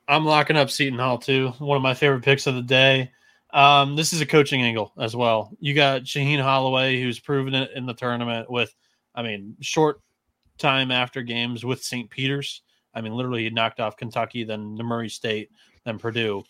I'm 0.06 0.24
locking 0.26 0.56
up 0.56 0.70
Seton 0.70 0.98
Hall 0.98 1.18
too. 1.18 1.48
One 1.58 1.76
of 1.76 1.82
my 1.82 1.94
favorite 1.94 2.22
picks 2.22 2.46
of 2.46 2.54
the 2.54 2.62
day. 2.62 3.10
Um, 3.54 3.94
this 3.94 4.12
is 4.12 4.20
a 4.20 4.26
coaching 4.26 4.62
angle 4.62 4.92
as 4.98 5.14
well. 5.14 5.56
You 5.60 5.74
got 5.74 6.02
Shaheen 6.02 6.42
Holloway, 6.42 7.00
who's 7.00 7.20
proven 7.20 7.54
it 7.54 7.70
in 7.76 7.86
the 7.86 7.94
tournament 7.94 8.50
with, 8.50 8.74
I 9.14 9.22
mean, 9.22 9.56
short 9.60 10.00
time 10.58 10.90
after 10.90 11.22
games 11.22 11.64
with 11.64 11.82
St. 11.82 12.10
Peter's. 12.10 12.62
I 12.92 13.00
mean, 13.00 13.14
literally, 13.14 13.44
he 13.44 13.50
knocked 13.50 13.78
off 13.78 13.96
Kentucky, 13.96 14.42
then 14.42 14.74
the 14.74 14.82
Murray 14.82 15.08
State, 15.08 15.50
then 15.84 15.98
Purdue. 15.98 16.42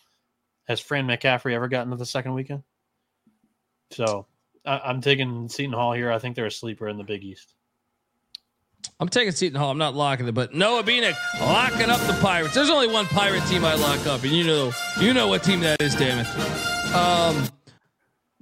Has 0.67 0.79
Fran 0.79 1.05
McCaffery 1.05 1.53
ever 1.53 1.67
gotten 1.67 1.91
to 1.91 1.95
the 1.95 2.07
second 2.07 2.33
weekend? 2.33 2.63
So 3.91 4.25
I, 4.65 4.79
I'm 4.79 4.99
taking 4.99 5.47
Seton 5.47 5.73
Hall 5.73 5.93
here. 5.93 6.11
I 6.11 6.17
think 6.17 6.35
they're 6.35 6.47
a 6.47 6.51
sleeper 6.51 6.87
in 6.87 6.97
the 6.97 7.03
Big 7.03 7.23
East. 7.23 7.53
I'm 8.99 9.09
taking 9.09 9.31
Seton 9.31 9.59
Hall. 9.59 9.69
I'm 9.69 9.77
not 9.77 9.93
locking 9.93 10.27
it, 10.27 10.33
but 10.33 10.55
Noah 10.55 10.83
Bieniek 10.83 11.15
locking 11.39 11.89
up 11.89 11.99
the 12.01 12.17
Pirates. 12.19 12.55
There's 12.55 12.71
only 12.71 12.87
one 12.87 13.05
Pirate 13.05 13.45
team 13.45 13.63
I 13.63 13.75
lock 13.75 14.07
up, 14.07 14.23
and 14.23 14.31
you 14.31 14.43
know, 14.43 14.71
you 14.99 15.13
know 15.13 15.27
what 15.27 15.43
team 15.43 15.59
that 15.59 15.81
is. 15.81 15.93
Damn 15.95 16.19
it, 16.19 16.74
um, 16.95 17.47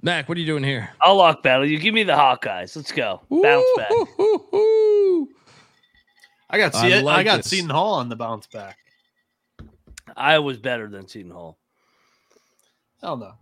Mac. 0.02 0.28
What 0.28 0.36
are 0.36 0.40
you 0.40 0.46
doing 0.46 0.64
here? 0.64 0.90
I'll 1.00 1.16
lock 1.16 1.42
battle. 1.42 1.66
You 1.66 1.78
give 1.78 1.94
me 1.94 2.02
the 2.02 2.12
Hawkeyes. 2.12 2.76
Let's 2.76 2.92
go. 2.92 3.20
Bounce 3.30 3.66
back. 3.76 3.90
Ooh, 3.90 5.28
I 6.50 6.58
got 6.58 6.74
I 6.74 6.88
see 6.90 7.00
like 7.02 7.18
I 7.18 7.22
got 7.24 7.36
this. 7.38 7.46
Seton 7.50 7.70
Hall 7.70 7.94
on 7.94 8.08
the 8.08 8.16
bounce 8.16 8.46
back. 8.46 8.76
I 10.16 10.38
was 10.38 10.58
better 10.58 10.88
than 10.88 11.08
Seton 11.08 11.30
Hall. 11.32 11.58
Hell 13.00 13.16
no. 13.16 13.32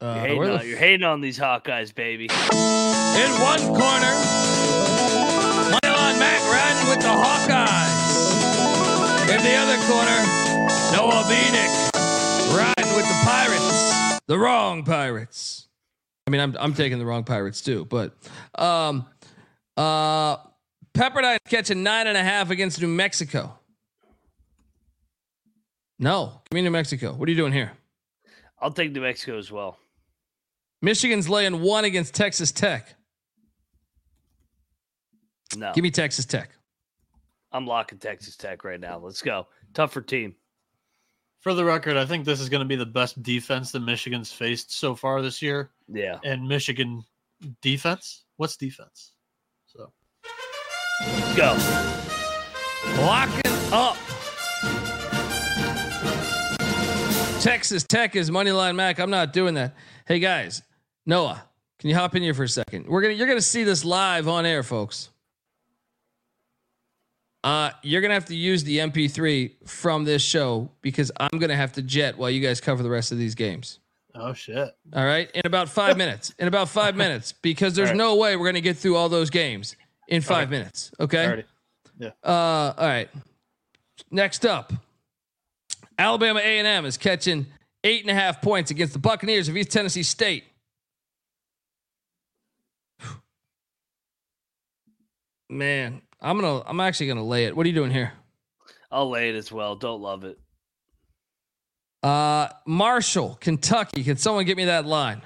You're, 0.00 0.10
Uh, 0.10 0.20
hating 0.20 0.38
where 0.38 0.46
the 0.48 0.58
on, 0.60 0.66
you're 0.68 0.76
hating 0.78 1.04
on 1.04 1.20
these 1.22 1.38
Hawkeyes, 1.38 1.94
baby. 1.94 2.24
In 2.24 3.30
one 3.40 3.60
corner, 3.72 4.14
Moneyline 5.72 6.18
Mac 6.18 6.40
riding 6.52 6.88
with 6.90 7.00
the 7.00 7.14
Hawkeyes. 7.14 7.94
In 9.30 9.40
the 9.42 9.54
other 9.56 9.78
corner, 9.88 10.20
Noah 10.92 11.24
Bieniek 11.30 11.72
riding 12.54 12.83
with 12.96 13.06
the 13.06 13.20
Pirates. 13.24 14.20
The 14.26 14.38
wrong 14.38 14.84
Pirates. 14.84 15.68
I 16.26 16.30
mean, 16.30 16.40
I'm 16.40 16.56
I'm 16.58 16.74
taking 16.74 16.98
the 16.98 17.04
wrong 17.04 17.24
Pirates 17.24 17.60
too, 17.60 17.84
but 17.84 18.14
um, 18.54 19.06
uh, 19.76 20.36
Pepperdine 20.94 21.38
catching 21.48 21.82
nine 21.82 22.06
and 22.06 22.16
a 22.16 22.22
half 22.22 22.50
against 22.50 22.80
New 22.80 22.88
Mexico. 22.88 23.58
No, 25.98 26.40
give 26.50 26.56
me 26.56 26.62
New 26.62 26.70
Mexico. 26.70 27.12
What 27.12 27.28
are 27.28 27.30
you 27.32 27.36
doing 27.36 27.52
here? 27.52 27.72
I'll 28.60 28.72
take 28.72 28.92
New 28.92 29.02
Mexico 29.02 29.38
as 29.38 29.50
well. 29.52 29.78
Michigan's 30.80 31.28
laying 31.28 31.60
one 31.60 31.84
against 31.84 32.14
Texas 32.14 32.52
Tech. 32.52 32.94
No, 35.56 35.72
Give 35.72 35.82
me 35.82 35.90
Texas 35.90 36.24
Tech. 36.26 36.50
I'm 37.52 37.66
locking 37.66 37.98
Texas 37.98 38.36
Tech 38.36 38.64
right 38.64 38.80
now. 38.80 38.98
Let's 38.98 39.22
go. 39.22 39.46
Tougher 39.72 40.00
team. 40.00 40.34
For 41.44 41.52
the 41.52 41.62
record, 41.62 41.98
I 41.98 42.06
think 42.06 42.24
this 42.24 42.40
is 42.40 42.48
going 42.48 42.62
to 42.62 42.66
be 42.66 42.74
the 42.74 42.86
best 42.86 43.22
defense 43.22 43.70
that 43.72 43.80
Michigan's 43.80 44.32
faced 44.32 44.72
so 44.72 44.94
far 44.94 45.20
this 45.20 45.42
year. 45.42 45.68
Yeah. 45.92 46.18
And 46.24 46.48
Michigan 46.48 47.04
defense? 47.60 48.24
What's 48.38 48.56
defense? 48.56 49.12
So 49.66 49.92
Let's 51.02 51.36
go. 51.36 51.54
Locking 53.02 53.52
up. 53.74 53.98
Texas 57.42 57.84
Tech 57.84 58.16
is 58.16 58.30
moneyline 58.30 58.74
Mac. 58.74 58.98
I'm 58.98 59.10
not 59.10 59.34
doing 59.34 59.52
that. 59.52 59.74
Hey 60.06 60.20
guys, 60.20 60.62
Noah, 61.04 61.44
can 61.78 61.90
you 61.90 61.94
hop 61.94 62.16
in 62.16 62.22
here 62.22 62.32
for 62.32 62.44
a 62.44 62.48
second? 62.48 62.86
We're 62.86 63.02
gonna 63.02 63.12
you're 63.12 63.28
gonna 63.28 63.42
see 63.42 63.64
this 63.64 63.84
live 63.84 64.28
on 64.28 64.46
air, 64.46 64.62
folks. 64.62 65.10
Uh, 67.44 67.70
you're 67.82 68.00
gonna 68.00 68.14
have 68.14 68.24
to 68.24 68.34
use 68.34 68.64
the 68.64 68.78
MP3 68.78 69.68
from 69.68 70.04
this 70.04 70.22
show 70.22 70.70
because 70.80 71.12
I'm 71.20 71.38
gonna 71.38 71.54
have 71.54 71.72
to 71.74 71.82
jet 71.82 72.16
while 72.16 72.30
you 72.30 72.40
guys 72.40 72.58
cover 72.58 72.82
the 72.82 72.88
rest 72.88 73.12
of 73.12 73.18
these 73.18 73.34
games. 73.34 73.80
Oh 74.14 74.32
shit! 74.32 74.74
All 74.94 75.04
right, 75.04 75.30
in 75.34 75.42
about 75.44 75.68
five 75.68 75.96
minutes. 75.98 76.32
In 76.38 76.48
about 76.48 76.70
five 76.70 76.96
minutes, 76.96 77.32
because 77.32 77.74
there's 77.74 77.90
right. 77.90 77.98
no 77.98 78.16
way 78.16 78.34
we're 78.36 78.46
gonna 78.46 78.62
get 78.62 78.78
through 78.78 78.96
all 78.96 79.10
those 79.10 79.28
games 79.28 79.76
in 80.08 80.22
five 80.22 80.48
minutes. 80.48 80.90
Okay. 80.98 81.26
Alrighty. 81.26 81.44
Yeah. 81.98 82.10
Uh, 82.24 82.72
all 82.78 82.86
right. 82.86 83.10
Next 84.10 84.46
up, 84.46 84.72
Alabama 85.98 86.40
A&M 86.40 86.86
is 86.86 86.96
catching 86.96 87.46
eight 87.84 88.00
and 88.00 88.10
a 88.10 88.14
half 88.14 88.40
points 88.40 88.70
against 88.70 88.94
the 88.94 88.98
Buccaneers 88.98 89.50
of 89.50 89.56
East 89.56 89.70
Tennessee 89.70 90.02
State. 90.02 90.44
Man, 95.50 96.00
I'm 96.24 96.40
gonna. 96.40 96.62
I'm 96.66 96.80
actually 96.80 97.08
gonna 97.08 97.22
lay 97.22 97.44
it. 97.44 97.54
What 97.54 97.66
are 97.66 97.68
you 97.68 97.74
doing 97.74 97.90
here? 97.90 98.12
I'll 98.90 99.10
lay 99.10 99.28
it 99.28 99.34
as 99.34 99.52
well. 99.52 99.76
Don't 99.76 100.00
love 100.00 100.24
it. 100.24 100.38
Uh, 102.02 102.48
Marshall, 102.66 103.36
Kentucky. 103.40 104.02
Can 104.02 104.16
someone 104.16 104.46
get 104.46 104.56
me 104.56 104.64
that 104.64 104.86
line? 104.86 105.20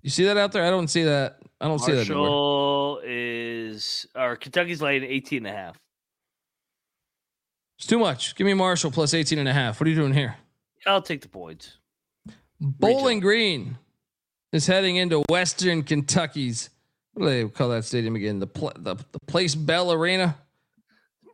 You 0.00 0.08
see 0.08 0.24
that 0.24 0.38
out 0.38 0.52
there? 0.52 0.64
I 0.64 0.70
don't 0.70 0.88
see 0.88 1.04
that. 1.04 1.38
I 1.60 1.68
don't 1.68 1.78
see 1.78 1.92
that. 1.92 2.08
Marshall 2.08 3.02
is 3.04 4.06
or 4.14 4.36
Kentucky's 4.36 4.80
laying 4.80 5.04
18 5.04 5.46
and 5.46 5.54
a 5.54 5.58
half. 5.58 5.76
It's 7.78 7.86
too 7.86 7.98
much. 7.98 8.34
Give 8.34 8.46
me 8.46 8.54
Marshall 8.54 8.90
plus 8.90 9.12
18 9.12 9.38
and 9.38 9.48
a 9.48 9.52
half. 9.52 9.78
What 9.78 9.86
are 9.86 9.90
you 9.90 9.96
doing 9.96 10.14
here? 10.14 10.36
I'll 10.86 11.02
take 11.02 11.20
the 11.20 11.28
points. 11.28 11.76
Bowling 12.58 13.20
Green 13.20 13.76
is 14.52 14.66
heading 14.66 14.96
into 14.96 15.22
Western 15.28 15.82
Kentucky's. 15.82 16.70
What 17.14 17.26
do 17.26 17.30
they 17.30 17.48
call 17.48 17.70
that 17.70 17.84
stadium 17.84 18.16
again? 18.16 18.38
The 18.38 18.46
pl- 18.46 18.72
the, 18.76 18.94
the 18.94 19.18
Place 19.26 19.54
Bell 19.54 19.92
Arena. 19.92 20.36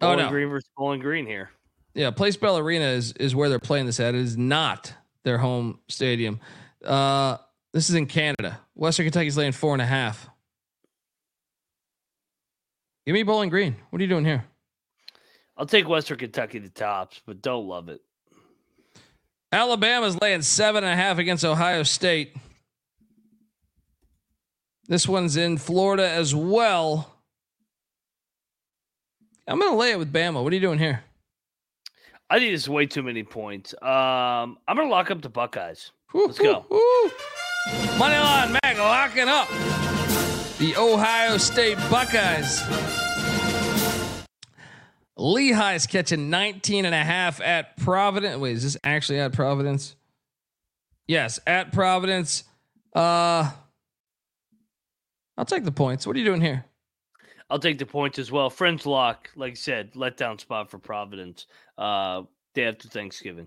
Oh 0.00 0.06
Bowling 0.06 0.18
no, 0.18 0.28
Green 0.30 0.48
versus 0.48 0.70
Bowling 0.76 1.00
Green 1.00 1.26
here. 1.26 1.50
yeah, 1.94 2.10
Place 2.10 2.36
Bell 2.36 2.58
Arena 2.58 2.86
is 2.86 3.12
is 3.12 3.34
where 3.34 3.48
they're 3.48 3.58
playing 3.58 3.86
this 3.86 4.00
at. 4.00 4.14
It 4.14 4.20
is 4.20 4.36
not 4.36 4.92
their 5.24 5.38
home 5.38 5.80
stadium. 5.88 6.40
Uh, 6.84 7.36
this 7.72 7.90
is 7.90 7.96
in 7.96 8.06
Canada. 8.06 8.60
Western 8.74 9.06
Kentucky's 9.06 9.36
laying 9.36 9.52
four 9.52 9.72
and 9.72 9.82
a 9.82 9.86
half. 9.86 10.28
Give 13.06 13.14
me 13.14 13.22
Bowling 13.22 13.50
Green. 13.50 13.76
What 13.90 14.00
are 14.00 14.02
you 14.02 14.08
doing 14.08 14.24
here? 14.24 14.44
I'll 15.56 15.66
take 15.66 15.88
Western 15.88 16.18
Kentucky 16.18 16.58
the 16.58 16.68
tops, 16.68 17.20
but 17.26 17.42
don't 17.42 17.66
love 17.66 17.88
it. 17.88 18.00
Alabama's 19.50 20.20
laying 20.20 20.42
seven 20.42 20.84
and 20.84 20.92
a 20.92 20.96
half 20.96 21.18
against 21.18 21.44
Ohio 21.44 21.82
State. 21.82 22.36
This 24.88 25.06
one's 25.06 25.36
in 25.36 25.58
Florida 25.58 26.08
as 26.08 26.34
well. 26.34 27.14
I'm 29.46 29.60
going 29.60 29.72
to 29.72 29.76
lay 29.78 29.92
it 29.92 29.98
with 29.98 30.12
Bama. 30.12 30.42
What 30.42 30.52
are 30.52 30.56
you 30.56 30.60
doing 30.62 30.78
here? 30.78 31.04
I 32.30 32.38
think 32.38 32.52
it's 32.52 32.68
way 32.68 32.86
too 32.86 33.02
many 33.02 33.22
points. 33.22 33.72
Um, 33.80 34.58
I'm 34.68 34.76
gonna 34.76 34.88
lock 34.88 35.10
up 35.10 35.22
the 35.22 35.30
Buckeyes. 35.30 35.92
Let's 36.12 36.38
go. 36.38 36.66
woo, 36.68 36.78
woo. 36.78 37.10
Moneyline 37.96 38.58
Mac 38.62 38.76
locking 38.76 39.28
up 39.28 39.48
the 40.58 40.74
Ohio 40.76 41.38
State 41.38 41.78
Buckeyes. 41.90 42.60
Lehigh's 45.18 45.86
catching 45.86 46.28
19 46.28 46.84
and 46.84 46.94
a 46.94 47.02
half 47.02 47.40
at 47.40 47.78
Providence. 47.78 48.36
Wait, 48.36 48.56
is 48.56 48.62
this 48.62 48.76
actually 48.84 49.20
at 49.20 49.32
Providence? 49.32 49.96
Yes, 51.06 51.40
at 51.46 51.72
Providence. 51.72 52.44
Uh 52.94 53.50
I'll 55.38 55.44
take 55.44 55.64
the 55.64 55.72
points. 55.72 56.04
What 56.04 56.16
are 56.16 56.18
you 56.18 56.24
doing 56.24 56.40
here? 56.40 56.64
I'll 57.48 57.60
take 57.60 57.78
the 57.78 57.86
points 57.86 58.18
as 58.18 58.32
well. 58.32 58.50
Friends 58.50 58.84
lock, 58.84 59.30
like 59.36 59.52
I 59.52 59.54
said, 59.54 59.92
letdown 59.94 60.40
spot 60.40 60.68
for 60.68 60.78
Providence. 60.78 61.46
Uh, 61.78 62.22
day 62.54 62.64
after 62.64 62.88
Thanksgiving. 62.88 63.46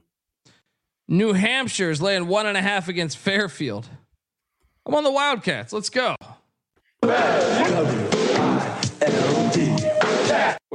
New 1.09 1.33
Hampshire 1.33 1.91
is 1.91 2.01
laying 2.01 2.27
one 2.27 2.47
and 2.47 2.55
a 2.55 2.61
half 2.61 2.87
against 2.87 3.17
Fairfield. 3.17 3.89
I'm 4.85 4.95
on 4.95 5.03
the 5.03 5.11
Wildcats. 5.11 5.73
Let's 5.73 5.89
go. 5.89 6.15
What 7.01 7.11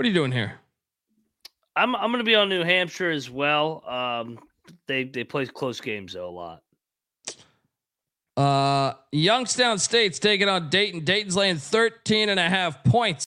are 0.05 0.09
you 0.09 0.13
doing 0.13 0.33
here? 0.33 0.61
I'm 1.75 1.97
I'm 1.97 2.11
gonna 2.11 2.25
be 2.25 2.35
on 2.35 2.51
New 2.51 2.63
Hampshire 2.63 3.11
as 3.11 3.31
well. 3.31 3.83
Um, 3.89 4.39
they 4.87 5.05
they 5.05 5.25
play 5.25 5.47
close 5.47 5.81
games 5.81 6.13
though 6.13 6.29
a 6.29 6.31
lot. 6.31 6.63
Uh, 8.37 8.93
Youngstown 9.13 9.79
State's 9.79 10.19
taking 10.19 10.49
on 10.49 10.69
Dayton. 10.69 11.05
Dayton's 11.05 11.37
laying 11.37 11.57
13 11.57 12.29
and 12.29 12.39
a 12.39 12.49
half 12.49 12.85
points. 12.85 13.27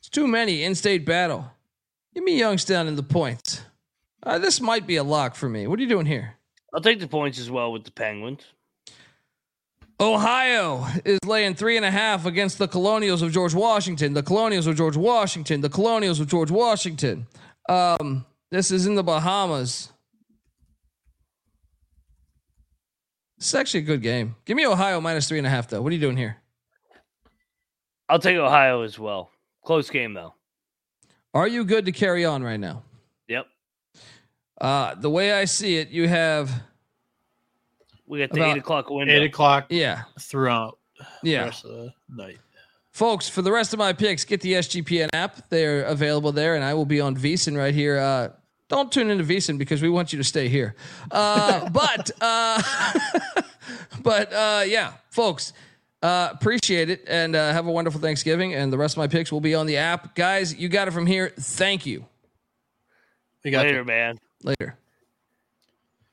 It's 0.00 0.08
too 0.08 0.26
many 0.26 0.62
in-state 0.62 1.04
battle. 1.04 1.50
Give 2.14 2.22
me 2.22 2.38
Youngstown 2.38 2.86
in 2.86 2.96
the 2.96 3.02
points. 3.02 3.62
Uh, 4.22 4.38
this 4.38 4.60
might 4.60 4.86
be 4.86 4.96
a 4.96 5.02
lock 5.02 5.34
for 5.34 5.48
me. 5.48 5.66
What 5.66 5.78
are 5.78 5.82
you 5.82 5.88
doing 5.88 6.06
here? 6.06 6.34
I'll 6.72 6.80
take 6.80 7.00
the 7.00 7.08
points 7.08 7.38
as 7.38 7.50
well 7.50 7.72
with 7.72 7.84
the 7.84 7.90
Penguins. 7.90 8.42
Ohio 10.00 10.86
is 11.04 11.20
laying 11.24 11.54
three 11.54 11.76
and 11.76 11.86
a 11.86 11.90
half 11.90 12.26
against 12.26 12.58
the 12.58 12.66
Colonials 12.66 13.22
of 13.22 13.30
George 13.30 13.54
Washington. 13.54 14.14
The 14.14 14.22
Colonials 14.22 14.66
of 14.66 14.76
George 14.76 14.96
Washington. 14.96 15.60
The 15.60 15.68
Colonials 15.68 16.18
of 16.18 16.28
George 16.28 16.50
Washington. 16.50 17.26
Um, 17.68 18.24
this 18.50 18.70
is 18.70 18.86
in 18.86 18.96
the 18.96 19.04
Bahamas. 19.04 19.91
This 23.42 23.48
is 23.48 23.54
actually 23.56 23.80
a 23.80 23.86
good 23.86 24.02
game. 24.02 24.36
Give 24.44 24.56
me 24.56 24.64
Ohio 24.64 25.00
minus 25.00 25.26
three 25.26 25.38
and 25.38 25.46
a 25.48 25.50
half, 25.50 25.66
though. 25.66 25.82
What 25.82 25.90
are 25.90 25.94
you 25.96 26.00
doing 26.00 26.16
here? 26.16 26.36
I'll 28.08 28.20
take 28.20 28.36
Ohio 28.36 28.82
as 28.82 29.00
well. 29.00 29.30
Close 29.64 29.90
game 29.90 30.14
though. 30.14 30.34
Are 31.34 31.48
you 31.48 31.64
good 31.64 31.86
to 31.86 31.90
carry 31.90 32.24
on 32.24 32.44
right 32.44 32.60
now? 32.60 32.84
Yep. 33.26 33.48
Uh, 34.60 34.94
the 34.94 35.10
way 35.10 35.32
I 35.32 35.46
see 35.46 35.78
it, 35.78 35.88
you 35.88 36.06
have 36.06 36.52
We 38.06 38.20
got 38.20 38.30
the 38.30 38.44
eight 38.44 38.58
o'clock 38.58 38.88
window. 38.90 39.12
Eight 39.12 39.24
o'clock 39.24 39.66
yeah, 39.70 40.02
throughout 40.20 40.78
the 41.24 41.30
yeah. 41.30 41.44
rest 41.46 41.64
of 41.64 41.72
the 41.72 41.92
night. 42.08 42.38
Folks, 42.92 43.28
for 43.28 43.42
the 43.42 43.50
rest 43.50 43.72
of 43.72 43.80
my 43.80 43.92
picks, 43.92 44.24
get 44.24 44.40
the 44.40 44.52
SGPN 44.52 45.08
app. 45.12 45.48
They're 45.48 45.82
available 45.82 46.30
there, 46.30 46.54
and 46.54 46.62
I 46.62 46.74
will 46.74 46.86
be 46.86 47.00
on 47.00 47.16
VSiN 47.16 47.58
right 47.58 47.74
here. 47.74 47.98
Uh, 47.98 48.28
don't 48.72 48.90
tune 48.90 49.10
into 49.10 49.22
VSiN 49.22 49.58
because 49.58 49.82
we 49.82 49.90
want 49.90 50.12
you 50.12 50.16
to 50.16 50.24
stay 50.24 50.48
here. 50.48 50.74
Uh, 51.10 51.68
but 51.70 52.10
uh, 52.20 52.62
but 54.02 54.32
uh, 54.32 54.64
yeah, 54.66 54.94
folks, 55.10 55.52
uh, 56.02 56.30
appreciate 56.32 56.88
it 56.88 57.04
and 57.06 57.36
uh, 57.36 57.52
have 57.52 57.66
a 57.66 57.70
wonderful 57.70 58.00
Thanksgiving. 58.00 58.54
And 58.54 58.72
the 58.72 58.78
rest 58.78 58.94
of 58.94 58.98
my 58.98 59.08
picks 59.08 59.30
will 59.30 59.42
be 59.42 59.54
on 59.54 59.66
the 59.66 59.76
app, 59.76 60.14
guys. 60.14 60.54
You 60.54 60.68
got 60.68 60.88
it 60.88 60.92
from 60.92 61.06
here. 61.06 61.32
Thank 61.38 61.84
you. 61.84 62.06
We 63.44 63.50
got 63.50 63.66
Later, 63.66 63.78
you. 63.78 63.84
man. 63.84 64.18
Later. 64.42 64.76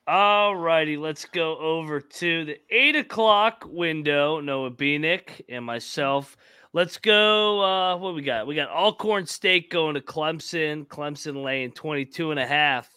All 0.06 0.56
righty, 0.56 0.96
let's 0.96 1.24
go 1.24 1.56
over 1.58 2.00
to 2.00 2.44
the 2.44 2.58
eight 2.68 2.96
o'clock 2.96 3.64
window. 3.66 4.40
Noah 4.40 4.70
Bieniek 4.70 5.42
and 5.48 5.64
myself. 5.64 6.36
Let's 6.72 6.98
go. 6.98 7.60
Uh, 7.60 7.96
what 7.96 8.14
we 8.14 8.22
got? 8.22 8.46
We 8.46 8.54
got 8.54 8.68
Alcorn 8.68 9.26
State 9.26 9.70
going 9.70 9.94
to 9.94 10.00
Clemson. 10.00 10.86
Clemson 10.86 11.42
laying 11.42 11.72
22 11.72 12.30
and 12.30 12.38
a 12.38 12.46
half. 12.46 12.88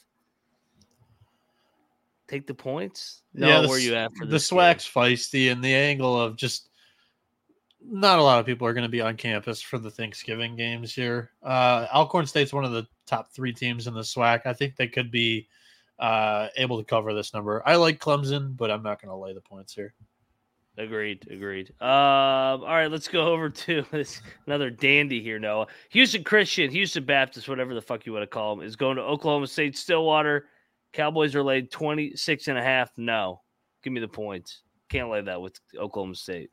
Take 2.27 2.45
the 2.45 2.53
points. 2.53 3.23
No, 3.33 3.47
yeah, 3.47 3.61
the, 3.61 3.67
where 3.67 3.79
you 3.79 3.95
at 3.95 4.11
for 4.15 4.25
the? 4.25 4.37
SWAC's 4.37 4.87
feisty, 4.87 5.51
and 5.51 5.63
the 5.63 5.73
angle 5.73 6.19
of 6.19 6.35
just 6.35 6.69
not 7.85 8.19
a 8.19 8.23
lot 8.23 8.39
of 8.39 8.45
people 8.45 8.67
are 8.67 8.73
going 8.73 8.83
to 8.83 8.89
be 8.89 9.01
on 9.01 9.17
campus 9.17 9.61
for 9.61 9.77
the 9.77 9.91
Thanksgiving 9.91 10.55
games 10.55 10.93
here. 10.93 11.31
Uh, 11.41 11.87
Alcorn 11.93 12.25
State's 12.25 12.53
one 12.53 12.63
of 12.63 12.71
the 12.71 12.87
top 13.05 13.33
three 13.33 13.53
teams 13.53 13.87
in 13.87 13.93
the 13.93 14.01
SWAC. 14.01 14.41
I 14.45 14.53
think 14.53 14.75
they 14.75 14.87
could 14.87 15.11
be 15.11 15.47
uh, 15.99 16.47
able 16.57 16.77
to 16.77 16.85
cover 16.85 17.13
this 17.13 17.33
number. 17.33 17.61
I 17.65 17.75
like 17.75 17.99
Clemson, 17.99 18.55
but 18.55 18.71
I'm 18.71 18.83
not 18.83 19.01
going 19.01 19.09
to 19.09 19.17
lay 19.17 19.33
the 19.33 19.41
points 19.41 19.73
here. 19.73 19.93
Agreed. 20.77 21.27
Agreed. 21.29 21.69
Um, 21.81 21.87
all 22.61 22.65
right, 22.65 22.91
let's 22.91 23.07
go 23.07 23.27
over 23.33 23.49
to 23.49 23.85
this 23.91 24.21
another 24.47 24.69
dandy 24.69 25.21
here, 25.21 25.39
Noah. 25.39 25.67
Houston 25.89 26.23
Christian, 26.23 26.71
Houston 26.71 27.05
Baptist, 27.05 27.47
whatever 27.47 27.73
the 27.73 27.81
fuck 27.81 28.05
you 28.05 28.13
want 28.13 28.23
to 28.23 28.27
call 28.27 28.55
them, 28.55 28.65
is 28.65 28.75
going 28.75 28.97
to 28.97 29.03
Oklahoma 29.03 29.47
State 29.47 29.77
Stillwater. 29.77 30.47
Cowboys 30.91 31.35
are 31.35 31.43
laid 31.43 31.71
26 31.71 32.47
and 32.47 32.57
a 32.57 32.63
half. 32.63 32.91
No. 32.97 33.41
Give 33.83 33.93
me 33.93 33.99
the 33.99 34.07
points. 34.07 34.61
Can't 34.89 35.09
lay 35.09 35.21
that 35.21 35.41
with 35.41 35.59
Oklahoma 35.77 36.15
State. 36.15 36.49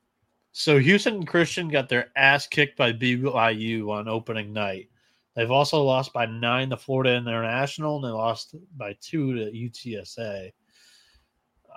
So 0.52 0.78
Houston 0.78 1.24
Christian 1.24 1.68
got 1.68 1.88
their 1.88 2.10
ass 2.16 2.46
kicked 2.46 2.76
by 2.76 2.92
BYU 2.92 3.90
on 3.90 4.08
opening 4.08 4.52
night. 4.52 4.88
They've 5.36 5.50
also 5.50 5.82
lost 5.82 6.12
by 6.12 6.26
nine 6.26 6.70
to 6.70 6.76
Florida 6.76 7.14
International, 7.14 7.96
and 7.96 8.04
they 8.04 8.08
lost 8.08 8.56
by 8.76 8.96
two 9.00 9.34
to 9.34 9.52
UTSA. 9.52 10.50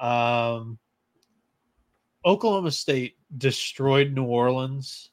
Um, 0.02 0.80
Oklahoma 2.26 2.72
State 2.72 3.18
destroyed 3.38 4.14
New 4.14 4.26
Orleans 4.26 5.10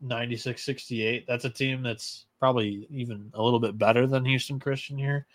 96 0.00 0.62
68. 0.62 1.26
That's 1.26 1.44
a 1.44 1.50
team 1.50 1.82
that's 1.82 2.26
probably 2.38 2.86
even 2.90 3.30
a 3.34 3.42
little 3.42 3.60
bit 3.60 3.78
better 3.78 4.06
than 4.06 4.24
Houston 4.24 4.60
Christian 4.60 4.96
here. 4.98 5.26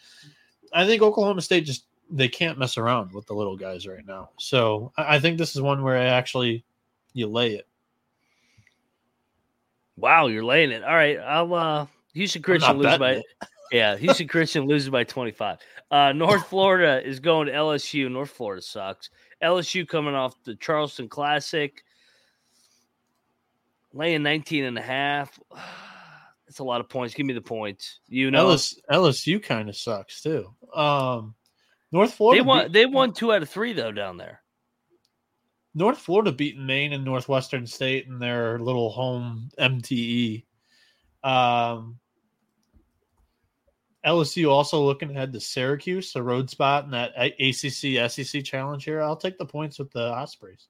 I 0.74 0.86
think 0.86 1.02
Oklahoma 1.02 1.42
State 1.42 1.66
just 1.66 1.86
they 2.10 2.28
can't 2.28 2.58
mess 2.60 2.78
around 2.78 3.14
with 3.14 3.26
the 3.26 3.34
little 3.34 3.56
guys 3.56 3.88
right 3.88 4.06
now. 4.06 4.30
So 4.38 4.92
I 4.98 5.20
think 5.20 5.38
this 5.38 5.56
is 5.56 5.62
one 5.62 5.84
where 5.84 5.98
I 5.98 6.06
actually 6.06 6.64
you 7.14 7.28
lay 7.28 7.56
it. 7.56 7.68
Wow, 9.98 10.28
you're 10.28 10.44
laying 10.44 10.72
it. 10.72 10.84
All 10.84 10.96
right, 10.96 11.20
I'll 11.20 11.54
uh 11.54 11.88
Houston 12.14 12.42
Christian 12.42 12.78
loses 12.78 12.98
by 12.98 13.12
it. 13.14 13.26
yeah, 13.72 13.96
Houston 13.98 14.28
Christian 14.30 14.66
loses 14.66 14.90
by 14.90 15.04
25. 15.04 15.60
Uh 15.90 16.12
North 16.14 16.48
Florida 16.48 17.06
is 17.06 17.20
going 17.20 17.48
to 17.48 17.54
LSU. 17.54 18.12
North 18.12 18.32
Florida 18.32 18.62
sucks. 18.62 19.10
LSU 19.44 19.88
coming 19.88 20.16
off 20.16 20.36
the 20.44 20.56
Charleston 20.56 21.10
Classic, 21.10 21.84
laying 23.94 24.24
19 24.24 24.66
and 24.66 24.78
a 24.78 24.82
half. 24.82 25.40
That's 26.48 26.60
a 26.60 26.64
lot 26.66 26.82
of 26.82 26.90
points. 26.90 27.14
Give 27.14 27.26
me 27.26 27.34
the 27.34 27.40
points. 27.42 28.00
You 28.08 28.30
know, 28.30 28.40
LS, 28.50 28.76
LSU 28.92 29.42
kind 29.42 29.70
of 29.70 29.76
sucks 29.78 30.22
too. 30.22 30.54
Um, 30.76 31.34
North 31.94 32.14
Florida. 32.14 32.44
they 32.44 32.48
won. 32.48 32.64
beat- 32.66 32.74
They 32.74 32.86
won 32.86 33.14
two 33.14 33.32
out 33.32 33.42
of 33.42 33.50
three 33.50 33.72
though 33.72 33.92
down 33.94 34.18
there. 34.18 34.42
North 35.74 35.98
Florida 36.00 36.34
beating 36.34 36.66
Maine 36.66 36.92
and 36.92 37.06
Northwestern 37.06 37.66
State 37.66 38.06
in 38.08 38.20
their 38.20 38.60
little 38.60 38.90
home 38.90 39.50
MTE. 39.58 40.44
Um, 41.24 41.98
LSU 44.06 44.50
also 44.50 44.82
looking 44.82 45.12
ahead 45.12 45.32
to 45.34 45.40
Syracuse, 45.40 46.16
a 46.16 46.24
road 46.24 46.50
spot 46.50 46.86
in 46.86 46.92
that 46.92 47.12
ACC 47.18 48.10
SEC 48.12 48.44
challenge 48.44 48.84
here. 48.84 49.02
I'll 49.02 49.16
take 49.16 49.38
the 49.38 49.46
points 49.46 49.78
with 49.80 49.92
the 49.92 50.12
Ospreys. 50.12 50.68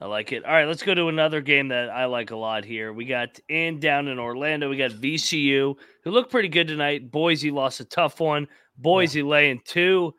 I 0.00 0.06
like 0.06 0.32
it. 0.32 0.44
All 0.44 0.52
right, 0.52 0.66
let's 0.66 0.82
go 0.82 0.92
to 0.94 1.08
another 1.08 1.40
game 1.40 1.68
that 1.68 1.88
I 1.88 2.04
like 2.06 2.30
a 2.30 2.36
lot 2.36 2.64
here. 2.64 2.92
We 2.92 3.06
got 3.06 3.38
in 3.48 3.80
down 3.80 4.08
in 4.08 4.18
Orlando. 4.18 4.68
We 4.68 4.76
got 4.76 4.90
VCU, 4.90 5.76
who 6.02 6.10
looked 6.10 6.30
pretty 6.30 6.48
good 6.48 6.68
tonight. 6.68 7.10
Boise 7.10 7.50
lost 7.50 7.80
a 7.80 7.84
tough 7.84 8.20
one. 8.20 8.48
Boise 8.76 9.22
laying 9.22 9.60
two. 9.64 10.12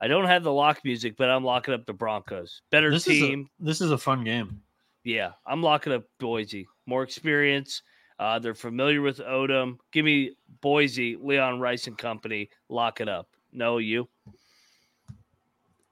I 0.00 0.06
don't 0.06 0.26
have 0.26 0.44
the 0.44 0.52
lock 0.52 0.80
music, 0.84 1.16
but 1.16 1.30
I'm 1.30 1.44
locking 1.44 1.74
up 1.74 1.86
the 1.86 1.92
Broncos. 1.92 2.62
Better 2.70 2.90
This 2.90 3.04
team. 3.04 3.40
is 3.40 3.46
a, 3.46 3.64
this 3.64 3.80
is 3.80 3.90
a 3.90 3.98
fun 3.98 4.22
game. 4.22 4.60
Yeah, 5.02 5.32
I'm 5.46 5.62
locking 5.62 5.92
up 5.92 6.04
Boise. 6.20 6.68
More 6.86 7.02
experience. 7.02 7.82
Uh, 8.22 8.38
they're 8.38 8.54
familiar 8.54 9.02
with 9.02 9.18
Odom. 9.18 9.78
Give 9.90 10.04
me 10.04 10.36
Boise, 10.60 11.16
Leon 11.16 11.58
Rice 11.58 11.88
and 11.88 11.98
company. 11.98 12.50
Lock 12.68 13.00
it 13.00 13.08
up. 13.08 13.28
No, 13.52 13.78
you. 13.78 14.08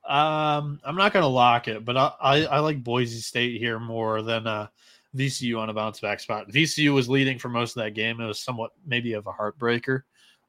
Um, 0.08 0.80
I'm 0.84 0.94
not 0.94 1.12
going 1.12 1.24
to 1.24 1.28
lock 1.28 1.66
it, 1.66 1.84
but 1.84 1.96
I, 1.96 2.12
I 2.20 2.44
I 2.44 2.58
like 2.60 2.84
Boise 2.84 3.18
State 3.18 3.58
here 3.58 3.80
more 3.80 4.22
than 4.22 4.46
uh, 4.46 4.68
VCU 5.16 5.58
on 5.58 5.70
a 5.70 5.74
bounce 5.74 5.98
back 5.98 6.20
spot. 6.20 6.48
VCU 6.50 6.94
was 6.94 7.08
leading 7.08 7.36
for 7.36 7.48
most 7.48 7.76
of 7.76 7.82
that 7.82 7.94
game. 7.94 8.20
It 8.20 8.26
was 8.26 8.40
somewhat 8.40 8.70
maybe 8.86 9.14
of 9.14 9.26
a 9.26 9.32
heartbreaker, 9.32 10.02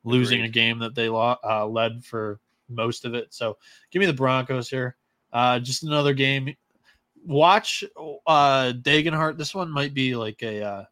losing 0.04 0.42
Agreed. 0.42 0.50
a 0.50 0.54
game 0.54 0.78
that 0.78 0.94
they 0.94 1.10
lo- 1.10 1.38
uh, 1.44 1.66
led 1.66 2.06
for 2.06 2.40
most 2.70 3.06
of 3.06 3.16
it. 3.16 3.34
So 3.34 3.58
give 3.90 4.02
me 4.02 4.06
the 4.06 4.14
Broncos 4.14 4.70
here. 4.70 4.98
Uh, 5.34 5.58
just 5.58 5.82
another 5.82 6.14
game. 6.14 6.56
Watch 7.26 7.84
uh, 8.28 8.74
Degenhart. 8.84 9.40
This 9.40 9.56
one 9.56 9.72
might 9.72 9.96
be 9.96 10.16
like 10.16 10.44
a 10.44 10.64
uh, 10.64 10.86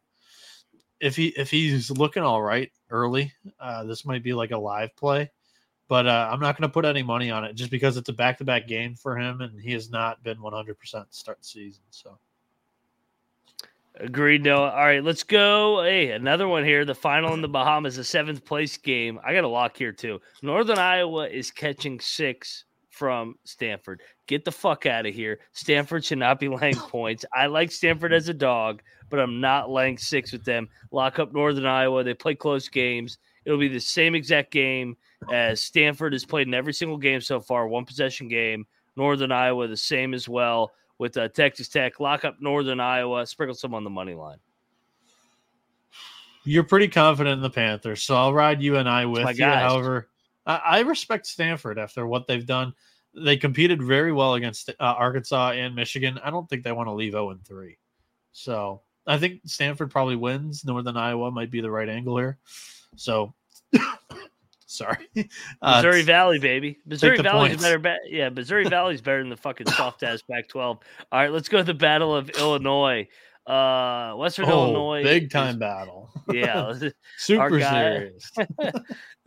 if 1.00 1.16
he 1.16 1.28
if 1.28 1.50
he's 1.50 1.90
looking 1.90 2.22
all 2.22 2.42
right 2.42 2.70
early. 2.90 3.32
Uh, 3.58 3.84
this 3.84 4.04
might 4.04 4.22
be 4.22 4.32
like 4.32 4.50
a 4.50 4.58
live 4.58 4.94
play 4.96 5.30
but 5.90 6.06
uh, 6.06 6.28
I'm 6.30 6.38
not 6.38 6.56
going 6.56 6.68
to 6.68 6.72
put 6.72 6.84
any 6.84 7.02
money 7.02 7.32
on 7.32 7.44
it 7.44 7.56
just 7.56 7.72
because 7.72 7.96
it's 7.96 8.08
a 8.08 8.12
back 8.12 8.38
to 8.38 8.44
back 8.44 8.68
game 8.68 8.94
for 8.94 9.18
him, 9.18 9.40
and 9.40 9.60
he 9.60 9.72
has 9.72 9.90
not 9.90 10.22
been 10.22 10.38
100% 10.38 10.76
start 11.10 11.38
the 11.38 11.44
season. 11.44 11.82
So 11.90 12.16
Agreed, 13.96 14.44
Noah. 14.44 14.70
All 14.70 14.84
right, 14.84 15.02
let's 15.02 15.24
go. 15.24 15.82
Hey, 15.82 16.12
another 16.12 16.46
one 16.46 16.64
here. 16.64 16.84
The 16.84 16.94
final 16.94 17.34
in 17.34 17.42
the 17.42 17.48
Bahamas, 17.48 17.98
a 17.98 18.04
seventh 18.04 18.44
place 18.44 18.76
game. 18.76 19.18
I 19.24 19.34
got 19.34 19.42
a 19.42 19.48
lock 19.48 19.76
here 19.76 19.90
too. 19.90 20.20
Northern 20.42 20.78
Iowa 20.78 21.28
is 21.28 21.50
catching 21.50 21.98
six 21.98 22.66
from 23.00 23.34
Stanford. 23.44 24.02
Get 24.26 24.44
the 24.44 24.52
fuck 24.52 24.84
out 24.84 25.06
of 25.06 25.14
here. 25.14 25.40
Stanford 25.52 26.04
should 26.04 26.18
not 26.18 26.38
be 26.38 26.48
laying 26.60 26.74
points. 26.76 27.24
I 27.34 27.46
like 27.46 27.72
Stanford 27.72 28.12
as 28.12 28.28
a 28.28 28.34
dog, 28.34 28.82
but 29.08 29.18
I'm 29.18 29.40
not 29.40 29.70
laying 29.70 29.96
six 29.96 30.32
with 30.32 30.44
them. 30.44 30.68
Lock 30.92 31.18
up 31.18 31.32
Northern 31.32 31.64
Iowa. 31.64 32.04
They 32.04 32.12
play 32.12 32.34
close 32.34 32.68
games. 32.68 33.16
It'll 33.46 33.58
be 33.58 33.68
the 33.68 33.80
same 33.80 34.14
exact 34.14 34.50
game 34.52 34.98
as 35.32 35.62
Stanford 35.62 36.12
has 36.12 36.26
played 36.26 36.46
in 36.46 36.52
every 36.52 36.74
single 36.74 36.98
game 36.98 37.22
so 37.22 37.40
far, 37.40 37.68
one 37.68 37.86
possession 37.86 38.28
game. 38.28 38.66
Northern 38.96 39.32
Iowa, 39.32 39.66
the 39.66 39.78
same 39.78 40.12
as 40.12 40.28
well 40.28 40.70
with 40.98 41.16
uh, 41.16 41.28
Texas 41.28 41.68
Tech. 41.68 42.00
Lock 42.00 42.26
up 42.26 42.36
Northern 42.38 42.80
Iowa, 42.80 43.26
sprinkle 43.26 43.54
some 43.54 43.72
on 43.72 43.82
the 43.82 43.88
money 43.88 44.12
line. 44.12 44.36
you're 46.44 46.64
pretty 46.64 46.88
confident 46.88 47.38
in 47.38 47.42
the 47.42 47.48
Panthers, 47.48 48.02
so 48.02 48.14
I'll 48.14 48.34
ride 48.34 48.60
you 48.60 48.76
and 48.76 48.86
I 48.86 49.06
with 49.06 49.24
my 49.24 49.30
you. 49.30 49.38
guys. 49.38 49.62
However, 49.62 50.10
I, 50.46 50.56
I 50.56 50.80
respect 50.80 51.26
Stanford 51.26 51.78
after 51.78 52.06
what 52.06 52.26
they've 52.26 52.46
done. 52.46 52.74
They 53.14 53.36
competed 53.36 53.82
very 53.82 54.12
well 54.12 54.34
against 54.34 54.68
uh, 54.70 54.74
Arkansas 54.78 55.52
and 55.52 55.74
Michigan. 55.74 56.18
I 56.22 56.30
don't 56.30 56.48
think 56.48 56.62
they 56.62 56.72
want 56.72 56.88
to 56.88 56.92
leave 56.92 57.12
0 57.12 57.30
and 57.30 57.44
3. 57.44 57.76
So 58.32 58.82
I 59.06 59.18
think 59.18 59.40
Stanford 59.46 59.90
probably 59.90 60.16
wins. 60.16 60.64
Northern 60.64 60.96
Iowa 60.96 61.30
might 61.30 61.50
be 61.50 61.60
the 61.60 61.70
right 61.70 61.88
angle 61.88 62.16
here. 62.16 62.38
So 62.96 63.34
sorry. 64.66 65.08
Uh, 65.62 65.76
Missouri 65.76 66.02
Valley, 66.02 66.38
baby. 66.38 66.78
Missouri 66.86 67.18
Valley's 67.18 67.60
better. 67.60 67.78
Ba- 67.78 67.98
yeah, 68.06 68.28
Missouri 68.28 68.68
Valley's 68.68 69.00
better 69.00 69.20
than 69.20 69.30
the 69.30 69.36
fucking 69.36 69.66
soft 69.70 70.02
ass 70.02 70.22
Pac-12. 70.22 70.60
All 70.60 70.80
right, 71.12 71.32
let's 71.32 71.48
go 71.48 71.58
to 71.58 71.64
the 71.64 71.74
Battle 71.74 72.14
of 72.14 72.30
Illinois. 72.30 73.08
Uh, 73.46 74.14
Western 74.14 74.44
oh, 74.46 74.50
Illinois, 74.66 75.02
big 75.02 75.24
is- 75.24 75.32
time 75.32 75.58
battle. 75.58 76.08
Yeah, 76.32 76.72
Super 77.18 77.58
guy- 77.58 77.94
serious. 77.96 78.30
uh, 78.62 78.70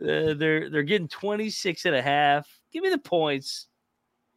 they're 0.00 0.70
they're 0.70 0.82
getting 0.82 1.08
26 1.08 1.84
and 1.84 1.94
a 1.94 2.00
half. 2.00 2.48
Give 2.72 2.82
me 2.82 2.88
the 2.88 2.96
points. 2.96 3.66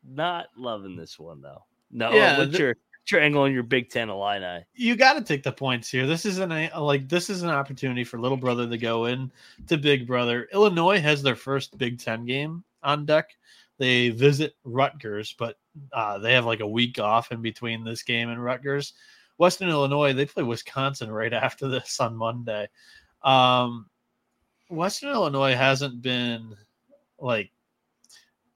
Not 0.07 0.47
loving 0.55 0.95
this 0.95 1.19
one 1.19 1.41
though. 1.41 1.63
No, 1.91 2.11
Yeah, 2.11 2.37
what's 2.39 2.57
th- 2.57 2.75
your 3.11 3.21
angle 3.21 3.43
on 3.43 3.53
your 3.53 3.63
Big 3.63 3.89
Ten 3.89 4.09
Illini? 4.09 4.65
you 4.75 4.95
got 4.95 5.13
to 5.13 5.21
take 5.21 5.43
the 5.43 5.51
points 5.51 5.89
here. 5.89 6.05
This 6.05 6.25
is 6.25 6.39
an 6.39 6.69
like 6.77 7.07
this 7.07 7.29
is 7.29 7.43
an 7.43 7.49
opportunity 7.49 8.03
for 8.03 8.19
little 8.19 8.37
brother 8.37 8.67
to 8.67 8.77
go 8.77 9.05
in 9.05 9.31
to 9.67 9.77
big 9.77 10.07
brother. 10.07 10.47
Illinois 10.53 10.99
has 10.99 11.23
their 11.23 11.35
first 11.35 11.77
Big 11.77 11.99
Ten 11.99 12.25
game 12.25 12.63
on 12.83 13.05
deck. 13.05 13.31
They 13.77 14.09
visit 14.09 14.55
Rutgers, 14.63 15.35
but 15.37 15.57
uh, 15.93 16.17
they 16.17 16.33
have 16.33 16.45
like 16.45 16.61
a 16.61 16.67
week 16.67 16.99
off 16.99 17.31
in 17.31 17.41
between 17.41 17.83
this 17.83 18.03
game 18.03 18.29
and 18.29 18.43
Rutgers. 18.43 18.93
Western 19.37 19.69
Illinois 19.69 20.13
they 20.13 20.25
play 20.25 20.43
Wisconsin 20.43 21.11
right 21.11 21.33
after 21.33 21.67
this 21.67 21.99
on 21.99 22.15
Monday. 22.15 22.67
Um, 23.23 23.87
Western 24.69 25.11
Illinois 25.11 25.55
hasn't 25.55 26.01
been 26.01 26.55
like 27.19 27.51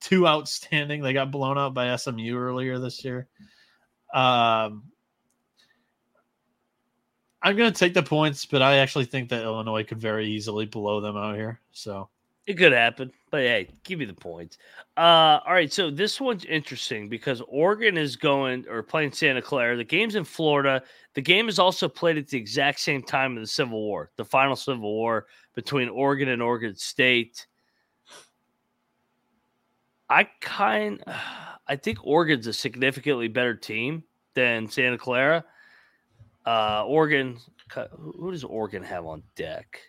too 0.02 0.26
outstanding. 0.26 1.02
They 1.02 1.12
got 1.12 1.30
blown 1.30 1.58
out 1.58 1.74
by 1.74 1.94
SMU 1.96 2.36
earlier 2.36 2.78
this 2.78 3.04
year. 3.04 3.28
Um, 4.12 4.84
I'm 7.42 7.56
going 7.56 7.72
to 7.72 7.78
take 7.78 7.94
the 7.94 8.02
points, 8.02 8.44
but 8.46 8.62
I 8.62 8.76
actually 8.76 9.06
think 9.06 9.28
that 9.30 9.42
Illinois 9.42 9.84
could 9.84 9.98
very 10.00 10.26
easily 10.28 10.66
blow 10.66 11.00
them 11.00 11.16
out 11.16 11.34
here. 11.34 11.60
So 11.72 12.08
It 12.46 12.54
could 12.54 12.72
happen, 12.72 13.10
but 13.30 13.40
hey, 13.40 13.68
give 13.84 13.98
me 13.98 14.04
the 14.04 14.14
points. 14.14 14.58
Uh, 14.96 15.40
all 15.46 15.52
right, 15.52 15.72
so 15.72 15.90
this 15.90 16.20
one's 16.20 16.44
interesting 16.44 17.08
because 17.08 17.42
Oregon 17.48 17.96
is 17.96 18.16
going 18.16 18.66
or 18.68 18.82
playing 18.82 19.12
Santa 19.12 19.42
Clara. 19.42 19.76
The 19.76 19.84
game's 19.84 20.14
in 20.14 20.24
Florida. 20.24 20.82
The 21.14 21.22
game 21.22 21.48
is 21.48 21.58
also 21.58 21.88
played 21.88 22.18
at 22.18 22.28
the 22.28 22.38
exact 22.38 22.80
same 22.80 23.02
time 23.02 23.36
of 23.36 23.42
the 23.42 23.46
Civil 23.46 23.80
War, 23.80 24.10
the 24.16 24.24
final 24.24 24.56
Civil 24.56 24.92
War 24.92 25.26
between 25.54 25.88
Oregon 25.88 26.28
and 26.28 26.42
Oregon 26.42 26.76
State. 26.76 27.46
I 30.12 30.24
kind, 30.40 31.02
I 31.68 31.76
think 31.76 31.98
Oregon's 32.04 32.46
a 32.46 32.52
significantly 32.52 33.28
better 33.28 33.54
team 33.54 34.04
than 34.34 34.68
Santa 34.68 34.98
Clara. 34.98 35.44
Uh, 36.44 36.84
Oregon, 36.86 37.38
who 37.98 38.30
does 38.30 38.44
Oregon 38.44 38.82
have 38.82 39.06
on 39.06 39.22
deck? 39.36 39.80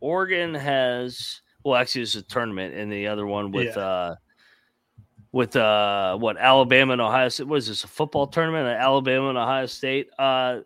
Oregon 0.00 0.54
has 0.54 1.40
well, 1.64 1.76
actually, 1.76 2.02
it's 2.02 2.16
a 2.16 2.22
tournament, 2.22 2.74
and 2.74 2.90
the 2.90 3.06
other 3.06 3.24
one 3.26 3.52
with 3.52 3.76
Yeah. 3.76 3.82
uh 3.82 4.14
with 5.30 5.54
uh 5.56 6.16
what 6.18 6.36
Alabama 6.36 6.94
and 6.94 7.00
Ohio 7.00 7.28
State. 7.28 7.46
was 7.46 7.68
this? 7.68 7.84
A 7.84 7.88
football 7.88 8.26
tournament? 8.26 8.66
At 8.66 8.80
Alabama 8.80 9.28
and 9.28 9.38
Ohio 9.38 9.66
State. 9.66 10.10
Uh, 10.18 10.60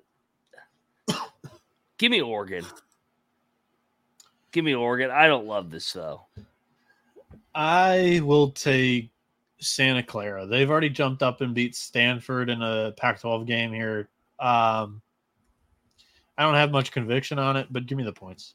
give 1.99 2.11
me 2.11 2.23
Oregon. 2.23 2.65
Give 4.53 4.65
me 4.65 4.75
Oregon. 4.75 5.11
I 5.11 5.27
don't 5.27 5.47
love 5.47 5.71
this 5.71 5.93
though. 5.93 6.23
I 7.57 8.21
will 8.23 8.51
take 8.51 9.11
Santa 9.59 10.03
Clara. 10.03 10.47
They've 10.47 10.71
already 10.71 10.91
jumped 10.91 11.23
up 11.23 11.41
and 11.41 11.55
beat 11.55 11.75
Stanford 11.75 12.51
in 12.51 12.61
a 12.61 12.93
Pac 12.99 13.23
12 13.23 13.47
game 13.47 13.73
here. 13.73 14.11
Um, 14.39 15.01
I 16.37 16.43
don't 16.43 16.55
have 16.55 16.71
much 16.71 16.93
conviction 16.93 17.39
on 17.39 17.57
it, 17.57 17.69
but 17.71 17.87
give 17.87 17.97
me 17.97 18.05
the 18.05 18.13
points. 18.13 18.55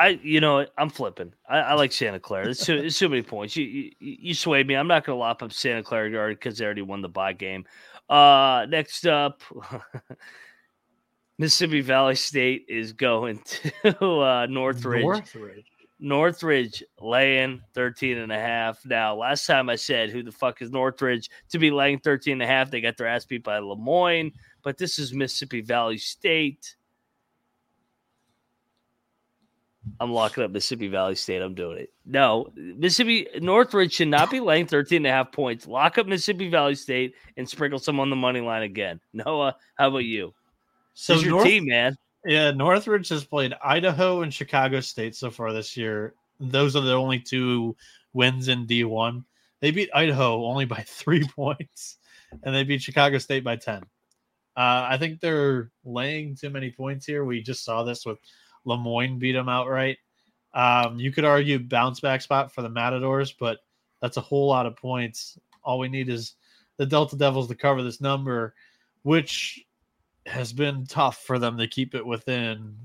I, 0.00 0.18
you 0.22 0.40
know. 0.40 0.66
I'm 0.76 0.90
flipping. 0.90 1.32
I, 1.48 1.58
I 1.58 1.74
like 1.74 1.92
Santa 1.92 2.18
Clara. 2.18 2.48
It's 2.48 2.66
too, 2.66 2.76
it's 2.76 2.98
too 2.98 3.08
many 3.08 3.22
points. 3.22 3.56
You, 3.56 3.64
you, 3.64 3.92
you 4.00 4.34
swayed 4.34 4.66
me. 4.66 4.74
I'm 4.74 4.88
not 4.88 5.04
going 5.06 5.14
to 5.14 5.20
lop 5.20 5.40
up 5.40 5.52
Santa 5.52 5.84
Clara 5.84 6.10
guard 6.10 6.38
because 6.38 6.58
they 6.58 6.64
already 6.64 6.82
won 6.82 7.02
the 7.02 7.08
bye 7.08 7.34
game. 7.34 7.66
Uh, 8.08 8.66
next 8.68 9.06
up, 9.06 9.42
Mississippi 11.38 11.82
Valley 11.82 12.16
State 12.16 12.66
is 12.68 12.92
going 12.92 13.40
to 13.84 14.20
uh, 14.20 14.46
Northridge. 14.50 15.02
Northridge. 15.02 15.66
Northridge 16.00 16.82
laying 17.00 17.60
13 17.74 18.18
and 18.18 18.30
a 18.32 18.38
half. 18.38 18.84
Now, 18.84 19.16
last 19.16 19.46
time 19.46 19.68
I 19.68 19.76
said 19.76 20.10
who 20.10 20.22
the 20.22 20.32
fuck 20.32 20.62
is 20.62 20.70
Northridge 20.70 21.28
to 21.50 21.58
be 21.58 21.70
laying 21.70 21.98
13 21.98 22.34
and 22.34 22.42
a 22.42 22.46
half, 22.46 22.70
they 22.70 22.80
got 22.80 22.96
their 22.96 23.08
ass 23.08 23.24
beat 23.24 23.42
by 23.42 23.58
Le 23.58 23.76
Moyne, 23.76 24.32
but 24.62 24.78
this 24.78 24.98
is 24.98 25.12
Mississippi 25.12 25.60
Valley 25.60 25.98
State. 25.98 26.76
I'm 30.00 30.12
locking 30.12 30.44
up 30.44 30.50
Mississippi 30.50 30.88
Valley 30.88 31.14
State. 31.14 31.40
I'm 31.40 31.54
doing 31.54 31.78
it. 31.78 31.90
No, 32.04 32.52
Mississippi 32.54 33.26
Northridge 33.40 33.92
should 33.94 34.08
not 34.08 34.30
be 34.30 34.38
laying 34.38 34.66
13 34.66 34.98
and 34.98 35.06
a 35.06 35.10
half 35.10 35.32
points. 35.32 35.66
Lock 35.66 35.98
up 35.98 36.06
Mississippi 36.06 36.50
Valley 36.50 36.74
State 36.74 37.14
and 37.36 37.48
sprinkle 37.48 37.78
some 37.78 37.98
on 37.98 38.10
the 38.10 38.16
money 38.16 38.40
line 38.40 38.62
again. 38.62 39.00
Noah, 39.12 39.56
how 39.76 39.88
about 39.88 39.98
you? 39.98 40.34
So 40.94 41.14
Who's 41.14 41.22
your 41.22 41.30
North- 41.32 41.44
team, 41.46 41.66
man? 41.66 41.96
Yeah, 42.28 42.50
Northridge 42.50 43.08
has 43.08 43.24
played 43.24 43.54
Idaho 43.64 44.20
and 44.20 44.32
Chicago 44.32 44.80
State 44.80 45.16
so 45.16 45.30
far 45.30 45.54
this 45.54 45.78
year. 45.78 46.12
Those 46.38 46.76
are 46.76 46.82
the 46.82 46.92
only 46.92 47.18
two 47.18 47.74
wins 48.12 48.48
in 48.48 48.66
D1. 48.66 49.24
They 49.60 49.70
beat 49.70 49.88
Idaho 49.94 50.44
only 50.44 50.66
by 50.66 50.82
three 50.86 51.26
points, 51.26 51.96
and 52.42 52.54
they 52.54 52.64
beat 52.64 52.82
Chicago 52.82 53.16
State 53.16 53.44
by 53.44 53.56
10. 53.56 53.76
Uh, 53.78 53.80
I 54.56 54.98
think 54.98 55.20
they're 55.20 55.70
laying 55.86 56.36
too 56.36 56.50
many 56.50 56.70
points 56.70 57.06
here. 57.06 57.24
We 57.24 57.40
just 57.40 57.64
saw 57.64 57.82
this 57.82 58.04
with 58.04 58.18
Le 58.66 58.76
Moyne 58.76 59.18
beat 59.18 59.32
them 59.32 59.48
outright. 59.48 59.96
Um, 60.52 61.00
you 61.00 61.10
could 61.10 61.24
argue 61.24 61.58
bounce 61.58 62.00
back 62.00 62.20
spot 62.20 62.52
for 62.52 62.60
the 62.60 62.68
Matadors, 62.68 63.32
but 63.32 63.60
that's 64.02 64.18
a 64.18 64.22
whole 64.22 64.48
lot 64.48 64.66
of 64.66 64.76
points. 64.76 65.38
All 65.64 65.78
we 65.78 65.88
need 65.88 66.10
is 66.10 66.34
the 66.76 66.84
Delta 66.84 67.16
Devils 67.16 67.48
to 67.48 67.54
cover 67.54 67.82
this 67.82 68.02
number, 68.02 68.54
which 69.00 69.64
has 70.28 70.52
been 70.52 70.86
tough 70.86 71.18
for 71.24 71.38
them 71.38 71.56
to 71.58 71.66
keep 71.66 71.94
it 71.94 72.04
within 72.04 72.76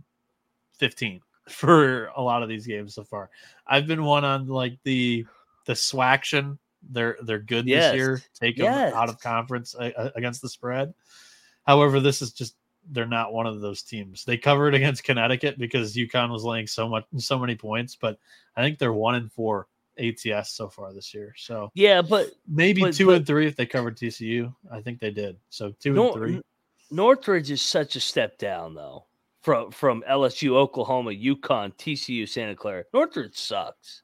15 0.80 1.22
for 1.50 2.08
a 2.16 2.22
lot 2.22 2.42
of 2.44 2.50
these 2.50 2.66
games 2.66 2.96
so 2.96 3.04
far. 3.04 3.30
I've 3.68 3.88
been 3.88 4.04
one 4.04 4.24
on 4.24 4.48
like 4.48 4.78
the 4.84 5.26
the 5.66 5.76
Swaction. 5.76 6.58
They're 6.92 7.18
they're 7.24 7.40
good 7.40 7.68
Yes. 7.68 7.92
this 7.92 7.98
year. 7.98 8.22
Take 8.34 8.58
them 8.58 8.66
Yes. 8.66 8.94
out 8.94 9.10
of 9.10 9.20
conference 9.20 9.76
uh, 9.76 9.92
uh, 9.96 10.10
against 10.16 10.42
the 10.42 10.50
spread. 10.50 10.94
However, 11.66 12.00
this 12.00 12.22
is 12.22 12.32
just 12.34 12.56
they're 12.92 13.06
not 13.06 13.32
one 13.34 13.46
of 13.48 13.62
those 13.62 13.82
teams. 13.84 14.26
They 14.26 14.38
covered 14.38 14.74
against 14.76 15.04
Connecticut 15.04 15.58
because 15.58 15.96
UConn 15.96 16.32
was 16.32 16.44
laying 16.44 16.68
so 16.68 16.88
much 16.90 17.06
so 17.18 17.40
many 17.40 17.56
points, 17.56 17.96
but 17.96 18.18
I 18.56 18.62
think 18.62 18.78
they're 18.80 18.94
one 18.94 19.16
in 19.16 19.30
four 19.30 19.68
ATS 19.98 20.52
so 20.52 20.68
far 20.70 20.92
this 20.94 21.14
year. 21.14 21.34
So 21.38 21.70
Yeah, 21.76 22.02
but 22.02 22.32
maybe 22.48 22.82
But- 22.82 22.94
two 22.96 23.06
but- 23.08 23.16
and 23.18 23.28
three 23.28 23.48
if 23.48 23.56
they 23.56 23.66
covered 23.66 23.96
TCU. 23.98 24.54
I 24.72 24.82
think 24.82 25.00
they 25.00 25.12
did. 25.12 25.38
So 25.50 25.74
two 25.80 26.02
and 26.02 26.14
three. 26.14 26.42
Northridge 26.94 27.50
is 27.50 27.62
such 27.62 27.96
a 27.96 28.00
step 28.00 28.38
down, 28.38 28.76
though, 28.76 29.06
from 29.42 29.72
from 29.72 30.04
LSU, 30.08 30.52
Oklahoma, 30.52 31.10
UConn, 31.12 31.74
TCU, 31.76 32.30
Santa 32.30 32.56
Clara. 32.56 32.84
Northridge 32.94 33.36
sucks. 33.36 34.04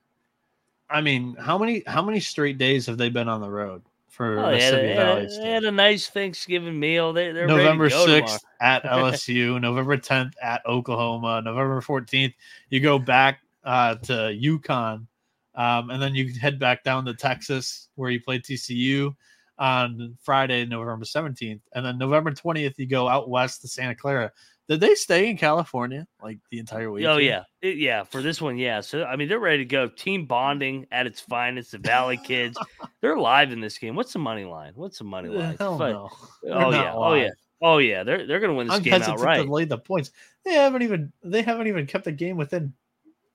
I 0.90 1.02
mean, 1.02 1.36
how 1.36 1.58
many 1.58 1.84
how 1.86 2.02
many 2.02 2.20
straight 2.20 2.58
days 2.58 2.88
have 2.88 2.98
they 2.98 3.10
been 3.10 3.30
on 3.30 3.42
the 3.42 3.50
road 3.50 3.84
for 4.10 4.40
Oh, 4.40 4.50
they, 4.50 4.62
had 4.62 4.74
Mississippi 4.74 4.88
they 4.88 4.96
had 4.96 5.18
a- 5.18 5.28
they 5.28 5.52
had 5.52 5.64
a 5.66 5.72
nice 5.72 6.08
Thanksgiving 6.10 6.80
meal. 6.80 7.14
They, 7.14 7.32
they're 7.32 7.46
November 7.46 7.92
sixth 7.92 8.44
at 8.60 8.84
LSU, 8.86 9.62
November 9.62 9.98
tenth 9.98 10.34
at 10.42 10.66
Oklahoma, 10.66 11.44
November 11.44 11.82
fourteenth. 11.82 12.34
You 12.72 12.80
go 12.80 12.98
back 12.98 13.42
uh, 13.64 13.96
to 13.96 14.14
UConn, 14.14 15.06
um, 15.54 15.92
and 15.92 16.02
then 16.02 16.16
you 16.16 16.34
head 16.40 16.58
back 16.58 16.84
down 16.84 17.06
to 17.06 17.14
Texas 17.14 17.90
where 17.96 18.10
you 18.10 18.20
play 18.20 18.40
TCU 18.40 19.16
on 19.60 20.18
Friday, 20.24 20.66
November 20.66 21.06
seventeenth, 21.06 21.62
and 21.74 21.86
then 21.86 21.98
November 21.98 22.32
twentieth 22.32 22.80
you 22.80 22.88
go 22.88 23.08
out 23.08 23.30
west 23.30 23.62
to 23.62 23.68
Santa 23.68 23.94
Clara. 23.94 24.32
Did 24.70 24.80
they 24.82 24.94
stay 24.94 25.30
in 25.30 25.38
California 25.38 26.06
like 26.22 26.38
the 26.52 26.60
entire 26.60 26.92
week? 26.92 27.04
Oh 27.06 27.18
yeah, 27.18 27.44
It- 27.62 27.78
yeah. 27.78 28.04
For 28.04 28.22
this 28.22 28.40
one, 28.40 28.58
yeah. 28.58 28.82
So 28.82 29.04
I 29.04 29.16
mean, 29.16 29.28
they're 29.28 29.40
ready 29.40 29.60
to 29.60 29.66
go. 29.66 29.88
Team 29.90 30.26
bonding 30.28 30.86
at 30.92 31.08
its 31.08 31.20
finest. 31.20 31.72
The 31.72 31.80
Valley 31.80 32.18
kids, 32.24 32.58
they're 33.02 33.18
live 33.18 33.52
in 33.52 33.60
this 33.62 33.78
game. 33.78 33.96
What's 33.96 34.14
the 34.14 34.20
money 34.20 34.46
line? 34.46 34.74
What's 34.76 35.00
the 35.00 35.06
money 35.06 35.30
line? 35.30 35.56
Hell 35.60 35.78
Fuck. 35.78 35.90
no. 35.92 36.10
Oh 36.54 36.72
yeah. 36.72 36.94
Oh 36.94 37.14
yeah. 37.16 37.30
Oh 37.62 37.78
yeah. 37.80 38.04
They're 38.04 38.26
they're 38.28 38.40
gonna 38.40 38.54
win 38.54 38.68
this 38.68 38.76
I'm 38.78 38.84
game 38.84 39.02
outright. 39.02 39.44
to 39.46 39.52
lay 39.52 39.66
the 39.66 39.78
points. 39.78 40.12
They 40.46 40.54
haven't 40.54 40.84
even 40.84 41.12
they 41.24 41.42
haven't 41.42 41.68
even 41.68 41.86
kept 41.88 42.06
the 42.06 42.12
game 42.12 42.38
within 42.38 42.74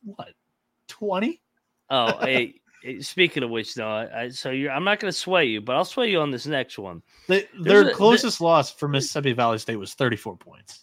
what 0.04 0.28
twenty. 0.88 1.42
Oh, 1.90 2.16
hey, 2.20 2.60
speaking 3.00 3.42
of 3.42 3.50
which, 3.50 3.76
no, 3.76 3.88
I, 3.88 4.28
so 4.28 4.50
you're, 4.50 4.70
I'm 4.70 4.84
not 4.84 5.00
going 5.00 5.12
to 5.12 5.18
sway 5.18 5.46
you, 5.46 5.60
but 5.60 5.76
I'll 5.76 5.84
sway 5.84 6.10
you 6.10 6.20
on 6.20 6.30
this 6.30 6.46
next 6.46 6.78
one. 6.78 7.02
They, 7.28 7.46
their 7.60 7.82
a- 7.82 7.84
the- 7.84 7.92
closest 7.92 8.40
loss 8.40 8.70
for 8.72 8.88
Mississippi 8.88 9.32
Valley 9.32 9.58
State 9.58 9.76
was 9.76 9.94
34 9.94 10.36
points. 10.36 10.80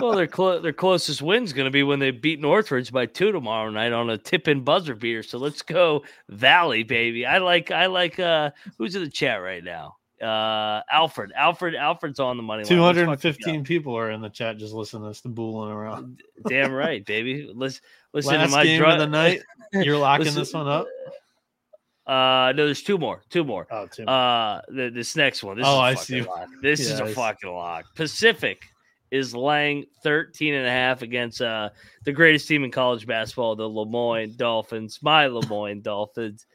Well, 0.00 0.16
their 0.16 0.26
clo- 0.26 0.58
their 0.58 0.72
closest 0.72 1.22
win's 1.22 1.52
going 1.52 1.66
to 1.66 1.70
be 1.70 1.84
when 1.84 2.00
they 2.00 2.10
beat 2.10 2.40
Northridge 2.40 2.90
by 2.90 3.06
two 3.06 3.30
tomorrow 3.30 3.70
night 3.70 3.92
on 3.92 4.10
a 4.10 4.18
tip 4.18 4.48
in 4.48 4.62
buzzer 4.64 4.96
beater. 4.96 5.22
So 5.22 5.38
let's 5.38 5.62
go 5.62 6.02
Valley, 6.28 6.82
baby. 6.82 7.24
I 7.24 7.38
like 7.38 7.70
I 7.70 7.86
like 7.86 8.18
uh 8.18 8.50
who's 8.78 8.96
in 8.96 9.04
the 9.04 9.08
chat 9.10 9.40
right 9.40 9.62
now? 9.62 9.94
Uh 10.20 10.80
Alfred. 10.90 11.30
Alfred 11.36 11.76
Alfred's 11.76 12.18
on 12.18 12.36
the 12.36 12.42
money 12.42 12.64
line. 12.64 12.80
Let's 12.80 12.96
fucking 12.96 13.06
go. 13.06 13.14
215 13.14 13.64
people 13.64 13.96
are 13.96 14.10
in 14.10 14.20
the 14.20 14.28
chat 14.28 14.58
just 14.58 14.74
listening 14.74 15.04
to 15.04 15.10
us 15.10 15.20
the 15.20 15.28
booling 15.28 15.70
around. 15.70 16.20
Damn 16.48 16.72
right, 16.72 17.06
baby. 17.06 17.48
Let's 17.54 17.80
listen 18.12 18.34
Last 18.34 18.50
to 18.50 18.56
my 18.56 18.64
game 18.64 18.80
drunk 18.80 18.94
of 18.94 18.98
the 18.98 19.06
night. 19.06 19.42
You're 19.72 19.98
locking 19.98 20.24
Listen- 20.24 20.40
this 20.40 20.52
one 20.52 20.66
up. 20.66 20.88
Uh 22.06 22.52
no, 22.54 22.66
there's 22.66 22.82
two 22.82 22.98
more. 22.98 23.22
Two 23.30 23.42
more. 23.44 23.66
Oh, 23.70 23.86
two. 23.86 24.04
more. 24.04 24.14
Uh 24.14 24.60
the, 24.68 24.90
this 24.94 25.16
next 25.16 25.42
one. 25.42 25.56
This 25.56 25.66
Oh, 25.66 25.78
I 25.80 25.94
see. 25.94 26.22
lock. 26.22 26.48
This 26.62 26.80
is 26.80 27.00
a 27.00 27.06
fucking 27.06 27.50
lock. 27.50 27.94
Pacific 27.96 28.62
is 29.10 29.34
laying 29.34 29.86
13 30.02 30.54
and 30.54 30.66
a 30.66 30.70
half 30.70 31.02
against 31.02 31.40
uh 31.42 31.70
the 32.04 32.12
greatest 32.12 32.46
team 32.48 32.64
in 32.64 32.70
college 32.70 33.06
basketball, 33.06 33.56
the 33.56 33.68
Le 33.68 33.86
Moyne 33.86 34.34
Dolphins. 34.36 35.00
My 35.02 35.26
Le 35.26 35.44
Moyne 35.48 35.80
Dolphins. 35.80 36.46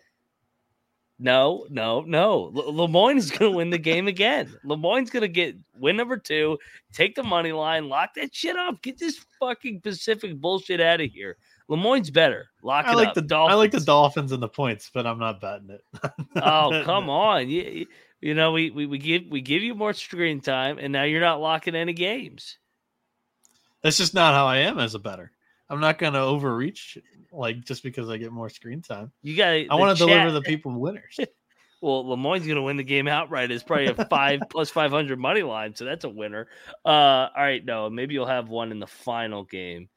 No, 1.23 1.67
no, 1.69 2.01
no. 2.01 2.49
Le- 2.51 2.71
Lemoyne 2.71 3.17
is 3.17 3.29
going 3.29 3.51
to 3.51 3.55
win 3.55 3.69
the 3.69 3.77
game 3.77 4.07
again. 4.07 4.51
Le 4.63 4.75
Moyne's 4.75 5.11
going 5.11 5.21
to 5.21 5.27
get 5.27 5.55
win 5.77 5.95
number 5.95 6.17
two, 6.17 6.57
take 6.93 7.13
the 7.13 7.21
money 7.21 7.51
line, 7.51 7.89
lock 7.89 8.15
that 8.15 8.33
shit 8.33 8.55
up, 8.55 8.81
get 8.81 8.97
this 8.97 9.23
fucking 9.39 9.81
Pacific 9.81 10.35
bullshit 10.41 10.81
out 10.81 10.99
of 10.99 11.11
here. 11.11 11.37
Le 11.71 11.77
Moyne's 11.77 12.09
better. 12.11 12.49
Lock 12.61 12.85
I 12.85 12.91
it 12.91 12.95
like 12.97 13.07
up. 13.07 13.13
the 13.15 13.35
I 13.35 13.53
like 13.53 13.71
the 13.71 13.77
Dolphins. 13.79 13.85
Dolphins 13.85 14.31
and 14.33 14.43
the 14.43 14.47
points, 14.49 14.91
but 14.93 15.07
I'm 15.07 15.17
not 15.17 15.39
betting 15.39 15.69
it. 15.69 15.83
Oh, 16.35 16.81
come 16.85 17.09
on. 17.09 17.49
You, 17.49 17.61
you- 17.63 17.87
you 18.23 18.35
know, 18.35 18.51
we, 18.51 18.69
we 18.69 18.85
we 18.85 18.99
give 18.99 19.23
we 19.31 19.41
give 19.41 19.63
you 19.63 19.73
more 19.73 19.93
screen 19.93 20.41
time 20.41 20.77
and 20.77 20.93
now 20.93 21.01
you're 21.05 21.19
not 21.21 21.41
locking 21.41 21.73
any 21.73 21.93
games. 21.93 22.59
That's 23.81 23.97
just 23.97 24.13
not 24.13 24.35
how 24.35 24.45
I 24.45 24.57
am 24.57 24.77
as 24.77 24.93
a 24.93 24.99
better. 24.99 25.31
I'm 25.69 25.79
not 25.79 25.97
going 25.97 26.13
to 26.13 26.19
overreach 26.19 26.99
like 27.31 27.65
just 27.65 27.81
because 27.81 28.11
I 28.11 28.17
get 28.17 28.31
more 28.31 28.49
screen 28.49 28.83
time. 28.83 29.11
You 29.23 29.35
got 29.35 29.47
I 29.71 29.73
want 29.73 29.97
to 29.97 30.05
deliver 30.05 30.29
the 30.31 30.41
people 30.41 30.71
winners. 30.79 31.19
Well, 31.83 32.07
Le 32.07 32.15
Moyne's 32.15 32.45
going 32.45 32.57
to 32.57 32.61
win 32.61 32.77
the 32.77 32.83
game 32.83 33.07
outright. 33.07 33.49
It's 33.49 33.63
probably 33.63 33.87
a 33.87 34.05
five 34.05 34.41
plus 34.51 34.69
500 34.69 35.17
money 35.17 35.41
line. 35.41 35.73
So 35.75 35.83
that's 35.83 36.05
a 36.05 36.09
winner. 36.09 36.47
Uh, 36.85 36.89
all 36.89 37.31
right. 37.37 37.65
No, 37.65 37.89
maybe 37.89 38.13
you'll 38.13 38.27
have 38.27 38.49
one 38.49 38.71
in 38.71 38.77
the 38.79 38.85
final 38.85 39.45
game. 39.45 39.89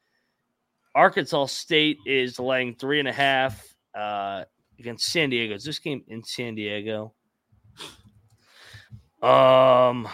Arkansas 0.95 1.47
State 1.47 1.97
is 2.05 2.39
laying 2.39 2.73
three 2.75 2.99
and 2.99 3.07
a 3.07 3.13
half 3.13 3.61
uh, 3.93 4.45
against 4.79 5.11
San 5.11 5.29
Diego. 5.29 5.53
Is 5.53 5.65
this 5.65 5.79
game 5.79 6.03
in 6.07 6.23
San 6.23 6.55
Diego? 6.55 7.13
Um, 9.21 10.07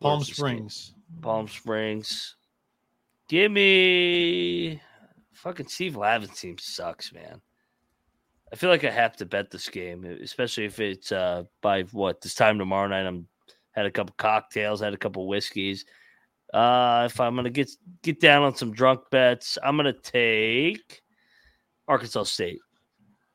Palm? 0.00 0.24
Springs. 0.24 0.94
Palm 1.20 1.48
Springs. 1.48 2.36
Give 3.28 3.52
me 3.52 4.80
fucking 5.34 5.68
Steve 5.68 5.96
Lavin's 5.96 6.40
team 6.40 6.56
sucks, 6.58 7.12
man. 7.12 7.40
I 8.52 8.56
feel 8.56 8.70
like 8.70 8.84
I 8.84 8.90
have 8.90 9.16
to 9.16 9.26
bet 9.26 9.50
this 9.50 9.68
game, 9.68 10.04
especially 10.04 10.64
if 10.64 10.80
it's 10.80 11.12
uh 11.12 11.44
by 11.60 11.82
what 11.92 12.20
this 12.20 12.34
time 12.34 12.58
tomorrow 12.58 12.88
night. 12.88 13.06
I'm 13.06 13.28
had 13.72 13.86
a 13.86 13.90
couple 13.90 14.14
cocktails, 14.18 14.80
had 14.80 14.94
a 14.94 14.98
couple 14.98 15.28
whiskeys. 15.28 15.84
Uh 16.52 17.08
if 17.10 17.20
I'm 17.20 17.36
gonna 17.36 17.50
get 17.50 17.70
get 18.02 18.20
down 18.20 18.42
on 18.42 18.54
some 18.54 18.72
drunk 18.72 19.02
bets, 19.10 19.58
I'm 19.62 19.76
gonna 19.76 19.92
take 19.92 21.02
Arkansas 21.88 22.24
State. 22.24 22.60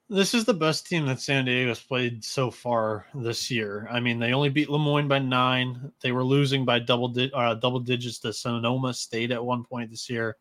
This 0.08 0.36
is 0.36 0.46
the 0.46 0.54
best 0.54 0.86
team 0.86 1.08
that 1.08 1.20
San 1.20 1.46
Diego's 1.46 1.82
played 1.82 2.24
so 2.24 2.52
far 2.52 3.08
this 3.16 3.50
year. 3.50 3.88
I 3.92 4.00
mean, 4.00 4.20
they 4.20 4.34
only 4.34 4.50
beat 4.50 4.70
Le 4.70 4.78
Moyne 4.78 5.08
by 5.08 5.18
nine. 5.18 5.92
They 6.02 6.12
were 6.12 6.24
losing 6.24 6.64
by 6.64 6.78
double 6.78 7.08
di- 7.08 7.32
uh, 7.34 7.56
double 7.56 7.80
digits 7.80 8.20
to 8.20 8.32
Sonoma 8.32 8.94
State 8.94 9.32
at 9.32 9.44
one 9.44 9.64
point 9.64 9.90
this 9.90 10.08
year. 10.08 10.38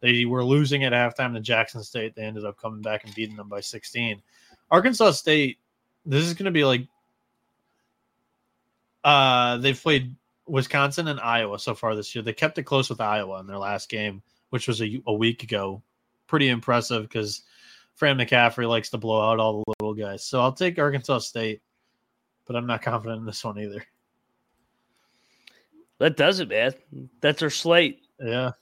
They 0.00 0.26
were 0.26 0.44
losing 0.44 0.84
at 0.84 0.92
halftime 0.92 1.32
to 1.32 1.40
Jackson 1.40 1.82
State. 1.82 2.14
They 2.14 2.24
ended 2.24 2.44
up 2.44 2.58
coming 2.58 2.82
back 2.82 3.04
and 3.04 3.14
beating 3.14 3.36
them 3.36 3.48
by 3.48 3.60
16. 3.60 4.20
Arkansas 4.70 5.12
State, 5.12 5.58
this 6.04 6.24
is 6.24 6.34
going 6.34 6.44
to 6.44 6.50
be 6.50 6.64
like 6.64 6.86
uh 9.02 9.56
they've 9.58 9.80
played 9.80 10.14
Wisconsin 10.46 11.08
and 11.08 11.20
Iowa 11.20 11.58
so 11.58 11.74
far 11.74 11.94
this 11.94 12.14
year. 12.14 12.22
They 12.22 12.32
kept 12.32 12.58
it 12.58 12.64
close 12.64 12.88
with 12.88 13.00
Iowa 13.00 13.40
in 13.40 13.46
their 13.46 13.58
last 13.58 13.88
game, 13.88 14.22
which 14.50 14.68
was 14.68 14.80
a, 14.80 15.02
a 15.06 15.12
week 15.12 15.42
ago. 15.42 15.82
Pretty 16.26 16.48
impressive 16.48 17.02
because 17.02 17.42
Fran 17.94 18.18
McCaffery 18.18 18.68
likes 18.68 18.90
to 18.90 18.98
blow 18.98 19.30
out 19.30 19.38
all 19.38 19.64
the 19.64 19.74
little 19.80 19.94
guys. 19.94 20.24
So 20.24 20.40
I'll 20.40 20.52
take 20.52 20.78
Arkansas 20.78 21.20
State, 21.20 21.62
but 22.46 22.56
I'm 22.56 22.66
not 22.66 22.82
confident 22.82 23.20
in 23.20 23.26
this 23.26 23.44
one 23.44 23.58
either. 23.58 23.84
That 25.98 26.16
does 26.16 26.40
it, 26.40 26.48
man. 26.48 26.74
That's 27.20 27.42
our 27.42 27.50
slate. 27.50 28.02
Yeah. 28.20 28.52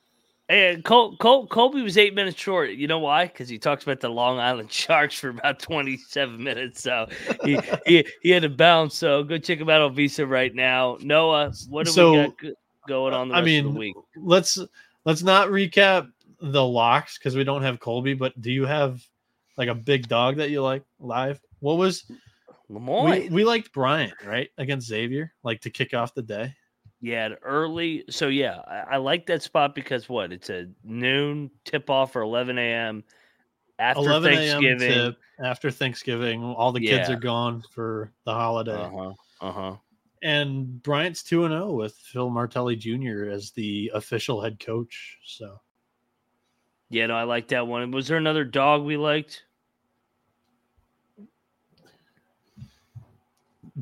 And 0.50 0.84
Col- 0.84 1.16
Col- 1.16 1.46
Colby 1.46 1.80
was 1.80 1.96
eight 1.96 2.14
minutes 2.14 2.38
short. 2.38 2.70
You 2.72 2.86
know 2.86 2.98
why? 2.98 3.26
Because 3.26 3.48
he 3.48 3.58
talks 3.58 3.82
about 3.82 4.00
the 4.00 4.10
Long 4.10 4.38
Island 4.38 4.70
Sharks 4.72 5.18
for 5.18 5.30
about 5.30 5.58
27 5.58 6.42
minutes. 6.42 6.82
So 6.82 7.06
he, 7.44 7.58
he, 7.86 8.06
he 8.20 8.30
had 8.30 8.42
to 8.42 8.50
bounce. 8.50 8.94
So 8.94 9.22
go 9.24 9.38
check 9.38 9.58
him 9.58 9.70
out 9.70 9.80
on 9.80 9.96
VSiN 9.96 10.28
right 10.28 10.54
now. 10.54 10.98
Noah, 11.00 11.52
what 11.70 11.86
do 11.86 11.92
So, 11.92 12.12
we 12.12 12.18
got 12.18 12.54
going 12.86 13.14
on 13.14 13.28
the 13.28 13.34
I 13.36 13.42
mean, 13.42 13.66
of 13.66 13.72
the 13.72 13.78
week? 13.78 13.96
let's 14.16 14.58
let's 15.06 15.22
not 15.22 15.48
recap 15.48 16.10
the 16.42 16.64
locks 16.64 17.16
because 17.16 17.34
we 17.34 17.44
don't 17.44 17.62
have 17.62 17.80
Colby. 17.80 18.12
But 18.12 18.38
do 18.42 18.52
you 18.52 18.66
have 18.66 19.02
like 19.56 19.68
a 19.68 19.74
big 19.74 20.08
dog 20.08 20.36
that 20.36 20.50
you 20.50 20.62
like 20.62 20.82
live? 20.98 21.40
What 21.60 21.78
was 21.78 22.04
we, 22.68 23.28
we 23.30 23.44
liked 23.44 23.72
Bryant 23.72 24.12
right 24.26 24.50
against 24.58 24.88
Xavier, 24.88 25.32
like 25.42 25.62
to 25.62 25.70
kick 25.70 25.94
off 25.94 26.12
the 26.12 26.22
day. 26.22 26.54
Yeah, 27.04 27.34
early. 27.42 28.04
So 28.08 28.28
yeah, 28.28 28.60
I, 28.66 28.94
I 28.94 28.96
like 28.96 29.26
that 29.26 29.42
spot 29.42 29.74
because 29.74 30.08
what? 30.08 30.32
It's 30.32 30.48
a 30.48 30.68
noon 30.82 31.50
tip 31.66 31.90
off 31.90 32.16
or 32.16 32.22
11 32.22 32.56
a.m. 32.56 33.04
after 33.78 34.00
11 34.00 34.34
Thanksgiving. 34.34 35.14
after 35.38 35.70
Thanksgiving, 35.70 36.42
all 36.42 36.72
the 36.72 36.80
kids 36.80 37.10
Yeah. 37.10 37.14
are 37.14 37.20
gone 37.20 37.62
for 37.70 38.10
the 38.24 38.32
holiday. 38.32 38.72
Uh 38.72 38.88
huh. 38.88 39.12
Uh 39.42 39.52
huh. 39.52 39.76
And 40.22 40.82
Bryant's 40.82 41.22
2 41.22 41.44
and 41.44 41.52
0 41.52 41.72
with 41.72 41.94
Phil 41.94 42.30
Martelli 42.30 42.74
Jr. 42.74 43.28
as 43.30 43.50
the 43.50 43.90
official 43.92 44.40
head 44.40 44.58
coach. 44.58 45.18
So 45.26 45.60
Yeah, 46.88 47.04
no, 47.08 47.16
I 47.16 47.24
like 47.24 47.48
that 47.48 47.66
one. 47.66 47.90
Was 47.90 48.08
there 48.08 48.16
another 48.16 48.44
dog 48.44 48.82
we 48.82 48.96
liked? 48.96 49.44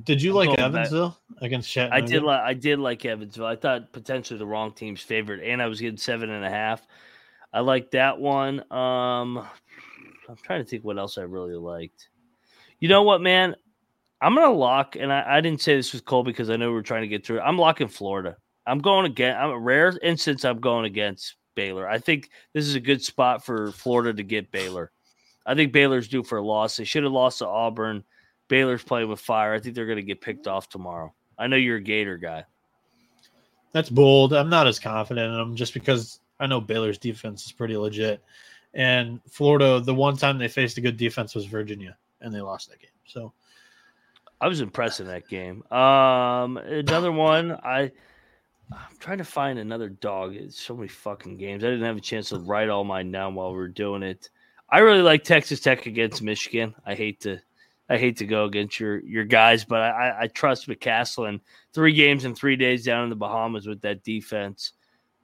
Did 0.05 0.23
you 0.23 0.31
I'm 0.31 0.48
like 0.48 0.59
Evansville 0.59 1.19
against 1.40 1.70
Chattanooga? 1.70 2.05
I 2.05 2.06
did 2.06 2.23
like 2.23 2.40
I 2.40 2.55
did 2.55 2.78
like 2.78 3.05
Evansville. 3.05 3.47
I 3.47 3.56
thought 3.56 3.93
potentially 3.93 4.39
the 4.39 4.47
wrong 4.47 4.73
team's 4.73 5.02
favorite, 5.02 5.43
and 5.44 5.60
I 5.60 5.66
was 5.66 5.81
getting 5.81 5.98
seven 5.98 6.31
and 6.31 6.44
a 6.44 6.51
half. 6.51 6.86
I 7.52 7.60
like 7.60 7.90
that 7.90 8.19
one. 8.19 8.60
Um, 8.73 9.39
I'm 10.28 10.36
trying 10.43 10.64
to 10.64 10.69
think 10.69 10.85
what 10.85 10.98
else 10.98 11.19
I 11.19 11.23
really 11.23 11.56
liked. 11.56 12.09
You 12.81 12.89
know 12.89 13.02
what, 13.02 13.20
man? 13.20 13.55
I'm 14.23 14.35
gonna 14.35 14.52
lock, 14.52 14.97
and 14.97 15.12
I, 15.12 15.39
I 15.39 15.40
didn't 15.40 15.60
say 15.60 15.77
this 15.77 15.93
was 15.93 16.01
Cole 16.01 16.24
because 16.24 16.48
I 16.48 16.56
know 16.56 16.73
we 16.73 16.78
are 16.78 16.82
trying 16.82 17.02
to 17.02 17.09
get 17.09 17.27
through. 17.27 17.40
I'm 17.40 17.59
locking 17.59 17.89
Florida. 17.89 18.36
I'm 18.66 18.78
going 18.78 19.06
again. 19.06 19.36
I'm 19.36 19.51
a 19.51 19.59
rare 19.59 19.93
instance. 20.02 20.44
I'm 20.44 20.60
going 20.60 20.86
against 20.86 21.36
Baylor. 21.55 21.89
I 21.89 21.98
think 21.98 22.31
this 22.55 22.64
is 22.64 22.77
a 22.77 22.81
good 22.81 23.02
spot 23.02 23.44
for 23.44 23.73
Florida 23.73 24.14
to 24.14 24.23
get 24.23 24.52
Baylor. 24.52 24.90
I 25.44 25.55
think 25.55 25.73
Baylor's 25.73 26.09
due 26.09 26.23
for 26.23 26.39
a 26.39 26.44
loss. 26.44 26.77
They 26.77 26.85
should 26.85 27.02
have 27.02 27.12
lost 27.12 27.40
to 27.40 27.47
Auburn. 27.47 28.05
Baylor's 28.52 28.84
playing 28.84 29.08
with 29.08 29.18
fire. 29.18 29.54
I 29.54 29.58
think 29.58 29.74
they're 29.74 29.86
going 29.86 29.96
to 29.96 30.02
get 30.02 30.20
picked 30.20 30.46
off 30.46 30.68
tomorrow. 30.68 31.14
I 31.38 31.46
know 31.46 31.56
you're 31.56 31.78
a 31.78 31.82
Gator 31.82 32.18
guy. 32.18 32.44
That's 33.72 33.88
bold. 33.88 34.34
I'm 34.34 34.50
not 34.50 34.66
as 34.66 34.78
confident 34.78 35.32
in 35.32 35.38
them 35.38 35.56
just 35.56 35.72
because 35.72 36.20
I 36.38 36.46
know 36.46 36.60
Baylor's 36.60 36.98
defense 36.98 37.46
is 37.46 37.52
pretty 37.52 37.78
legit. 37.78 38.22
And 38.74 39.22
Florida, 39.26 39.80
the 39.80 39.94
one 39.94 40.18
time 40.18 40.36
they 40.36 40.48
faced 40.48 40.76
a 40.76 40.82
good 40.82 40.98
defense 40.98 41.34
was 41.34 41.46
Virginia, 41.46 41.96
and 42.20 42.34
they 42.34 42.42
lost 42.42 42.68
that 42.68 42.78
game. 42.78 42.90
So 43.06 43.32
I 44.38 44.48
was 44.48 44.60
impressed 44.60 45.00
in 45.00 45.06
that 45.06 45.26
game. 45.28 45.64
Um, 45.72 46.58
another 46.58 47.10
one. 47.30 47.52
I 47.52 47.90
I'm 48.70 48.98
trying 48.98 49.16
to 49.16 49.24
find 49.24 49.58
another 49.58 49.88
dog. 49.88 50.36
It's 50.36 50.60
so 50.60 50.76
many 50.76 50.88
fucking 50.88 51.38
games. 51.38 51.64
I 51.64 51.68
didn't 51.68 51.86
have 51.86 51.96
a 51.96 52.02
chance 52.02 52.28
to 52.28 52.38
write 52.38 52.68
all 52.68 52.84
mine 52.84 53.12
down 53.12 53.34
while 53.34 53.52
we 53.52 53.56
were 53.56 53.68
doing 53.68 54.02
it. 54.02 54.28
I 54.68 54.80
really 54.80 55.00
like 55.00 55.24
Texas 55.24 55.60
Tech 55.60 55.86
against 55.86 56.20
Michigan. 56.20 56.74
I 56.84 56.94
hate 56.94 57.20
to 57.20 57.40
I 57.93 57.98
hate 57.98 58.16
to 58.16 58.27
go 58.27 58.47
against 58.47 58.81
your 58.81 59.01
your 59.01 59.24
guys, 59.24 59.66
but 59.66 59.82
I, 59.82 59.90
I, 59.90 60.20
I 60.23 60.27
trust 60.28 60.66
McCasland. 60.66 61.40
Three 61.74 61.93
games 61.93 62.24
in 62.24 62.35
three 62.35 62.56
days 62.56 62.86
down 62.86 63.05
in 63.05 63.10
the 63.10 63.16
Bahamas 63.16 63.66
with 63.66 63.82
that 63.82 64.02
defense. 64.02 64.73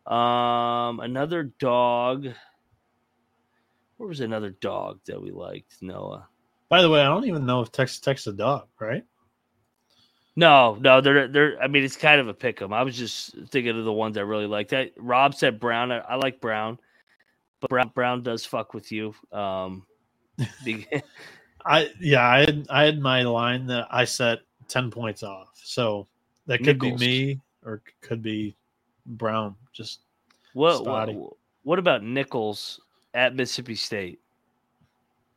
Um, 0.07 1.01
another 1.01 1.45
dog. 1.45 2.27
Where 3.97 4.09
was 4.09 4.21
another 4.21 4.51
dog 4.51 5.01
that 5.07 5.21
we 5.21 5.31
liked? 5.31 5.77
Noah. 5.81 6.29
by 6.69 6.83
the 6.83 6.91
way, 6.91 7.01
I 7.01 7.05
don't 7.05 7.25
even 7.25 7.47
know 7.47 7.63
if 7.63 7.73
Texas 7.73 8.01
Tech's 8.01 8.27
a 8.27 8.35
dog, 8.35 8.69
right? 8.79 9.03
No, 10.37 10.77
no, 10.79 11.01
they're 11.01 11.27
they're. 11.27 11.63
I 11.63 11.69
mean, 11.69 11.85
it's 11.85 11.97
kind 11.97 12.21
of 12.21 12.29
a 12.29 12.35
pick 12.35 12.61
'em. 12.61 12.75
I 12.75 12.83
was 12.83 12.99
just 12.99 13.35
thinking 13.49 13.79
of 13.79 13.87
the 13.87 13.93
ones 13.95 14.19
I 14.19 14.21
really 14.21 14.47
like. 14.47 14.69
That 14.69 14.91
Rob 14.99 15.35
said 15.35 15.59
Brown. 15.59 15.91
I, 15.91 16.01
I 16.01 16.17
like 16.17 16.43
Brown, 16.43 16.79
but 17.61 17.71
Brown 17.71 17.93
Brown 17.95 18.23
does 18.23 18.45
fuck 18.45 18.75
with 18.75 18.93
you. 18.93 19.15
Um, 19.33 19.87
I 21.65 21.91
yeah, 22.01 22.27
I 22.27 22.41
had 22.41 22.67
I 22.71 22.85
had 22.85 23.01
my 23.01 23.23
line 23.23 23.67
that 23.67 23.89
I 23.91 24.05
set 24.05 24.41
ten 24.69 24.91
points 24.91 25.23
off. 25.23 25.51
So 25.63 26.07
that 26.47 26.59
could 26.59 26.81
Nicholls. 26.81 27.01
be 27.01 27.07
me 27.07 27.41
or 27.65 27.83
could 28.01 28.23
be 28.23 28.57
Brown. 29.07 29.55
Just 29.73 30.01
what, 30.55 30.85
what 30.85 31.11
what 31.63 31.79
about 31.79 32.03
Nicholls 32.03 32.81
at 33.15 33.35
Mississippi 33.35 33.75
State? 33.75 34.21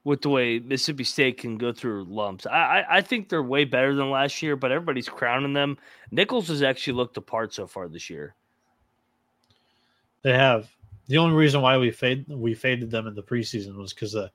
With 0.03 0.22
the 0.22 0.30
way 0.30 0.60
Mississippi 0.60 1.03
State 1.03 1.38
can 1.38 1.57
go 1.57 1.72
through 1.72 2.06
lumps, 2.06 2.48
I, 2.48 2.80
I 2.81 2.98
I 2.98 3.02
think 3.02 3.30
they're 3.30 3.43
way 3.43 3.65
better 3.65 3.93
than 3.93 4.10
last 4.10 4.41
year. 4.41 4.56
But 4.56 4.72
everybody's 4.72 5.10
crowning 5.10 5.53
them. 5.53 5.77
Nicholls 6.11 6.48
has 6.48 6.64
actually 6.64 6.93
looked 6.93 7.18
apart 7.18 7.53
so 7.53 7.68
far 7.68 7.88
this 7.88 8.10
year. 8.10 8.35
they 10.23 10.34
have. 10.34 10.69
The 11.07 11.18
only 11.18 11.35
reason 11.35 11.61
why 11.61 11.77
we 11.77 11.91
fade 11.91 12.26
we 12.27 12.53
faded 12.53 12.89
them 12.89 13.07
in 13.07 13.15
the 13.15 13.23
preseason 13.23 13.76
was 13.76 13.93
because 13.93 14.15
of 14.15 14.30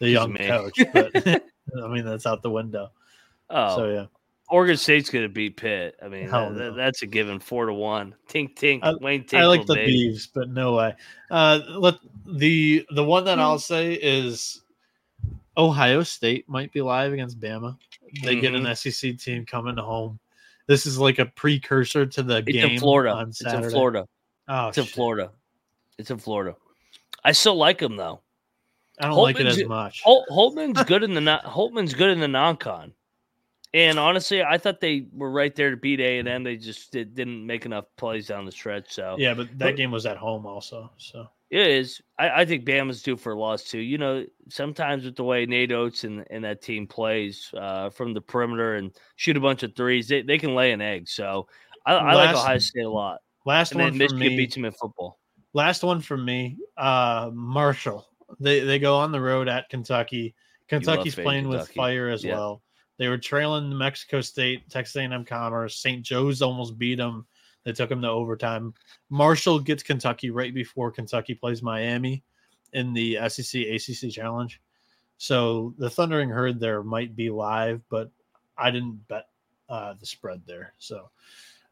the 0.00 0.10
young 0.10 0.32
me. 0.32 0.46
coach. 0.46 0.80
But 0.92 1.14
I 1.84 1.88
mean 1.88 2.04
that's 2.04 2.26
out 2.26 2.42
the 2.42 2.50
window. 2.50 2.90
Oh, 3.48 3.76
So 3.76 3.88
yeah. 3.90 4.06
Oregon 4.48 4.76
State's 4.76 5.10
going 5.10 5.24
to 5.24 5.28
beat 5.28 5.56
Pitt. 5.56 5.94
I 6.02 6.08
mean, 6.08 6.28
that- 6.28 6.52
no. 6.52 6.74
that's 6.74 7.02
a 7.02 7.06
given, 7.06 7.38
four 7.38 7.66
to 7.66 7.72
one. 7.72 8.16
Tink 8.28 8.56
tink, 8.56 8.80
I- 8.82 8.94
Wayne 9.00 9.22
Tinkle, 9.24 9.42
I 9.42 9.44
like 9.56 9.64
the 9.66 9.74
baby. 9.74 10.08
Beavs, 10.10 10.26
but 10.34 10.48
no 10.50 10.74
way. 10.74 10.94
Uh, 11.30 11.60
let 11.76 11.94
the 12.26 12.84
the 12.90 13.04
one 13.04 13.24
that. 13.26 13.38
I'll 13.38 13.60
say 13.60 13.92
is 13.94 14.62
Ohio 15.56 16.02
State 16.02 16.48
might 16.48 16.72
be 16.72 16.80
live 16.82 17.12
against 17.12 17.38
Bama. 17.40 17.76
They 18.24 18.40
get 18.40 18.52
Mm-hmm. 18.52 18.66
an 18.66 18.74
SEC 18.76 19.18
team 19.18 19.46
coming 19.46 19.76
home. 19.76 20.18
This 20.66 20.86
is 20.86 20.98
like 20.98 21.18
a 21.20 21.26
precursor 21.26 22.06
to 22.06 22.22
the 22.22 22.38
It's 22.38 22.46
game 22.52 22.70
in 22.72 22.78
Florida. 22.80 23.12
on 23.14 23.28
It's 23.28 23.40
in 23.42 23.70
Florida. 23.70 24.06
Oh, 24.48 24.68
It's 24.68 24.78
in. 24.78 24.84
Florida. 24.84 25.30
It's 25.98 26.10
in 26.10 26.18
Florida. 26.18 26.56
I 27.24 27.32
still 27.32 27.56
like 27.56 27.78
them 27.78 27.96
though. 27.96 28.20
I 29.00 29.06
don't 29.08 29.16
like 29.16 29.40
it 29.40 29.46
as 29.46 29.64
much. 29.64 30.02
Hol- 30.02 30.26
Holtmann's 30.30 30.82
good 30.84 31.02
in 31.02 31.14
the 31.14 31.20
non- 31.20 31.40
Holtmann's 31.44 31.94
good 31.94 32.10
in 32.10 32.20
the 32.20 32.28
non-con. 32.28 32.92
And 33.72 33.98
honestly, 34.00 34.42
I 34.42 34.58
thought 34.58 34.80
they 34.80 35.06
were 35.12 35.30
right 35.30 35.54
there 35.54 35.70
to 35.70 35.76
beat 35.76 36.00
A 36.00 36.18
and 36.18 36.28
M. 36.28 36.42
They 36.42 36.56
just 36.56 36.90
did, 36.90 37.14
didn't 37.14 37.46
make 37.46 37.66
enough 37.66 37.84
plays 37.96 38.26
down 38.26 38.44
the 38.44 38.50
stretch. 38.52 38.92
So 38.92 39.14
Yeah, 39.18 39.34
but 39.34 39.46
But- 39.48 39.58
that 39.58 39.76
game 39.76 39.90
was 39.92 40.06
at 40.06 40.16
home 40.16 40.44
also. 40.44 40.90
So 40.98 41.28
It 41.50 41.60
is. 41.66 42.00
I, 42.18 42.40
I 42.40 42.44
think 42.44 42.64
Bama's 42.64 43.00
due 43.02 43.16
for 43.16 43.32
a 43.32 43.38
loss 43.38 43.62
too. 43.62 43.78
You 43.78 43.96
know, 43.98 44.26
sometimes 44.48 45.04
with 45.04 45.14
the 45.14 45.22
way 45.24 45.46
Nate 45.46 45.70
Oats 45.70 46.02
and, 46.04 46.24
and 46.30 46.42
that 46.44 46.62
team 46.62 46.86
plays 46.88 47.48
uh, 47.56 47.90
from 47.90 48.12
the 48.12 48.20
perimeter 48.20 48.74
and 48.74 48.90
shoot 49.16 49.36
a 49.36 49.40
bunch 49.40 49.62
of 49.62 49.76
threes, 49.76 50.08
they, 50.08 50.22
they 50.22 50.38
can 50.38 50.54
lay 50.56 50.72
an 50.72 50.80
egg. 50.80 51.08
So 51.08 51.46
I, 51.86 51.94
I 51.94 52.14
like 52.14 52.34
Last- 52.34 52.44
Ohio 52.44 52.58
State 52.58 52.84
a 52.84 52.90
lot. 52.90 53.20
last 53.46 53.70
And 53.72 53.80
one 53.82 53.96
then 53.96 54.08
for 54.08 54.14
Michigan 54.16 54.32
me. 54.32 54.36
beats 54.36 54.54
them 54.56 54.64
in 54.64 54.72
football. 54.72 55.20
Last 55.52 55.84
one 55.84 56.00
from 56.00 56.24
me. 56.24 56.58
Uh, 56.76 57.30
Marshall. 57.32 58.08
They 58.38 58.60
they 58.60 58.78
go 58.78 58.96
on 58.96 59.12
the 59.12 59.20
road 59.20 59.48
at 59.48 59.68
Kentucky. 59.68 60.34
Kentucky's 60.68 61.14
playing 61.14 61.48
with 61.48 61.68
fire 61.70 62.08
as 62.08 62.24
Yeah. 62.24 62.34
well. 62.36 62.62
They 62.96 63.08
were 63.08 63.18
trailing 63.18 63.70
New 63.70 63.76
Mexico 63.76 64.20
State, 64.20 64.68
Texas 64.68 64.96
A&M 64.96 65.24
Commerce. 65.24 65.76
St. 65.76 66.02
Joe's 66.02 66.42
almost 66.42 66.78
beat 66.78 66.96
them. 66.96 67.26
They 67.64 67.72
took 67.72 67.88
them 67.88 68.02
to 68.02 68.08
overtime. 68.08 68.74
Marshall 69.08 69.58
gets 69.58 69.82
Kentucky 69.82 70.30
right 70.30 70.54
before 70.54 70.90
Kentucky 70.90 71.34
plays 71.34 71.62
Miami 71.62 72.22
in 72.72 72.92
the 72.92 73.18
SEC 73.28 73.62
ACC 73.62 74.10
Challenge. 74.12 74.60
So 75.18 75.74
the 75.78 75.90
Thundering 75.90 76.30
Herd 76.30 76.60
there 76.60 76.82
might 76.82 77.16
be 77.16 77.30
live, 77.30 77.82
but 77.90 78.10
I 78.56 78.70
didn't 78.70 79.06
bet 79.08 79.28
uh, 79.68 79.94
the 79.98 80.06
spread 80.06 80.42
there. 80.46 80.72
So 80.78 81.10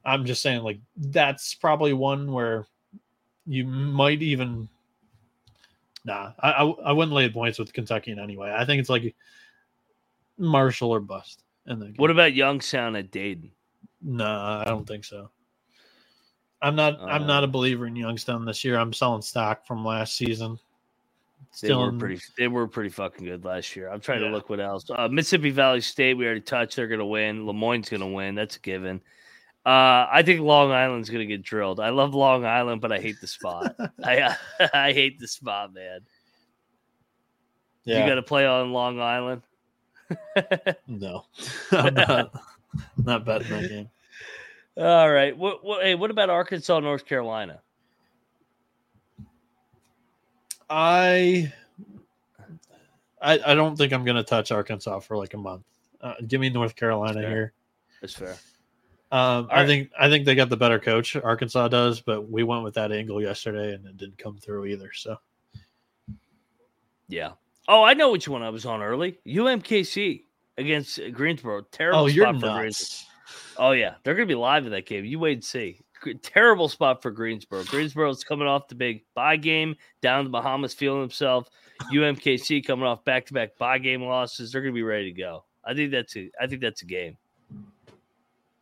I'm 0.04 0.24
just 0.24 0.42
saying, 0.42 0.62
like 0.62 0.80
that's 0.96 1.54
probably 1.54 1.92
one 1.92 2.32
where 2.32 2.66
you 3.46 3.64
might 3.64 4.22
even. 4.22 4.68
Nah, 6.08 6.32
I 6.40 6.50
I, 6.52 6.64
I 6.64 6.92
wouldn't 6.92 7.14
lay 7.14 7.28
points 7.28 7.58
with 7.58 7.72
Kentucky 7.72 8.10
in 8.12 8.18
any 8.18 8.36
way. 8.36 8.50
I 8.52 8.64
think 8.64 8.80
it's 8.80 8.88
like 8.88 9.14
Marshall 10.38 10.90
or 10.90 11.00
bust. 11.00 11.44
And 11.66 11.82
then 11.82 11.92
What 11.98 12.10
about 12.10 12.32
Youngstown 12.32 12.96
at 12.96 13.10
Dayton? 13.10 13.50
Nah, 14.00 14.62
I 14.62 14.64
don't 14.64 14.86
think 14.88 15.04
so. 15.04 15.28
I'm 16.62 16.74
not. 16.74 16.98
I'm 17.00 17.24
Uh, 17.24 17.26
not 17.26 17.44
a 17.44 17.46
believer 17.46 17.86
in 17.86 17.94
Youngstown 17.94 18.44
this 18.46 18.64
year. 18.64 18.78
I'm 18.78 18.92
selling 18.92 19.20
stock 19.22 19.66
from 19.66 19.84
last 19.84 20.16
season. 20.16 20.58
They 21.60 21.74
were 21.74 21.90
in- 21.90 21.98
pretty. 21.98 22.20
They 22.38 22.48
were 22.48 22.66
pretty 22.66 22.88
fucking 22.90 23.24
good 23.26 23.44
last 23.44 23.76
year. 23.76 23.90
I'm 23.90 24.00
trying 24.00 24.22
Yeah. 24.22 24.28
to 24.28 24.34
look 24.34 24.48
what 24.48 24.60
else. 24.60 24.86
Uh, 24.90 25.08
Mississippi 25.08 25.50
Valley 25.50 25.80
State. 25.82 26.14
We 26.14 26.24
already 26.24 26.40
touched. 26.40 26.76
They're 26.76 26.88
going 26.88 26.98
to 27.00 27.04
win. 27.06 27.46
Le 27.46 27.52
Moyne's 27.52 27.88
going 27.90 28.00
to 28.00 28.06
win. 28.06 28.34
That's 28.34 28.56
a 28.56 28.60
given. 28.60 29.00
Uh, 29.68 30.08
I 30.10 30.22
think 30.22 30.40
Long 30.40 30.72
Island's 30.72 31.10
going 31.10 31.20
to 31.20 31.26
get 31.26 31.42
drilled. 31.42 31.78
I 31.78 31.90
love 31.90 32.14
Long 32.14 32.46
Island, 32.46 32.80
but 32.80 32.90
I 32.90 33.00
hate 33.00 33.20
the 33.20 33.26
spot. 33.26 33.76
I 34.02 34.34
I 34.72 34.94
hate 34.94 35.20
the 35.20 35.28
spot, 35.28 35.74
man. 35.74 36.00
Yeah. 37.84 38.00
You 38.00 38.08
got 38.08 38.14
to 38.14 38.22
play 38.22 38.46
on 38.46 38.72
Long 38.72 38.98
Island. 38.98 39.42
no, 40.86 41.26
I'm 41.70 41.92
not. 41.92 42.32
not 42.96 43.26
betting 43.26 43.50
that 43.50 43.68
game. 43.68 43.90
All 44.78 45.12
right. 45.12 45.36
What, 45.36 45.62
what? 45.62 45.82
Hey, 45.82 45.94
what 45.94 46.10
about 46.10 46.30
Arkansas, 46.30 46.80
North 46.80 47.04
Carolina? 47.04 47.60
I, 50.70 51.52
I, 53.20 53.38
I 53.44 53.54
don't 53.54 53.76
think 53.76 53.92
I'm 53.92 54.06
going 54.06 54.16
to 54.16 54.22
touch 54.22 54.50
Arkansas 54.50 55.00
for 55.00 55.18
like 55.18 55.34
a 55.34 55.38
month. 55.38 55.64
Uh, 56.00 56.14
give 56.26 56.40
me 56.40 56.48
North 56.48 56.74
Carolina 56.74 57.20
Fair. 57.20 57.28
here. 57.28 57.52
That's 58.00 58.14
fair. 58.14 58.38
Um, 59.10 59.48
I 59.50 59.60
right. 59.60 59.66
think 59.66 59.90
I 59.98 60.08
think 60.08 60.26
they 60.26 60.34
got 60.34 60.50
the 60.50 60.56
better 60.56 60.78
coach. 60.78 61.16
Arkansas 61.16 61.68
does, 61.68 62.00
but 62.00 62.30
we 62.30 62.42
went 62.42 62.62
with 62.62 62.74
that 62.74 62.92
angle 62.92 63.22
yesterday, 63.22 63.74
and 63.74 63.86
it 63.86 63.96
didn't 63.96 64.18
come 64.18 64.36
through 64.36 64.66
either. 64.66 64.90
So 64.92 65.16
Yeah. 67.08 67.32
Oh, 67.68 67.82
I 67.82 67.94
know 67.94 68.12
which 68.12 68.28
one 68.28 68.42
I 68.42 68.50
was 68.50 68.66
on 68.66 68.82
early. 68.82 69.18
UMKC 69.26 70.22
against 70.56 71.00
Greensboro. 71.12 71.62
Terrible 71.70 72.00
oh, 72.00 72.06
you're 72.06 72.24
spot 72.26 72.34
for 72.40 72.40
Greensboro. 72.40 72.64
nuts. 72.64 73.06
Oh 73.58 73.72
yeah, 73.72 73.94
they're 74.02 74.14
gonna 74.14 74.26
be 74.26 74.34
live 74.34 74.66
in 74.66 74.72
that 74.72 74.86
game. 74.86 75.04
You 75.04 75.18
wait 75.18 75.34
and 75.34 75.44
see. 75.44 75.80
Terrible 76.22 76.68
spot 76.68 77.02
for 77.02 77.10
Greensboro. 77.10 77.64
Greensboro's 77.64 78.22
coming 78.24 78.46
off 78.46 78.68
the 78.68 78.74
big 78.74 79.02
bye 79.14 79.36
game 79.36 79.74
down 80.00 80.24
the 80.24 80.30
Bahamas, 80.30 80.72
feeling 80.74 81.00
himself. 81.00 81.48
UMKC 81.92 82.64
coming 82.64 82.86
off 82.86 83.04
back 83.04 83.26
to 83.26 83.34
back 83.34 83.56
bye 83.58 83.78
game 83.78 84.02
losses. 84.02 84.52
They're 84.52 84.62
gonna 84.62 84.72
be 84.72 84.82
ready 84.82 85.12
to 85.12 85.18
go. 85.18 85.44
I 85.64 85.74
think 85.74 85.90
that's 85.90 86.16
a. 86.16 86.30
I 86.40 86.46
think 86.46 86.60
that's 86.60 86.82
a 86.82 86.86
game. 86.86 87.16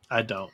I 0.09 0.21
don't. 0.21 0.51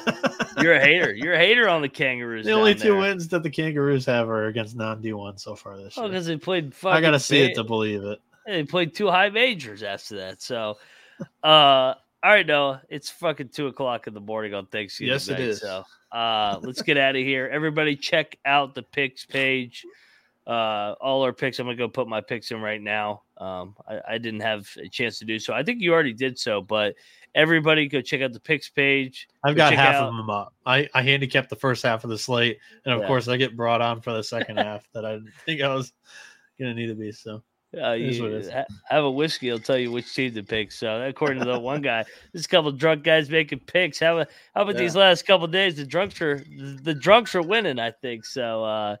You're 0.58 0.74
a 0.74 0.80
hater. 0.80 1.14
You're 1.14 1.34
a 1.34 1.38
hater 1.38 1.68
on 1.68 1.82
the 1.82 1.88
Kangaroos. 1.88 2.46
the 2.46 2.52
only 2.52 2.74
two 2.74 2.92
there. 2.92 2.96
wins 2.96 3.28
that 3.28 3.42
the 3.42 3.50
Kangaroos 3.50 4.06
have 4.06 4.28
are 4.28 4.46
against 4.46 4.76
non 4.76 5.02
D1 5.02 5.40
so 5.40 5.56
far 5.56 5.76
this 5.76 5.96
year. 5.96 6.04
Oh, 6.04 6.06
year. 6.06 6.12
because 6.12 6.26
they 6.26 6.36
played. 6.36 6.72
I 6.84 7.00
gotta 7.00 7.18
fucking 7.18 7.18
see 7.18 7.42
it 7.42 7.54
to 7.56 7.64
believe 7.64 8.04
it. 8.04 8.20
They 8.46 8.62
played 8.62 8.94
two 8.94 9.08
high 9.08 9.30
majors 9.30 9.82
after 9.82 10.16
that. 10.16 10.42
So, 10.42 10.78
uh, 11.42 11.46
all 11.46 11.96
right, 12.22 12.46
Noah, 12.46 12.82
it's 12.88 13.10
fucking 13.10 13.48
two 13.48 13.66
o'clock 13.66 14.06
in 14.06 14.14
the 14.14 14.20
morning 14.20 14.54
on 14.54 14.66
Thanksgiving. 14.66 15.12
Yes, 15.12 15.28
it 15.28 15.32
night, 15.32 15.40
is. 15.40 15.60
So, 15.60 15.84
uh, 16.12 16.60
let's 16.62 16.82
get 16.82 16.96
out 16.96 17.16
of 17.16 17.22
here. 17.22 17.48
Everybody, 17.52 17.96
check 17.96 18.38
out 18.44 18.74
the 18.74 18.82
picks 18.82 19.26
page. 19.26 19.84
Uh, 20.46 20.94
all 21.00 21.22
our 21.22 21.32
picks. 21.32 21.58
I'm 21.58 21.66
gonna 21.66 21.76
go 21.76 21.88
put 21.88 22.06
my 22.06 22.20
picks 22.20 22.50
in 22.50 22.60
right 22.60 22.80
now. 22.80 23.23
Um, 23.38 23.74
I, 23.88 24.00
I 24.10 24.18
didn't 24.18 24.40
have 24.40 24.68
a 24.82 24.88
chance 24.88 25.18
to 25.18 25.24
do 25.24 25.38
so. 25.38 25.52
I 25.54 25.62
think 25.62 25.80
you 25.80 25.92
already 25.92 26.12
did 26.12 26.38
so, 26.38 26.60
but 26.62 26.94
everybody, 27.34 27.88
go 27.88 28.00
check 28.00 28.20
out 28.22 28.32
the 28.32 28.40
picks 28.40 28.68
page. 28.68 29.26
I've 29.44 29.54
Go 29.56 29.58
got 29.58 29.72
half 29.74 29.96
out- 29.96 30.08
of 30.08 30.16
them 30.16 30.30
up. 30.30 30.54
I, 30.66 30.88
I 30.94 31.02
handicapped 31.02 31.50
the 31.50 31.56
first 31.56 31.82
half 31.82 32.04
of 32.04 32.10
the 32.10 32.18
slate, 32.18 32.58
and 32.84 32.94
of 32.94 33.00
Yeah. 33.00 33.06
course, 33.08 33.26
I 33.28 33.36
get 33.36 33.56
brought 33.56 33.80
on 33.80 34.00
for 34.00 34.12
the 34.12 34.22
second 34.34 34.58
half 34.58 34.88
that 34.92 35.04
I 35.04 35.14
didn't 35.14 35.32
think 35.44 35.60
I 35.62 35.74
was 35.74 35.92
gonna 36.60 36.74
need 36.74 36.86
to 36.86 36.94
be. 36.94 37.10
So 37.10 37.42
Uh, 37.76 37.90
you 37.92 38.22
what 38.22 38.30
it 38.30 38.42
is. 38.42 38.50
ha- 38.52 38.66
have 38.88 39.02
a 39.02 39.10
whiskey. 39.10 39.50
I'll 39.50 39.58
tell 39.58 39.76
you 39.78 39.90
which 39.90 40.14
team 40.14 40.32
to 40.34 40.44
pick. 40.44 40.70
So, 40.70 41.02
according 41.02 41.40
to 41.40 41.44
the 41.50 41.58
one 41.58 41.82
guy, 41.82 42.04
there's 42.32 42.44
a 42.44 42.48
couple 42.48 42.70
drunk 42.70 43.02
guys 43.02 43.28
making 43.28 43.58
picks. 43.66 43.98
How, 43.98 44.18
about- 44.18 44.28
how 44.54 44.62
about 44.62 44.76
these 44.76 44.94
last 44.94 45.26
couple 45.26 45.48
days? 45.48 45.74
The 45.74 45.84
drunks 45.84 46.20
are 46.22 46.44
the 46.48 46.94
drunks 46.94 47.34
are 47.34 47.42
winning. 47.42 47.80
I 47.80 47.90
think 47.90 48.24
so. 48.24 48.62
Uh, 48.64 48.96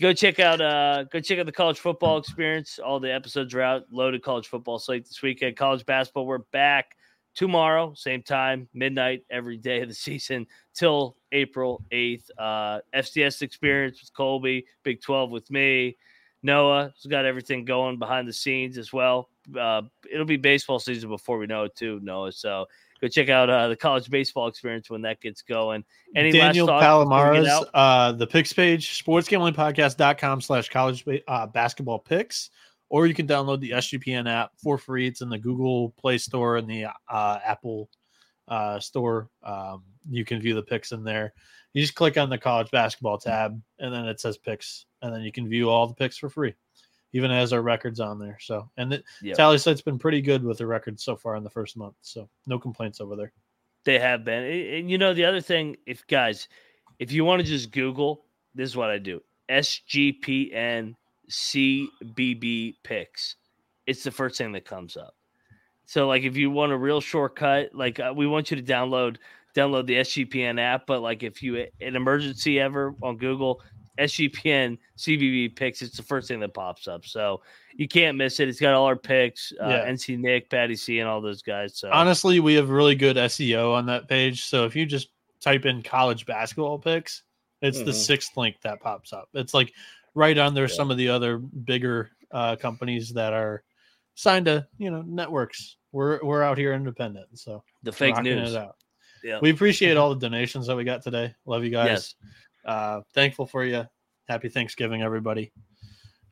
go 0.00 0.12
check 0.12 0.38
out 0.38 0.60
uh, 0.60 1.04
go 1.04 1.20
check 1.20 1.38
out 1.38 1.46
the 1.46 1.52
college 1.52 1.78
football 1.78 2.18
experience. 2.18 2.78
All 2.78 3.00
the 3.00 3.12
episodes 3.12 3.54
are 3.54 3.62
out. 3.62 3.84
Loaded 3.90 4.22
college 4.22 4.48
football 4.48 4.78
slate 4.78 5.06
this 5.06 5.22
weekend. 5.22 5.56
College 5.56 5.84
basketball. 5.86 6.26
We're 6.26 6.38
back 6.38 6.96
tomorrow, 7.34 7.92
same 7.94 8.22
time, 8.22 8.68
midnight 8.74 9.24
every 9.30 9.56
day 9.56 9.82
of 9.82 9.88
the 9.88 9.94
season 10.08 10.46
till 10.74 11.16
April 11.32 11.82
eighth. 11.90 12.30
Uh, 12.38 12.80
FCS 12.94 13.42
experience 13.42 14.00
with 14.00 14.12
Colby. 14.12 14.66
Big 14.82 15.00
Twelve 15.00 15.30
with 15.30 15.50
me. 15.50 15.96
Noah 16.42 16.92
has 16.94 17.06
got 17.10 17.24
everything 17.24 17.64
going 17.64 17.98
behind 17.98 18.28
the 18.28 18.32
scenes 18.32 18.78
as 18.78 18.92
well. 18.92 19.30
Uh, 19.58 19.82
it'll 20.10 20.26
be 20.26 20.36
baseball 20.36 20.78
season 20.78 21.08
before 21.08 21.38
we 21.38 21.46
know 21.46 21.64
it, 21.64 21.74
too, 21.74 21.98
Noah. 22.02 22.30
So 22.30 22.66
go 23.06 23.10
check 23.10 23.28
out 23.28 23.48
uh, 23.48 23.68
the 23.68 23.76
college 23.76 24.10
baseball 24.10 24.48
experience 24.48 24.90
when 24.90 25.02
that 25.02 25.20
gets 25.20 25.42
going. 25.42 25.84
Any 26.14 26.32
Daniel 26.32 26.66
last 26.66 26.82
thoughts 26.82 27.08
before 27.08 27.30
we 27.32 27.36
get 27.38 27.46
Palomares, 27.46 27.64
uh, 27.74 28.12
the 28.12 28.26
picks 28.26 28.52
page, 28.52 29.02
sportsgamblingpodcast.com 29.04 30.40
slash 30.40 30.68
college 30.68 31.04
uh, 31.28 31.46
basketball 31.46 31.98
picks, 31.98 32.50
or 32.88 33.06
you 33.06 33.14
can 33.14 33.26
download 33.26 33.60
the 33.60 33.70
SGPN 33.70 34.30
app 34.30 34.52
for 34.62 34.78
free. 34.78 35.06
It's 35.06 35.20
in 35.20 35.28
the 35.28 35.38
Google 35.38 35.90
Play 35.90 36.18
Store 36.18 36.56
and 36.56 36.68
the 36.68 36.86
uh, 37.08 37.38
Apple 37.44 37.88
uh, 38.48 38.80
Store. 38.80 39.28
Um, 39.42 39.84
you 40.08 40.24
can 40.24 40.40
view 40.40 40.54
the 40.54 40.62
picks 40.62 40.92
in 40.92 41.04
there. 41.04 41.32
You 41.72 41.82
just 41.82 41.94
click 41.94 42.16
on 42.16 42.30
the 42.30 42.38
college 42.38 42.70
basketball 42.70 43.18
tab, 43.18 43.60
and 43.78 43.92
then 43.92 44.06
it 44.06 44.20
says 44.20 44.38
picks, 44.38 44.86
and 45.02 45.12
then 45.14 45.22
you 45.22 45.32
can 45.32 45.48
view 45.48 45.68
all 45.68 45.86
the 45.86 45.94
picks 45.94 46.16
for 46.16 46.30
free, 46.30 46.54
even 47.12 47.30
as 47.30 47.52
our 47.52 47.62
records 47.62 48.00
on 48.00 48.18
there. 48.18 48.38
So, 48.40 48.68
and 48.76 48.90
the 48.90 49.02
Yep. 49.22 49.36
tally 49.36 49.58
site's 49.58 49.82
been 49.82 49.98
pretty 49.98 50.20
good 50.20 50.42
with 50.42 50.58
the 50.58 50.66
records 50.66 51.02
so 51.04 51.16
far 51.16 51.36
in 51.36 51.44
the 51.44 51.50
first 51.50 51.76
month. 51.76 51.94
So, 52.02 52.28
no 52.46 52.58
complaints 52.58 53.00
over 53.00 53.16
there. 53.16 53.32
They 53.84 53.98
have 53.98 54.24
been. 54.24 54.42
And 54.42 54.90
you 54.90 54.98
know, 54.98 55.14
the 55.14 55.24
other 55.24 55.40
thing, 55.40 55.76
if 55.86 56.06
guys, 56.06 56.48
if 56.98 57.12
you 57.12 57.24
want 57.24 57.40
to 57.40 57.46
just 57.46 57.70
Google, 57.70 58.24
this 58.54 58.68
is 58.70 58.76
what 58.76 58.90
I 58.90 58.98
do 58.98 59.20
SGPN 59.48 60.94
CBB 61.30 62.74
picks. 62.82 63.36
It's 63.86 64.02
the 64.02 64.10
first 64.10 64.38
thing 64.38 64.52
that 64.52 64.64
comes 64.64 64.96
up. 64.96 65.14
So, 65.84 66.08
like, 66.08 66.24
if 66.24 66.36
you 66.36 66.50
want 66.50 66.72
a 66.72 66.76
real 66.76 67.00
shortcut, 67.00 67.72
like, 67.72 68.00
uh, 68.00 68.12
we 68.14 68.26
want 68.26 68.50
you 68.50 68.56
to 68.56 68.62
download 68.62 69.18
download 69.56 69.86
the 69.86 69.94
SGPN 69.96 70.60
app. 70.60 70.86
But 70.86 71.00
like, 71.00 71.22
if 71.22 71.42
you 71.42 71.66
an 71.80 71.96
emergency 71.96 72.60
ever 72.60 72.94
on 73.02 73.16
Google, 73.16 73.62
SGPN 73.98 74.78
CBB 74.96 75.54
picks, 75.56 75.82
it's 75.82 75.96
the 75.96 76.02
first 76.02 76.28
thing 76.28 76.40
that 76.40 76.54
pops 76.54 76.88
up. 76.88 77.04
So 77.06 77.42
you 77.74 77.88
can't 77.88 78.16
miss 78.16 78.40
it. 78.40 78.48
It's 78.48 78.60
got 78.60 78.74
all 78.74 78.86
our 78.86 78.96
picks, 78.96 79.52
uh, 79.62 79.68
Yeah. 79.68 79.84
NC 79.90 80.16
Nick, 80.18 80.50
Patty 80.50 80.76
C, 80.76 80.98
and 81.00 81.08
all 81.08 81.20
those 81.20 81.42
guys. 81.42 81.76
So 81.76 81.90
honestly, 81.92 82.40
we 82.40 82.54
have 82.54 82.70
really 82.70 82.94
good 82.94 83.16
SEO 83.16 83.74
on 83.74 83.86
that 83.86 84.08
page. 84.08 84.44
So 84.44 84.64
if 84.64 84.74
you 84.76 84.86
just 84.86 85.08
type 85.40 85.66
in 85.66 85.82
college 85.82 86.26
basketball 86.26 86.78
picks, 86.78 87.22
it's 87.62 87.78
the 87.78 87.90
Mhm. 87.90 87.94
sixth 87.94 88.36
link 88.36 88.56
that 88.62 88.80
pops 88.80 89.12
up. 89.12 89.28
It's 89.34 89.54
like 89.54 89.72
right 90.14 90.36
on 90.38 90.48
under 90.48 90.68
some 90.68 90.90
of 90.90 90.96
the 90.96 91.08
other 91.08 91.38
bigger 91.38 92.10
uh, 92.32 92.56
companies 92.56 93.12
that 93.12 93.32
are 93.32 93.62
signed 94.14 94.46
to 94.46 94.66
you 94.78 94.90
know 94.90 95.02
networks. 95.02 95.76
We're 95.92 96.18
we're 96.22 96.42
out 96.42 96.58
here 96.58 96.72
independent, 96.72 97.38
so 97.38 97.62
the 97.82 97.92
fake 97.92 98.20
news. 98.22 98.54
It 98.54 98.58
out. 98.58 98.76
Yeah. 99.22 99.38
We 99.40 99.50
appreciate 99.50 99.96
all 99.96 100.10
the 100.14 100.20
donations 100.20 100.66
that 100.66 100.76
we 100.76 100.84
got 100.84 101.02
today. 101.02 101.34
Love 101.46 101.64
you 101.64 101.70
guys. 101.70 101.88
Yes. 101.88 102.14
Uh, 102.66 103.00
thankful 103.14 103.46
for 103.46 103.64
you. 103.64 103.84
Happy 104.28 104.48
Thanksgiving, 104.48 105.02
everybody. 105.02 105.52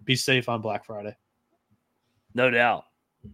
Be 0.05 0.17
safe 0.17 0.49
on 0.49 0.61
Black 0.61 0.85
Friday. 0.85 1.17
No 2.35 2.51
doubt. 2.51 2.85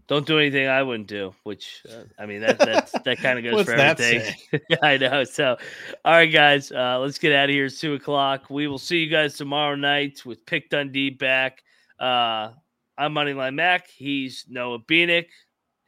Don't 0.06 0.26
do 0.26 0.38
anything 0.38 0.68
I 0.68 0.82
wouldn't 0.82 1.08
do, 1.08 1.34
which 1.42 1.82
uh, 1.90 2.04
I 2.16 2.26
mean 2.26 2.42
that 2.42 2.58
that's, 2.58 2.92
that 2.92 3.18
kind 3.22 3.44
of 3.44 3.50
goes 3.50 3.64
for 3.64 3.72
everything. 3.72 4.34
I 4.82 4.98
know. 4.98 5.24
So, 5.24 5.56
all 6.04 6.12
right, 6.12 6.26
guys, 6.26 6.70
uh, 6.70 7.00
let's 7.00 7.18
get 7.18 7.32
out 7.32 7.48
of 7.48 7.54
here. 7.54 7.64
It's 7.64 7.80
two 7.80 7.94
o'clock. 7.94 8.50
We 8.50 8.68
will 8.68 8.78
see 8.78 8.98
you 8.98 9.10
guys 9.10 9.36
tomorrow 9.36 9.74
night 9.74 10.24
with 10.24 10.46
Pick 10.46 10.70
Dundee 10.70 11.10
back. 11.10 11.64
Uh, 11.98 12.50
I'm 12.96 13.14
Moneyline 13.14 13.54
Mac. 13.54 13.88
He's 13.88 14.44
Noah 14.48 14.78
Bieniek, 14.78 15.26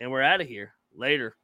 and 0.01 0.11
we're 0.11 0.23
out 0.23 0.41
of 0.41 0.49
here. 0.49 0.73
Later. 0.97 1.37